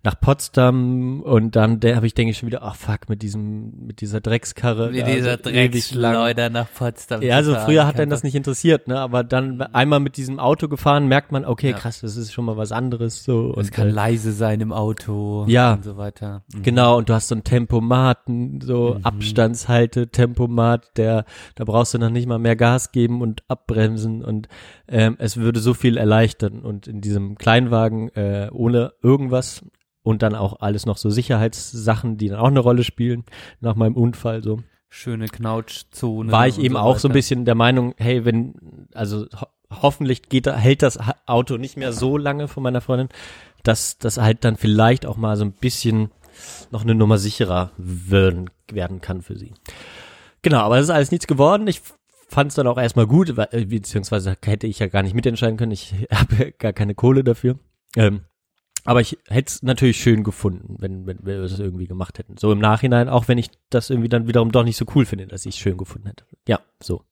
nach 0.03 0.19
Potsdam 0.19 1.21
und 1.21 1.55
dann 1.55 1.81
der 1.81 1.97
habe 1.97 2.07
ich, 2.07 2.15
denke 2.15 2.31
ich, 2.31 2.39
schon 2.39 2.47
wieder, 2.47 2.63
ach 2.63 2.75
fuck, 2.75 3.11
mit 3.11 3.21
diesem, 3.21 3.89
mit 3.89 4.01
dieser 4.01 4.23
Dreckskarre. 4.23 4.95
Wie 4.95 5.01
da 5.01 5.05
dieser 5.05 5.39
so 5.45 5.51
ewig 5.51 5.93
lang. 5.95 6.15
Drecksschleuder 6.15 6.49
nach 6.49 6.67
Potsdam. 6.73 7.21
Ja, 7.21 7.37
also 7.37 7.53
fahren, 7.53 7.65
früher 7.67 7.87
hat 7.87 8.01
einen 8.01 8.09
das 8.09 8.23
nicht 8.23 8.37
interessiert, 8.37 8.89
ne? 8.89 8.99
Aber 9.01 9.23
dann 9.23 9.61
einmal 9.61 10.01
mit 10.01 10.17
diesem 10.17 10.39
Auto 10.39 10.67
gefahren, 10.69 11.09
merkt 11.09 11.31
man, 11.31 11.45
okay, 11.45 11.73
Ja. 11.73 11.77
krass, 11.77 12.01
das 12.01 12.17
ist 12.17 12.33
schon 12.33 12.47
mal 12.47 12.57
was 12.57 12.73
anderes 12.73 13.23
so. 13.23 13.51
Es 13.51 13.67
und, 13.69 13.73
kann 13.73 13.89
äh, 13.89 13.91
leise 13.91 14.33
sein 14.33 14.63
im 14.63 14.73
Auto 14.73 15.45
Ja. 15.47 15.75
und 15.75 15.85
so 15.85 15.99
weiter. 15.99 16.43
Mhm. 16.55 16.63
Genau, 16.63 16.97
und 16.97 17.11
du 17.11 17.13
hast 17.13 17.29
so 17.29 17.35
einen 17.35 17.45
Tempomaten, 17.45 18.63
so 18.63 18.95
Mhm. 18.97 19.05
Abstandshalte, 19.05 20.09
Tempomat, 20.09 20.97
der, 20.97 21.27
da 21.55 21.65
brauchst 21.65 21.93
du 21.93 21.99
noch 21.99 22.09
nicht 22.09 22.27
mal 22.27 22.39
mehr 22.39 22.57
Gas 22.57 22.93
geben 22.93 23.21
und 23.21 23.43
abbremsen 23.49 24.25
und 24.25 24.49
ähm, 24.89 25.17
es 25.19 25.37
würde 25.37 25.61
so 25.61 25.75
viel 25.75 25.97
erleichtern 25.97 26.61
und 26.61 26.87
in 26.87 27.01
diesem 27.01 27.37
Kleinwagen 27.37 28.09
äh, 28.17 28.49
ohne 28.53 28.93
irgendwas 29.03 29.65
und 30.03 30.23
dann 30.23 30.35
auch 30.35 30.61
alles 30.61 30.85
noch 30.87 30.97
so 30.99 31.09
Sicherheitssachen, 31.11 32.17
die 32.19 32.29
dann 32.29 32.39
auch 32.41 32.49
eine 32.49 32.61
Rolle 32.61 32.85
spielen 32.85 33.25
nach 33.61 33.75
meinem 33.75 33.95
Unfall 33.97 34.43
so 34.43 34.61
Schöne 34.91 35.27
Knautschzone. 35.27 36.31
war 36.31 36.47
ich 36.47 36.59
eben 36.59 36.75
so 36.75 36.81
auch 36.81 36.99
so 36.99 37.09
ein 37.09 37.13
bisschen 37.15 37.45
der 37.45 37.55
Meinung, 37.57 37.95
hey, 37.97 38.25
wenn, 38.25 38.55
also 38.95 39.27
ho 39.41 39.47
hoffentlich 39.83 40.29
geht, 40.29 40.47
da- 40.47 40.57
hält 40.57 40.83
das 40.83 41.01
Auto 41.27 41.57
nicht 41.57 41.77
mehr 41.77 41.93
so 41.93 42.17
lange 42.17 42.47
von 42.47 42.63
meiner 42.63 42.81
Freundin, 42.81 43.09
dass 43.65 43.99
das 43.99 44.19
halt 44.19 44.45
dann 44.45 44.57
vielleicht 44.57 45.05
auch 45.05 45.17
mal 45.17 45.37
so 45.37 45.45
ein 45.45 45.51
bisschen 45.53 46.13
noch 46.71 46.83
eine 46.83 46.95
Nummer 46.95 47.19
sicherer 47.19 47.73
werden, 47.77 48.51
werden 48.71 49.01
kann 49.01 49.23
für 49.23 49.37
sie. 49.37 49.53
Genau, 50.43 50.59
aber 50.59 50.77
das 50.77 50.85
ist 50.85 50.91
alles 50.91 51.11
nichts 51.11 51.27
geworden. 51.27 51.67
Ich 51.67 51.81
fand 52.29 52.51
es 52.51 52.55
dann 52.57 52.67
auch 52.67 52.79
erstmal 52.79 53.07
gut, 53.07 53.37
äh, 53.37 53.65
beziehungsweise 53.65 54.37
hätte 54.45 54.67
ich 54.67 54.79
ja 54.79 54.87
gar 54.87 55.03
nicht 55.03 55.15
mitentscheiden 55.15 55.57
können. 55.57 55.73
Ich 55.73 55.95
habe 56.11 56.53
gar 56.53 56.73
keine 56.73 56.95
Kohle 56.95 57.25
dafür. 57.25 57.59
Ähm, 57.97 58.23
aber 58.85 59.01
ich 59.01 59.19
hätte 59.29 59.51
es 59.51 59.63
natürlich 59.63 59.99
schön 59.99 60.25
gefunden, 60.25 60.77
wenn, 60.79 61.07
wenn 61.07 61.25
wir 61.25 61.41
das 61.41 61.59
irgendwie 61.59 61.87
gemacht 61.87 62.19
hätten. 62.19 62.37
So 62.37 62.53
im 62.53 62.59
Nachhinein, 62.59 63.09
auch 63.09 63.29
wenn 63.29 63.39
ich 63.39 63.51
das 63.71 63.89
irgendwie 63.89 64.11
dann 64.11 64.29
wiederum 64.29 64.53
doch 64.53 64.65
nicht 64.65 64.77
so 64.77 64.85
cool 64.95 65.07
finde, 65.07 65.27
dass 65.27 65.47
ich 65.47 65.55
es 65.55 65.61
schön 65.61 65.79
gefunden 65.79 66.09
hätte. 66.09 66.27
Ja, 66.47 66.61
so. 66.83 67.03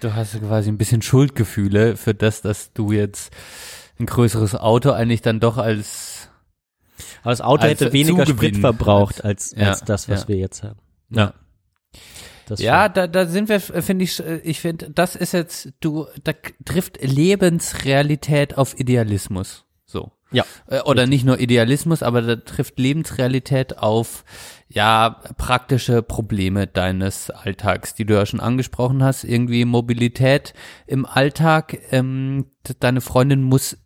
Du 0.00 0.14
hast 0.14 0.40
quasi 0.40 0.70
ein 0.70 0.78
bisschen 0.78 1.02
Schuldgefühle 1.02 1.96
für 1.96 2.14
das, 2.14 2.40
dass 2.40 2.72
du 2.72 2.92
jetzt 2.92 3.34
ein 3.98 4.06
größeres 4.06 4.54
Auto 4.54 4.92
eigentlich 4.92 5.20
dann 5.20 5.40
doch 5.40 5.58
als 5.58 6.30
Aber 7.22 7.32
das 7.32 7.42
Auto 7.42 7.64
Als 7.64 7.80
hätte 7.80 7.92
weniger. 7.92 8.24
Sprit 8.24 8.56
verbraucht 8.56 9.22
als, 9.22 9.54
Ja, 9.54 9.68
als 9.68 9.84
das, 9.84 10.08
was 10.08 10.22
ja. 10.22 10.28
wir 10.28 10.36
jetzt 10.36 10.62
haben. 10.62 10.80
Ja. 11.10 11.34
Das 12.50 12.60
Ja, 12.60 12.88
da, 12.88 13.06
da 13.06 13.26
sind 13.26 13.48
wir, 13.48 13.60
finde 13.60 14.04
ich, 14.04 14.18
äh, 14.20 14.38
ich 14.38 14.60
finde, 14.60 14.90
das 14.90 15.14
ist 15.16 15.32
jetzt, 15.32 15.72
du, 15.80 16.06
da 16.24 16.32
trifft 16.64 16.98
Lebensrealität 17.02 18.58
auf 18.58 18.78
Idealismus. 18.78 19.64
So. 19.86 20.12
Ja. 20.32 20.44
Äh, 20.66 20.80
Oder 20.82 21.06
nicht 21.06 21.24
nur 21.24 21.38
Idealismus, 21.40 22.02
aber 22.02 22.22
da 22.22 22.36
trifft 22.36 22.78
Lebensrealität 22.78 23.78
auf, 23.78 24.24
ja, 24.68 25.20
praktische 25.36 26.02
Probleme 26.02 26.66
deines 26.66 27.30
Alltags, 27.30 27.94
die 27.94 28.04
du 28.04 28.14
ja 28.14 28.26
schon 28.26 28.40
angesprochen 28.40 29.02
hast. 29.02 29.24
Irgendwie 29.24 29.64
Mobilität 29.64 30.54
im 30.86 31.06
Alltag. 31.06 31.78
Ähm, 31.90 32.46
deine 32.78 33.00
Freundin 33.00 33.42
muss 33.42 33.78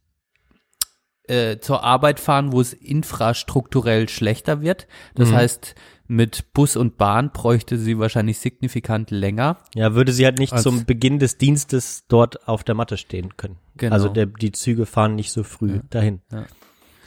äh, 1.27 1.59
zur 1.59 1.83
Arbeit 1.85 2.21
fahren, 2.21 2.53
wo 2.53 2.61
es 2.61 2.75
infrastrukturell 2.75 4.11
schlechter 4.11 4.61
wird. 4.61 4.87
Das 5.15 5.31
Mhm. 5.31 5.35
heißt, 5.37 5.75
mit 6.07 6.53
Bus 6.53 6.77
und 6.77 6.97
Bahn 6.97 7.31
bräuchte 7.33 7.79
sie 7.79 7.99
wahrscheinlich 7.99 8.39
signifikant 8.39 9.11
länger. 9.11 9.59
ja, 9.75 9.95
würde 9.95 10.13
sie 10.13 10.25
halt 10.25 10.39
nicht 10.39 10.59
zum 10.59 10.85
Beginn 10.85 11.19
des 11.19 11.39
Dienstes 11.39 12.05
dort 12.09 12.47
auf 12.47 12.65
der 12.65 12.75
Matte 12.75 12.97
stehen 12.97 13.37
können. 13.37 13.57
Genau. 13.77 13.95
Also 13.95 14.09
der, 14.09 14.27
die 14.27 14.53
Züge 14.53 14.87
fahren 14.87 15.15
nicht 15.15 15.33
so 15.33 15.43
früh 15.43 15.81
dahin. 15.91 16.21
Ja. 16.31 16.45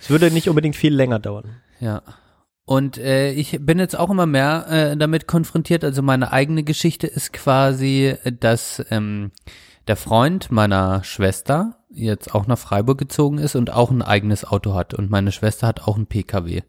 Es 0.01 0.09
würde 0.09 0.31
nicht 0.31 0.49
unbedingt 0.49 0.75
viel 0.75 0.93
länger 0.93 1.19
dauern. 1.19 1.57
Ja. 1.79 2.01
Und 2.65 2.97
äh, 2.97 3.31
ich 3.31 3.59
bin 3.61 3.79
jetzt 3.79 3.97
auch 3.97 4.09
immer 4.09 4.25
mehr 4.25 4.65
äh, 4.69 4.97
damit 4.97 5.27
konfrontiert. 5.27 5.83
Also 5.83 6.01
meine 6.01 6.33
eigene 6.33 6.63
Geschichte 6.63 7.07
ist 7.07 7.31
quasi, 7.31 8.15
dass 8.39 8.83
ähm, 8.89 9.31
der 9.87 9.95
Freund 9.95 10.51
meiner 10.51 11.03
Schwester 11.03 11.77
jetzt 11.89 12.35
auch 12.35 12.45
nach 12.45 12.57
Freiburg 12.57 12.97
gezogen 12.97 13.37
ist 13.37 13.55
und 13.55 13.71
auch 13.71 13.89
ein 13.89 14.01
eigenes 14.01 14.43
Auto 14.43 14.73
hat. 14.73 14.93
Und 14.93 15.09
meine 15.09 15.31
Schwester 15.31 15.65
hat 15.67 15.87
auch 15.87 15.97
ein 15.97 16.07
PKW. 16.07 16.61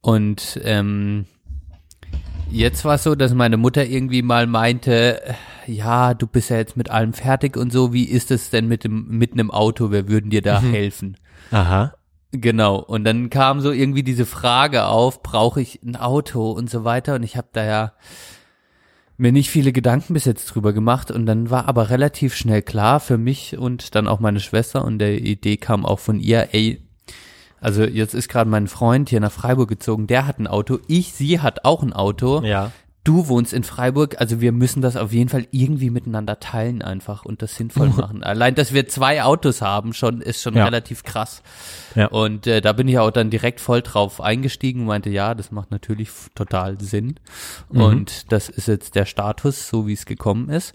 Und 0.00 0.60
ähm, 0.64 1.26
jetzt 2.50 2.84
war 2.84 2.96
es 2.96 3.04
so, 3.04 3.14
dass 3.14 3.34
meine 3.34 3.56
Mutter 3.56 3.84
irgendwie 3.84 4.22
mal 4.22 4.46
meinte, 4.46 5.22
ja, 5.66 6.14
du 6.14 6.26
bist 6.26 6.50
ja 6.50 6.56
jetzt 6.56 6.76
mit 6.76 6.90
allem 6.90 7.12
fertig 7.12 7.56
und 7.56 7.72
so, 7.72 7.92
wie 7.92 8.04
ist 8.04 8.30
es 8.30 8.50
denn 8.50 8.68
mit 8.68 8.84
dem 8.84 9.06
mit 9.08 9.32
einem 9.32 9.50
Auto? 9.50 9.90
Wir 9.90 10.08
würden 10.08 10.30
dir 10.30 10.42
da 10.42 10.60
helfen. 10.60 11.16
Aha. 11.50 11.94
Genau. 12.32 12.76
Und 12.76 13.04
dann 13.04 13.28
kam 13.30 13.60
so 13.60 13.72
irgendwie 13.72 14.02
diese 14.02 14.26
Frage 14.26 14.86
auf, 14.86 15.22
brauche 15.22 15.60
ich 15.60 15.82
ein 15.82 15.96
Auto 15.96 16.50
und 16.52 16.70
so 16.70 16.84
weiter. 16.84 17.16
Und 17.16 17.24
ich 17.24 17.36
habe 17.36 17.48
da 17.52 17.64
ja 17.64 17.92
mir 19.16 19.32
nicht 19.32 19.50
viele 19.50 19.72
Gedanken 19.72 20.14
bis 20.14 20.24
jetzt 20.24 20.46
drüber 20.46 20.72
gemacht. 20.72 21.10
Und 21.10 21.26
dann 21.26 21.50
war 21.50 21.68
aber 21.68 21.90
relativ 21.90 22.34
schnell 22.34 22.62
klar 22.62 23.00
für 23.00 23.18
mich 23.18 23.58
und 23.58 23.94
dann 23.94 24.06
auch 24.06 24.20
meine 24.20 24.40
Schwester 24.40 24.84
und 24.84 24.98
der 24.98 25.20
Idee 25.20 25.56
kam 25.56 25.84
auch 25.84 25.98
von 25.98 26.20
ihr, 26.20 26.48
ey, 26.52 26.86
also 27.60 27.84
jetzt 27.84 28.14
ist 28.14 28.28
gerade 28.28 28.48
mein 28.50 28.68
Freund 28.68 29.08
hier 29.10 29.20
nach 29.20 29.32
Freiburg 29.32 29.68
gezogen, 29.68 30.06
der 30.06 30.26
hat 30.26 30.38
ein 30.38 30.46
Auto, 30.46 30.78
ich, 30.86 31.12
sie 31.12 31.40
hat 31.40 31.64
auch 31.64 31.82
ein 31.82 31.92
Auto. 31.92 32.42
Ja. 32.42 32.72
Du 33.02 33.28
wohnst 33.28 33.54
in 33.54 33.64
Freiburg, 33.64 34.20
also 34.20 34.42
wir 34.42 34.52
müssen 34.52 34.82
das 34.82 34.98
auf 34.98 35.10
jeden 35.14 35.30
Fall 35.30 35.46
irgendwie 35.52 35.88
miteinander 35.88 36.38
teilen 36.38 36.82
einfach 36.82 37.24
und 37.24 37.40
das 37.40 37.56
sinnvoll 37.56 37.88
machen. 37.96 38.22
Allein, 38.22 38.54
dass 38.54 38.74
wir 38.74 38.88
zwei 38.88 39.22
Autos 39.24 39.62
haben, 39.62 39.94
schon 39.94 40.20
ist 40.20 40.42
schon 40.42 40.54
Ja. 40.54 40.66
relativ 40.66 41.02
krass. 41.02 41.42
Ja. 41.94 42.08
Und 42.08 42.46
äh, 42.46 42.60
da 42.60 42.74
bin 42.74 42.88
ich 42.88 42.98
auch 42.98 43.10
dann 43.10 43.30
direkt 43.30 43.60
voll 43.60 43.80
drauf 43.80 44.20
eingestiegen 44.20 44.82
und 44.82 44.86
meinte, 44.88 45.08
ja, 45.08 45.34
das 45.34 45.50
macht 45.50 45.70
natürlich 45.70 46.10
total 46.34 46.78
Sinn. 46.78 47.14
Und 47.70 48.30
das 48.32 48.50
ist 48.50 48.68
jetzt 48.68 48.94
der 48.94 49.06
Status, 49.06 49.66
so 49.68 49.86
wie 49.86 49.94
es 49.94 50.04
gekommen 50.04 50.50
ist. 50.50 50.74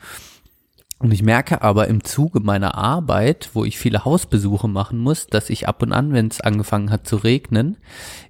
Und 0.98 1.12
ich 1.12 1.24
merke 1.24 1.62
aber 1.62 1.88
im 1.88 2.04
Zuge 2.04 2.40
meiner 2.40 2.76
Arbeit, 2.76 3.50
wo 3.54 3.66
ich 3.66 3.78
viele 3.78 4.06
Hausbesuche 4.06 4.70
machen 4.70 4.98
muss, 4.98 5.28
dass 5.28 5.50
ich 5.50 5.68
ab 5.68 5.82
und 5.82 5.92
an, 5.92 6.14
wenn 6.14 6.28
es 6.28 6.40
angefangen 6.40 6.90
hat 6.90 7.06
zu 7.06 7.18
regnen, 7.18 7.78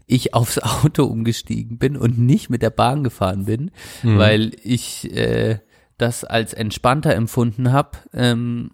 ich 0.08 0.34
aufs 0.34 0.60
Auto 0.84 1.06
umgestiegen 1.06 1.78
bin 1.78 1.96
und 1.96 2.18
nicht 2.18 2.50
mit 2.50 2.62
der 2.62 2.72
Bahn 2.72 3.04
gefahren 3.04 3.46
bin, 3.46 3.72
weil 4.04 4.52
ich 4.64 5.12
äh, 5.16 5.60
das 5.98 6.24
als 6.24 6.54
entspannter 6.54 7.14
empfunden 7.14 7.72
habe 7.72 7.98
ähm, 8.14 8.72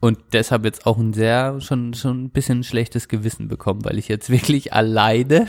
und 0.00 0.18
deshalb 0.32 0.64
jetzt 0.64 0.86
auch 0.86 0.98
ein 0.98 1.12
sehr 1.12 1.60
schon 1.60 1.94
schon 1.94 2.24
ein 2.24 2.30
bisschen 2.30 2.64
schlechtes 2.64 3.08
Gewissen 3.08 3.48
bekommen, 3.48 3.84
weil 3.84 3.98
ich 3.98 4.08
jetzt 4.08 4.30
wirklich 4.30 4.72
alleine 4.72 5.46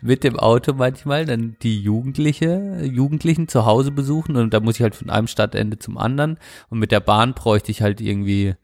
mit 0.00 0.24
dem 0.24 0.38
Auto 0.38 0.72
manchmal 0.74 1.24
dann 1.24 1.56
die 1.62 1.80
Jugendliche, 1.80 2.80
Jugendlichen 2.82 3.48
zu 3.48 3.66
Hause 3.66 3.90
besuchen 3.90 4.36
und 4.36 4.52
da 4.52 4.60
muss 4.60 4.76
ich 4.76 4.82
halt 4.82 4.94
von 4.94 5.10
einem 5.10 5.26
Stadtende 5.26 5.78
zum 5.78 5.98
anderen. 5.98 6.38
Und 6.68 6.78
mit 6.78 6.92
der 6.92 7.00
Bahn 7.00 7.34
bräuchte 7.34 7.70
ich 7.70 7.82
halt 7.82 8.00
irgendwie 8.00 8.54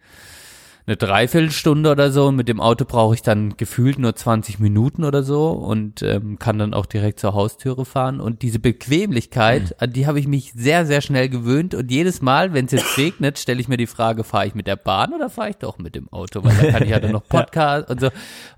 eine 0.88 0.96
Dreiviertelstunde 0.96 1.90
oder 1.90 2.10
so. 2.10 2.26
Und 2.26 2.36
mit 2.36 2.48
dem 2.48 2.60
Auto 2.60 2.84
brauche 2.86 3.14
ich 3.14 3.22
dann 3.22 3.56
gefühlt 3.56 3.98
nur 3.98 4.16
20 4.16 4.58
Minuten 4.58 5.04
oder 5.04 5.22
so 5.22 5.50
und 5.50 6.02
ähm, 6.02 6.38
kann 6.38 6.58
dann 6.58 6.72
auch 6.72 6.86
direkt 6.86 7.20
zur 7.20 7.34
Haustüre 7.34 7.84
fahren. 7.84 8.20
Und 8.20 8.40
diese 8.40 8.58
Bequemlichkeit, 8.58 9.80
an 9.82 9.92
die 9.92 10.06
habe 10.06 10.18
ich 10.18 10.26
mich 10.26 10.52
sehr, 10.56 10.86
sehr 10.86 11.02
schnell 11.02 11.28
gewöhnt. 11.28 11.74
Und 11.74 11.90
jedes 11.90 12.22
Mal, 12.22 12.54
wenn 12.54 12.64
es 12.64 12.72
jetzt 12.72 12.96
regnet, 12.98 13.38
stelle 13.38 13.60
ich 13.60 13.68
mir 13.68 13.76
die 13.76 13.86
Frage, 13.86 14.24
fahre 14.24 14.46
ich 14.46 14.54
mit 14.54 14.66
der 14.66 14.76
Bahn 14.76 15.12
oder 15.12 15.28
fahre 15.28 15.50
ich 15.50 15.56
doch 15.56 15.78
mit 15.78 15.94
dem 15.94 16.10
Auto, 16.10 16.42
weil 16.42 16.56
da 16.56 16.70
kann 16.72 16.82
ich 16.82 16.90
ja 16.90 17.00
dann 17.00 17.12
noch 17.12 17.24
Podcast 17.28 17.90
und 17.90 18.00
so. 18.00 18.08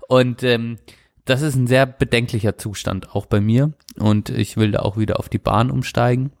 Und 0.07 0.41
ähm, 0.43 0.77
das 1.25 1.41
ist 1.41 1.55
ein 1.55 1.67
sehr 1.67 1.85
bedenklicher 1.85 2.57
Zustand 2.57 3.15
auch 3.15 3.25
bei 3.25 3.41
mir 3.41 3.73
und 3.97 4.29
ich 4.29 4.57
will 4.57 4.71
da 4.71 4.79
auch 4.79 4.97
wieder 4.97 5.19
auf 5.19 5.29
die 5.29 5.37
Bahn 5.37 5.71
umsteigen. 5.71 6.31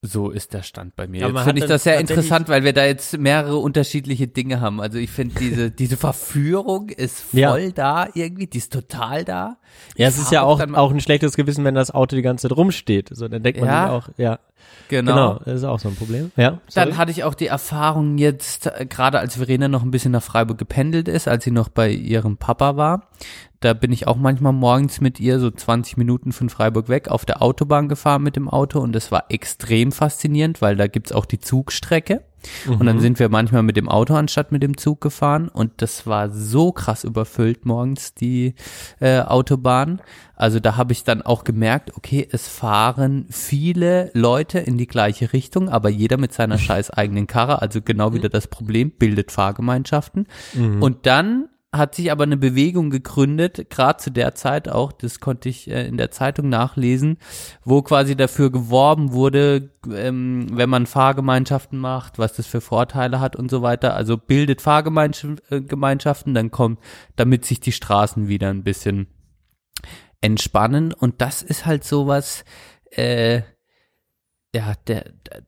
So 0.00 0.30
ist 0.30 0.54
der 0.54 0.62
Stand 0.62 0.94
bei 0.94 1.08
mir. 1.08 1.22
Ja, 1.22 1.28
Jetzt 1.28 1.40
finde 1.42 1.60
ich 1.60 1.66
das 1.68 1.82
sehr 1.82 1.98
interessant, 1.98 2.48
weil 2.48 2.62
wir 2.62 2.72
da 2.72 2.84
jetzt 2.84 3.18
mehrere 3.18 3.56
unterschiedliche 3.56 4.28
Dinge 4.28 4.60
haben. 4.60 4.80
Also 4.80 4.96
ich 4.96 5.10
finde 5.10 5.34
diese, 5.40 5.70
diese 5.72 5.96
Verführung 5.96 6.88
ist 6.90 7.18
voll 7.20 7.38
Ja. 7.40 7.70
da 7.74 8.08
irgendwie, 8.14 8.46
die 8.46 8.58
ist 8.58 8.72
total 8.72 9.24
da. 9.24 9.56
Ja, 9.96 10.06
es 10.06 10.16
ist 10.16 10.30
ja 10.30 10.42
auch, 10.42 10.60
auch 10.74 10.92
ein 10.92 11.00
schlechtes 11.00 11.34
Gewissen, 11.34 11.64
wenn 11.64 11.74
das 11.74 11.90
Auto 11.90 12.14
die 12.14 12.22
ganze 12.22 12.48
Zeit 12.48 12.56
rumsteht. 12.56 13.08
So, 13.12 13.26
dann 13.26 13.42
denkt 13.42 13.58
man 13.60 13.68
Ja. 13.68 13.82
sich 13.86 13.90
auch, 13.92 14.08
ja, 14.18 14.38
Genau. 14.88 15.12
genau, 15.12 15.40
das 15.44 15.54
ist 15.56 15.64
auch 15.64 15.80
so 15.80 15.88
ein 15.88 15.96
Problem. 15.96 16.30
Ja, 16.36 16.60
sorry. 16.68 16.90
Dann 16.90 16.96
hatte 16.96 17.10
ich 17.10 17.24
auch 17.24 17.34
die 17.34 17.46
Erfahrung 17.48 18.18
jetzt, 18.18 18.66
äh, 18.66 18.86
gerade 18.88 19.18
als 19.18 19.34
Verena 19.36 19.66
noch 19.66 19.82
ein 19.82 19.90
bisschen 19.90 20.12
nach 20.12 20.22
Freiburg 20.22 20.58
gependelt 20.58 21.08
ist, 21.08 21.26
als 21.26 21.42
sie 21.42 21.50
noch 21.50 21.68
bei 21.68 21.90
ihrem 21.90 22.36
Papa 22.36 22.76
war. 22.76 23.08
Da 23.60 23.74
bin 23.74 23.90
ich 23.90 24.06
auch 24.06 24.16
manchmal 24.16 24.52
morgens 24.52 25.00
mit 25.00 25.18
ihr 25.18 25.40
so 25.40 25.50
20 25.50 25.96
Minuten 25.96 26.30
von 26.30 26.48
Freiburg 26.48 26.88
weg 26.88 27.08
auf 27.08 27.24
der 27.24 27.42
Autobahn 27.42 27.88
gefahren 27.88 28.22
mit 28.22 28.36
dem 28.36 28.48
Auto 28.48 28.78
und 28.78 28.92
das 28.92 29.10
war 29.10 29.24
extrem 29.30 29.90
faszinierend, 29.90 30.62
weil 30.62 30.76
da 30.76 30.86
gibt's 30.86 31.12
auch 31.12 31.26
die 31.26 31.40
Zugstrecke. 31.40 32.22
Und 32.66 32.86
dann 32.86 33.00
sind 33.00 33.18
wir 33.18 33.28
manchmal 33.28 33.64
mit 33.64 33.76
dem 33.76 33.88
Auto 33.88 34.14
anstatt 34.14 34.52
mit 34.52 34.62
dem 34.62 34.76
Zug 34.76 35.00
gefahren 35.00 35.48
und 35.48 35.72
das 35.78 36.06
war 36.06 36.30
so 36.30 36.70
krass 36.70 37.02
überfüllt 37.02 37.66
morgens 37.66 38.14
die 38.14 38.54
äh, 39.00 39.20
Autobahn. 39.22 40.00
Also 40.36 40.60
da 40.60 40.76
habe 40.76 40.92
ich 40.92 41.02
dann 41.02 41.20
auch 41.22 41.42
gemerkt, 41.42 41.96
okay, 41.96 42.28
es 42.30 42.46
fahren 42.46 43.26
viele 43.28 44.12
Leute 44.14 44.60
in 44.60 44.78
die 44.78 44.86
gleiche 44.86 45.32
Richtung, 45.32 45.68
aber 45.68 45.88
jeder 45.88 46.16
mit 46.16 46.32
seiner 46.32 46.58
scheiß 46.58 46.90
eigenen 46.90 47.26
Karre, 47.26 47.60
also 47.60 47.82
genau 47.82 48.14
wieder 48.14 48.28
das 48.28 48.46
Problem, 48.46 48.92
bildet 48.92 49.32
Fahrgemeinschaften. 49.32 50.28
Und 50.80 51.06
dann 51.06 51.48
hat 51.70 51.94
sich 51.94 52.10
aber 52.10 52.24
eine 52.24 52.38
Bewegung 52.38 52.88
gegründet, 52.88 53.68
gerade 53.68 53.98
zu 53.98 54.10
der 54.10 54.34
Zeit 54.34 54.68
auch, 54.68 54.90
das 54.90 55.20
konnte 55.20 55.50
ich 55.50 55.70
äh, 55.70 55.86
in 55.86 55.98
der 55.98 56.10
Zeitung 56.10 56.48
nachlesen, 56.48 57.18
wo 57.62 57.82
quasi 57.82 58.16
dafür 58.16 58.50
geworben 58.50 59.12
wurde, 59.12 59.70
ähm, 59.92 60.46
wenn 60.50 60.70
man 60.70 60.86
Fahrgemeinschaften 60.86 61.78
macht, 61.78 62.18
was 62.18 62.34
das 62.34 62.46
für 62.46 62.62
Vorteile 62.62 63.20
hat 63.20 63.36
und 63.36 63.50
so 63.50 63.60
weiter. 63.60 63.94
Also 63.94 64.16
bildet 64.16 64.62
Fahrgemeinschaften, 64.62 66.34
dann 66.34 66.50
kommt, 66.50 66.80
damit 67.16 67.44
sich 67.44 67.60
die 67.60 67.72
Straßen 67.72 68.28
wieder 68.28 68.48
ein 68.48 68.64
bisschen 68.64 69.08
entspannen. 70.22 70.94
Und 70.94 71.20
das 71.20 71.42
ist 71.42 71.66
halt 71.66 71.84
sowas, 71.84 72.44
äh, 72.92 73.42
ja, 74.54 74.72
der, 74.86 75.12
der 75.30 75.42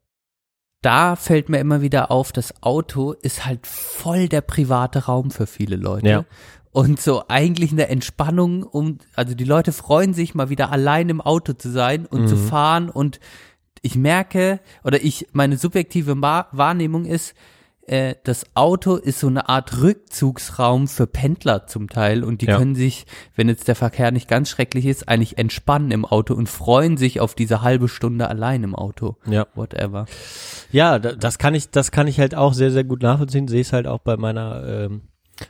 da 0.82 1.16
fällt 1.16 1.48
mir 1.48 1.58
immer 1.58 1.82
wieder 1.82 2.10
auf, 2.10 2.32
das 2.32 2.62
Auto 2.62 3.12
ist 3.12 3.44
halt 3.44 3.66
voll 3.66 4.28
der 4.28 4.40
private 4.40 5.06
Raum 5.06 5.30
für 5.30 5.46
viele 5.46 5.76
Leute. 5.76 6.08
Ja. 6.08 6.24
Und 6.72 7.00
so 7.00 7.24
eigentlich 7.28 7.72
eine 7.72 7.88
Entspannung, 7.88 8.62
um, 8.62 8.98
also 9.16 9.34
die 9.34 9.44
Leute 9.44 9.72
freuen 9.72 10.14
sich 10.14 10.34
mal 10.34 10.50
wieder 10.50 10.70
allein 10.70 11.08
im 11.08 11.20
Auto 11.20 11.52
zu 11.52 11.68
sein 11.70 12.06
und 12.06 12.28
zu 12.28 12.36
fahren 12.36 12.88
und 12.90 13.18
ich 13.82 13.96
merke, 13.96 14.60
oder 14.84 15.02
ich, 15.02 15.28
meine 15.32 15.56
subjektive 15.56 16.20
Wahrnehmung 16.20 17.06
ist, 17.06 17.34
äh, 17.90 18.14
das 18.24 18.44
Auto 18.54 18.94
ist 18.94 19.18
so 19.20 19.26
eine 19.26 19.48
Art 19.48 19.80
Rückzugsraum 19.82 20.86
für 20.86 21.06
Pendler 21.06 21.66
zum 21.66 21.88
Teil 21.88 22.22
und 22.22 22.40
die 22.40 22.46
Ja. 22.46 22.56
können 22.56 22.74
sich, 22.74 23.04
wenn 23.34 23.48
jetzt 23.48 23.66
der 23.68 23.74
Verkehr 23.74 24.10
nicht 24.12 24.28
ganz 24.28 24.48
schrecklich 24.48 24.86
ist, 24.86 25.08
eigentlich 25.08 25.38
entspannen 25.38 25.90
im 25.90 26.04
Auto 26.04 26.34
und 26.34 26.48
freuen 26.48 26.96
sich 26.96 27.20
auf 27.20 27.34
diese 27.34 27.62
halbe 27.62 27.88
Stunde 27.88 28.28
allein 28.28 28.62
im 28.62 28.74
Auto. 28.74 29.16
Ja. 29.26 29.46
Whatever. 29.54 30.06
Ja, 30.70 30.98
da- 30.98 31.12
das 31.14 31.38
kann 31.38 31.54
ich, 31.54 31.70
das 31.70 31.90
kann 31.90 32.06
ich 32.06 32.20
halt 32.20 32.34
auch 32.34 32.54
sehr, 32.54 32.70
sehr 32.70 32.84
gut 32.84 33.02
nachvollziehen. 33.02 33.48
Sehe 33.48 33.62
es 33.62 33.72
halt 33.72 33.86
auch 33.88 34.00
bei 34.00 34.16
meiner 34.16 34.64
ähm, 34.66 35.02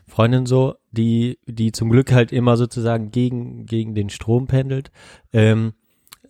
Freundin 0.06 0.46
so, 0.46 0.76
die, 0.92 1.38
die 1.46 1.72
zum 1.72 1.90
Glück 1.90 2.12
halt 2.12 2.32
immer 2.32 2.56
sozusagen 2.56 3.10
gegen, 3.10 3.66
gegen 3.66 3.94
den 3.94 4.08
Strom 4.08 4.46
pendelt. 4.46 4.90
Ähm, 5.32 5.74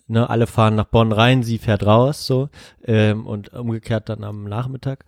ne, 0.07 0.29
alle 0.29 0.45
fahren 0.47 0.75
nach 0.75 0.85
Bonn 0.87 1.11
rein, 1.13 1.41
sie 1.43 1.57
fährt 1.57 1.85
raus, 1.85 2.25
so, 2.25 2.49
ähm, 2.83 3.25
und 3.25 3.53
umgekehrt 3.53 4.09
dann 4.09 4.23
am 4.25 4.43
Nachmittag. 4.43 5.05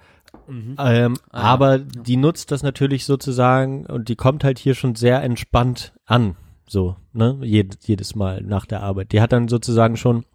Ähm, 0.50 0.76
Ah, 0.78 0.94
ja. 0.94 1.14
aber 1.32 1.80
die 1.80 2.18
nutzt 2.18 2.52
das 2.52 2.64
natürlich 2.64 3.06
sozusagen 3.06 3.86
und 3.86 4.10
die 4.10 4.16
kommt 4.16 4.44
halt 4.44 4.60
hier 4.60 4.76
schon 4.76 4.96
sehr 4.96 5.22
entspannt 5.24 5.94
an, 6.06 6.36
so, 6.68 6.96
ne, 7.14 7.38
Jed, 7.42 7.78
jedes 7.86 8.16
Mal 8.16 8.42
nach 8.42 8.66
der 8.66 8.82
Arbeit. 8.84 9.12
Die 9.12 9.22
hat 9.22 9.32
dann 9.34 9.48
sozusagen 9.48 9.98
schon 9.98 10.26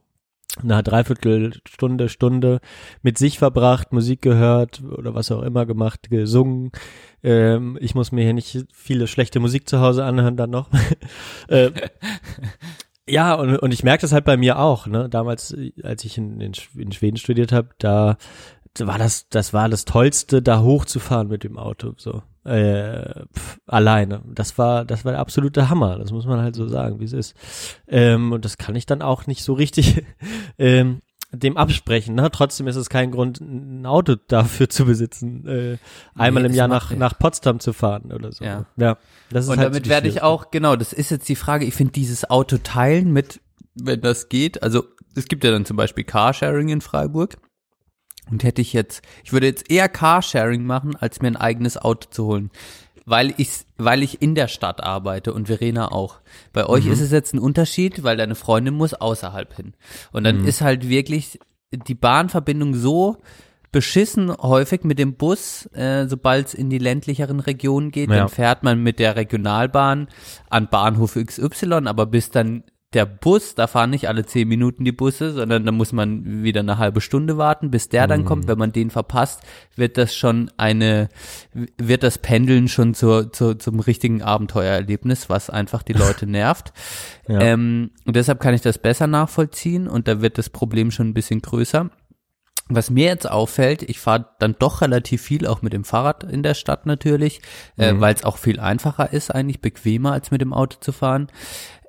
eine 0.62 0.82
Dreiviertelstunde, 0.82 2.08
Stunde 2.08 2.60
mit 3.02 3.16
sich 3.18 3.38
verbracht, 3.38 3.92
Musik 3.92 4.22
gehört 4.22 4.82
oder 4.82 5.14
was 5.14 5.30
auch 5.30 5.42
immer 5.42 5.66
gemacht, 5.66 6.10
gesungen. 6.10 6.72
Ähm, 7.22 7.78
ich 7.80 7.94
muss 7.94 8.10
mir 8.12 8.24
hier 8.24 8.32
nicht 8.34 8.64
viele 8.72 9.06
schlechte 9.06 9.38
Musik 9.40 9.68
zu 9.68 9.80
Hause 9.80 10.04
anhören 10.04 10.36
dann 10.36 10.50
noch. 10.50 10.68
äh, 11.48 11.70
ja, 13.08 13.34
und, 13.34 13.56
und 13.58 13.72
ich 13.72 13.84
merke 13.84 14.00
das 14.02 14.12
halt 14.12 14.24
bei 14.24 14.36
mir 14.36 14.58
auch, 14.58 14.86
ne? 14.86 15.08
Damals, 15.08 15.56
als 15.82 16.04
ich 16.04 16.18
in, 16.18 16.40
in, 16.40 16.52
Sch- 16.52 16.76
in 16.78 16.92
Schweden 16.92 17.16
studiert 17.18 17.52
habe, 17.52 17.68
da 17.78 18.16
war 18.78 18.98
das, 18.98 19.28
das 19.28 19.52
war 19.52 19.68
das 19.68 19.84
Tollste, 19.84 20.42
da 20.42 20.60
hochzufahren 20.60 21.28
mit 21.28 21.44
dem 21.44 21.58
Auto, 21.58 21.94
so. 21.96 22.22
Äh, 22.44 23.24
pf, 23.34 23.58
alleine. 23.66 24.22
Das 24.24 24.56
war, 24.56 24.84
das 24.84 25.04
war 25.04 25.12
der 25.12 25.20
absolute 25.20 25.68
Hammer. 25.68 25.98
Das 25.98 26.12
muss 26.12 26.24
man 26.24 26.40
halt 26.40 26.54
so 26.54 26.66
sagen, 26.66 26.98
wie 26.98 27.04
es 27.04 27.12
ist. 27.12 27.36
Ähm, 27.86 28.32
und 28.32 28.44
das 28.44 28.56
kann 28.56 28.74
ich 28.74 28.86
dann 28.86 29.02
auch 29.02 29.26
nicht 29.26 29.44
so 29.44 29.52
richtig 29.52 30.02
ähm, 30.58 31.02
dem 31.30 31.58
absprechen. 31.58 32.14
Ne? 32.14 32.30
Trotzdem 32.30 32.66
ist 32.66 32.76
es 32.76 32.88
kein 32.88 33.10
Grund, 33.10 33.40
ein 33.40 33.84
Auto 33.84 34.14
dafür 34.28 34.68
zu 34.70 34.86
besitzen, 34.86 35.46
äh, 35.46 35.78
einmal 36.14 36.44
im 36.44 36.52
das 36.52 36.56
Jahr 36.56 36.68
nach, 36.68 36.90
nach 36.92 37.18
Potsdam 37.18 37.60
zu 37.60 37.74
fahren 37.74 38.12
oder 38.12 38.32
so. 38.32 38.44
Ja. 38.44 38.64
ja 38.76 38.96
das 39.30 39.44
ist 39.44 39.50
Und 39.50 39.58
halt 39.58 39.68
damit 39.68 39.84
die 39.84 39.90
werde 39.90 40.08
ich 40.08 40.22
auch, 40.22 40.50
genau, 40.50 40.76
das 40.76 40.92
ist 40.92 41.10
jetzt 41.10 41.28
die 41.28 41.36
Frage, 41.36 41.66
ich 41.66 41.74
finde 41.74 41.92
dieses 41.92 42.30
Auto 42.30 42.56
teilen 42.56 43.12
mit, 43.12 43.40
wenn 43.74 44.00
das 44.00 44.30
geht, 44.30 44.62
also 44.62 44.84
es 45.14 45.26
gibt 45.26 45.44
ja 45.44 45.50
dann 45.50 45.66
zum 45.66 45.76
Beispiel 45.76 46.04
Carsharing 46.04 46.70
in 46.70 46.80
Freiburg. 46.80 47.36
Und 48.30 48.44
hätte 48.44 48.60
ich 48.62 48.72
jetzt, 48.72 49.02
ich 49.24 49.32
würde 49.32 49.46
jetzt 49.46 49.70
eher 49.70 49.88
Carsharing 49.88 50.64
machen, 50.64 50.96
als 50.96 51.20
mir 51.20 51.28
ein 51.28 51.36
eigenes 51.36 51.76
Auto 51.78 52.08
zu 52.10 52.26
holen. 52.26 52.50
Weil 53.06 53.32
ich, 53.38 53.48
weil 53.78 54.02
ich 54.02 54.20
in 54.20 54.34
der 54.34 54.48
Stadt 54.48 54.82
arbeite 54.82 55.32
und 55.32 55.46
Verena 55.46 55.92
auch. 55.92 56.20
Bei 56.52 56.66
euch 56.66 56.86
ist 56.86 57.00
es 57.00 57.10
jetzt 57.10 57.32
ein 57.32 57.38
Unterschied, 57.38 58.02
weil 58.02 58.18
deine 58.18 58.34
Freundin 58.34 58.74
muss 58.74 58.92
außerhalb 58.92 59.54
hin. 59.56 59.72
Und 60.12 60.24
dann 60.24 60.44
ist 60.44 60.60
halt 60.60 60.88
wirklich 60.90 61.38
die 61.72 61.94
Bahnverbindung 61.94 62.74
so 62.74 63.16
beschissen 63.72 64.30
häufig 64.34 64.84
mit 64.84 64.98
dem 64.98 65.14
Bus, 65.14 65.66
äh, 65.74 66.06
sobald 66.06 66.48
es 66.48 66.54
in 66.54 66.70
die 66.70 66.78
ländlicheren 66.78 67.40
Regionen 67.40 67.90
geht, 67.90 68.10
Ja. 68.10 68.16
dann 68.16 68.28
fährt 68.28 68.62
man 68.62 68.82
mit 68.82 68.98
der 68.98 69.16
Regionalbahn 69.16 70.08
an 70.48 70.68
Bahnhof 70.70 71.16
XY, 71.16 71.86
aber 71.86 72.06
bis 72.06 72.30
dann 72.30 72.62
der 72.94 73.04
Bus, 73.04 73.54
da 73.54 73.66
fahren 73.66 73.90
nicht 73.90 74.08
alle 74.08 74.24
zehn 74.24 74.48
Minuten 74.48 74.82
die 74.82 74.92
Busse, 74.92 75.32
sondern 75.32 75.66
da 75.66 75.72
muss 75.72 75.92
man 75.92 76.42
wieder 76.42 76.60
eine 76.60 76.78
halbe 76.78 77.02
Stunde 77.02 77.36
warten, 77.36 77.70
bis 77.70 77.90
der 77.90 78.06
dann 78.06 78.24
kommt. 78.24 78.48
Wenn 78.48 78.56
man 78.56 78.72
den 78.72 78.90
verpasst, 78.90 79.42
wird 79.76 79.98
das 79.98 80.14
schon 80.14 80.50
eine, 80.56 81.10
wird 81.76 82.02
das 82.02 82.16
Pendeln 82.16 82.66
schon 82.68 82.94
zur, 82.94 83.30
zur, 83.30 83.58
zum 83.58 83.80
richtigen 83.80 84.22
Abenteuererlebnis, 84.22 85.28
was 85.28 85.50
einfach 85.50 85.82
die 85.82 85.92
Leute 85.92 86.26
nervt. 86.30 86.72
Ja. 87.28 87.40
Ähm, 87.40 87.90
und 88.06 88.16
deshalb 88.16 88.40
kann 88.40 88.54
ich 88.54 88.62
das 88.62 88.78
besser 88.78 89.06
nachvollziehen 89.06 89.86
und 89.86 90.08
da 90.08 90.22
wird 90.22 90.38
das 90.38 90.48
Problem 90.48 90.90
schon 90.90 91.08
ein 91.08 91.14
bisschen 91.14 91.42
größer. 91.42 91.90
Was 92.70 92.90
mir 92.90 93.06
jetzt 93.06 93.30
auffällt, 93.30 93.82
ich 93.82 93.98
fahre 93.98 94.26
dann 94.38 94.54
doch 94.58 94.82
relativ 94.82 95.22
viel 95.22 95.46
auch 95.46 95.62
mit 95.62 95.72
dem 95.72 95.84
Fahrrad 95.84 96.24
in 96.24 96.42
der 96.42 96.52
Stadt 96.52 96.84
natürlich, 96.84 97.40
äh, 97.78 97.94
weil 97.96 98.14
es 98.14 98.24
auch 98.24 98.36
viel 98.36 98.60
einfacher 98.60 99.10
ist, 99.10 99.34
eigentlich 99.34 99.62
bequemer 99.62 100.12
als 100.12 100.30
mit 100.30 100.42
dem 100.42 100.52
Auto 100.52 100.76
zu 100.78 100.92
fahren. 100.92 101.28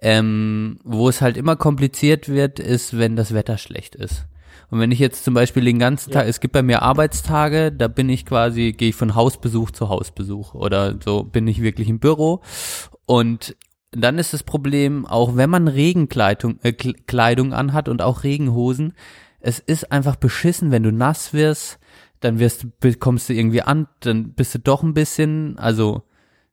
Ähm, 0.01 0.79
wo 0.83 1.09
es 1.09 1.21
halt 1.21 1.35
immer 1.35 1.55
kompliziert 1.57 2.29
wird, 2.29 2.59
ist, 2.59 2.97
wenn 2.97 3.15
das 3.15 3.33
Wetter 3.33 3.57
schlecht 3.57 3.95
ist. 3.95 4.25
Und 4.71 4.79
wenn 4.79 4.91
ich 4.91 4.99
jetzt 4.99 5.23
zum 5.25 5.33
Beispiel 5.33 5.65
den 5.65 5.79
ganzen 5.79 6.11
Tag, 6.11 6.27
es 6.27 6.39
gibt 6.39 6.53
bei 6.53 6.63
mir 6.63 6.83
Arbeitstage, 6.83 7.71
da 7.71 7.87
bin 7.87 8.07
ich 8.07 8.25
quasi, 8.25 8.71
gehe 8.71 8.89
ich 8.89 8.95
von 8.95 9.15
Hausbesuch 9.15 9.71
zu 9.71 9.89
Hausbesuch 9.89 10.53
oder 10.53 10.95
so 11.03 11.23
bin 11.23 11.47
ich 11.47 11.61
wirklich 11.61 11.89
im 11.89 11.99
Büro 11.99 12.41
und 13.05 13.55
dann 13.91 14.19
ist 14.19 14.33
das 14.33 14.43
Problem, 14.43 15.07
auch 15.07 15.35
wenn 15.35 15.49
man 15.49 15.67
Regenkleidung 15.67 16.59
äh, 16.61 16.69
Kle- 16.69 16.95
Kleidung 17.07 17.53
anhat 17.53 17.89
und 17.89 18.03
auch 18.03 18.23
Regenhosen, 18.23 18.93
es 19.39 19.57
ist 19.57 19.91
einfach 19.91 20.15
beschissen, 20.15 20.69
wenn 20.69 20.83
du 20.83 20.91
nass 20.91 21.33
wirst, 21.33 21.79
dann 22.19 22.37
wirst 22.37 22.65
du, 22.81 22.93
kommst 22.99 23.29
du 23.29 23.33
irgendwie 23.33 23.63
an, 23.63 23.87
dann 24.01 24.33
bist 24.33 24.53
du 24.53 24.59
doch 24.59 24.83
ein 24.83 24.93
bisschen, 24.93 25.57
also 25.57 26.03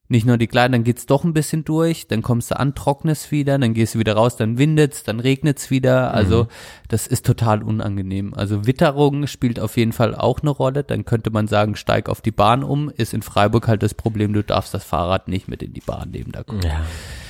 nicht 0.08 0.26
nur 0.26 0.38
die 0.38 0.46
Kleidung, 0.46 0.72
dann 0.72 0.84
geht's 0.84 1.06
doch 1.06 1.24
ein 1.24 1.32
bisschen 1.32 1.64
durch, 1.64 2.06
dann 2.06 2.22
kommst 2.22 2.50
du 2.50 2.58
an, 2.58 2.74
trocknest 2.74 3.30
wieder, 3.32 3.58
dann 3.58 3.74
gehst 3.74 3.94
du 3.94 3.98
wieder 3.98 4.14
raus, 4.14 4.36
dann 4.36 4.58
windet's, 4.58 5.02
dann 5.02 5.20
regnet's 5.20 5.70
wieder, 5.70 6.14
also 6.14 6.46
das 6.88 7.06
ist 7.06 7.26
total 7.26 7.62
unangenehm. 7.62 8.32
Also 8.34 8.66
Witterung 8.66 9.26
spielt 9.26 9.58
auf 9.58 9.76
jeden 9.76 9.92
Fall 9.92 10.14
auch 10.14 10.40
eine 10.40 10.50
Rolle, 10.50 10.84
dann 10.84 11.04
könnte 11.04 11.30
man 11.30 11.48
sagen, 11.48 11.76
steig 11.76 12.08
auf 12.08 12.20
die 12.20 12.30
Bahn 12.30 12.62
um, 12.62 12.88
ist 12.90 13.14
in 13.14 13.22
Freiburg 13.22 13.66
halt 13.68 13.82
das 13.82 13.94
Problem, 13.94 14.32
du 14.32 14.44
darfst 14.44 14.74
das 14.74 14.84
Fahrrad 14.84 15.28
nicht 15.28 15.48
mit 15.48 15.62
in 15.62 15.72
die 15.72 15.80
Bahn 15.80 16.10
nehmen, 16.10 16.32
da 16.32 16.42
kommt 16.42 16.64
Ja. 16.64 16.80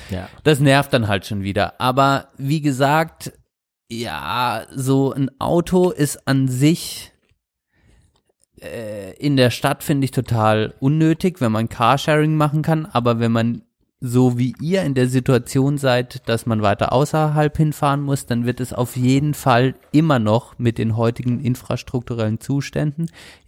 Ja. 0.08 0.28
das 0.44 0.60
nervt 0.60 0.92
dann 0.92 1.08
halt 1.08 1.26
schon 1.26 1.42
wieder. 1.42 1.80
Aber 1.80 2.28
wie 2.36 2.60
gesagt, 2.60 3.32
ja, 3.88 4.62
so 4.74 5.12
ein 5.12 5.30
Auto 5.40 5.90
ist 5.90 6.28
an 6.28 6.48
sich 6.48 7.12
äh, 8.72 9.12
in 9.12 9.36
der 9.36 9.51
Stadt 9.51 9.82
finde 9.82 10.05
ich 10.05 10.10
total 10.10 10.74
unnötig, 10.80 11.40
wenn 11.40 11.52
man 11.52 11.68
Carsharing 11.68 12.36
machen 12.36 12.62
kann. 12.62 12.86
Aber 12.86 13.18
wenn 13.18 13.32
man 13.32 13.62
so 14.01 14.38
wie 14.38 14.55
ihr 14.60 14.82
in 14.82 14.94
der 14.94 15.09
Situation 15.09 15.78
seid, 15.78 16.28
dass 16.28 16.47
man 16.47 16.62
weiter 16.62 16.93
außerhalb 16.93 17.56
hinfahren 17.56 18.02
muss, 18.02 18.26
dann 18.26 18.44
wird 18.44 18.60
es 18.60 18.72
auf 18.72 18.97
jeden 18.97 19.34
Fall 19.34 19.74
immer 19.90 20.18
noch 20.18 20.59
mit 20.59 20.78
den 20.78 20.97
heutigen 20.97 21.40
infrastrukturellen 21.40 22.40
Zuständen 22.40 23.06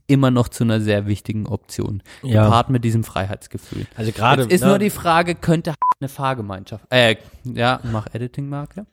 immer 0.08 0.30
noch 0.30 0.48
zu 0.48 0.64
einer 0.64 0.80
sehr 0.80 1.06
wichtigen 1.06 1.46
Option. 1.46 2.02
Ja. 2.22 2.44
Gepaart 2.44 2.70
mit 2.70 2.82
diesem 2.82 3.04
Freiheitsgefühl. 3.04 3.86
Also 3.94 4.10
gerade 4.10 4.42
ist 4.44 4.62
ne, 4.62 4.68
nur 4.68 4.78
die 4.78 4.90
Frage, 4.90 5.34
könnte 5.34 5.74
eine 6.00 6.08
Fahrgemeinschaft, 6.08 6.86
äh, 6.90 7.16
ja, 7.44 7.80
mach 7.84 8.06
Editing-Marke. 8.12 8.86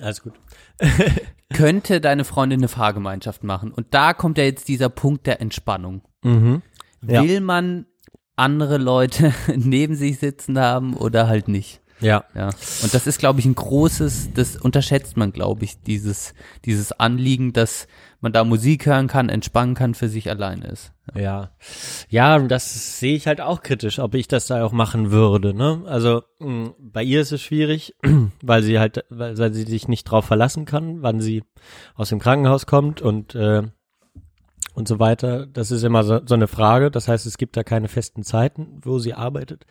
alles 0.00 0.22
gut. 0.22 0.34
Könnte 1.54 2.00
deine 2.00 2.24
Freundin 2.24 2.60
eine 2.60 2.68
Fahrgemeinschaft 2.68 3.42
machen? 3.42 3.72
Und 3.72 3.88
da 3.90 4.12
kommt 4.12 4.38
ja 4.38 4.44
jetzt 4.44 4.68
dieser 4.68 4.88
Punkt 4.88 5.26
der 5.26 5.40
Entspannung. 5.40 6.02
Mhm. 6.22 6.62
Ja. 7.06 7.22
Will 7.22 7.40
man 7.40 7.86
andere 8.36 8.78
Leute 8.78 9.32
neben 9.56 9.94
sich 9.94 10.18
sitzen 10.18 10.58
haben 10.58 10.94
oder 10.94 11.28
halt 11.28 11.48
nicht? 11.48 11.80
Ja. 12.00 12.24
Ja. 12.34 12.50
Und 12.82 12.94
das 12.94 13.06
ist, 13.06 13.18
glaube 13.18 13.40
ich, 13.40 13.46
ein 13.46 13.54
großes, 13.54 14.32
das 14.34 14.56
unterschätzt 14.56 15.16
man, 15.16 15.32
glaube 15.32 15.64
ich, 15.64 15.80
dieses, 15.82 16.34
dieses 16.64 16.92
Anliegen, 16.92 17.52
dass 17.52 17.88
man 18.20 18.32
da 18.32 18.44
Musik 18.44 18.86
hören 18.86 19.06
kann, 19.06 19.28
entspannen 19.28 19.74
kann, 19.74 19.94
für 19.94 20.08
sich 20.08 20.28
alleine 20.30 20.66
ist. 20.66 20.92
Ja. 21.14 21.50
Ja, 22.08 22.36
und 22.36 22.48
das 22.48 22.98
sehe 22.98 23.14
ich 23.14 23.26
halt 23.26 23.40
auch 23.40 23.62
kritisch, 23.62 23.98
ob 23.98 24.14
ich 24.14 24.28
das 24.28 24.46
da 24.46 24.64
auch 24.64 24.72
machen 24.72 25.10
würde, 25.10 25.54
ne? 25.54 25.82
Also, 25.86 26.22
mh, 26.40 26.74
bei 26.78 27.02
ihr 27.02 27.20
ist 27.20 27.32
es 27.32 27.42
schwierig, 27.42 27.94
weil 28.42 28.62
sie 28.62 28.78
halt, 28.78 29.04
weil, 29.08 29.38
weil 29.38 29.54
sie 29.54 29.64
sich 29.64 29.88
nicht 29.88 30.04
drauf 30.04 30.24
verlassen 30.24 30.64
kann, 30.64 31.02
wann 31.02 31.20
sie 31.20 31.44
aus 31.94 32.08
dem 32.08 32.18
Krankenhaus 32.18 32.66
kommt 32.66 33.00
und, 33.00 33.34
äh, 33.34 33.62
und 34.74 34.88
so 34.88 34.98
weiter. 34.98 35.46
Das 35.46 35.70
ist 35.70 35.82
immer 35.82 36.04
so, 36.04 36.20
so 36.24 36.34
eine 36.34 36.48
Frage. 36.48 36.90
Das 36.90 37.08
heißt, 37.08 37.26
es 37.26 37.38
gibt 37.38 37.56
da 37.56 37.64
keine 37.64 37.88
festen 37.88 38.22
Zeiten, 38.22 38.80
wo 38.82 38.98
sie 38.98 39.14
arbeitet. 39.14 39.66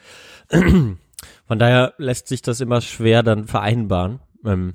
Von 1.46 1.60
daher 1.60 1.94
lässt 1.98 2.28
sich 2.28 2.42
das 2.42 2.62
immer 2.62 2.82
schwer 2.82 3.24
dann 3.24 3.48
vereinbaren. 3.48 4.20
Ähm, 4.46 4.74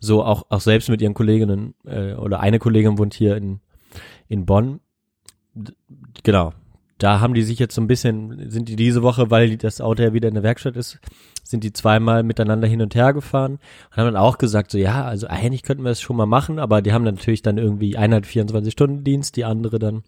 so 0.00 0.24
auch, 0.24 0.46
auch 0.48 0.60
selbst 0.60 0.88
mit 0.88 1.00
ihren 1.02 1.14
Kolleginnen, 1.14 1.74
äh, 1.84 2.14
oder 2.14 2.40
eine 2.40 2.58
Kollegin 2.58 2.98
wohnt 2.98 3.14
hier 3.14 3.36
in, 3.36 3.60
in 4.28 4.46
Bonn. 4.46 4.80
D- 5.54 5.72
Genau. 6.22 6.52
Da 6.98 7.20
haben 7.20 7.34
die 7.34 7.42
sich 7.42 7.58
jetzt 7.58 7.74
so 7.74 7.82
ein 7.82 7.88
bisschen, 7.88 8.50
sind 8.50 8.70
die 8.70 8.76
diese 8.76 9.02
Woche, 9.02 9.30
weil 9.30 9.58
das 9.58 9.82
Auto 9.82 10.02
ja 10.02 10.14
wieder 10.14 10.28
in 10.28 10.34
der 10.34 10.42
Werkstatt 10.42 10.76
ist, 10.76 10.98
sind 11.44 11.62
die 11.62 11.74
zweimal 11.74 12.22
miteinander 12.22 12.66
hin 12.66 12.80
und 12.80 12.94
her 12.94 13.12
gefahren 13.12 13.58
und 13.90 13.96
haben 13.98 14.06
dann 14.06 14.16
auch 14.16 14.38
gesagt, 14.38 14.70
so 14.70 14.78
ja, 14.78 15.04
also 15.04 15.26
eigentlich 15.26 15.62
könnten 15.62 15.84
wir 15.84 15.90
es 15.90 16.00
schon 16.00 16.16
mal 16.16 16.24
machen, 16.24 16.58
aber 16.58 16.80
die 16.80 16.94
haben 16.94 17.04
dann 17.04 17.16
natürlich 17.16 17.42
dann 17.42 17.58
irgendwie 17.58 17.98
einer 17.98 18.16
hat 18.16 18.24
24-Stunden-Dienst, 18.24 19.36
die 19.36 19.44
andere 19.44 19.78
dann 19.78 20.04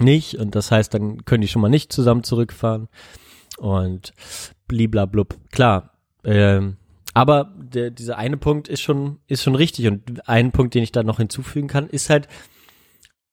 nicht 0.00 0.38
und 0.38 0.54
das 0.54 0.70
heißt, 0.70 0.94
dann 0.94 1.26
können 1.26 1.42
die 1.42 1.48
schon 1.48 1.60
mal 1.60 1.68
nicht 1.68 1.92
zusammen 1.92 2.22
zurückfahren 2.24 2.88
und 3.58 4.12
bliblablub. 4.68 5.36
Klar, 5.50 5.90
ähm, 6.24 6.76
aber 7.14 7.54
der, 7.56 7.90
dieser 7.90 8.18
eine 8.18 8.36
Punkt 8.36 8.68
ist 8.68 8.82
schon, 8.82 9.20
ist 9.26 9.42
schon 9.42 9.54
richtig. 9.54 9.86
Und 9.86 10.28
ein 10.28 10.52
Punkt, 10.52 10.74
den 10.74 10.82
ich 10.82 10.92
da 10.92 11.02
noch 11.02 11.16
hinzufügen 11.16 11.66
kann, 11.68 11.88
ist 11.88 12.10
halt, 12.10 12.28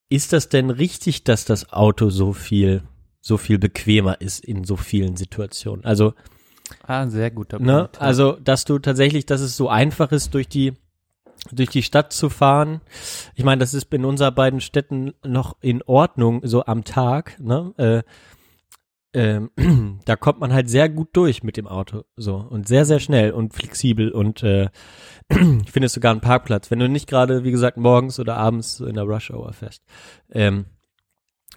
ist 0.10 0.32
das 0.32 0.48
denn 0.48 0.70
richtig, 0.70 1.24
dass 1.26 1.44
das 1.44 1.74
Auto 1.74 2.10
so 2.10 2.32
viel, 2.34 2.84
so 3.20 3.38
viel 3.38 3.58
bequemer 3.60 4.22
ist 4.22 4.44
in 4.46 4.64
so 4.64 4.76
vielen 4.78 5.16
Situationen? 5.18 5.84
Also, 5.84 6.14
Ah, 6.88 7.08
sehr 7.10 7.30
guter 7.30 7.60
ne, 7.60 7.80
Punkt. 7.84 8.02
also, 8.02 8.34
dass 8.40 8.64
du 8.64 8.80
tatsächlich, 8.80 9.26
dass 9.26 9.42
es 9.42 9.58
so 9.58 9.68
einfach 9.68 10.12
ist, 10.14 10.34
durch 10.34 10.48
die, 10.48 10.74
durch 11.52 11.70
die 11.70 11.84
Stadt 11.84 12.14
zu 12.14 12.30
fahren. 12.30 12.80
Ich 13.36 13.44
meine, 13.44 13.60
das 13.60 13.74
ist 13.74 13.94
in 13.94 14.06
unseren 14.06 14.34
beiden 14.34 14.62
Städten 14.62 15.14
noch 15.26 15.58
in 15.60 15.82
Ordnung, 15.84 16.40
so 16.46 16.66
am 16.66 16.86
Tag, 16.86 17.38
ne? 17.42 17.74
Äh, 17.78 18.04
ähm, 19.14 19.52
da 20.06 20.16
kommt 20.16 20.40
man 20.40 20.54
halt 20.54 20.70
sehr 20.70 20.90
gut 20.90 21.10
durch 21.14 21.44
mit 21.44 21.58
dem 21.58 21.68
Auto, 21.68 22.04
so 22.16 22.36
und 22.36 22.68
sehr 22.68 22.86
sehr 22.86 23.00
schnell 23.00 23.32
und 23.32 23.54
flexibel 23.54 24.12
und 24.12 24.44
äh, 24.44 24.70
ich 25.30 25.72
finde 25.72 25.86
es 25.86 25.94
sogar 25.94 26.12
einen 26.12 26.22
Parkplatz, 26.22 26.72
wenn 26.72 26.80
du 26.80 26.90
nicht 26.90 27.08
gerade 27.08 27.44
wie 27.44 27.52
gesagt 27.52 27.78
morgens 27.78 28.20
oder 28.20 28.38
abends 28.38 28.80
in 28.80 28.96
der 28.96 29.04
Rush 29.04 29.32
Hour 29.32 29.54
fährst. 29.54 29.84
Ähm, 30.32 30.66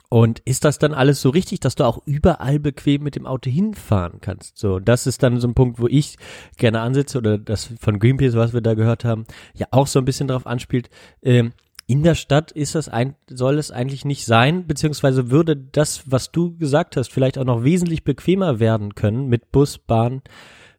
und 0.08 0.38
ist 0.40 0.64
das 0.64 0.78
dann 0.78 0.94
alles 0.94 1.20
so 1.20 1.30
richtig, 1.30 1.60
dass 1.60 1.74
du 1.74 1.84
auch 1.84 2.00
überall 2.06 2.60
bequem 2.60 3.02
mit 3.02 3.16
dem 3.16 3.26
Auto 3.26 3.50
hinfahren 3.50 4.20
kannst? 4.20 4.56
So, 4.56 4.78
das 4.78 5.06
ist 5.06 5.22
dann 5.22 5.40
so 5.40 5.48
ein 5.48 5.54
Punkt, 5.54 5.80
wo 5.80 5.88
ich 5.88 6.16
gerne 6.56 6.80
ansitze 6.80 7.18
oder 7.18 7.38
das 7.38 7.70
von 7.80 7.98
Greenpeace, 7.98 8.34
was 8.34 8.52
wir 8.52 8.60
da 8.60 8.74
gehört 8.74 9.04
haben, 9.04 9.24
ja 9.54 9.66
auch 9.72 9.88
so 9.88 9.98
ein 9.98 10.04
bisschen 10.04 10.28
darauf 10.28 10.46
anspielt. 10.46 10.90
Ähm, 11.22 11.52
in 11.86 12.02
der 12.02 12.16
Stadt 12.16 12.50
ist 12.50 12.74
das 12.74 12.88
ein, 12.88 13.14
soll 13.28 13.58
es 13.58 13.70
eigentlich 13.70 14.04
nicht 14.04 14.26
sein, 14.26 14.66
beziehungsweise 14.66 15.30
würde 15.30 15.56
das, 15.56 16.10
was 16.10 16.32
du 16.32 16.56
gesagt 16.56 16.96
hast, 16.96 17.12
vielleicht 17.12 17.38
auch 17.38 17.44
noch 17.44 17.62
wesentlich 17.62 18.02
bequemer 18.02 18.58
werden 18.58 18.94
können 18.94 19.28
mit 19.28 19.52
Bus, 19.52 19.78
Bahn, 19.78 20.22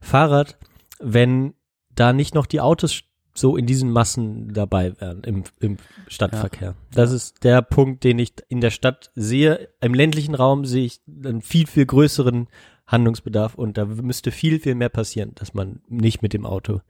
Fahrrad, 0.02 0.58
wenn 1.00 1.54
da 1.96 2.12
nicht 2.12 2.36
noch 2.36 2.46
die 2.46 2.60
Autos 2.60 3.04
so 3.34 3.56
in 3.56 3.66
diesen 3.66 3.92
Massen 3.92 4.54
dabei 4.54 5.00
wären 5.00 5.24
im, 5.24 5.44
im 5.60 5.78
Stadtverkehr. 6.08 6.76
Das 6.92 7.12
ist 7.12 7.44
der 7.44 7.62
Punkt, 7.62 8.04
den 8.04 8.20
ich 8.20 8.34
in 8.50 8.62
der 8.62 8.72
Stadt 8.72 9.12
sehe. 9.16 9.70
Im 9.80 9.94
ländlichen 9.94 10.36
Raum 10.36 10.66
sehe 10.66 10.86
ich 10.86 11.02
einen 11.08 11.42
viel, 11.42 11.68
viel 11.68 11.86
größeren 11.86 12.48
Handlungsbedarf 12.88 13.56
und 13.56 13.78
da 13.78 13.86
müsste 13.86 14.32
viel, 14.32 14.60
viel 14.60 14.76
mehr 14.76 14.90
passieren, 14.90 15.34
dass 15.36 15.54
man 15.54 15.82
nicht 15.88 16.22
mit 16.22 16.34
dem 16.34 16.46
Auto 16.46 16.82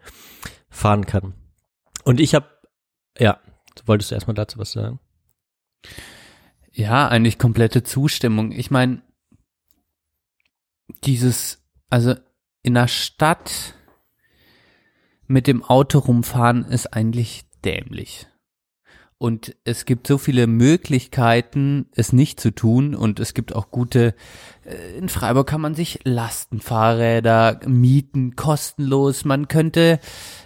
fahren 0.69 1.05
kann. 1.05 1.33
Und 2.03 2.19
ich 2.19 2.33
habe, 2.33 2.45
ja, 3.19 3.39
wolltest 3.85 4.11
du 4.11 4.15
erstmal 4.15 4.35
dazu 4.35 4.57
was 4.59 4.71
sagen? 4.71 4.99
Ja, 6.71 7.07
eigentlich 7.07 7.39
komplette 7.39 7.83
Zustimmung. 7.83 8.51
Ich 8.51 8.71
meine, 8.71 9.01
dieses, 11.03 11.63
also 11.89 12.15
in 12.61 12.75
der 12.75 12.87
Stadt 12.87 13.73
mit 15.27 15.47
dem 15.47 15.63
Auto 15.63 15.99
rumfahren 15.99 16.65
ist 16.65 16.93
eigentlich 16.93 17.45
dämlich. 17.65 18.27
Und 19.19 19.55
es 19.63 19.85
gibt 19.85 20.05
so 20.05 20.19
viele 20.19 20.45
Möglichkeiten, 20.45 21.87
es 21.93 22.13
nicht 22.13 22.39
zu 22.39 22.51
tun. 22.51 22.93
Und 22.93 23.19
es 23.19 23.33
gibt 23.33 23.55
auch 23.55 23.71
gute, 23.71 24.13
in 24.97 25.07
Freiburg 25.07 25.47
kann 25.47 25.61
man 25.61 25.75
sich 25.75 25.99
Lastenfahrräder 26.03 27.61
mieten, 27.65 28.35
kostenlos. 28.35 29.23
Man 29.23 29.47
könnte 29.47 29.99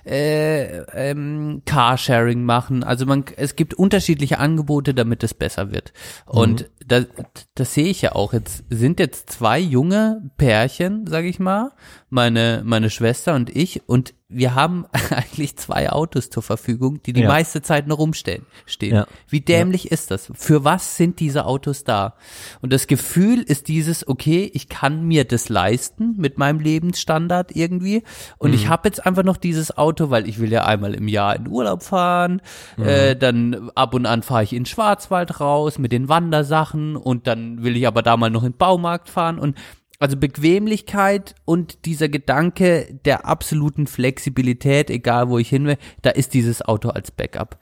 äh, 0.05 0.79
ähm, 0.93 1.63
Carsharing 1.65 2.43
machen. 2.43 2.83
Also 2.83 3.05
man, 3.05 3.25
es 3.37 3.55
gibt 3.55 3.73
unterschiedliche 3.73 4.37
Angebote, 4.37 4.93
damit 4.93 5.23
es 5.23 5.33
besser 5.33 5.71
wird. 5.71 5.91
Und 6.25 6.69
das, 6.85 7.07
das 7.55 7.73
sehe 7.73 7.87
ich 7.87 8.03
ja 8.03 8.13
auch. 8.13 8.33
Jetzt 8.33 8.63
sind 8.69 8.99
jetzt 8.99 9.31
zwei 9.31 9.59
junge 9.59 10.29
Pärchen, 10.37 11.07
sage 11.07 11.27
ich 11.27 11.39
mal, 11.39 11.71
meine 12.09 12.61
meine 12.63 12.89
Schwester 12.89 13.33
und 13.33 13.55
ich, 13.55 13.87
und 13.87 14.13
wir 14.31 14.55
haben 14.55 14.85
eigentlich 15.11 15.57
zwei 15.57 15.89
Autos 15.91 16.29
zur 16.29 16.43
Verfügung, 16.43 17.01
die 17.03 17.13
die 17.13 17.21
Ja. 17.21 17.27
meiste 17.27 17.61
Zeit 17.61 17.87
noch 17.87 17.99
rumstehen. 17.99 18.45
Stehen. 18.65 18.95
Ja. 18.95 19.07
Wie 19.27 19.41
dämlich 19.41 19.91
ist 19.91 20.11
das? 20.11 20.31
Für 20.33 20.63
was 20.63 20.97
sind 20.97 21.19
diese 21.19 21.45
Autos 21.45 21.83
da? 21.83 22.15
Und 22.61 22.73
das 22.73 22.87
Gefühl 22.87 23.41
ist 23.41 23.67
dieses, 23.67 24.07
okay, 24.07 24.49
ich 24.53 24.69
kann 24.69 25.03
mir 25.05 25.25
das 25.25 25.49
leisten 25.49 26.15
mit 26.17 26.37
meinem 26.37 26.59
Lebensstandard 26.59 27.55
irgendwie. 27.55 28.03
Und 28.37 28.53
ich 28.53 28.67
habe 28.67 28.87
jetzt 28.87 29.05
einfach 29.05 29.23
noch 29.23 29.37
dieses 29.37 29.77
Auto, 29.77 30.09
weil 30.09 30.27
ich 30.27 30.39
will 30.39 30.51
ja 30.51 30.65
einmal 30.65 30.93
im 30.93 31.07
Jahr 31.07 31.35
in 31.35 31.47
Urlaub 31.47 31.83
fahren. 31.83 32.41
Äh, 32.77 33.15
dann 33.15 33.69
ab 33.75 33.93
und 33.93 34.05
an 34.05 34.23
fahre 34.23 34.43
ich 34.43 34.53
in 34.53 34.59
den 34.63 34.65
Schwarzwald 34.65 35.39
raus 35.39 35.77
mit 35.77 35.91
den 35.91 36.09
Wandersachen 36.09 36.95
und 36.95 37.27
dann 37.27 37.63
will 37.63 37.75
ich 37.77 37.87
aber 37.87 38.01
da 38.01 38.17
mal 38.17 38.29
noch 38.29 38.43
in 38.43 38.51
den 38.53 38.57
Baumarkt 38.57 39.09
fahren 39.09 39.39
und 39.39 39.57
also 40.01 40.17
Bequemlichkeit 40.17 41.35
und 41.45 41.85
dieser 41.85 42.09
Gedanke 42.09 42.99
der 43.05 43.25
absoluten 43.27 43.85
Flexibilität, 43.85 44.89
egal 44.89 45.29
wo 45.29 45.37
ich 45.37 45.49
hin 45.49 45.65
will, 45.65 45.77
da 46.01 46.09
ist 46.09 46.33
dieses 46.33 46.63
Auto 46.63 46.89
als 46.89 47.11
Backup. 47.11 47.59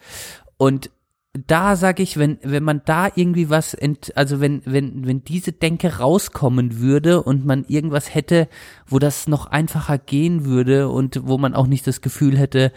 Und 0.57 0.89
da 1.33 1.75
sage 1.75 2.01
ich, 2.01 2.17
wenn 2.17 2.39
wenn 2.41 2.63
man 2.63 2.81
da 2.85 3.09
irgendwie 3.13 3.49
was, 3.49 3.73
ent, 3.73 4.15
also 4.15 4.39
wenn 4.39 4.61
wenn 4.65 5.05
wenn 5.05 5.23
diese 5.23 5.51
Denke 5.51 5.97
rauskommen 5.97 6.79
würde 6.79 7.21
und 7.21 7.45
man 7.45 7.65
irgendwas 7.67 8.15
hätte, 8.15 8.47
wo 8.87 8.99
das 8.99 9.27
noch 9.27 9.45
einfacher 9.45 9.97
gehen 9.97 10.45
würde 10.45 10.89
und 10.89 11.27
wo 11.27 11.37
man 11.37 11.53
auch 11.53 11.67
nicht 11.67 11.85
das 11.87 12.01
Gefühl 12.01 12.37
hätte, 12.37 12.71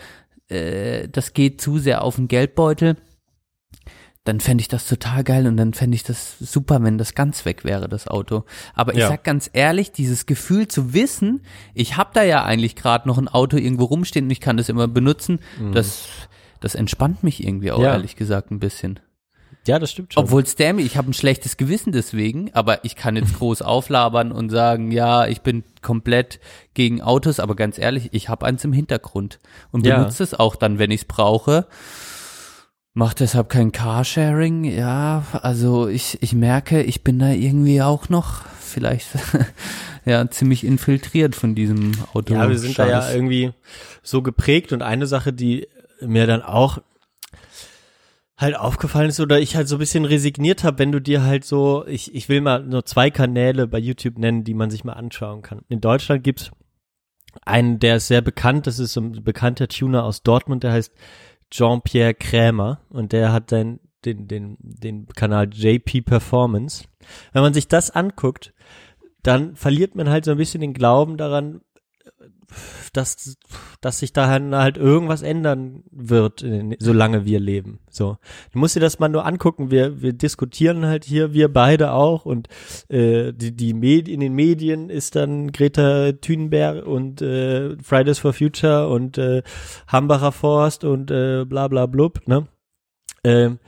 äh, 0.49 1.09
das 1.09 1.35
geht 1.35 1.61
zu 1.61 1.79
sehr 1.79 2.03
auf 2.03 2.17
den 2.17 2.29
Geldbeutel, 2.29 2.97
dann 4.25 4.39
fände 4.41 4.63
ich 4.63 4.69
das 4.69 4.87
total 4.87 5.25
geil 5.25 5.47
und 5.49 5.57
dann 5.57 5.75
fände 5.75 5.97
ich 5.97 6.05
das 6.05 6.39
super, 6.39 6.83
wenn 6.83 6.97
das 6.97 7.15
ganz 7.15 7.45
weg 7.45 7.65
wäre, 7.65 7.89
das 7.89 8.07
Auto. 8.07 8.45
Aber 8.75 8.93
ich 8.93 9.01
Ja. 9.01 9.09
sag 9.09 9.25
ganz 9.25 9.51
ehrlich, 9.53 9.91
dieses 9.91 10.27
Gefühl 10.27 10.69
zu 10.69 10.95
wissen, 10.95 11.43
ich 11.75 11.97
habe 11.97 12.11
da 12.15 12.23
ja 12.23 12.45
eigentlich 12.45 12.77
gerade 12.77 13.09
noch 13.09 13.19
ein 13.19 13.27
Auto 13.29 13.57
irgendwo 13.57 13.85
rumstehen 13.87 14.27
und 14.27 14.31
ich 14.31 14.41
kann 14.41 14.57
das 14.57 14.69
immer 14.69 14.87
benutzen, 14.87 15.41
das, 15.73 16.05
das 16.61 16.75
entspannt 16.77 17.25
mich 17.25 17.43
irgendwie 17.43 17.73
auch 17.73 17.83
Ja. 17.83 17.93
ehrlich 17.93 18.15
gesagt 18.15 18.51
ein 18.53 18.61
bisschen. 18.61 19.01
Ja, 19.67 19.79
das 19.79 19.91
stimmt 19.93 20.15
schon. 20.15 20.25
Obwohl 20.25 20.43
dämlich, 20.43 20.87
ich 20.87 20.97
habe 20.97 21.11
ein 21.11 21.15
schlechtes 21.15 21.57
Gewissen 21.57 21.93
deswegen, 21.93 22.53
aber 22.53 22.85
ich 22.85 22.97
kann 22.97 23.17
jetzt 23.17 23.35
groß 23.39 23.63
auflabern 23.63 24.31
und 24.33 24.51
sagen, 24.51 24.91
ja, 24.93 25.27
ich 25.27 25.43
bin 25.43 25.63
komplett 25.83 26.41
gegen 26.75 27.01
Autos, 27.03 27.39
aber 27.41 27.55
ganz 27.57 27.79
ehrlich, 27.79 28.09
ich 28.13 28.29
habe 28.29 28.47
eins 28.47 28.65
im 28.65 28.73
Hintergrund 28.73 29.39
und 29.73 29.85
Ja. 29.87 29.99
benutze 29.99 30.23
es 30.23 30.35
auch 30.35 30.57
dann, 30.57 30.79
wenn 30.79 30.91
ich 30.93 31.03
es 31.03 31.05
brauche. 31.07 31.67
Mach 32.95 33.15
deshalb 33.15 33.49
kein 33.49 33.73
Carsharing, 33.73 34.65
ja, 34.65 35.25
also 35.33 35.89
ich, 35.89 36.23
ich 36.23 36.35
merke, 36.35 36.83
ich 36.83 37.03
bin 37.03 37.19
da 37.19 37.31
irgendwie 37.31 37.81
auch 37.81 38.11
noch 38.11 38.45
vielleicht 38.61 39.09
ja 40.05 40.29
ziemlich 40.31 40.65
infiltriert 40.65 41.35
von 41.35 41.55
diesem 41.55 41.93
Auto. 42.13 42.35
Ja, 42.35 42.49
wir 42.51 42.59
sind 42.59 42.79
da 42.79 42.87
ja 42.87 43.11
irgendwie 43.11 43.53
so 44.03 44.21
geprägt 44.21 44.73
und 44.73 44.83
eine 44.83 45.07
Sache, 45.07 45.33
die 45.33 45.69
mir 46.01 46.27
dann 46.27 46.43
auch 46.43 46.79
halt 48.37 48.57
aufgefallen 48.57 49.09
ist 49.09 49.21
oder 49.21 49.41
ich 49.41 49.57
halt 49.57 49.69
so 49.69 49.77
ein 49.77 49.79
bisschen 49.79 50.05
resigniert 50.05 50.63
habe, 50.65 50.79
wenn 50.79 50.93
du 50.93 51.01
dir 51.01 51.23
halt 51.23 51.45
so, 51.45 51.87
ich, 51.87 52.15
ich 52.15 52.29
will 52.29 52.41
mal 52.43 52.63
nur 52.63 52.85
zwei 52.85 53.11
Kanäle 53.11 53.69
bei 53.69 53.79
YouTube 53.79 54.19
nennen, 54.19 54.45
die 54.45 54.55
man 54.55 54.71
sich 54.71 54.85
mal 54.85 54.95
anschauen 54.95 55.41
kann. 55.41 55.63
In 55.69 55.81
Deutschland 55.81 56.25
gibt's 56.25 56.51
einen, 57.43 57.79
der 57.79 57.97
ist 57.97 58.09
sehr 58.09 58.21
bekannt, 58.21 58.67
das 58.67 58.79
ist 58.79 58.93
so 58.93 59.01
ein 59.01 59.25
bekannter 59.25 59.69
Tuner 59.69 60.05
aus 60.05 60.23
Dortmund, 60.23 60.65
der 60.65 60.73
heißt 60.73 60.93
Jean-Pierre 61.53 62.15
Krämer 62.15 62.81
und 62.89 63.13
der 63.13 63.33
hat 63.33 63.53
dann 63.53 63.79
den, 64.05 64.27
den, 64.27 64.57
den 64.61 65.07
Kanal 65.07 65.49
JP 65.53 66.03
Performance. 66.03 66.85
Wenn 67.33 67.43
man 67.43 67.55
sich 67.55 67.69
das 67.69 67.91
anguckt, 67.91 68.53
dann 69.23 69.55
verliert 69.55 69.95
man 69.95 70.09
halt 70.09 70.25
so 70.25 70.33
ein 70.33 70.39
bisschen 70.39 70.61
den 70.61 70.75
Glauben 70.75 71.17
daran, 71.17 71.61
dass, 72.93 73.37
dass 73.81 73.99
sich 73.99 74.13
da 74.13 74.29
halt 74.29 74.77
irgendwas 74.77 75.23
ändern 75.23 75.85
wird, 75.91 76.45
solange 76.79 77.25
wir 77.25 77.41
leben. 77.41 77.81
So, 77.91 78.19
du 78.53 78.59
musst 78.59 78.77
dir 78.77 78.81
das 78.81 78.99
mal 78.99 79.09
nur 79.09 79.27
angucken. 79.27 79.71
Wir, 79.71 80.03
wir 80.03 80.13
diskutieren 80.13 80.87
halt 80.87 81.05
hier, 81.05 81.33
wir 81.33 81.53
beide 81.53 81.93
auch 81.93 82.25
und 82.27 82.49
äh, 82.89 83.33
die, 83.33 83.55
die 83.55 83.75
Med 83.75 84.09
in 84.09 84.21
den 84.21 84.35
Medien 84.35 84.91
ist 84.91 85.17
dann 85.17 85.53
Greta 85.53 86.13
Thunberg 86.13 86.87
und 86.87 87.23
äh, 87.23 87.77
Fridays 87.83 88.19
for 88.19 88.33
Future 88.33 88.89
und 88.89 89.19
äh, 89.19 89.43
Hambacher 89.89 90.33
Forst 90.33 90.85
und 90.85 91.11
äh, 91.11 91.45
bla 91.45 91.69
bla 91.69 91.87
blub, 91.87 92.27
ne? 92.27 92.47
Ähm, 93.25 93.59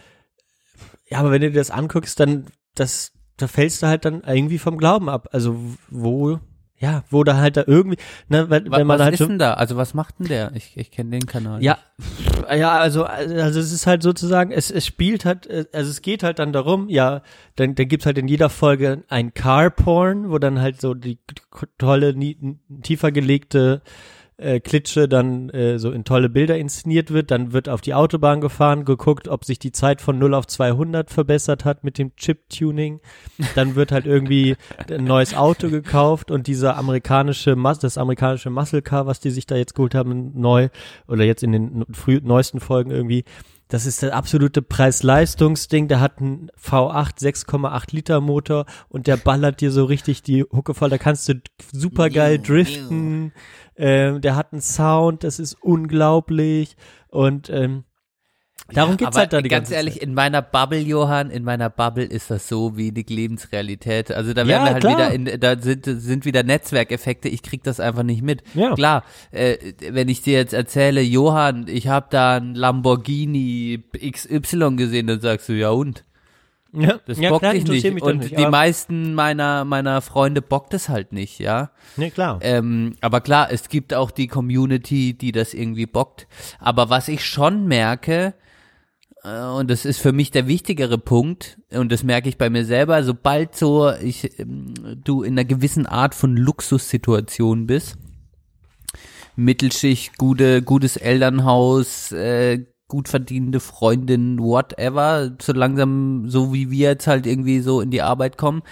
ja, 1.08 1.18
aber 1.18 1.30
wenn 1.30 1.42
du 1.42 1.50
dir 1.50 1.58
das 1.58 1.70
anguckst, 1.70 2.18
dann 2.18 2.46
das, 2.74 3.12
da 3.36 3.46
fällst 3.46 3.82
du 3.82 3.86
halt 3.86 4.04
dann 4.04 4.22
irgendwie 4.22 4.58
vom 4.58 4.78
Glauben 4.78 5.08
ab. 5.08 5.28
Also 5.32 5.56
wo 5.88 6.40
ja, 6.78 7.04
wo 7.08 7.22
da 7.24 7.36
halt 7.36 7.56
da 7.56 7.64
irgendwie, 7.66 7.98
ne, 8.28 8.50
wenn, 8.50 8.70
was, 8.70 8.78
wenn 8.78 8.86
man 8.86 8.98
was 8.98 9.04
halt 9.04 9.14
ist 9.14 9.18
schon, 9.18 9.28
denn 9.30 9.38
da? 9.38 9.54
Also 9.54 9.76
was 9.76 9.94
macht 9.94 10.18
denn 10.18 10.26
der? 10.26 10.52
Ich, 10.54 10.76
ich 10.76 10.90
kenne 10.90 11.10
den 11.10 11.26
Kanal. 11.26 11.62
ja, 11.62 11.78
ja, 12.54 12.72
also, 12.72 13.04
also 13.04 13.60
es 13.60 13.72
ist 13.72 13.86
halt 13.86 14.02
sozusagen, 14.02 14.50
es, 14.50 14.70
es 14.70 14.84
spielt 14.84 15.24
halt, 15.24 15.46
äh, 15.46 15.66
also 15.72 15.90
es 15.90 16.02
geht 16.02 16.22
halt 16.22 16.38
dann 16.38 16.52
darum, 16.52 16.88
ja, 16.88 17.22
dann, 17.56 17.74
dann 17.74 17.88
gibt's 17.88 18.06
halt 18.06 18.18
in 18.18 18.28
jeder 18.28 18.50
Folge 18.50 19.04
ein 19.08 19.32
Car-Porn, 19.34 20.30
wo 20.30 20.38
dann 20.38 20.60
halt 20.60 20.80
so 20.80 20.94
die 20.94 21.18
tolle, 21.78 22.14
nie, 22.14 22.58
tiefer 22.82 23.12
gelegte 23.12 23.82
äh, 24.36 24.60
Klitsche 24.60 25.08
dann 25.08 25.48
äh, 25.50 25.78
so 25.78 25.90
in 25.92 26.04
tolle 26.04 26.28
Bilder 26.28 26.58
inszeniert 26.58 27.12
wird, 27.12 27.30
dann 27.30 27.52
wird 27.52 27.68
auf 27.68 27.80
die 27.80 27.94
Autobahn 27.94 28.40
gefahren, 28.40 28.84
geguckt, 28.84 29.28
ob 29.28 29.44
sich 29.44 29.58
die 29.58 29.72
Zeit 29.72 30.00
von 30.00 30.18
0 30.18 30.34
auf 30.34 30.46
200 30.46 31.10
verbessert 31.10 31.64
hat 31.64 31.84
mit 31.84 31.98
dem 31.98 32.14
Chip-Tuning, 32.16 33.00
dann 33.54 33.74
wird 33.74 33.92
halt 33.92 34.06
irgendwie 34.06 34.56
ein 34.90 35.04
neues 35.04 35.34
Auto 35.34 35.70
gekauft 35.70 36.30
und 36.30 36.46
dieser 36.46 36.76
amerikanische, 36.76 37.56
das 37.80 37.98
amerikanische 37.98 38.50
Muscle 38.50 38.82
Car, 38.82 39.06
was 39.06 39.20
die 39.20 39.30
sich 39.30 39.46
da 39.46 39.56
jetzt 39.56 39.74
geholt 39.74 39.94
haben, 39.94 40.32
neu 40.34 40.68
oder 41.06 41.24
jetzt 41.24 41.42
in 41.42 41.52
den 41.52 41.84
früh, 41.92 42.20
neuesten 42.22 42.60
Folgen 42.60 42.90
irgendwie, 42.90 43.24
das 43.68 43.86
ist 43.86 44.02
das 44.02 44.12
absolute 44.12 44.62
Preis-Leistungs-Ding. 44.62 45.88
Der 45.88 46.00
hat 46.00 46.18
einen 46.20 46.50
V8 46.62 47.18
6,8 47.18 47.94
Liter 47.94 48.20
Motor 48.20 48.66
und 48.88 49.06
der 49.06 49.16
ballert 49.16 49.60
dir 49.60 49.70
so 49.70 49.84
richtig 49.84 50.22
die 50.22 50.44
Hucke 50.44 50.74
voll. 50.74 50.90
Da 50.90 50.98
kannst 50.98 51.28
du 51.28 51.40
super 51.72 52.10
geil 52.10 52.38
driften. 52.38 53.32
Ähm, 53.76 54.20
der 54.20 54.36
hat 54.36 54.52
einen 54.52 54.62
Sound, 54.62 55.24
das 55.24 55.38
ist 55.38 55.54
unglaublich. 55.62 56.76
Und 57.08 57.50
ähm, 57.50 57.84
darum 58.72 58.96
geht's 58.96 59.08
Aber 59.08 59.18
halt 59.20 59.32
da 59.32 59.42
die 59.42 59.48
ganz 59.48 59.64
ganze 59.68 59.74
ehrlich, 59.74 59.94
Zeit. 59.94 60.02
in 60.04 60.14
meiner 60.14 60.42
Bubble, 60.42 60.78
Johann, 60.78 61.30
in 61.30 61.44
meiner 61.44 61.70
Bubble 61.70 62.04
ist 62.04 62.30
das 62.30 62.48
so 62.48 62.76
wenig 62.76 63.10
Lebensrealität. 63.10 64.10
Also 64.12 64.32
da 64.32 64.42
Ja, 64.42 64.48
werden 64.48 64.64
wir 64.64 64.72
halt 64.74 64.80
klar. 64.82 65.12
wieder 65.12 65.12
in, 65.34 65.40
da 65.40 65.58
sind, 65.60 65.84
sind 65.86 66.24
wieder 66.24 66.42
Netzwerkeffekte. 66.44 67.28
Ich 67.28 67.42
krieg 67.42 67.62
das 67.64 67.80
einfach 67.80 68.04
nicht 68.04 68.22
mit. 68.22 68.42
Ja. 68.54 68.74
Klar, 68.74 69.04
äh, 69.32 69.56
wenn 69.90 70.08
ich 70.08 70.22
dir 70.22 70.34
jetzt 70.34 70.54
erzähle, 70.54 71.00
Johann, 71.02 71.66
ich 71.68 71.88
habe 71.88 72.06
da 72.10 72.36
einen 72.36 72.54
Lamborghini 72.54 73.82
XY 74.12 74.76
gesehen, 74.76 75.08
dann 75.08 75.20
sagst 75.20 75.48
du, 75.48 75.52
ja 75.52 75.70
und? 75.70 76.04
Ja, 76.76 77.00
Das 77.06 77.18
ja, 77.18 77.30
bockt 77.30 77.40
klar, 77.42 77.52
dich 77.54 77.66
nicht. 77.66 78.02
Und 78.02 78.18
nicht, 78.18 78.36
die 78.36 78.46
meisten 78.46 79.14
meiner, 79.14 79.64
meiner 79.64 80.00
Freunde 80.00 80.42
bockt 80.42 80.74
es 80.74 80.88
halt 80.88 81.12
nicht, 81.12 81.38
ja. 81.38 81.70
Nee, 81.96 82.10
klar. 82.10 82.38
Ähm, 82.42 82.94
aber 83.00 83.20
klar, 83.20 83.48
es 83.50 83.68
gibt 83.68 83.94
auch 83.94 84.10
die 84.10 84.26
Community, 84.26 85.14
die 85.14 85.32
das 85.32 85.54
irgendwie 85.54 85.86
bockt. 85.86 86.26
Aber 86.58 86.90
was 86.90 87.08
ich 87.08 87.24
schon 87.24 87.66
merke, 87.66 88.34
äh, 89.22 89.40
und 89.40 89.70
das 89.70 89.84
ist 89.84 90.00
für 90.00 90.12
mich 90.12 90.30
der 90.30 90.46
wichtigere 90.46 90.98
Punkt, 90.98 91.58
und 91.70 91.92
das 91.92 92.02
merke 92.02 92.28
ich 92.28 92.38
bei 92.38 92.50
mir 92.50 92.64
selber, 92.64 93.02
sobald 93.04 93.54
so 93.54 93.90
ich, 93.90 94.38
ähm, 94.38 94.74
du 95.04 95.22
in 95.22 95.34
einer 95.34 95.44
gewissen 95.44 95.86
Art 95.86 96.14
von 96.14 96.36
Luxussituation 96.36 97.66
bist, 97.66 97.96
Mittelschicht, 99.36 100.16
gute, 100.16 100.62
gutes 100.62 100.96
Elternhaus, 100.96 102.12
äh, 102.12 102.64
gut 102.88 103.08
verdienende 103.08 103.60
Freundin, 103.60 104.38
whatever, 104.38 105.32
so 105.40 105.52
langsam, 105.52 106.28
so 106.28 106.52
wie 106.52 106.70
wir 106.70 106.90
jetzt 106.90 107.06
halt 107.06 107.26
irgendwie 107.26 107.60
so 107.60 107.80
in 107.80 107.90
die 107.90 108.02
Arbeit 108.02 108.36
kommen, 108.38 108.62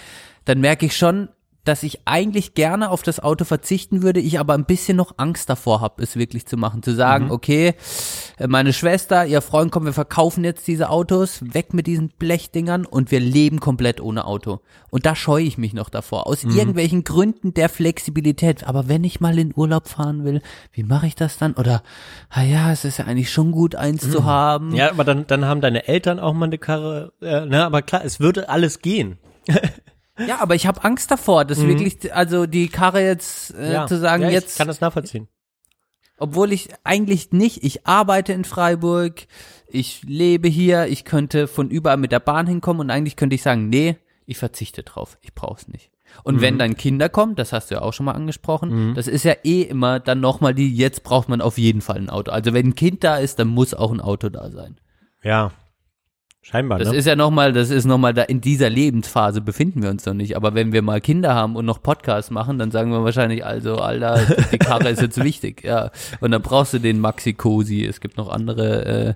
dann 0.44 0.60
merke 0.60 0.86
ich 0.86 0.96
schon, 0.96 1.28
dass 1.64 1.84
ich 1.84 2.00
eigentlich 2.06 2.54
gerne 2.54 2.90
auf 2.90 3.02
das 3.02 3.20
Auto 3.20 3.44
verzichten 3.44 4.02
würde, 4.02 4.20
ich 4.20 4.40
aber 4.40 4.54
ein 4.54 4.64
bisschen 4.64 4.96
noch 4.96 5.14
Angst 5.18 5.48
davor 5.48 5.80
habe, 5.80 6.02
es 6.02 6.16
wirklich 6.16 6.46
zu 6.46 6.56
machen. 6.56 6.82
Zu 6.82 6.94
sagen, 6.94 7.30
okay, 7.30 7.74
äh, 8.38 8.48
meine 8.48 8.72
Schwester, 8.72 9.26
ihr 9.26 9.40
Freund, 9.40 9.70
komm, 9.70 9.84
wir 9.84 9.92
verkaufen 9.92 10.42
jetzt 10.42 10.66
diese 10.66 10.90
Autos, 10.90 11.40
weg 11.42 11.72
mit 11.72 11.86
diesen 11.86 12.08
Blechdingern 12.08 12.84
und 12.84 13.10
wir 13.10 13.20
leben 13.20 13.60
komplett 13.60 14.00
ohne 14.00 14.24
Auto. 14.24 14.60
Und 14.90 15.06
da 15.06 15.14
scheue 15.14 15.44
ich 15.44 15.56
mich 15.56 15.72
noch 15.72 15.88
davor, 15.88 16.26
aus 16.26 16.42
irgendwelchen 16.42 17.04
Gründen 17.04 17.54
der 17.54 17.68
Flexibilität. 17.68 18.64
Aber 18.66 18.88
wenn 18.88 19.04
ich 19.04 19.20
mal 19.20 19.38
in 19.38 19.52
Urlaub 19.54 19.88
fahren 19.88 20.24
will, 20.24 20.42
wie 20.72 20.82
mache 20.82 21.06
ich 21.06 21.14
das 21.14 21.38
dann? 21.38 21.54
Oder, 21.54 21.82
ah 22.28 22.42
ja, 22.42 22.72
es 22.72 22.84
ist 22.84 22.98
ja 22.98 23.06
eigentlich 23.06 23.30
schon 23.30 23.52
gut, 23.52 23.76
eins 23.76 24.10
zu 24.10 24.24
haben. 24.24 24.74
Ja, 24.74 24.90
aber 24.90 25.04
dann, 25.04 25.26
dann 25.26 25.44
haben 25.44 25.60
deine 25.60 25.86
Eltern 25.86 26.18
auch 26.18 26.34
mal 26.34 26.46
eine 26.46 26.58
Karre, 26.58 27.12
äh, 27.20 27.46
ne, 27.46 27.64
aber 27.64 27.82
klar, 27.82 28.04
es 28.04 28.18
würde 28.20 28.48
alles 28.48 28.80
gehen. 28.80 29.18
Ja, 30.18 30.40
aber 30.40 30.54
ich 30.54 30.66
habe 30.66 30.84
Angst 30.84 31.10
davor, 31.10 31.44
das 31.44 31.60
wirklich, 31.60 32.14
also 32.14 32.46
die 32.46 32.68
Karre 32.68 33.02
jetzt 33.02 33.54
äh, 33.54 33.72
ja. 33.72 33.86
zu 33.86 33.98
sagen, 33.98 34.24
ja, 34.24 34.28
ich 34.28 34.34
jetzt 34.34 34.58
kann 34.58 34.68
das 34.68 34.80
nachvollziehen. 34.80 35.28
Obwohl 36.18 36.52
ich 36.52 36.68
eigentlich 36.84 37.32
nicht, 37.32 37.64
ich 37.64 37.86
arbeite 37.86 38.32
in 38.32 38.44
Freiburg, 38.44 39.26
ich 39.66 40.02
lebe 40.04 40.48
hier, 40.48 40.86
ich 40.86 41.04
könnte 41.04 41.48
von 41.48 41.70
überall 41.70 41.96
mit 41.96 42.12
der 42.12 42.20
Bahn 42.20 42.46
hinkommen 42.46 42.80
und 42.80 42.90
eigentlich 42.90 43.16
könnte 43.16 43.34
ich 43.34 43.42
sagen, 43.42 43.70
nee, 43.70 43.96
ich 44.26 44.38
verzichte 44.38 44.82
drauf, 44.82 45.18
ich 45.22 45.34
brauch's 45.34 45.66
nicht. 45.68 45.90
Und 46.24 46.42
wenn 46.42 46.58
dann 46.58 46.76
Kinder 46.76 47.08
kommen, 47.08 47.36
das 47.36 47.54
hast 47.54 47.70
du 47.70 47.76
ja 47.76 47.80
auch 47.80 47.94
schon 47.94 48.04
mal 48.04 48.12
angesprochen, 48.12 48.94
das 48.94 49.08
ist 49.08 49.24
ja 49.24 49.34
eh 49.44 49.62
immer 49.62 49.98
dann 49.98 50.20
nochmal 50.20 50.54
die, 50.54 50.74
jetzt 50.74 51.04
braucht 51.04 51.30
man 51.30 51.40
auf 51.40 51.56
jeden 51.56 51.80
Fall 51.80 51.96
ein 51.96 52.10
Auto. 52.10 52.30
Also 52.30 52.52
wenn 52.52 52.68
ein 52.68 52.74
Kind 52.74 53.02
da 53.02 53.16
ist, 53.16 53.38
dann 53.38 53.48
muss 53.48 53.72
auch 53.72 53.90
ein 53.90 54.00
Auto 54.00 54.28
da 54.28 54.50
sein. 54.50 54.76
Ja. 55.22 55.52
Scheinbar, 56.44 56.80
Das 56.80 56.90
ne? 56.90 56.96
ist 56.96 57.06
ja 57.06 57.14
nochmal, 57.14 57.52
das 57.52 57.70
ist 57.70 57.84
nochmal 57.84 58.14
da, 58.14 58.22
in 58.22 58.40
dieser 58.40 58.68
Lebensphase 58.68 59.40
befinden 59.40 59.80
wir 59.80 59.90
uns 59.90 60.04
noch 60.06 60.14
nicht. 60.14 60.36
Aber 60.36 60.54
wenn 60.54 60.72
wir 60.72 60.82
mal 60.82 61.00
Kinder 61.00 61.36
haben 61.36 61.54
und 61.54 61.64
noch 61.64 61.80
Podcasts 61.80 62.32
machen, 62.32 62.58
dann 62.58 62.72
sagen 62.72 62.90
wir 62.90 63.04
wahrscheinlich, 63.04 63.46
also, 63.46 63.76
Alter, 63.76 64.18
die 64.50 64.58
Karre 64.58 64.88
ist 64.88 65.00
jetzt 65.00 65.22
wichtig, 65.22 65.62
ja. 65.62 65.92
Und 66.20 66.32
dann 66.32 66.42
brauchst 66.42 66.74
du 66.74 66.80
den 66.80 66.98
Maxi 66.98 67.32
Cosi. 67.32 67.84
Es 67.84 68.00
gibt 68.00 68.16
noch 68.16 68.28
andere, 68.28 68.84
äh, 68.84 69.14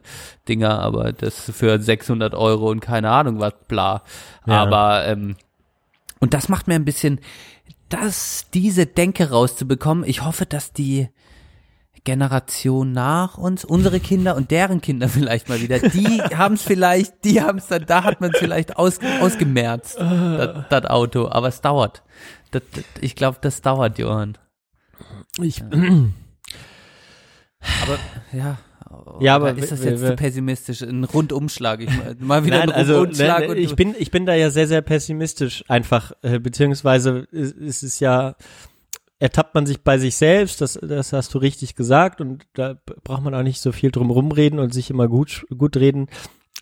Dinger, 0.49 0.79
aber 0.79 1.13
das 1.13 1.51
für 1.51 1.81
600 1.81 2.33
Euro 2.35 2.71
und 2.71 2.79
keine 2.79 3.11
Ahnung 3.11 3.41
was, 3.41 3.55
bla. 3.67 4.03
Ja. 4.47 4.63
Aber, 4.63 5.05
ähm, 5.09 5.35
und 6.21 6.33
das 6.33 6.49
macht 6.49 6.69
mir 6.69 6.75
ein 6.75 6.85
bisschen, 6.85 7.19
das, 7.89 8.47
diese 8.55 8.87
Denke 8.87 9.31
rauszubekommen. 9.31 10.05
Ich 10.05 10.25
hoffe, 10.25 10.47
dass 10.47 10.73
die, 10.73 11.09
Generation 12.07 12.93
nach 12.93 13.37
uns, 13.37 13.67
unsere 13.67 14.01
Kinder 14.01 14.37
und 14.37 14.51
deren 14.51 14.81
Kinder 14.81 15.09
vielleicht 15.11 15.51
mal 15.51 15.61
wieder, 15.61 15.79
die 15.81 16.23
haben 16.35 16.55
es 16.55 16.63
vielleicht, 16.63 17.25
die 17.25 17.43
haben 17.43 17.59
es 17.59 17.67
dann, 17.67 17.85
da 17.85 18.05
hat 18.05 18.23
man 18.23 18.31
es 18.33 18.39
vielleicht 18.39 18.79
aus, 18.79 18.99
ausgemerzt, 19.21 19.99
das, 19.99 20.65
das 20.71 20.85
Auto, 20.87 21.29
aber 21.29 21.49
es 21.49 21.61
dauert. 21.61 22.03
Das, 22.53 22.63
das, 22.73 22.85
ich 23.03 23.15
glaube, 23.15 23.37
das 23.43 23.61
dauert, 23.61 23.99
Johann. 23.99 24.39
Ich, 25.43 25.63
Aber 27.83 27.99
ja. 28.33 28.59
Ja, 29.21 29.35
aber 29.35 29.57
ist 29.57 29.73
das 29.73 29.83
jetzt 29.83 30.01
zu 30.01 30.15
pessimistisch? 30.15 30.83
Ein 30.83 31.05
Rundumschlag. 31.05 31.81
Ich, 31.81 31.91
mal 32.21 32.45
wieder 32.45 32.59
Nein, 32.59 32.71
ein 32.71 32.77
also 32.77 32.99
Rundumschlag. 33.01 33.41
ne, 33.41 33.49
und 33.49 33.57
ich 33.57 33.75
bin 33.75 33.95
ich 33.99 34.11
bin 34.11 34.27
da 34.27 34.35
ja 34.35 34.51
sehr 34.51 34.69
sehr 34.69 34.81
pessimistisch 34.81 35.65
einfach 35.69 36.13
äh, 36.23 36.39
beziehungsweise 36.39 37.27
ist, 37.33 37.57
ist 37.57 37.83
es 37.83 38.01
ja 38.01 38.37
ertappt 39.19 39.55
man 39.55 39.67
sich 39.67 39.83
bei 39.83 39.99
sich 39.99 40.17
selbst, 40.17 40.61
das 40.61 40.79
das 40.83 41.13
hast 41.13 41.33
du 41.35 41.39
richtig 41.39 41.75
gesagt 41.75 42.21
und 42.21 42.47
da 42.55 42.77
braucht 43.05 43.23
man 43.23 43.35
auch 43.35 43.43
nicht 43.43 43.61
so 43.61 43.73
viel 43.73 43.91
drum 43.91 44.11
rumreden 44.11 44.59
und 44.59 44.75
sich 44.75 44.91
immer 44.91 45.09
gut 45.09 45.47
gut 45.57 45.77
reden. 45.77 46.09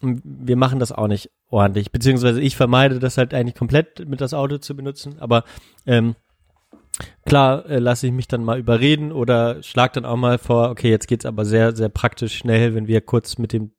Und 0.01 0.22
Wir 0.24 0.56
machen 0.56 0.81
das 0.81 0.93
auch 0.93 1.09
nicht 1.09 1.31
ordentlich, 1.48 1.93
beziehungsweise 1.93 2.40
ich 2.40 2.56
vermeide 2.56 2.98
das 2.98 3.16
halt 3.16 3.32
eigentlich 3.35 3.55
komplett 3.55 4.09
mit 4.09 4.20
das 4.20 4.35
Auto 4.35 4.59
zu 4.59 4.76
benutzen, 4.76 5.16
aber 5.18 5.44
ähm, 5.86 6.14
Klar, 7.26 7.66
äh, 7.66 7.78
lasse 7.78 8.06
ich 8.06 8.12
mich 8.12 8.28
dann 8.28 8.44
mal 8.44 8.59
überreden 8.59 9.10
oder 9.10 9.62
schlag 9.62 9.93
dann 9.94 10.05
auch 10.05 10.16
mal 10.16 10.39
vor, 10.39 10.70
okay, 10.70 10.90
jetzt 10.90 11.09
geht's 11.09 11.26
aber 11.26 11.44
sehr, 11.44 11.74
sehr 11.74 11.89
praktisch 11.89 12.36
schnell, 12.36 12.74
wenn 12.74 12.86
wir 12.86 13.01
kurz 13.01 13.39
mit 13.39 13.52
dem 13.52 13.72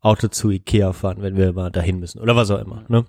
Auto 0.00 0.28
zu 0.28 0.50
Ikea 0.50 0.92
fahren, 0.92 1.22
wenn 1.22 1.36
wir 1.36 1.52
mal 1.52 1.70
dahin 1.70 2.00
müssen 2.00 2.20
oder 2.20 2.36
was 2.36 2.50
auch 2.50 2.60
immer, 2.60 2.84
ne? 2.88 3.06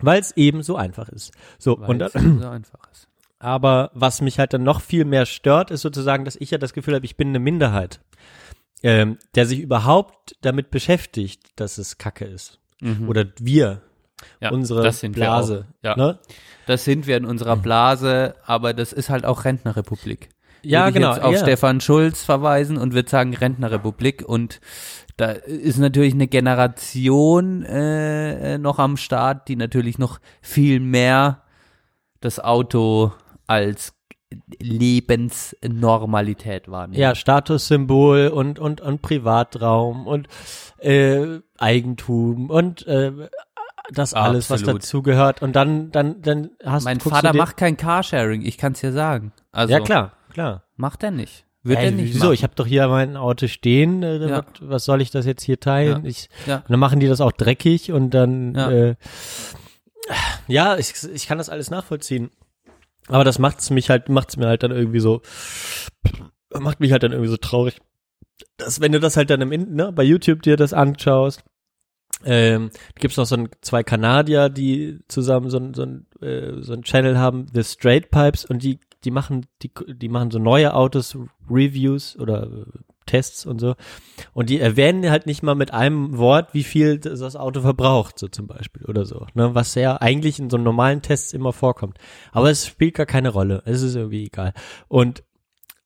Weil 0.00 0.20
es 0.20 0.36
eben 0.36 0.62
so 0.62 0.76
einfach 0.76 1.10
ist. 1.10 1.32
So, 1.58 1.76
und 1.76 2.00
Weil 2.00 2.02
es 2.02 2.12
dann, 2.12 2.40
so 2.40 2.48
einfach 2.48 2.90
ist. 2.90 3.08
Aber 3.42 3.90
was 3.92 4.20
mich 4.20 4.38
halt 4.38 4.52
dann 4.52 4.62
noch 4.62 4.80
viel 4.80 5.04
mehr 5.04 5.26
stört, 5.26 5.70
ist 5.70 5.82
sozusagen, 5.82 6.24
dass 6.24 6.36
ich 6.36 6.50
ja 6.50 6.58
das 6.58 6.72
Gefühl 6.72 6.94
habe, 6.94 7.04
ich 7.04 7.16
bin 7.16 7.28
eine 7.28 7.40
Minderheit, 7.40 8.00
ähm, 8.82 9.18
der 9.34 9.46
sich 9.46 9.60
überhaupt 9.60 10.36
damit 10.42 10.70
beschäftigt, 10.70 11.40
dass 11.56 11.78
es 11.78 11.98
Kacke 11.98 12.24
ist. 12.24 12.58
Oder 13.06 13.26
wir, 13.38 13.82
Ja, 14.40 14.50
unsere 14.50 14.82
das 14.82 15.00
sind 15.00 15.16
wir 15.16 15.22
Blase. 15.22 15.66
Ja. 15.82 15.96
Ne? 15.96 16.18
Das 16.66 16.84
sind 16.84 17.06
wir 17.06 17.16
in 17.16 17.24
unserer 17.24 17.56
Blase, 17.56 18.34
aber 18.44 18.74
das 18.74 18.92
ist 18.92 19.08
halt 19.08 19.24
auch 19.24 19.44
Rentnerrepublik. 19.44 20.28
Ja, 20.62 20.86
Würde 20.86 20.88
ich 20.88 20.94
genau. 20.94 21.14
Jetzt 21.14 21.22
auf 21.22 21.34
ja. 21.34 21.38
Stefan 21.40 21.80
Schulz 21.80 22.24
verweisen 22.24 22.76
und 22.76 22.94
würde 22.94 23.08
sagen 23.08 23.34
Rentnerrepublik 23.34 24.22
und 24.26 24.60
da 25.16 25.30
ist 25.30 25.78
natürlich 25.78 26.14
eine 26.14 26.28
Generation 26.28 27.64
äh, 27.64 28.54
äh, 28.54 28.58
noch 28.58 28.78
am 28.78 28.96
Start, 28.96 29.48
die 29.48 29.56
natürlich 29.56 29.98
noch 29.98 30.20
viel 30.40 30.80
mehr 30.80 31.42
das 32.20 32.40
Auto 32.40 33.12
als 33.52 33.94
Lebensnormalität 34.60 36.70
wahrnehmen. 36.70 37.00
Ja, 37.00 37.14
Statussymbol 37.14 38.28
und, 38.28 38.58
und, 38.58 38.80
und 38.80 39.02
Privatraum 39.02 40.06
und 40.06 40.28
äh, 40.78 41.40
Eigentum 41.58 42.50
und 42.50 42.86
äh, 42.86 43.12
das 43.92 44.14
alles, 44.14 44.48
was 44.48 44.60
Absolut. 44.62 44.82
dazugehört. 44.82 45.42
Und 45.42 45.54
dann, 45.54 45.90
dann, 45.90 46.22
dann 46.22 46.50
hast 46.64 46.84
mein 46.84 47.00
Vater 47.00 47.28
du 47.28 47.32
dir, 47.32 47.38
macht 47.38 47.56
kein 47.56 47.76
Carsharing, 47.76 48.42
ich 48.42 48.56
kann 48.56 48.72
es 48.72 48.80
dir 48.80 48.92
sagen. 48.92 49.32
Also 49.52 49.72
Ja, 49.74 49.80
klar, 49.80 50.12
klar. 50.32 50.62
macht 50.76 51.02
er 51.02 51.10
nicht. 51.10 51.44
Wird 51.64 51.78
Ey, 51.78 51.86
er 51.86 51.90
nicht 51.92 52.14
wieso? 52.14 52.24
machen. 52.24 52.34
Ich 52.34 52.42
habe 52.42 52.54
doch 52.56 52.66
hier 52.66 52.88
mein 52.88 53.16
Auto 53.16 53.46
stehen. 53.46 54.02
Äh, 54.02 54.28
Ja. 54.28 54.38
was, 54.38 54.44
was 54.60 54.84
soll 54.84 55.00
ich 55.02 55.10
das 55.10 55.26
jetzt 55.26 55.42
hier 55.44 55.60
teilen? 55.60 56.04
Ja. 56.04 56.10
Ich, 56.10 56.28
Ja. 56.46 56.56
Und 56.56 56.70
dann 56.70 56.80
machen 56.80 57.00
die 57.00 57.06
das 57.06 57.20
auch 57.20 57.32
dreckig 57.32 57.92
und 57.92 58.10
dann 58.10 58.54
Ja. 58.54 58.70
äh, 58.70 58.94
ja, 60.48 60.76
ich, 60.78 60.92
ich 61.14 61.26
kann 61.28 61.38
das 61.38 61.48
alles 61.48 61.70
nachvollziehen. 61.70 62.30
Aber 63.08 63.24
das 63.24 63.38
macht's 63.38 63.70
mich 63.70 63.90
halt, 63.90 64.08
macht's 64.08 64.36
mir 64.36 64.46
halt 64.46 64.62
dann 64.62 64.70
irgendwie 64.70 65.00
so, 65.00 65.22
macht 66.58 66.80
mich 66.80 66.92
halt 66.92 67.02
dann 67.02 67.12
irgendwie 67.12 67.30
so 67.30 67.36
traurig, 67.36 67.80
dass 68.56 68.80
wenn 68.80 68.92
du 68.92 69.00
das 69.00 69.16
halt 69.16 69.30
dann 69.30 69.40
im 69.40 69.74
ne, 69.74 69.92
bei 69.92 70.02
YouTube 70.02 70.42
dir 70.42 70.56
das 70.56 70.72
anschaust, 70.72 71.42
ähm, 72.24 72.70
gibt's 72.94 73.16
noch 73.16 73.26
so 73.26 73.36
ein, 73.36 73.48
zwei 73.62 73.82
Kanadier, 73.82 74.48
die 74.48 75.00
zusammen 75.08 75.50
so 75.50 75.58
ein, 75.58 75.74
so 75.74 75.82
ein, 75.82 76.06
äh, 76.20 76.60
so 76.60 76.72
ein 76.72 76.82
Channel 76.82 77.18
haben, 77.18 77.46
The 77.52 77.64
Straight 77.64 78.10
Pipes, 78.10 78.44
und 78.44 78.62
die, 78.62 78.78
die 79.04 79.10
machen, 79.10 79.46
die, 79.62 79.72
die 79.88 80.08
machen 80.08 80.30
so 80.30 80.38
neue 80.38 80.74
Autos, 80.74 81.16
Reviews 81.50 82.16
oder 82.18 82.66
Tests 83.06 83.46
und 83.46 83.60
so. 83.60 83.74
Und 84.32 84.50
die 84.50 84.60
erwähnen 84.60 85.10
halt 85.10 85.26
nicht 85.26 85.42
mal 85.42 85.54
mit 85.54 85.72
einem 85.72 86.16
Wort, 86.18 86.54
wie 86.54 86.64
viel 86.64 86.98
das 86.98 87.36
Auto 87.36 87.60
verbraucht, 87.60 88.18
so 88.18 88.28
zum 88.28 88.46
Beispiel 88.46 88.84
oder 88.86 89.04
so. 89.04 89.26
Ne? 89.34 89.54
Was 89.54 89.74
ja 89.74 89.96
eigentlich 90.00 90.38
in 90.38 90.50
so 90.50 90.58
normalen 90.58 91.02
Tests 91.02 91.32
immer 91.32 91.52
vorkommt. 91.52 91.98
Aber 92.32 92.50
es 92.50 92.66
spielt 92.66 92.94
gar 92.94 93.06
keine 93.06 93.30
Rolle. 93.30 93.62
Es 93.64 93.82
ist 93.82 93.94
irgendwie 93.94 94.26
egal. 94.26 94.52
Und, 94.88 95.24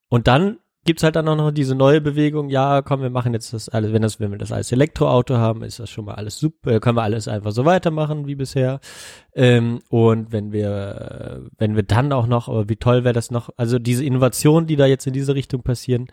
und 0.09 0.27
dann 0.27 0.57
gibt's 0.87 1.03
halt 1.03 1.15
dann 1.17 1.27
auch 1.27 1.35
noch 1.35 1.51
diese 1.51 1.75
neue 1.75 2.01
Bewegung, 2.01 2.49
ja, 2.49 2.81
komm, 2.81 3.01
wir 3.01 3.09
machen 3.09 3.33
jetzt 3.33 3.53
das 3.53 3.69
alles, 3.69 3.91
wenn 3.93 4.01
das, 4.01 4.19
wenn 4.19 4.31
wir 4.31 4.37
das 4.37 4.51
als 4.51 4.71
Elektroauto 4.71 5.35
haben, 5.35 5.61
ist 5.61 5.79
das 5.79 5.89
schon 5.89 6.05
mal 6.05 6.15
alles 6.15 6.39
super, 6.39 6.79
können 6.79 6.97
wir 6.97 7.03
alles 7.03 7.27
einfach 7.27 7.51
so 7.51 7.65
weitermachen 7.65 8.25
wie 8.25 8.35
bisher. 8.35 8.79
Ähm, 9.35 9.81
und 9.89 10.31
wenn 10.31 10.51
wir, 10.53 11.41
äh, 11.45 11.49
wenn 11.57 11.75
wir 11.75 11.83
dann 11.83 12.13
auch 12.13 12.25
noch, 12.25 12.47
aber 12.47 12.69
wie 12.69 12.77
toll 12.77 13.03
wäre 13.03 13.13
das 13.13 13.31
noch, 13.31 13.49
also 13.57 13.77
diese 13.77 14.03
Innovationen, 14.03 14.65
die 14.65 14.77
da 14.77 14.85
jetzt 14.85 15.05
in 15.05 15.13
diese 15.13 15.35
Richtung 15.35 15.61
passieren, 15.61 16.07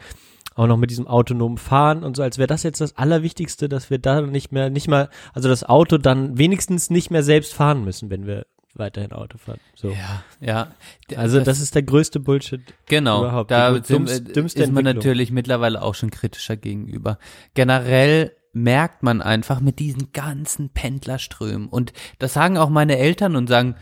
auch 0.55 0.67
noch 0.67 0.77
mit 0.77 0.91
diesem 0.91 1.07
autonomen 1.07 1.59
Fahren 1.59 2.05
und 2.05 2.17
so, 2.17 2.23
als 2.23 2.39
wäre 2.39 2.47
das 2.47 2.63
jetzt 2.63 2.81
das 2.81 2.97
Allerwichtigste, 2.97 3.69
dass 3.69 3.91
wir 3.91 3.99
da 3.99 4.21
nicht 4.21 4.53
mehr, 4.53 4.71
nicht 4.71 4.89
mal, 4.89 5.09
also 5.33 5.49
das 5.49 5.65
Auto 5.65 5.99
dann 5.99 6.39
wenigstens 6.39 6.91
nicht 6.91 7.11
mehr 7.11 7.23
selbst 7.23 7.55
fahren 7.55 7.85
müssen, 7.85 8.11
wenn 8.11 8.27
wir 8.27 8.47
weiterhin 8.75 9.13
Auto 9.13 9.39
fahren. 9.39 9.61
So. 9.75 9.91
Ja, 9.91 10.25
ja. 10.41 10.69
Also 11.17 11.41
das, 11.41 11.61
ist 11.61 11.75
der 11.75 11.83
größte 11.83 12.21
Bullshit. 12.21 12.61
Genau, 12.87 13.21
überhaupt. 13.21 13.51
da 13.51 13.75
äh, 13.75 13.81
dümmste 13.81 14.63
ist 14.63 14.73
man 14.73 14.85
natürlich 14.85 15.31
mittlerweile 15.31 15.83
auch 15.83 15.95
schon 15.95 16.11
kritischer 16.11 16.57
gegenüber. 16.57 17.19
Generell 17.55 18.33
merkt 18.53 19.03
man 19.03 19.21
einfach 19.21 19.61
mit 19.61 19.79
diesen 19.79 20.13
ganzen 20.13 20.71
Pendlerströmen 20.71 21.69
und 21.69 21.93
das 22.19 22.35
sagen 22.35 22.57
auch 22.57 22.69
meine 22.69 22.99
Eltern 22.99 23.37
und 23.37 23.49
sagen, 23.49 23.77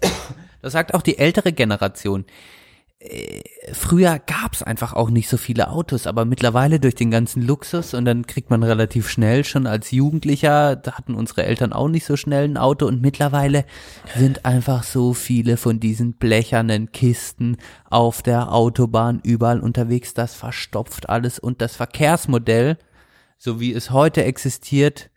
das 0.62 0.72
sagt 0.72 0.94
auch 0.94 1.02
die 1.02 1.18
ältere 1.18 1.52
Generation. 1.52 2.24
Äh, 3.04 3.42
Früher 3.72 4.18
gab's 4.18 4.62
einfach 4.62 4.92
auch 4.92 5.08
nicht 5.08 5.28
so 5.28 5.38
viele 5.38 5.70
Autos, 5.70 6.06
aber 6.06 6.26
mittlerweile 6.26 6.78
durch 6.80 6.94
den 6.94 7.10
ganzen 7.10 7.40
Luxus 7.40 7.94
und 7.94 8.04
dann 8.04 8.26
kriegt 8.26 8.50
man 8.50 8.62
relativ 8.62 9.08
schnell 9.08 9.42
schon 9.44 9.66
als 9.66 9.90
Jugendlicher, 9.90 10.76
da 10.76 10.92
hatten 10.92 11.14
unsere 11.14 11.44
Eltern 11.44 11.72
auch 11.72 11.88
nicht 11.88 12.04
so 12.04 12.16
schnell 12.16 12.44
ein 12.44 12.58
Auto 12.58 12.86
und 12.86 13.00
mittlerweile 13.00 13.64
sind 14.16 14.44
einfach 14.44 14.82
so 14.82 15.14
viele 15.14 15.56
von 15.56 15.80
diesen 15.80 16.14
blechernen 16.14 16.92
Kisten 16.92 17.56
auf 17.88 18.20
der 18.20 18.52
Autobahn 18.52 19.20
überall 19.22 19.60
unterwegs, 19.60 20.12
das 20.12 20.34
verstopft 20.34 21.08
alles 21.08 21.38
und 21.38 21.62
das 21.62 21.74
Verkehrsmodell, 21.74 22.76
so 23.38 23.60
wie 23.60 23.72
es 23.72 23.90
heute 23.90 24.24
existiert 24.24 25.10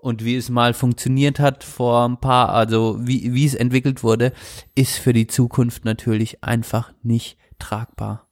und 0.00 0.24
wie 0.24 0.36
es 0.36 0.48
mal 0.48 0.74
funktioniert 0.74 1.38
hat 1.38 1.64
vor 1.64 2.08
ein 2.08 2.18
paar, 2.18 2.50
also 2.50 2.98
wie, 3.00 3.34
wie 3.34 3.46
es 3.46 3.54
entwickelt 3.54 4.02
wurde, 4.02 4.32
ist 4.74 4.98
für 4.98 5.12
die 5.12 5.26
Zukunft 5.26 5.84
natürlich 5.84 6.42
einfach 6.42 6.92
nicht 7.02 7.38
tragbar. 7.58 8.26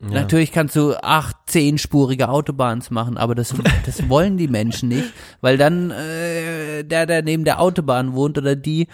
Natürlich 0.00 0.52
kannst 0.52 0.76
du 0.76 0.94
acht, 1.02 1.36
zehnspurige 1.46 2.28
Autobahns 2.28 2.90
machen, 2.90 3.16
aber 3.16 3.34
das, 3.34 3.54
das 3.86 4.08
wollen 4.08 4.36
die 4.36 4.48
Menschen 4.48 4.90
nicht, 4.90 5.12
weil 5.40 5.56
dann 5.56 5.90
äh, 5.90 6.84
der, 6.84 7.06
der 7.06 7.22
neben 7.22 7.44
der 7.44 7.60
Autobahn 7.60 8.12
wohnt 8.12 8.36
oder 8.36 8.54
die, 8.54 8.88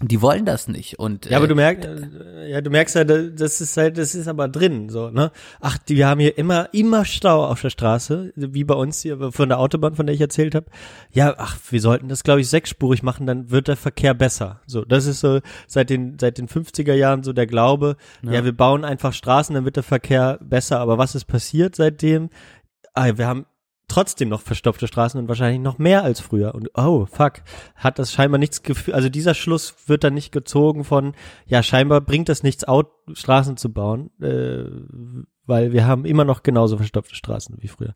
die 0.00 0.22
wollen 0.22 0.44
das 0.44 0.68
nicht. 0.68 0.98
Und 1.00 1.26
Ja, 1.26 1.38
aber 1.38 1.46
äh, 1.46 1.48
du 1.48 1.54
merkst, 1.56 1.84
äh, 1.84 2.50
ja, 2.50 2.60
du 2.60 2.70
merkst 2.70 2.94
ja, 2.94 3.02
da- 3.04 3.22
das 3.22 3.60
ist 3.60 3.76
halt, 3.76 3.98
das 3.98 4.14
ist 4.14 4.28
aber 4.28 4.46
drin, 4.48 4.88
so, 4.90 5.10
ne? 5.10 5.32
Ach, 5.60 5.76
die, 5.78 5.96
wir 5.96 6.06
haben 6.06 6.20
hier 6.20 6.38
immer, 6.38 6.72
immer 6.72 7.04
Stau 7.04 7.44
auf 7.44 7.60
der 7.62 7.70
Straße, 7.70 8.32
wie 8.36 8.62
bei 8.62 8.74
uns 8.74 9.02
hier 9.02 9.32
von 9.32 9.48
der 9.48 9.58
Autobahn, 9.58 9.96
von 9.96 10.06
der 10.06 10.14
ich 10.14 10.20
erzählt 10.20 10.54
habe. 10.54 10.66
Ja, 11.10 11.34
ach, 11.38 11.56
wir 11.70 11.80
sollten 11.80 12.08
das, 12.08 12.22
glaube 12.22 12.40
ich, 12.40 12.48
sechsspurig 12.48 13.02
machen, 13.02 13.26
dann 13.26 13.50
wird 13.50 13.66
der 13.66 13.76
Verkehr 13.76 14.14
besser. 14.14 14.60
So, 14.66 14.84
das 14.84 15.06
ist 15.06 15.18
so 15.20 15.40
seit 15.66 15.90
den, 15.90 16.16
seit 16.20 16.38
den 16.38 16.46
50er 16.48 16.94
Jahren 16.94 17.24
so 17.24 17.32
der 17.32 17.46
Glaube, 17.48 17.96
ja. 18.22 18.44
wir 18.44 18.52
bauen 18.52 18.84
einfach 18.84 19.12
Straßen, 19.12 19.54
dann 19.54 19.64
wird 19.64 19.76
der 19.76 19.82
Verkehr 19.82 20.38
besser. 20.42 20.78
Aber 20.78 20.98
was 20.98 21.16
ist 21.16 21.24
passiert 21.24 21.74
seitdem? 21.74 22.30
Ah, 22.94 23.10
wir 23.16 23.26
haben 23.26 23.46
trotzdem 23.88 24.28
noch 24.28 24.40
verstopfte 24.42 24.86
Straßen 24.86 25.18
und 25.18 25.28
wahrscheinlich 25.28 25.60
noch 25.60 25.78
mehr 25.78 26.04
als 26.04 26.20
früher. 26.20 26.54
Und 26.54 26.70
oh, 26.74 27.06
fuck, 27.06 27.42
hat 27.74 27.98
das 27.98 28.12
scheinbar 28.12 28.38
nichts 28.38 28.62
gefühlt. 28.62 28.94
Also 28.94 29.08
dieser 29.08 29.34
Schluss 29.34 29.74
wird 29.86 30.04
dann 30.04 30.14
nicht 30.14 30.30
gezogen 30.30 30.84
von, 30.84 31.14
ja, 31.46 31.62
scheinbar 31.62 32.00
bringt 32.02 32.28
das 32.28 32.42
nichts, 32.42 32.64
Out 32.64 32.90
Straßen 33.12 33.56
zu 33.56 33.72
bauen, 33.72 34.10
äh, 34.20 34.64
weil 35.46 35.72
wir 35.72 35.86
haben 35.86 36.04
immer 36.04 36.24
noch 36.24 36.42
genauso 36.42 36.76
verstopfte 36.76 37.14
Straßen 37.14 37.56
wie 37.60 37.68
früher. 37.68 37.94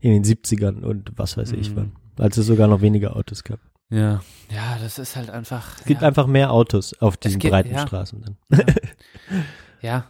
In 0.00 0.10
den 0.12 0.24
70ern 0.24 0.82
und 0.82 1.12
was 1.16 1.36
weiß 1.36 1.52
ich 1.52 1.70
Mhm. 1.70 1.76
wann. 1.76 1.92
Als 2.18 2.36
es 2.38 2.46
sogar 2.46 2.66
noch 2.68 2.80
weniger 2.80 3.14
Autos 3.16 3.44
gab. 3.44 3.58
ja, 3.90 4.20
ja, 4.50 4.78
das 4.80 4.98
ist 4.98 5.14
halt 5.16 5.28
einfach. 5.30 5.78
Es 5.80 5.84
gibt 5.84 6.00
ja. 6.00 6.08
einfach 6.08 6.26
mehr 6.26 6.50
Autos 6.52 6.94
auf 7.00 7.16
diesen 7.18 7.38
gibt- 7.40 7.52
breiten 7.52 7.72
ja. 7.74 7.86
Straßen 7.86 8.22
dann. 8.22 8.36
Ja, 8.58 8.64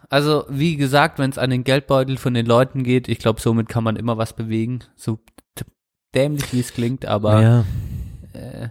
also 0.08 0.44
wie 0.48 0.76
gesagt, 0.76 1.18
wenn 1.18 1.30
es 1.30 1.38
an 1.38 1.50
den 1.50 1.64
Geldbeutel 1.64 2.16
von 2.16 2.32
den 2.32 2.46
Leuten 2.46 2.84
geht, 2.84 3.08
ich 3.08 3.18
glaube, 3.18 3.40
somit 3.40 3.68
kann 3.68 3.82
man 3.82 3.96
immer 3.96 4.16
was 4.16 4.32
bewegen. 4.32 4.80
So 4.94 5.18
dämlich 6.14 6.52
wie 6.52 6.60
es 6.60 6.72
klingt, 6.72 7.06
aber 7.06 7.42
ja. 7.42 7.64
äh, 8.34 8.68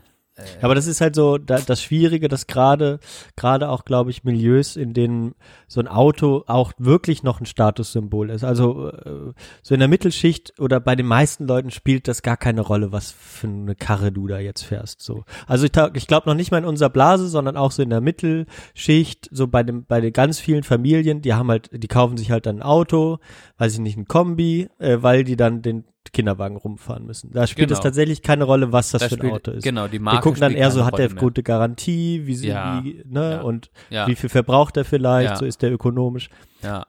Aber 0.62 0.76
das 0.76 0.88
ist 0.88 1.02
halt 1.02 1.16
so 1.16 1.38
da, 1.38 1.60
das 1.60 1.82
Schwierige, 1.82 2.28
dass 2.28 2.48
gerade 2.48 3.00
gerade 3.36 3.70
auch, 3.70 3.86
glaube 3.86 4.12
ich, 4.12 4.24
Milieus, 4.24 4.76
in 4.76 4.94
denen 4.94 5.36
so 5.68 5.80
ein 5.80 5.88
Auto 5.88 6.44
auch 6.48 6.74
wirklich 6.78 7.24
noch 7.24 7.40
ein 7.40 7.46
Statussymbol 7.46 8.30
ist. 8.30 8.44
Also 8.44 8.90
äh, 8.90 9.34
so 9.62 9.74
in 9.74 9.80
der 9.80 9.90
Mittelschicht 9.90 10.60
oder 10.60 10.80
bei 10.80 10.96
den 10.96 11.08
meisten 11.08 11.48
Leuten 11.48 11.72
spielt 11.72 12.08
das 12.08 12.22
gar 12.22 12.38
keine 12.38 12.62
Rolle, 12.62 12.92
was 12.92 13.12
für 13.12 13.48
eine 13.48 13.76
Karre 13.76 14.12
du 14.12 14.28
da 14.28 14.40
jetzt 14.40 14.64
fährst. 14.64 15.02
So, 15.02 15.24
also 15.48 15.66
ich, 15.66 15.72
ich 15.96 16.08
glaube 16.08 16.30
noch 16.30 16.36
nicht 16.36 16.52
mal 16.52 16.60
in 16.60 16.66
unserer 16.66 16.90
Blase, 16.90 17.28
sondern 17.28 17.58
auch 17.58 17.72
so 17.72 17.82
in 17.82 17.90
der 17.90 18.02
Mittelschicht, 18.02 19.30
so 19.32 19.48
bei 19.48 19.64
dem 19.64 19.86
bei 19.86 20.02
den 20.02 20.14
ganz 20.14 20.40
vielen 20.40 20.64
Familien, 20.64 21.22
die 21.22 21.34
haben 21.34 21.50
halt, 21.50 21.70
die 21.72 21.88
kaufen 21.88 22.18
sich 22.18 22.32
halt 22.32 22.46
dann 22.46 22.58
ein 22.58 22.64
Auto, 22.64 23.20
weiß 23.58 23.74
ich 23.74 23.80
nicht, 23.80 23.98
ein 23.98 24.06
Kombi, 24.06 24.70
äh, 24.80 24.98
weil 25.02 25.24
die 25.24 25.36
dann 25.36 25.62
den 25.62 25.86
Kinderwagen 26.14 26.56
rumfahren 26.58 27.06
müssen. 27.06 27.32
Da 27.34 27.48
spielt 27.48 27.72
es 27.72 27.80
Genau. 27.80 27.84
tatsächlich 27.90 28.22
keine 28.22 28.44
Rolle, 28.46 28.72
was 28.72 28.92
das 28.92 29.02
da 29.02 29.10
für 29.10 29.16
ein 29.16 29.18
spielt- 29.18 29.34
Auto 29.34 29.52
ist. 29.52 29.64
Genau, 29.64 29.88
die 29.88 29.94
Wir 29.94 30.02
Marke 30.02 30.22
gucken 30.22 30.40
dann 30.40 30.54
eher 30.54 30.72
so, 30.72 30.86
hat 30.86 30.98
der 30.98 31.10
mehr. 31.10 31.20
gute 31.20 31.44
Garantie, 31.44 32.22
wie 32.26 32.36
sie, 32.36 32.48
Ja, 32.50 32.82
wie, 32.84 33.04
ne, 33.06 33.32
ja, 33.32 33.42
und 33.42 33.72
ja. 33.90 34.08
wie 34.08 34.16
viel 34.16 34.30
verbraucht 34.30 34.78
er 34.78 34.86
vielleicht, 34.86 35.38
so 35.38 35.46
ist 35.46 35.62
der 35.62 35.74
ökonomisch. 35.74 36.30
Ja, 36.62 36.86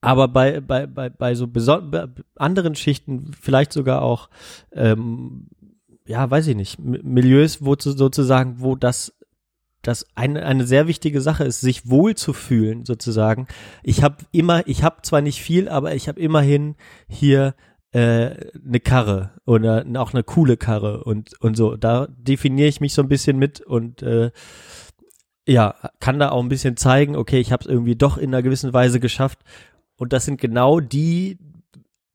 Aber 0.00 0.28
bei, 0.28 0.60
bei, 0.60 0.86
bei, 0.86 1.08
bei 1.10 1.34
so 1.34 1.46
bei 1.48 2.06
anderen 2.36 2.74
Schichten, 2.74 3.30
vielleicht 3.40 3.72
sogar 3.72 4.02
auch, 4.02 4.28
ähm, 4.72 5.48
ja, 6.06 6.30
weiß 6.30 6.46
ich 6.48 6.56
nicht, 6.56 6.78
Milieus, 6.78 7.64
wo 7.64 7.74
zu, 7.74 7.92
sozusagen, 7.92 8.56
wo 8.60 8.76
das 8.76 9.14
das 9.80 10.06
eine, 10.14 10.42
eine 10.46 10.66
sehr 10.66 10.86
wichtige 10.88 11.20
Sache 11.20 11.44
ist, 11.44 11.60
sich 11.60 11.90
wohl 11.90 12.14
zu 12.14 12.32
fühlen, 12.32 12.86
sozusagen. 12.86 13.46
Ich 13.82 14.02
habe 14.02 14.16
immer, 14.32 14.66
ich 14.66 14.82
habe 14.82 15.02
zwar 15.02 15.20
nicht 15.20 15.42
viel, 15.42 15.68
aber 15.68 15.94
ich 15.94 16.08
habe 16.08 16.18
immerhin 16.20 16.74
hier 17.06 17.54
äh, 17.94 18.50
eine 18.66 18.80
Karre 18.80 19.30
oder 19.46 19.84
auch 19.96 20.12
eine 20.12 20.24
coole 20.24 20.56
Karre 20.56 21.04
und 21.04 21.40
und 21.40 21.56
so. 21.56 21.76
Da 21.76 22.08
definiere 22.08 22.68
ich 22.68 22.80
mich 22.80 22.92
so 22.92 23.02
ein 23.02 23.08
bisschen 23.08 23.38
mit 23.38 23.60
und 23.60 24.02
äh, 24.02 24.32
ja, 25.46 25.74
kann 26.00 26.18
da 26.18 26.30
auch 26.30 26.42
ein 26.42 26.48
bisschen 26.48 26.76
zeigen, 26.76 27.14
okay, 27.16 27.38
ich 27.38 27.52
habe 27.52 27.62
es 27.62 27.70
irgendwie 27.70 27.94
doch 27.94 28.16
in 28.18 28.34
einer 28.34 28.42
gewissen 28.42 28.72
Weise 28.72 28.98
geschafft. 28.98 29.38
Und 29.96 30.12
das 30.12 30.24
sind 30.24 30.40
genau 30.40 30.80
die, 30.80 31.38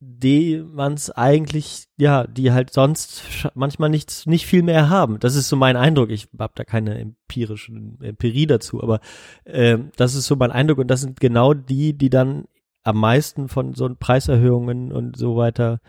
die 0.01 0.61
man's 0.69 1.11
eigentlich, 1.11 1.85
ja, 1.97 2.27
die 2.27 2.51
halt 2.51 2.73
sonst 2.73 3.23
manchmal 3.53 3.89
nichts, 3.89 4.25
nicht 4.25 4.47
viel 4.47 4.63
mehr 4.63 4.89
haben. 4.89 5.19
Das 5.19 5.35
ist 5.35 5.47
so 5.47 5.55
mein 5.55 5.77
Eindruck. 5.77 6.09
Ich 6.09 6.27
habe 6.37 6.53
da 6.55 6.65
keine 6.65 6.99
empirische 6.99 7.71
Empirie 8.01 8.47
dazu, 8.47 8.83
aber 8.83 8.99
ähm, 9.45 9.91
das 9.95 10.15
ist 10.15 10.25
so 10.25 10.35
mein 10.35 10.51
Eindruck. 10.51 10.79
Und 10.79 10.87
das 10.87 11.01
sind 11.01 11.21
genau 11.21 11.53
die, 11.53 11.97
die 11.97 12.09
dann 12.09 12.45
am 12.83 12.97
meisten 12.97 13.47
von 13.49 13.73
so 13.73 13.89
Preiserhöhungen 13.97 14.91
und 14.91 15.17
so 15.17 15.35
weiter 15.35 15.79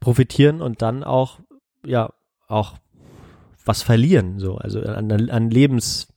profitieren 0.00 0.60
und 0.60 0.82
dann 0.82 1.04
auch, 1.04 1.38
ja, 1.84 2.12
auch 2.48 2.74
was 3.64 3.82
verlieren, 3.82 4.38
so, 4.38 4.56
also 4.56 4.80
an, 4.80 5.10
an 5.30 5.50
Lebens, 5.50 6.12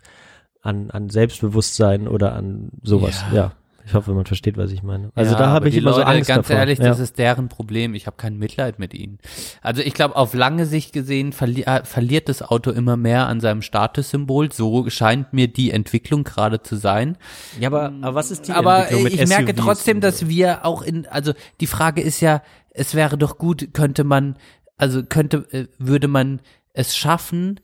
an, 0.61 0.91
an 0.91 1.09
Selbstbewusstsein 1.09 2.07
oder 2.07 2.33
an 2.33 2.71
sowas, 2.81 3.23
Ja. 3.31 3.35
ja. 3.35 3.51
Ich 3.91 3.95
hoffe, 3.95 4.13
man 4.13 4.25
versteht, 4.25 4.55
was 4.55 4.71
ich 4.71 4.83
meine. 4.83 5.11
Also 5.15 5.33
Ja, 5.33 5.37
da 5.37 5.47
habe 5.49 5.67
ich 5.67 5.75
immer 5.75 5.91
so 5.91 5.99
Leute, 5.99 6.11
Angst 6.11 6.29
Ganz 6.29 6.47
davor. 6.47 6.61
ehrlich, 6.61 6.79
ja. 6.79 6.85
das 6.85 6.99
ist 6.99 7.17
deren 7.17 7.49
Problem. 7.49 7.93
Ich 7.93 8.07
habe 8.07 8.15
kein 8.15 8.37
Mitleid 8.37 8.79
mit 8.79 8.93
ihnen. 8.93 9.19
Also 9.61 9.81
ich 9.81 9.93
glaube, 9.93 10.15
auf 10.15 10.33
lange 10.33 10.65
Sicht 10.65 10.93
gesehen 10.93 11.33
verli 11.33 11.63
äh, 11.63 11.83
verliert 11.83 12.29
das 12.29 12.41
Auto 12.41 12.71
immer 12.71 12.95
mehr 12.95 13.27
an 13.27 13.41
seinem 13.41 13.61
Statussymbol. 13.61 14.53
So 14.53 14.89
scheint 14.89 15.33
mir 15.33 15.49
die 15.49 15.71
Entwicklung 15.71 16.23
gerade 16.23 16.61
zu 16.61 16.77
sein. 16.77 17.17
ja, 17.59 17.67
aber, 17.67 17.91
aber 18.01 18.15
was 18.15 18.31
ist 18.31 18.47
die 18.47 18.53
Aber 18.53 18.87
Entwicklung 18.89 19.03
mit 19.03 19.13
ich 19.15 19.27
merke 19.27 19.51
SUVs 19.51 19.65
trotzdem, 19.65 19.97
und 19.97 20.03
dass 20.05 20.19
so? 20.19 20.29
wir 20.29 20.65
auch 20.65 20.83
in, 20.83 21.05
also 21.07 21.33
die 21.59 21.67
Frage 21.67 21.99
ist 22.01 22.21
ja, 22.21 22.41
es 22.69 22.95
wäre 22.95 23.17
doch 23.17 23.37
gut, 23.37 23.73
könnte 23.73 24.05
man, 24.05 24.37
also 24.77 25.03
könnte, 25.03 25.45
äh, 25.51 25.67
würde 25.79 26.07
man 26.07 26.39
es 26.73 26.95
schaffen, 26.95 27.59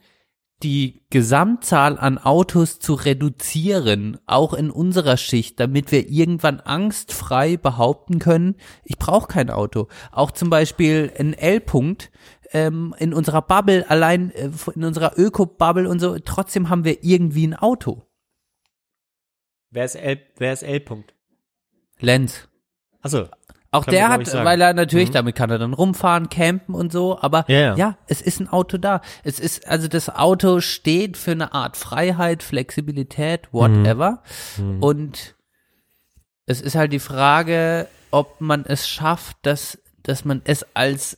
die 0.63 1.03
Gesamtzahl 1.09 1.99
an 1.99 2.17
Autos 2.17 2.79
zu 2.79 2.95
reduzieren, 2.95 4.17
auch 4.25 4.53
in 4.53 4.71
unserer 4.71 5.17
Schicht, 5.17 5.59
damit 5.59 5.91
wir 5.91 6.09
irgendwann 6.09 6.59
angstfrei 6.59 7.57
behaupten 7.57 8.19
können, 8.19 8.55
ich 8.83 8.97
brauche 8.97 9.27
kein 9.27 9.49
Auto. 9.49 9.87
Auch 10.11 10.31
zum 10.31 10.49
Beispiel 10.49 11.13
ein 11.17 11.33
L-Punkt 11.33 12.11
ähm, 12.51 12.95
in 12.97 13.13
unserer 13.13 13.41
Bubble, 13.43 13.89
allein 13.89 14.31
äh, 14.31 14.49
in 14.73 14.83
unserer 14.83 15.17
Öko-Bubble 15.17 15.87
und 15.87 15.99
so, 15.99 16.17
trotzdem 16.19 16.69
haben 16.69 16.85
wir 16.85 17.03
irgendwie 17.03 17.45
ein 17.45 17.55
Auto. 17.55 18.03
Wer 19.69 19.85
ist 19.85 19.95
L, 19.95 20.19
wer 20.37 20.53
ist 20.53 20.63
L 20.63 20.79
Punkt? 20.79 21.13
Achso, 23.01 23.19
Lenz. 23.19 23.31
Auch 23.71 23.85
Kann 23.85 23.93
der 23.93 24.09
hat, 24.09 24.33
weil 24.33 24.61
er 24.61 24.73
natürlich, 24.73 25.09
Mhm. 25.09 25.13
damit 25.13 25.35
kann 25.35 25.49
er 25.49 25.57
dann 25.59 25.73
rumfahren, 25.73 26.29
campen 26.29 26.73
und 26.73 26.91
so, 26.91 27.19
aber 27.21 27.43
Ja, 27.49 27.59
ja, 27.59 27.75
ja. 27.75 27.97
es 28.07 28.21
ist 28.21 28.39
ein 28.39 28.47
Auto 28.47 28.77
da. 28.77 29.01
Es 29.23 29.39
ist, 29.39 29.67
also 29.67 29.87
das 29.89 30.09
Auto 30.09 30.61
steht 30.61 31.17
für 31.17 31.31
eine 31.31 31.53
Art 31.53 31.75
Freiheit, 31.75 32.43
Flexibilität, 32.43 33.49
whatever. 33.51 34.23
Mhm. 34.57 34.81
Und 34.81 35.35
es 36.45 36.61
ist 36.61 36.75
halt 36.75 36.93
die 36.93 36.99
Frage, 36.99 37.87
ob 38.09 38.39
man 38.39 38.63
es 38.65 38.87
schafft, 38.87 39.37
dass, 39.41 39.77
dass 40.03 40.23
man 40.23 40.41
es 40.45 40.65
als 40.73 41.17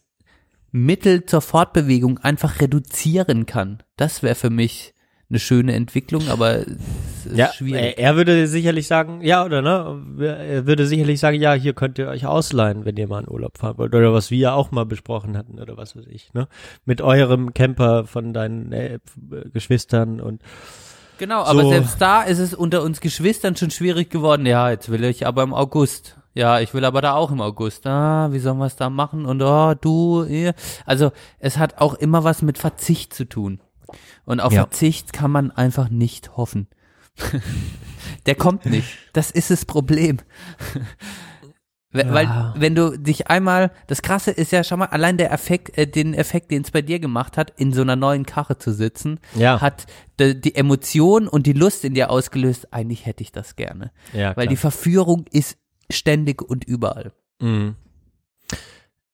Mittel 0.72 1.26
zur 1.26 1.42
Fortbewegung 1.42 2.18
einfach 2.20 2.60
reduzieren 2.62 3.46
kann. 3.46 3.84
Das 3.96 4.24
wäre 4.24 4.36
für 4.36 4.50
mich 4.50 4.94
eine 5.30 5.40
schöne 5.40 5.74
Entwicklung, 5.74 6.28
aber 6.30 6.58
es 6.60 7.26
ist 7.28 7.38
ja, 7.38 7.54
schwierig. 7.54 7.82
er, 7.82 8.00
er 8.00 8.16
würde 8.16 8.48
sicherlich 8.48 8.88
sagen, 8.88 9.22
ja 9.22 9.46
oder 9.46 9.62
ne? 9.62 10.26
Er 10.26 10.66
würde 10.66 10.88
sicherlich 10.88 11.20
sagen, 11.20 11.40
ja, 11.40 11.54
hier 11.54 11.74
könnt 11.74 12.00
ihr 12.00 12.08
euch 12.08 12.26
ausleihen, 12.26 12.84
wenn 12.86 12.98
ihr 12.98 13.08
mal 13.08 13.22
in 13.22 13.30
Urlaub 13.30 13.58
fahren 13.60 13.78
wollt 13.78 13.94
oder 13.94 14.12
was 14.14 14.32
wir 14.32 14.40
ja 14.40 14.54
auch 14.54 14.72
mal 14.72 14.86
besprochen 14.86 15.38
hatten 15.38 15.60
oder 15.60 15.78
was 15.78 15.96
weiß 15.96 16.08
ich, 16.08 16.34
ne? 16.34 16.48
Mit 16.86 17.02
eurem 17.02 17.54
Camper 17.54 18.06
von 18.06 18.34
deinen 18.34 18.72
äh, 18.72 19.00
Geschwistern 19.54 20.20
und 20.20 20.42
Genau, 21.20 21.44
aber 21.44 21.64
So. 21.64 21.70
selbst 21.70 22.02
da 22.02 22.24
ist 22.24 22.40
es 22.40 22.54
unter 22.54 22.82
uns 22.82 23.02
Geschwistern 23.02 23.56
schon 23.56 23.72
schwierig 23.72 24.10
geworden. 24.10 24.46
Ja, 24.46 24.70
jetzt 24.70 24.90
will 24.90 25.04
ich 25.04 25.28
aber 25.28 25.44
im 25.44 25.54
August. 25.54 26.16
Ja, 26.34 26.60
ich 26.62 26.74
will 26.74 26.86
aber 26.86 27.02
da 27.02 27.14
auch 27.14 27.32
im 27.32 27.42
August. 27.42 27.86
Ah, 27.86 28.30
wie 28.32 28.40
sollen 28.40 28.58
wir 28.58 28.68
es 28.68 28.78
da 28.78 28.90
machen? 28.90 29.26
Und 29.26 29.42
oh, 29.42 29.74
du, 29.80 30.24
ihr. 30.24 30.54
Also 30.86 31.12
es 31.40 31.58
hat 31.58 31.80
auch 31.80 31.94
immer 31.96 32.24
was 32.24 32.42
mit 32.42 32.58
Verzicht 32.58 33.14
zu 33.14 33.26
tun. 33.26 33.60
Und 34.26 34.40
auf 34.40 34.54
Ja. 34.54 34.62
Verzicht 34.64 35.14
kann 35.14 35.32
man 35.32 35.52
einfach 35.52 35.90
nicht 35.90 36.38
hoffen. 36.38 36.68
Der 38.26 38.36
kommt 38.36 38.66
nicht. 38.66 38.88
Das 39.14 39.32
ist 39.32 39.52
das 39.52 39.66
Problem. 39.66 40.18
We- 41.92 42.04
Ja. 42.06 42.14
Weil, 42.14 42.54
wenn 42.62 42.76
du 42.76 43.00
dich 43.00 43.30
einmal, 43.30 43.72
das 43.88 44.04
Krasse 44.04 44.30
ist 44.30 44.52
ja, 44.52 44.64
schau 44.64 44.78
mal, 44.78 44.86
allein 44.86 45.18
der 45.18 45.32
Effekt, 45.32 45.76
äh, 45.76 45.88
den 45.88 46.14
Effekt, 46.14 46.52
den 46.52 46.62
es 46.62 46.70
bei 46.70 46.84
dir 46.84 47.00
gemacht 47.00 47.36
hat, 47.36 47.52
in 47.58 47.74
so 47.74 47.82
einer 47.82 47.96
neuen 47.96 48.28
Karre 48.28 48.60
zu 48.60 48.72
sitzen, 48.74 49.20
Ja. 49.34 49.60
hat 49.60 49.88
die, 50.20 50.40
die 50.40 50.54
Emotion 50.54 51.28
und 51.28 51.48
die 51.48 51.54
Lust 51.54 51.84
in 51.84 51.96
dir 51.96 52.12
ausgelöst, 52.12 52.72
eigentlich 52.74 53.08
hätte 53.08 53.24
ich 53.24 53.32
das 53.32 53.56
gerne. 53.56 53.92
ja, 54.14 54.38
Weil 54.38 54.48
die 54.48 54.56
Verführung 54.56 55.26
ist 55.32 55.58
ständig 55.92 56.44
und 56.44 56.64
überall. 56.64 57.12
Mhm. 57.42 57.76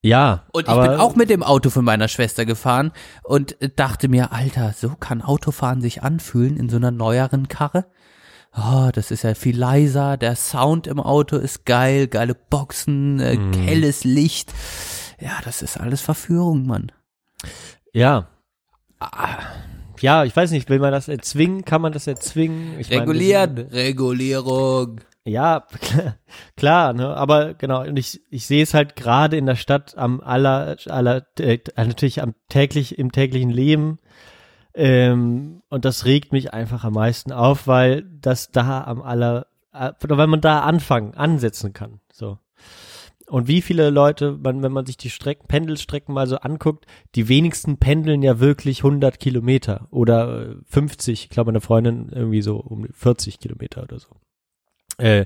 Ja, 0.06 0.44
Und 0.54 0.68
ich 0.68 0.74
bin 0.74 0.92
auch 1.00 1.16
mit 1.16 1.30
dem 1.32 1.42
Auto 1.42 1.70
von 1.72 1.84
meiner 1.84 2.08
Schwester 2.08 2.46
gefahren 2.46 2.92
und 3.24 3.58
dachte 3.76 4.08
mir, 4.08 4.32
Alter, 4.32 4.74
so 4.78 4.90
kann 4.90 5.24
Autofahren 5.24 5.82
sich 5.82 6.04
anfühlen 6.04 6.58
in 6.58 6.70
so 6.70 6.76
einer 6.78 6.92
neueren 6.92 7.48
Karre. 7.48 7.86
Oh, 8.56 8.90
das 8.94 9.10
ist 9.10 9.24
ja 9.24 9.34
viel 9.34 9.58
leiser, 9.58 10.16
der 10.18 10.36
Sound 10.36 10.86
im 10.88 11.00
Auto 11.00 11.38
ist 11.38 11.66
geil, 11.66 12.08
geile 12.08 12.36
Boxen, 12.36 13.20
äh, 13.20 13.36
Mhm. 13.36 13.54
helles 13.54 14.04
Licht. 14.04 14.54
Ja, 15.20 15.40
das 15.44 15.62
ist 15.64 15.80
alles 15.80 16.02
Verführung, 16.02 16.66
Mann. 16.68 16.92
ja. 17.92 18.28
Ah, 19.00 19.38
Ja, 20.02 20.24
ich 20.24 20.36
weiß 20.36 20.52
nicht, 20.52 20.70
will 20.70 20.80
man 20.80 20.92
das 20.92 21.08
erzwingen? 21.08 21.66
Kann 21.66 21.82
man 21.82 21.94
das 21.94 22.06
erzwingen? 22.06 22.80
Ich 22.80 22.90
meine, 22.90 23.02
Regulieren, 23.02 23.58
Regulierung. 23.72 25.00
Ja, 25.28 25.66
klar, 26.56 26.94
ne? 26.94 27.16
Aber 27.18 27.56
genau, 27.56 27.82
und 27.82 27.98
ich, 27.98 28.22
ich 28.30 28.46
sehe 28.46 28.62
es 28.62 28.76
halt 28.76 28.96
gerade 28.96 29.38
in 29.38 29.48
der 29.48 29.56
Stadt 29.56 29.98
am 29.98 30.22
aller, 30.22 30.78
aller, 30.88 31.26
äh, 31.40 31.58
natürlich 31.76 32.22
am 32.22 32.36
täglich, 32.48 33.00
im 33.00 33.12
täglichen 33.12 33.50
Leben. 33.50 33.98
Ähm, 34.76 35.64
und 35.70 35.84
das 35.84 36.06
regt 36.06 36.32
mich 36.32 36.54
einfach 36.54 36.84
am 36.84 36.94
meisten 36.94 37.32
auf, 37.32 37.66
weil 37.66 38.04
das 38.04 38.52
da 38.52 38.84
am 38.84 39.02
aller, 39.02 39.48
äh, 39.74 39.94
weil 40.00 40.28
man 40.28 40.42
da 40.42 40.60
anfangen, 40.62 41.16
ansetzen 41.16 41.74
kann. 41.74 42.02
So. 42.14 42.38
Und 43.28 43.48
wie 43.48 43.64
viele 43.64 43.90
Leute, 43.90 44.34
man, 44.34 44.62
wenn 44.62 44.72
man 44.72 44.86
sich 44.86 44.98
die 44.98 45.10
Strecken, 45.10 45.48
Pendelstrecken 45.48 46.14
mal 46.14 46.28
so 46.28 46.38
anguckt, 46.38 46.86
die 47.16 47.28
wenigsten 47.28 47.78
pendeln 47.78 48.22
ja 48.22 48.40
wirklich 48.40 48.84
100 48.84 49.20
Kilometer 49.20 49.88
oder 49.90 50.52
äh, 50.52 50.56
50. 50.66 51.24
Ich 51.24 51.30
glaube, 51.30 51.52
meine 51.52 51.62
Freundin 51.62 52.10
irgendwie 52.12 52.44
so 52.44 52.58
um 52.58 52.88
40 52.94 53.40
Kilometer 53.40 53.82
oder 53.82 53.98
so. 53.98 54.10
Äh, 54.98 55.26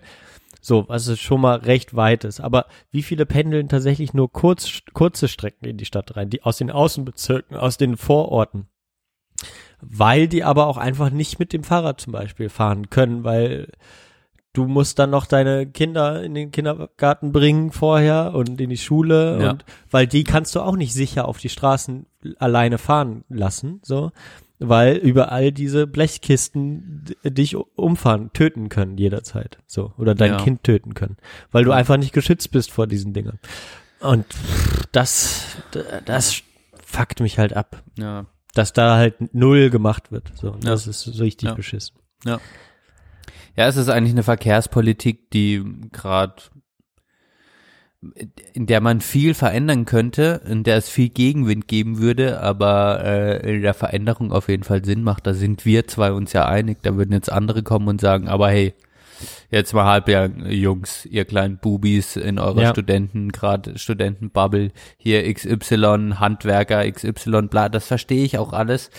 so, 0.61 0.89
was 0.89 1.07
es 1.07 1.19
schon 1.19 1.39
mal 1.41 1.57
recht 1.59 1.95
weit 1.95 2.25
ist. 2.25 2.41
Aber 2.41 2.65
wie 2.91 3.01
viele 3.03 3.25
pendeln 3.25 3.69
tatsächlich 3.69 4.13
nur 4.13 4.31
kurz, 4.31 4.81
kurze 4.93 5.27
Strecken 5.27 5.65
in 5.65 5.77
die 5.77 5.85
Stadt 5.85 6.15
rein, 6.17 6.29
die 6.29 6.43
aus 6.43 6.57
den 6.57 6.69
Außenbezirken, 6.69 7.55
aus 7.55 7.77
den 7.77 7.95
Vororten? 7.97 8.67
Weil 9.81 10.27
die 10.27 10.43
aber 10.43 10.67
auch 10.67 10.77
einfach 10.77 11.09
nicht 11.09 11.39
mit 11.39 11.53
dem 11.53 11.63
Fahrrad 11.63 12.01
zum 12.01 12.11
Beispiel 12.11 12.49
fahren 12.49 12.89
können, 12.89 13.23
weil 13.23 13.71
du 14.51 14.65
musst 14.65 14.99
dann 14.99 15.11
noch 15.11 15.25
deine 15.25 15.67
Kinder 15.67 16.21
in 16.21 16.33
den 16.33 16.51
Kindergarten 16.51 17.31
bringen 17.31 17.71
vorher 17.71 18.33
und 18.35 18.59
in 18.59 18.69
die 18.69 18.77
Schule 18.77 19.39
Ja. 19.41 19.51
und 19.51 19.63
weil 19.89 20.07
die 20.07 20.25
kannst 20.25 20.55
du 20.55 20.59
auch 20.59 20.75
nicht 20.75 20.93
sicher 20.93 21.27
auf 21.27 21.37
die 21.37 21.47
Straßen 21.49 22.05
alleine 22.37 22.77
fahren 22.77 23.23
lassen, 23.29 23.79
so, 23.83 24.11
weil 24.59 24.97
überall 24.97 25.51
diese 25.51 25.87
Blechkisten 25.87 27.05
dich 27.23 27.55
umfahren, 27.55 28.31
töten 28.33 28.69
können 28.69 28.97
jederzeit, 28.97 29.57
so, 29.67 29.93
oder 29.97 30.15
dein 30.15 30.31
Ja. 30.33 30.37
Kind 30.43 30.63
töten 30.63 30.93
können, 30.93 31.17
weil 31.51 31.63
du 31.63 31.71
einfach 31.71 31.97
nicht 31.97 32.13
geschützt 32.13 32.51
bist 32.51 32.71
vor 32.71 32.85
diesen 32.87 33.13
Dingern. 33.13 33.39
Und 34.01 34.25
das, 34.91 35.45
das 36.05 36.41
fuckt 36.85 37.19
mich 37.21 37.39
halt 37.39 37.53
ab, 37.53 37.83
Ja. 37.97 38.25
dass 38.53 38.73
da 38.73 38.95
halt 38.97 39.33
null 39.33 39.69
gemacht 39.69 40.11
wird, 40.11 40.31
so, 40.35 40.47
Ja. 40.51 40.57
das 40.71 40.87
ist 40.87 41.01
so 41.01 41.11
richtig 41.23 41.53
beschissen. 41.55 41.95
Ja. 42.25 42.39
Ja, 43.55 43.67
es 43.67 43.77
ist 43.77 43.89
eigentlich 43.89 44.13
eine 44.13 44.23
Verkehrspolitik, 44.23 45.31
die 45.31 45.63
gerade 45.91 46.35
in 48.53 48.65
der 48.65 48.79
man 48.79 49.01
viel 49.01 49.33
verändern 49.33 49.85
könnte, 49.85 50.41
in 50.47 50.63
der 50.63 50.77
es 50.77 50.87
viel 50.87 51.09
Gegenwind 51.09 51.67
geben 51.67 51.99
würde, 51.99 52.39
aber 52.41 53.03
äh, 53.03 53.55
in 53.55 53.61
der 53.61 53.73
Veränderung 53.73 54.31
auf 54.31 54.47
jeden 54.47 54.63
Fall 54.63 54.85
Sinn 54.85 55.03
macht. 55.03 55.27
Da 55.27 55.33
sind 55.33 55.65
wir 55.65 55.85
zwei 55.87 56.13
uns 56.13 56.31
ja 56.31 56.45
einig. 56.45 56.77
Da 56.81 56.95
würden 56.95 57.11
jetzt 57.11 57.31
andere 57.31 57.61
kommen 57.61 57.89
und 57.89 57.99
sagen, 57.99 58.29
aber 58.29 58.49
hey, 58.49 58.73
jetzt 59.51 59.73
mal 59.73 59.85
halb 59.85 60.07
ja, 60.07 60.25
Jungs, 60.25 61.05
ihr 61.05 61.25
kleinen 61.25 61.57
Bubis 61.57 62.15
in 62.15 62.39
eurer 62.39 62.61
Ja. 62.61 62.69
Studenten, 62.69 63.33
gerade 63.33 63.77
Studentenbubble, 63.77 64.71
hier 64.97 65.33
XY, 65.33 66.13
Handwerker, 66.15 66.89
XY, 66.89 67.43
bla, 67.49 67.67
das 67.67 67.87
verstehe 67.87 68.23
ich 68.23 68.37
auch 68.37 68.53
alles. 68.53 68.91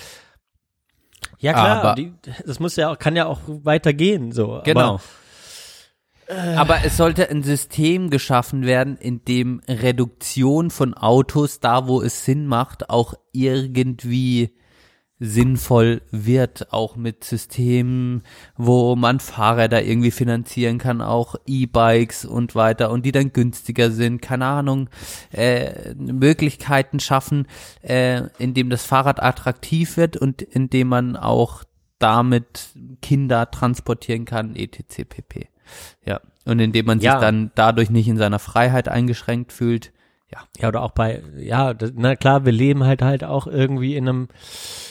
Ja 1.39 1.53
klar, 1.53 1.95
die, 1.95 2.13
das 2.47 2.61
muss 2.61 2.77
ja 2.77 2.93
auch, 2.93 2.99
kann 2.99 3.17
ja 3.17 3.27
auch 3.27 3.41
weitergehen, 3.47 4.33
so. 4.33 4.61
Genau. 4.65 4.81
Aber, 4.81 5.01
Aber 6.57 6.85
es 6.85 6.97
sollte 6.97 7.28
ein 7.31 7.43
System 7.43 8.11
geschaffen 8.11 8.65
werden, 8.65 8.97
in 8.97 9.24
dem 9.24 9.61
Reduktion 9.69 10.70
von 10.70 10.94
Autos, 10.94 11.61
da 11.61 11.89
wo 11.89 12.02
es 12.02 12.24
Sinn 12.24 12.47
macht, 12.47 12.89
auch 12.90 13.15
irgendwie 13.32 14.55
sinnvoll 15.23 16.01
wird, 16.11 16.73
auch 16.73 16.97
mit 16.97 17.24
Systemen, 17.24 18.23
wo 18.57 18.97
man 18.97 19.20
Fahrräder 19.20 19.85
irgendwie 19.85 20.11
finanzieren 20.11 20.78
kann, 20.78 21.02
auch 21.02 21.36
E-Bikes 21.47 22.24
und 22.24 22.55
weiter 22.55 22.90
und 22.90 23.05
die 23.05 23.12
dann 23.12 23.35
günstiger 23.35 23.90
sind, 23.90 24.23
keine 24.23 24.47
Ahnung, 24.47 24.89
äh, 25.31 25.94
Möglichkeiten 25.94 27.01
schaffen, 27.01 27.47
äh, 27.82 28.23
indem 28.39 28.70
das 28.70 28.86
Fahrrad 28.86 29.23
attraktiv 29.23 29.98
wird 29.98 30.16
und 30.16 30.40
indem 30.40 30.89
man 30.89 31.16
auch 31.16 31.65
damit 31.98 32.70
Kinder 33.02 33.51
transportieren 33.51 34.24
kann, 34.24 34.57
etc. 34.57 35.05
pp. 35.07 35.48
Ja. 36.05 36.21
Und 36.47 36.59
indem 36.59 36.87
man 36.87 37.01
sich 37.01 37.07
Ja. 37.07 37.21
dann 37.21 37.51
dadurch 37.55 37.91
nicht 37.91 38.09
in 38.09 38.17
seiner 38.17 38.39
Freiheit 38.39 38.89
eingeschränkt 38.89 39.53
fühlt. 39.53 39.93
Ja. 40.33 40.39
Ja, 40.61 40.69
oder 40.69 40.83
auch 40.83 40.93
bei, 40.93 41.23
ja, 41.39 41.75
das, 41.75 41.93
na 41.97 42.15
klar, 42.15 42.45
wir 42.45 42.53
leben 42.53 42.85
halt 42.85 43.03
halt 43.03 43.25
auch 43.25 43.49
irgendwie 43.49 43.97
in 43.97 44.09
einem, 44.09 44.29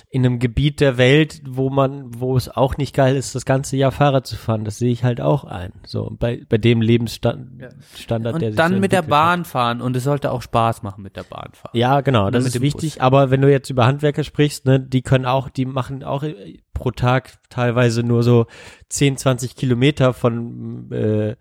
in 0.09 0.25
einem 0.25 0.37
Gebiet 0.39 0.81
der 0.81 0.97
Welt, 0.97 1.41
wo 1.47 1.69
man, 1.69 2.19
wo 2.19 2.35
es 2.35 2.49
auch 2.49 2.75
nicht 2.75 2.93
geil 2.93 3.15
ist, 3.15 3.35
das 3.35 3.45
ganze 3.45 3.77
Jahr 3.77 3.93
Fahrrad 3.93 4.27
zu 4.27 4.35
fahren. 4.35 4.65
Das 4.65 4.79
sehe 4.79 4.91
ich 4.91 5.05
halt 5.05 5.21
auch 5.21 5.45
ein. 5.45 5.71
So, 5.85 6.13
bei, 6.19 6.41
bei 6.49 6.57
dem 6.57 6.81
Lebensstandard, 6.81 7.73
Standard, 7.95 8.41
der 8.41 8.47
Und 8.49 8.51
sich 8.51 8.57
dann 8.57 8.73
so 8.73 8.79
mit 8.79 8.91
der 8.91 8.99
entwickelt 8.99 9.17
hat. 9.17 9.27
Bahn 9.27 9.45
fahren 9.45 9.81
und 9.81 9.95
es 9.95 10.03
sollte 10.03 10.31
auch 10.31 10.41
Spaß 10.41 10.83
machen 10.83 11.03
mit 11.03 11.15
der 11.15 11.23
Bahn 11.23 11.51
fahren. 11.53 11.71
Ja, 11.73 12.01
genau, 12.01 12.29
das 12.31 12.43
ist 12.45 12.59
wichtig. 12.59 12.95
Bus. 12.95 13.01
Aber 13.01 13.31
wenn 13.31 13.39
du 13.39 13.49
jetzt 13.49 13.69
über 13.69 13.85
Handwerker 13.85 14.25
sprichst, 14.25 14.65
ne, 14.65 14.81
die 14.81 15.03
können 15.03 15.25
auch, 15.25 15.47
die 15.47 15.65
machen 15.65 16.03
auch 16.03 16.23
äh, 16.23 16.59
pro 16.73 16.91
Tag 16.91 17.38
teilweise 17.49 18.03
nur 18.03 18.23
so 18.23 18.45
10, 18.89 19.17
20 19.17 19.55
Kilometer 19.55 20.13
von, 20.13 20.91
äh, 20.91 21.35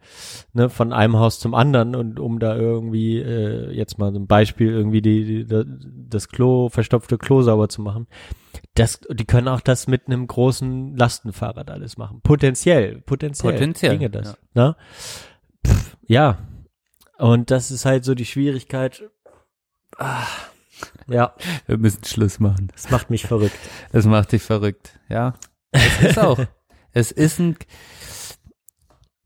ne, 0.53 0.71
von 0.71 0.93
einem 0.93 1.17
Haus 1.19 1.39
zum 1.39 1.55
anderen 1.55 1.95
und 1.95 2.19
um 2.19 2.39
da 2.39 2.57
irgendwie, 2.57 3.19
äh, 3.19 3.71
jetzt 3.73 3.99
mal 3.99 4.13
so 4.13 4.19
ein 4.19 4.27
Beispiel, 4.27 4.71
irgendwie 4.71 5.03
die, 5.03 5.45
die, 5.45 5.65
das 6.09 6.29
Klo, 6.29 6.69
verstopfte 6.69 7.19
Klo 7.19 7.43
sauber 7.43 7.69
zu 7.69 7.83
machen. 7.83 8.07
Das, 8.75 9.01
die 9.11 9.25
können 9.25 9.49
auch 9.49 9.61
das 9.61 9.87
mit 9.87 10.07
einem 10.07 10.27
großen 10.27 10.97
Lastenfahrrad 10.97 11.71
alles 11.71 11.97
machen. 11.99 12.21
Potenziell, 12.23 13.01
potenziell. 13.03 13.53
Potenziell, 13.53 13.93
Ginge 13.93 14.11
das. 14.11 14.37
Ne? 14.55 14.77
Pff, 15.67 15.97
ja. 16.07 16.39
Und 17.19 17.51
das 17.51 17.71
ist 17.71 17.85
halt 17.85 18.05
so 18.05 18.15
die 18.15 18.25
Schwierigkeit. 18.25 19.03
Ah, 19.97 20.27
ja. 21.09 21.35
Wir 21.67 21.79
müssen 21.79 22.05
Schluss 22.05 22.39
machen. 22.39 22.69
Das 22.73 22.91
macht 22.91 23.11
mich 23.11 23.27
verrückt. 23.27 23.59
Das 23.93 24.07
macht 24.07 24.33
dich 24.33 24.43
verrückt. 24.43 24.99
Ja. 25.09 25.35
Es 25.73 26.01
ist 26.03 26.19
auch. 26.19 26.39
es 26.93 27.11
ist 27.13 27.39
ein, 27.39 27.57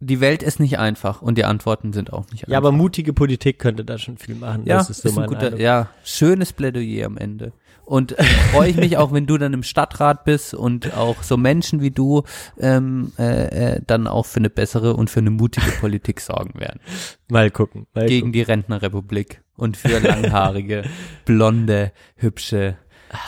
die 0.01 0.20
Welt 0.20 0.43
ist 0.43 0.59
nicht 0.59 0.78
einfach 0.78 1.23
und 1.23 1.39
die 1.39 1.44
Antworten 1.44 1.93
sind 1.93 2.12
auch 2.12 2.27
nicht 2.31 2.43
Ja, 2.43 2.47
einfach. 2.59 2.69
aber 2.69 2.73
mutige 2.73 3.12
Politik 3.12 3.59
könnte 3.59 3.85
da 3.85 3.98
schon 3.98 4.19
viel 4.19 4.35
machen. 4.35 4.64
ja, 4.66 4.78
das 4.78 4.90
ist 4.90 5.02
so 5.02 5.09
ein 5.10 5.14
mein 5.14 5.27
guter, 5.28 5.43
Eindruck. 5.47 5.60
ja, 5.60 5.89
schönes 6.05 6.52
Plädoyer 6.52 7.06
am 7.06 7.16
Ende. 7.16 7.52
Und 7.85 8.12
freue 8.52 8.70
ich 8.70 8.77
mich 8.77 8.97
auch, 8.97 9.12
wenn 9.12 9.27
du 9.27 9.36
dann 9.39 9.52
im 9.52 9.64
Stadtrat 9.64 10.24
bist 10.24 10.55
und 10.55 10.97
auch 10.97 11.23
so 11.24 11.36
Menschen 11.36 11.81
wie 11.82 11.90
du 11.90 12.23
ähm, 12.59 13.12
äh, 13.19 13.74
äh, 13.77 13.81
dann 13.86 14.06
auch 14.06 14.24
für 14.27 14.39
eine 14.39 14.51
bessere 14.51 14.94
und 14.94 15.10
für 15.10 15.19
eine 15.20 15.31
mutige 15.31 15.70
Politik 15.81 16.20
sorgen 16.20 16.59
werden. 16.60 16.81
Mal 17.28 17.51
gucken. 17.51 17.86
Mal 17.93 18.06
Gegen 18.06 18.20
gucken. 18.28 18.32
die 18.32 18.43
Rentnerrepublik 18.43 19.43
und 19.56 19.77
für 19.77 19.98
langhaarige, 19.98 20.85
blonde, 21.24 21.93
hübsche 22.16 22.77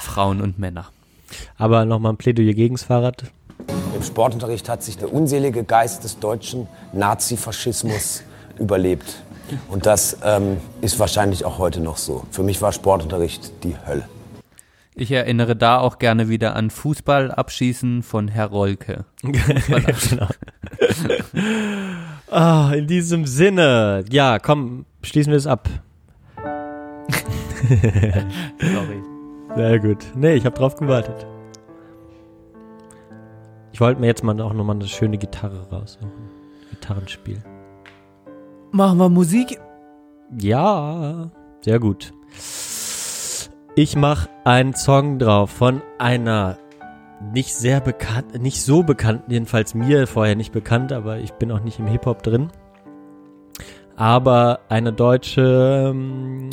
Frauen 0.01 0.41
und 0.41 0.59
Männer. 0.59 0.87
Aber 1.57 1.85
nochmal 1.85 2.13
ein 2.13 2.17
Plädoyer 2.17 2.55
gegens 2.55 2.85
Fahrrad. 2.85 3.25
Im 3.95 4.03
Sportunterricht 4.03 4.69
hat 4.69 4.83
sich 4.83 4.99
der 4.99 5.13
unselige 5.13 5.65
Geist 5.65 6.05
des 6.05 6.19
deutschen 6.19 6.67
Nazifaschismus 6.93 8.23
überlebt. 8.59 9.23
Und 9.69 9.87
das 9.87 10.19
ähm, 10.25 10.59
ist 10.81 10.99
wahrscheinlich 10.99 11.45
auch 11.45 11.59
heute 11.59 11.81
noch 11.81 11.97
so. 11.97 12.25
Für 12.31 12.43
mich 12.43 12.61
war 12.63 12.73
Sportunterricht 12.73 13.53
die 13.63 13.77
Hölle. 13.87 14.09
Ich 14.97 15.11
erinnere 15.11 15.57
da 15.57 15.79
auch 15.79 15.99
gerne 15.99 16.29
wieder 16.29 16.55
an 16.55 16.71
Fußballabschießen 16.71 18.05
von 18.05 18.29
Herr 18.29 18.47
Rolke. 18.47 19.05
genau. 19.23 20.29
Ah, 22.31 22.73
in 22.75 22.87
diesem 22.87 23.27
Sinne. 23.27 24.05
Ja, 24.11 24.39
komm, 24.39 24.87
schließen 25.03 25.33
wir 25.33 25.39
es 25.39 25.49
ab. 25.49 25.69
Sorry. 28.61 29.14
Sehr 29.57 29.79
gut. 29.79 29.99
Nee, 30.17 30.35
ich 30.35 30.45
habe 30.45 30.57
drauf 30.57 30.77
gewartet. 30.77 31.27
Ich 33.73 33.81
wollte 33.81 34.01
mir 34.01 34.07
jetzt 34.09 34.25
mal 34.25 34.41
auch 34.41 34.53
nochmal 34.53 34.77
eine 34.77 34.87
schöne 34.87 35.19
Gitarre 35.19 35.69
raussuchen. 35.71 36.11
Gitarrenspiel. 36.71 37.43
Machen 38.73 38.99
wir 38.99 39.09
Musik? 39.09 39.61
Ja, 40.41 41.31
sehr 41.61 41.79
gut. 41.79 42.13
Ich 43.77 43.97
mache 43.97 44.29
einen 44.45 44.75
Song 44.75 45.19
drauf 45.19 45.51
von 45.51 45.83
einer 45.99 46.59
nicht 47.33 47.55
sehr 47.55 47.81
bekannt, 47.81 48.41
nicht 48.41 48.63
so 48.63 48.83
bekannt, 48.83 49.23
jedenfalls 49.29 49.75
mir 49.75 50.07
vorher 50.07 50.37
nicht 50.37 50.53
bekannt, 50.53 50.93
aber 50.93 51.19
ich 51.19 51.33
bin 51.33 51.51
auch 51.51 51.61
nicht 51.61 51.79
im 51.79 51.87
Hip-Hop 51.87 52.23
drin. 52.23 52.51
Aber 53.97 54.61
eine 54.69 54.93
deutsche 54.93 55.95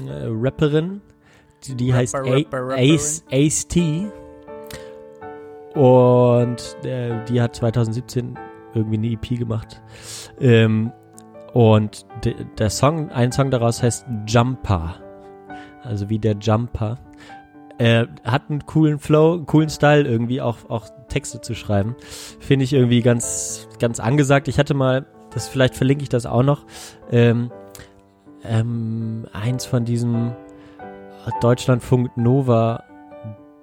äh, 0.08 0.28
Rapperin, 0.30 1.02
die, 1.68 1.94
heißt 1.94 2.16
A- 2.16 2.20
Rapper, 2.20 2.62
Rapperin. 2.68 2.96
Ace, 2.96 3.24
Ace 3.32 3.68
T. 3.68 4.08
Und 5.74 6.76
äh, 6.84 7.24
die 7.30 7.42
hat 7.42 7.56
2017 7.56 8.38
irgendwie 8.74 8.98
eine 8.98 9.08
EP 9.12 9.40
gemacht. 9.40 9.82
Ähm, 10.40 10.92
und 11.54 12.06
de, 12.24 12.36
der 12.58 12.70
Song, 12.70 13.10
ein 13.10 13.32
Song 13.32 13.52
daraus 13.52 13.82
heißt 13.84 14.06
Jumper. 14.28 14.96
Also 15.84 16.10
wie 16.10 16.20
der 16.20 16.36
Jumper. 16.40 16.98
Er 17.78 18.10
hat 18.24 18.50
einen 18.50 18.66
coolen 18.66 19.00
Flow, 19.00 19.34
einen 19.34 19.46
coolen 19.48 19.70
Style 19.70 20.04
irgendwie 20.08 20.42
auch, 20.42 20.70
auch 20.70 20.88
Texte 21.10 21.42
zu 21.42 21.56
schreiben. 21.56 21.96
Finde 22.40 22.64
ich 22.64 22.74
irgendwie 22.74 23.02
ganz, 23.02 23.68
ganz 23.80 24.00
angesagt. 24.00 24.48
Ich 24.48 24.60
hatte 24.60 24.74
mal, 24.74 25.06
das 25.34 25.48
vielleicht 25.48 25.76
verlinke 25.76 26.04
ich 26.04 26.10
das 26.10 26.26
auch 26.26 26.44
noch, 26.44 26.66
ähm, 27.12 27.52
ähm, 28.44 29.26
eins 29.34 29.66
von 29.66 29.84
diesem 29.86 30.34
Deutschlandfunk 31.42 32.16
Nova 32.18 32.84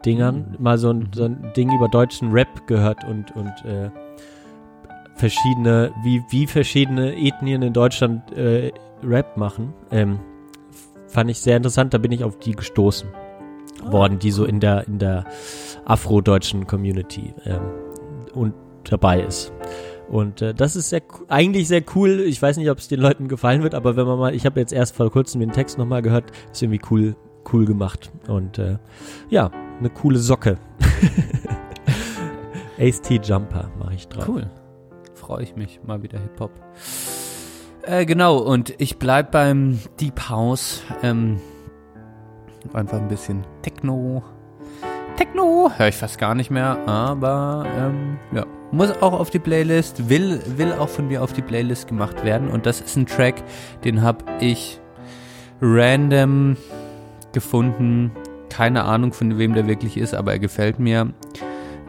Dingern, 0.05 0.57
mal 0.59 0.79
so 0.79 0.91
ein, 0.91 1.09
so 1.15 1.25
ein 1.25 1.53
Ding 1.57 1.73
über 1.73 1.89
deutschen 1.89 2.31
Rap 2.31 2.67
gehört 2.67 3.05
und, 3.05 3.35
und 3.35 3.53
äh, 3.65 3.91
verschiedene, 5.17 5.93
wie, 6.03 6.23
wie 6.31 6.47
verschiedene 6.47 7.17
Ethnien 7.17 7.63
in 7.63 7.73
Deutschland 7.73 8.33
äh, 8.33 8.73
Rap 9.03 9.37
machen. 9.37 9.75
Ähm, 9.91 10.21
fand 11.09 11.31
ich 11.31 11.41
sehr 11.41 11.57
interessant, 11.57 11.95
da 11.95 11.99
bin 11.99 12.13
ich 12.13 12.23
auf 12.23 12.39
die 12.39 12.53
gestoßen 12.53 13.09
worden, 13.85 14.19
die 14.19 14.31
so 14.31 14.45
in 14.45 14.61
der, 14.61 14.87
in 14.87 14.99
der 14.99 15.25
afrodeutschen 15.85 16.67
Community 16.67 17.35
ähm, 17.45 17.61
und 18.35 18.55
dabei 18.85 19.21
ist. 19.21 19.53
Und 20.09 20.41
äh, 20.41 20.55
das 20.55 20.77
ist 20.77 20.89
sehr, 20.89 21.03
eigentlich 21.29 21.69
sehr 21.69 21.83
cool. 21.95 22.21
Ich 22.21 22.41
weiß 22.41 22.57
nicht, 22.57 22.71
ob 22.71 22.79
es 22.79 22.89
den 22.89 23.01
Leuten 23.01 23.29
gefallen 23.29 23.63
wird, 23.63 23.75
aber 23.75 23.97
wenn 23.97 24.07
man 24.07 24.19
mal, 24.19 24.35
ich 24.35 24.47
habe 24.47 24.61
jetzt 24.61 24.73
erst 24.73 24.97
vor 24.97 25.11
kurzem 25.11 25.41
den 25.41 25.53
Text 25.53 25.77
nochmal 25.77 26.03
gehört, 26.03 26.31
ist 26.51 26.63
irgendwie 26.63 26.81
cool, 26.91 27.17
cool 27.53 27.65
gemacht. 27.65 28.11
Und 28.27 28.59
äh, 28.59 28.79
ja, 29.31 29.51
eine 29.79 29.91
coole 29.91 30.19
Socke. 30.19 30.59
Ace 32.79 33.01
T 33.01 33.21
Jumper 33.23 33.71
mache 33.79 33.95
ich 33.95 34.09
drauf. 34.09 34.29
Cool. 34.29 34.51
Freue 35.15 35.43
ich 35.43 35.57
mich. 35.57 35.81
Mal 35.85 36.03
wieder 36.03 36.19
Hip-Hop. 36.19 36.53
Äh, 37.83 38.07
genau, 38.07 38.39
und 38.39 38.75
ich 38.79 38.99
bleib 38.99 39.33
beim 39.33 39.81
Deep 40.01 40.29
House. 40.29 40.83
Ähm, 41.03 41.41
einfach 42.73 42.99
ein 42.99 43.09
bisschen 43.09 43.45
Techno. 43.63 44.23
Techno 45.17 45.71
höre 45.77 45.89
ich 45.89 45.97
fast 45.97 46.19
gar 46.19 46.35
nicht 46.35 46.51
mehr, 46.51 46.79
aber 46.87 47.67
ähm, 47.77 48.19
ja, 48.33 48.47
muss 48.71 48.91
auch 49.03 49.13
auf 49.13 49.31
die 49.31 49.41
Playlist, 49.41 50.09
will, 50.09 50.41
will 50.57 50.73
auch 50.75 50.89
von 50.89 51.09
mir 51.09 51.23
auf 51.23 51.33
die 51.33 51.43
Playlist 51.43 51.89
gemacht 51.89 52.25
werden. 52.25 52.49
Und 52.49 52.67
das 52.67 52.81
ist 52.81 52.97
ein 52.97 53.07
Track, 53.07 53.43
den 53.85 54.03
habe 54.03 54.25
ich 54.39 54.81
random 55.61 56.57
gefunden. 57.33 58.13
Keine 58.49 58.85
Ahnung, 58.85 59.13
von 59.13 59.39
wem 59.39 59.55
der 59.55 59.67
wirklich 59.67 59.97
ist, 59.97 60.15
aber 60.15 60.33
er 60.33 60.39
gefällt 60.39 60.79
mir. 60.79 61.13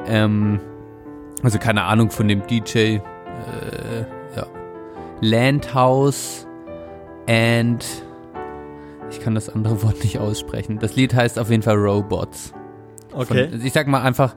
Ähm, 0.08 0.60
also 1.44 1.58
keine 1.58 1.84
Ahnung 1.84 2.12
von 2.12 2.28
dem 2.28 2.46
DJ. 2.48 2.78
Äh, 2.78 3.00
ja. 4.36 4.46
Landhouse 5.22 6.48
and 7.28 7.86
ich 9.10 9.20
kann 9.20 9.36
das 9.36 9.50
andere 9.50 9.82
Wort 9.84 10.04
nicht 10.04 10.20
aussprechen. 10.20 10.80
Das 10.80 10.96
Lied 10.96 11.14
heißt 11.14 11.40
auf 11.40 11.50
jeden 11.50 11.64
Fall 11.64 11.78
Robots. 11.78 12.54
Okay. 13.14 13.50
Von, 13.50 13.66
ich 13.66 13.74
sag 13.74 13.88
mal 13.88 14.02
einfach 14.02 14.36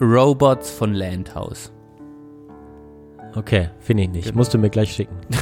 Robots 0.00 0.70
von 0.70 0.94
Landhouse. 0.94 1.72
Okay, 3.38 3.70
finde 3.78 4.02
ich 4.02 4.08
nicht. 4.08 4.34
Musst 4.34 4.52
du 4.52 4.58
mir 4.58 4.68
gleich 4.68 4.92
schicken. 4.92 5.16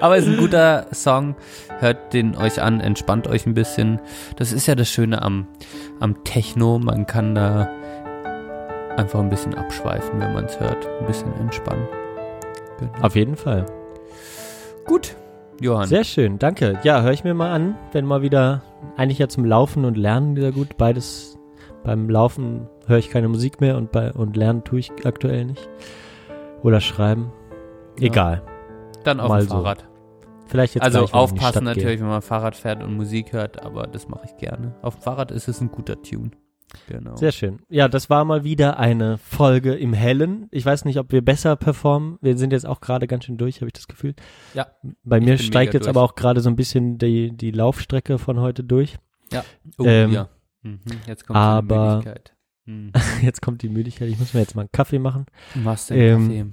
Aber 0.00 0.16
es 0.16 0.26
ist 0.26 0.32
ein 0.32 0.38
guter 0.38 0.86
Song. 0.92 1.36
Hört 1.78 2.12
den 2.12 2.36
euch 2.36 2.60
an, 2.60 2.80
entspannt 2.80 3.28
euch 3.28 3.46
ein 3.46 3.54
bisschen. 3.54 4.00
Das 4.34 4.52
ist 4.52 4.66
ja 4.66 4.74
das 4.74 4.88
Schöne 4.88 5.22
am, 5.22 5.46
am 6.00 6.24
Techno. 6.24 6.80
Man 6.80 7.06
kann 7.06 7.36
da 7.36 7.70
einfach 8.96 9.20
ein 9.20 9.30
bisschen 9.30 9.54
abschweifen, 9.54 10.18
wenn 10.18 10.34
man 10.34 10.46
es 10.46 10.58
hört. 10.58 10.84
Ein 11.00 11.06
bisschen 11.06 11.32
entspannen. 11.34 11.86
Genau. 12.80 12.92
Auf 13.00 13.14
jeden 13.14 13.36
Fall. 13.36 13.66
Gut, 14.84 15.14
Johann. 15.60 15.86
Sehr 15.86 16.02
schön, 16.02 16.40
danke. 16.40 16.80
Ja, 16.82 17.02
höre 17.02 17.12
ich 17.12 17.22
mir 17.22 17.34
mal 17.34 17.52
an, 17.52 17.76
wenn 17.92 18.04
mal 18.04 18.22
wieder, 18.22 18.62
eigentlich 18.96 19.18
ja 19.18 19.28
zum 19.28 19.44
Laufen 19.44 19.84
und 19.84 19.96
Lernen 19.96 20.34
wieder 20.34 20.50
gut. 20.50 20.76
Beides, 20.76 21.37
beim 21.84 22.08
Laufen 22.10 22.68
höre 22.86 22.98
ich 22.98 23.10
keine 23.10 23.28
Musik 23.28 23.60
mehr 23.60 23.76
und, 23.76 23.92
bei, 23.92 24.12
und 24.12 24.36
Lernen 24.36 24.64
tue 24.64 24.80
ich 24.80 24.90
aktuell 25.04 25.44
nicht. 25.44 25.68
Oder 26.62 26.80
schreiben. 26.80 27.32
Egal. 28.00 28.42
Dann 29.04 29.20
auf 29.20 29.28
mal 29.28 29.40
dem 29.42 29.48
so. 29.48 29.54
Fahrrad. 29.56 29.84
Vielleicht 30.46 30.74
jetzt 30.76 30.84
Also 30.84 31.00
gleich, 31.00 31.14
aufpassen 31.14 31.64
natürlich, 31.64 32.00
wenn 32.00 32.08
man 32.08 32.22
Fahrrad 32.22 32.56
fährt 32.56 32.82
und 32.82 32.96
Musik 32.96 33.32
hört, 33.32 33.62
aber 33.62 33.86
das 33.86 34.08
mache 34.08 34.22
ich 34.26 34.36
gerne. 34.38 34.74
Auf 34.82 34.96
dem 34.96 35.02
Fahrrad 35.02 35.30
ist 35.30 35.46
es 35.46 35.60
ein 35.60 35.70
guter 35.70 36.00
Tune. 36.02 36.30
Genau. 36.86 37.16
Sehr 37.16 37.32
schön. 37.32 37.60
Ja, 37.70 37.88
das 37.88 38.10
war 38.10 38.24
mal 38.24 38.44
wieder 38.44 38.78
eine 38.78 39.16
Folge 39.18 39.74
im 39.74 39.92
Hellen. 39.94 40.48
Ich 40.50 40.64
weiß 40.66 40.84
nicht, 40.84 40.98
ob 40.98 41.12
wir 41.12 41.22
besser 41.24 41.56
performen. 41.56 42.18
Wir 42.20 42.36
sind 42.36 42.52
jetzt 42.52 42.66
auch 42.66 42.80
gerade 42.80 43.06
ganz 43.06 43.24
schön 43.24 43.38
durch, 43.38 43.56
habe 43.56 43.66
ich 43.68 43.72
das 43.72 43.88
Gefühl. 43.88 44.14
Ja. 44.54 44.66
Bei 45.02 45.20
mir 45.20 45.38
steigt 45.38 45.72
jetzt 45.74 45.84
durch. 45.86 45.96
aber 45.96 46.02
auch 46.02 46.14
gerade 46.14 46.40
so 46.40 46.50
ein 46.50 46.56
bisschen 46.56 46.98
die, 46.98 47.34
die 47.34 47.50
Laufstrecke 47.52 48.18
von 48.18 48.40
heute 48.40 48.64
durch. 48.64 48.96
Ja. 49.32 49.44
Oh, 49.78 49.84
Ähm, 49.84 50.12
ja. 50.12 50.28
Mhm. 50.62 50.80
Jetzt 51.06 51.26
kommt 51.26 51.36
aber- 51.36 52.00
die 52.02 52.08
Müdigkeit. 52.08 52.34
Mhm. 52.68 52.92
Jetzt 53.22 53.40
kommt 53.40 53.62
die 53.62 53.70
Müdigkeit. 53.70 54.10
Ich 54.10 54.18
muss 54.18 54.34
mir 54.34 54.40
jetzt 54.40 54.54
mal 54.54 54.60
einen 54.62 54.72
Kaffee 54.72 54.98
machen. 54.98 55.24
Machst 55.54 55.88
den 55.88 55.98
Ähm, 55.98 56.52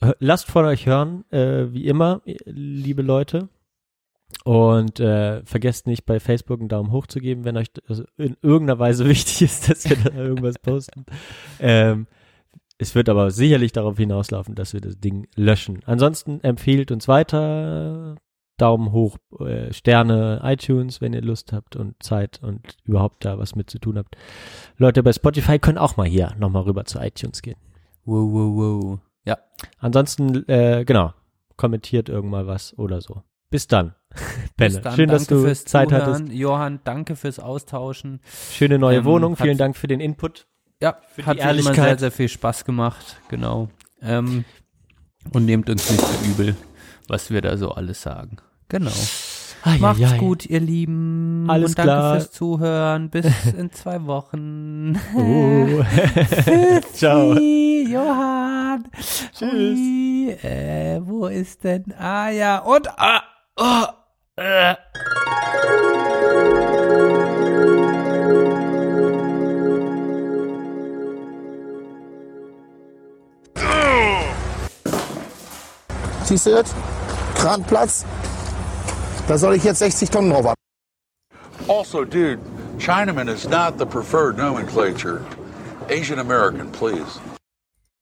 Kaffee. 0.00 0.16
Lasst 0.18 0.50
von 0.50 0.64
euch 0.64 0.86
hören, 0.86 1.24
äh, 1.30 1.72
wie 1.72 1.86
immer, 1.86 2.20
liebe 2.46 3.02
Leute. 3.02 3.48
Und 4.44 4.98
äh, 4.98 5.44
vergesst 5.44 5.86
nicht, 5.86 6.04
bei 6.04 6.18
Facebook 6.18 6.58
einen 6.58 6.68
Daumen 6.68 6.90
hoch 6.90 7.06
zu 7.06 7.20
geben, 7.20 7.44
wenn 7.44 7.56
euch 7.56 7.70
das 7.86 8.02
in 8.16 8.36
irgendeiner 8.42 8.80
Weise 8.80 9.04
wichtig 9.08 9.42
ist, 9.42 9.70
dass 9.70 9.88
wir 9.88 9.96
da 9.98 10.12
irgendwas 10.18 10.58
posten. 10.58 11.04
Ähm, 11.60 12.08
es 12.78 12.96
wird 12.96 13.08
aber 13.08 13.30
sicherlich 13.30 13.70
darauf 13.70 13.96
hinauslaufen, 13.98 14.56
dass 14.56 14.72
wir 14.72 14.80
das 14.80 14.98
Ding 14.98 15.28
löschen. 15.36 15.80
Ansonsten 15.86 16.40
empfehlt 16.42 16.90
uns 16.90 17.06
weiter. 17.06 18.16
Daumen 18.62 18.92
hoch, 18.92 19.16
äh, 19.40 19.72
Sterne, 19.72 20.40
iTunes, 20.44 21.00
wenn 21.00 21.12
ihr 21.12 21.20
Lust 21.22 21.52
habt 21.52 21.76
und 21.76 22.00
Zeit 22.02 22.40
und 22.42 22.76
überhaupt 22.84 23.24
da 23.24 23.38
was 23.38 23.56
mit 23.56 23.68
zu 23.70 23.78
tun 23.78 23.98
habt. 23.98 24.16
Leute 24.76 25.02
bei 25.02 25.12
Spotify 25.12 25.58
können 25.58 25.78
auch 25.78 25.96
mal 25.96 26.06
hier 26.06 26.32
nochmal 26.38 26.62
rüber 26.62 26.84
zu 26.84 26.98
iTunes 27.00 27.42
gehen. 27.42 27.56
Wow, 28.04 28.32
wow, 28.32 28.56
wow. 28.56 28.98
Ja. 29.24 29.38
Ansonsten, 29.78 30.48
äh, 30.48 30.84
genau, 30.84 31.12
kommentiert 31.56 32.08
irgendwann 32.08 32.46
was 32.46 32.76
oder 32.78 33.00
so. 33.00 33.22
Bis 33.50 33.66
dann. 33.66 33.94
Benne, 34.56 34.74
Bis 34.74 34.80
dann. 34.80 34.94
schön, 34.96 35.08
dass 35.08 35.26
danke 35.26 35.34
du 35.42 35.46
fürs 35.46 35.64
Zeit 35.64 35.88
Zuhören. 35.90 36.06
hattest. 36.14 36.32
Johann, 36.32 36.80
danke 36.84 37.16
fürs 37.16 37.38
Austauschen. 37.38 38.20
Schöne 38.50 38.78
neue 38.78 38.98
Ähm, 38.98 39.04
Wohnung. 39.04 39.36
Vielen 39.36 39.58
Dank 39.58 39.76
für 39.76 39.86
den 39.88 40.00
Input. 40.00 40.46
Ja, 40.80 40.96
Für 41.08 41.22
die 41.22 41.26
hat 41.26 41.36
immer 41.36 41.46
Ehrlichkeit. 41.46 41.76
sehr, 41.76 41.98
sehr 41.98 42.10
viel 42.12 42.28
Spaß 42.28 42.64
gemacht. 42.64 43.18
Genau. 43.28 43.68
Ähm, 44.00 44.44
und 45.32 45.44
nehmt 45.44 45.70
uns 45.70 45.88
nicht 45.90 46.02
so 46.04 46.30
übel, 46.30 46.56
was 47.08 47.30
wir 47.30 47.40
da 47.40 47.56
so 47.56 47.70
alles 47.72 48.02
sagen. 48.02 48.38
Genau. 48.72 48.90
Ai, 49.64 49.76
Macht's 49.76 50.02
ai, 50.02 50.14
ai. 50.14 50.16
gut, 50.16 50.46
ihr 50.46 50.58
Lieben. 50.58 51.44
Alles 51.46 51.72
und 51.72 51.78
danke 51.78 51.92
klar. 51.92 52.14
fürs 52.14 52.30
Zuhören. 52.30 53.10
Bis 53.10 53.26
in 53.58 53.70
zwei 53.70 54.06
Wochen. 54.06 54.98
Oh. 55.14 55.84
Ciao. 56.94 57.34
Johann. 57.34 58.88
Tschüss. 59.38 59.78
Ui, 59.78 60.30
äh, 60.42 61.02
wo 61.04 61.26
ist 61.26 61.64
denn? 61.64 61.84
Ah 61.98 62.30
ja, 62.30 62.60
und 62.60 62.88
ah, 62.98 63.22
oh, 63.56 63.84
äh. 64.36 64.74
Siehst 76.24 76.46
du 76.46 76.50
das? 76.52 76.74
Kranplatz. 77.34 78.06
Da 79.28 79.38
soll 79.38 79.54
ich 79.54 79.64
jetzt 79.64 79.78
60 79.78 80.10
Tonnen 80.10 80.30
drauf 80.30 80.46
ab. 80.46 80.56
Also, 81.68 82.04
dude, 82.04 82.40
Chinaman 82.78 83.28
is 83.28 83.48
not 83.48 83.78
the 83.78 83.86
preferred 83.86 84.36
nomenclature. 84.36 85.24
Asian 85.88 86.18
American, 86.18 86.70
please. 86.70 87.20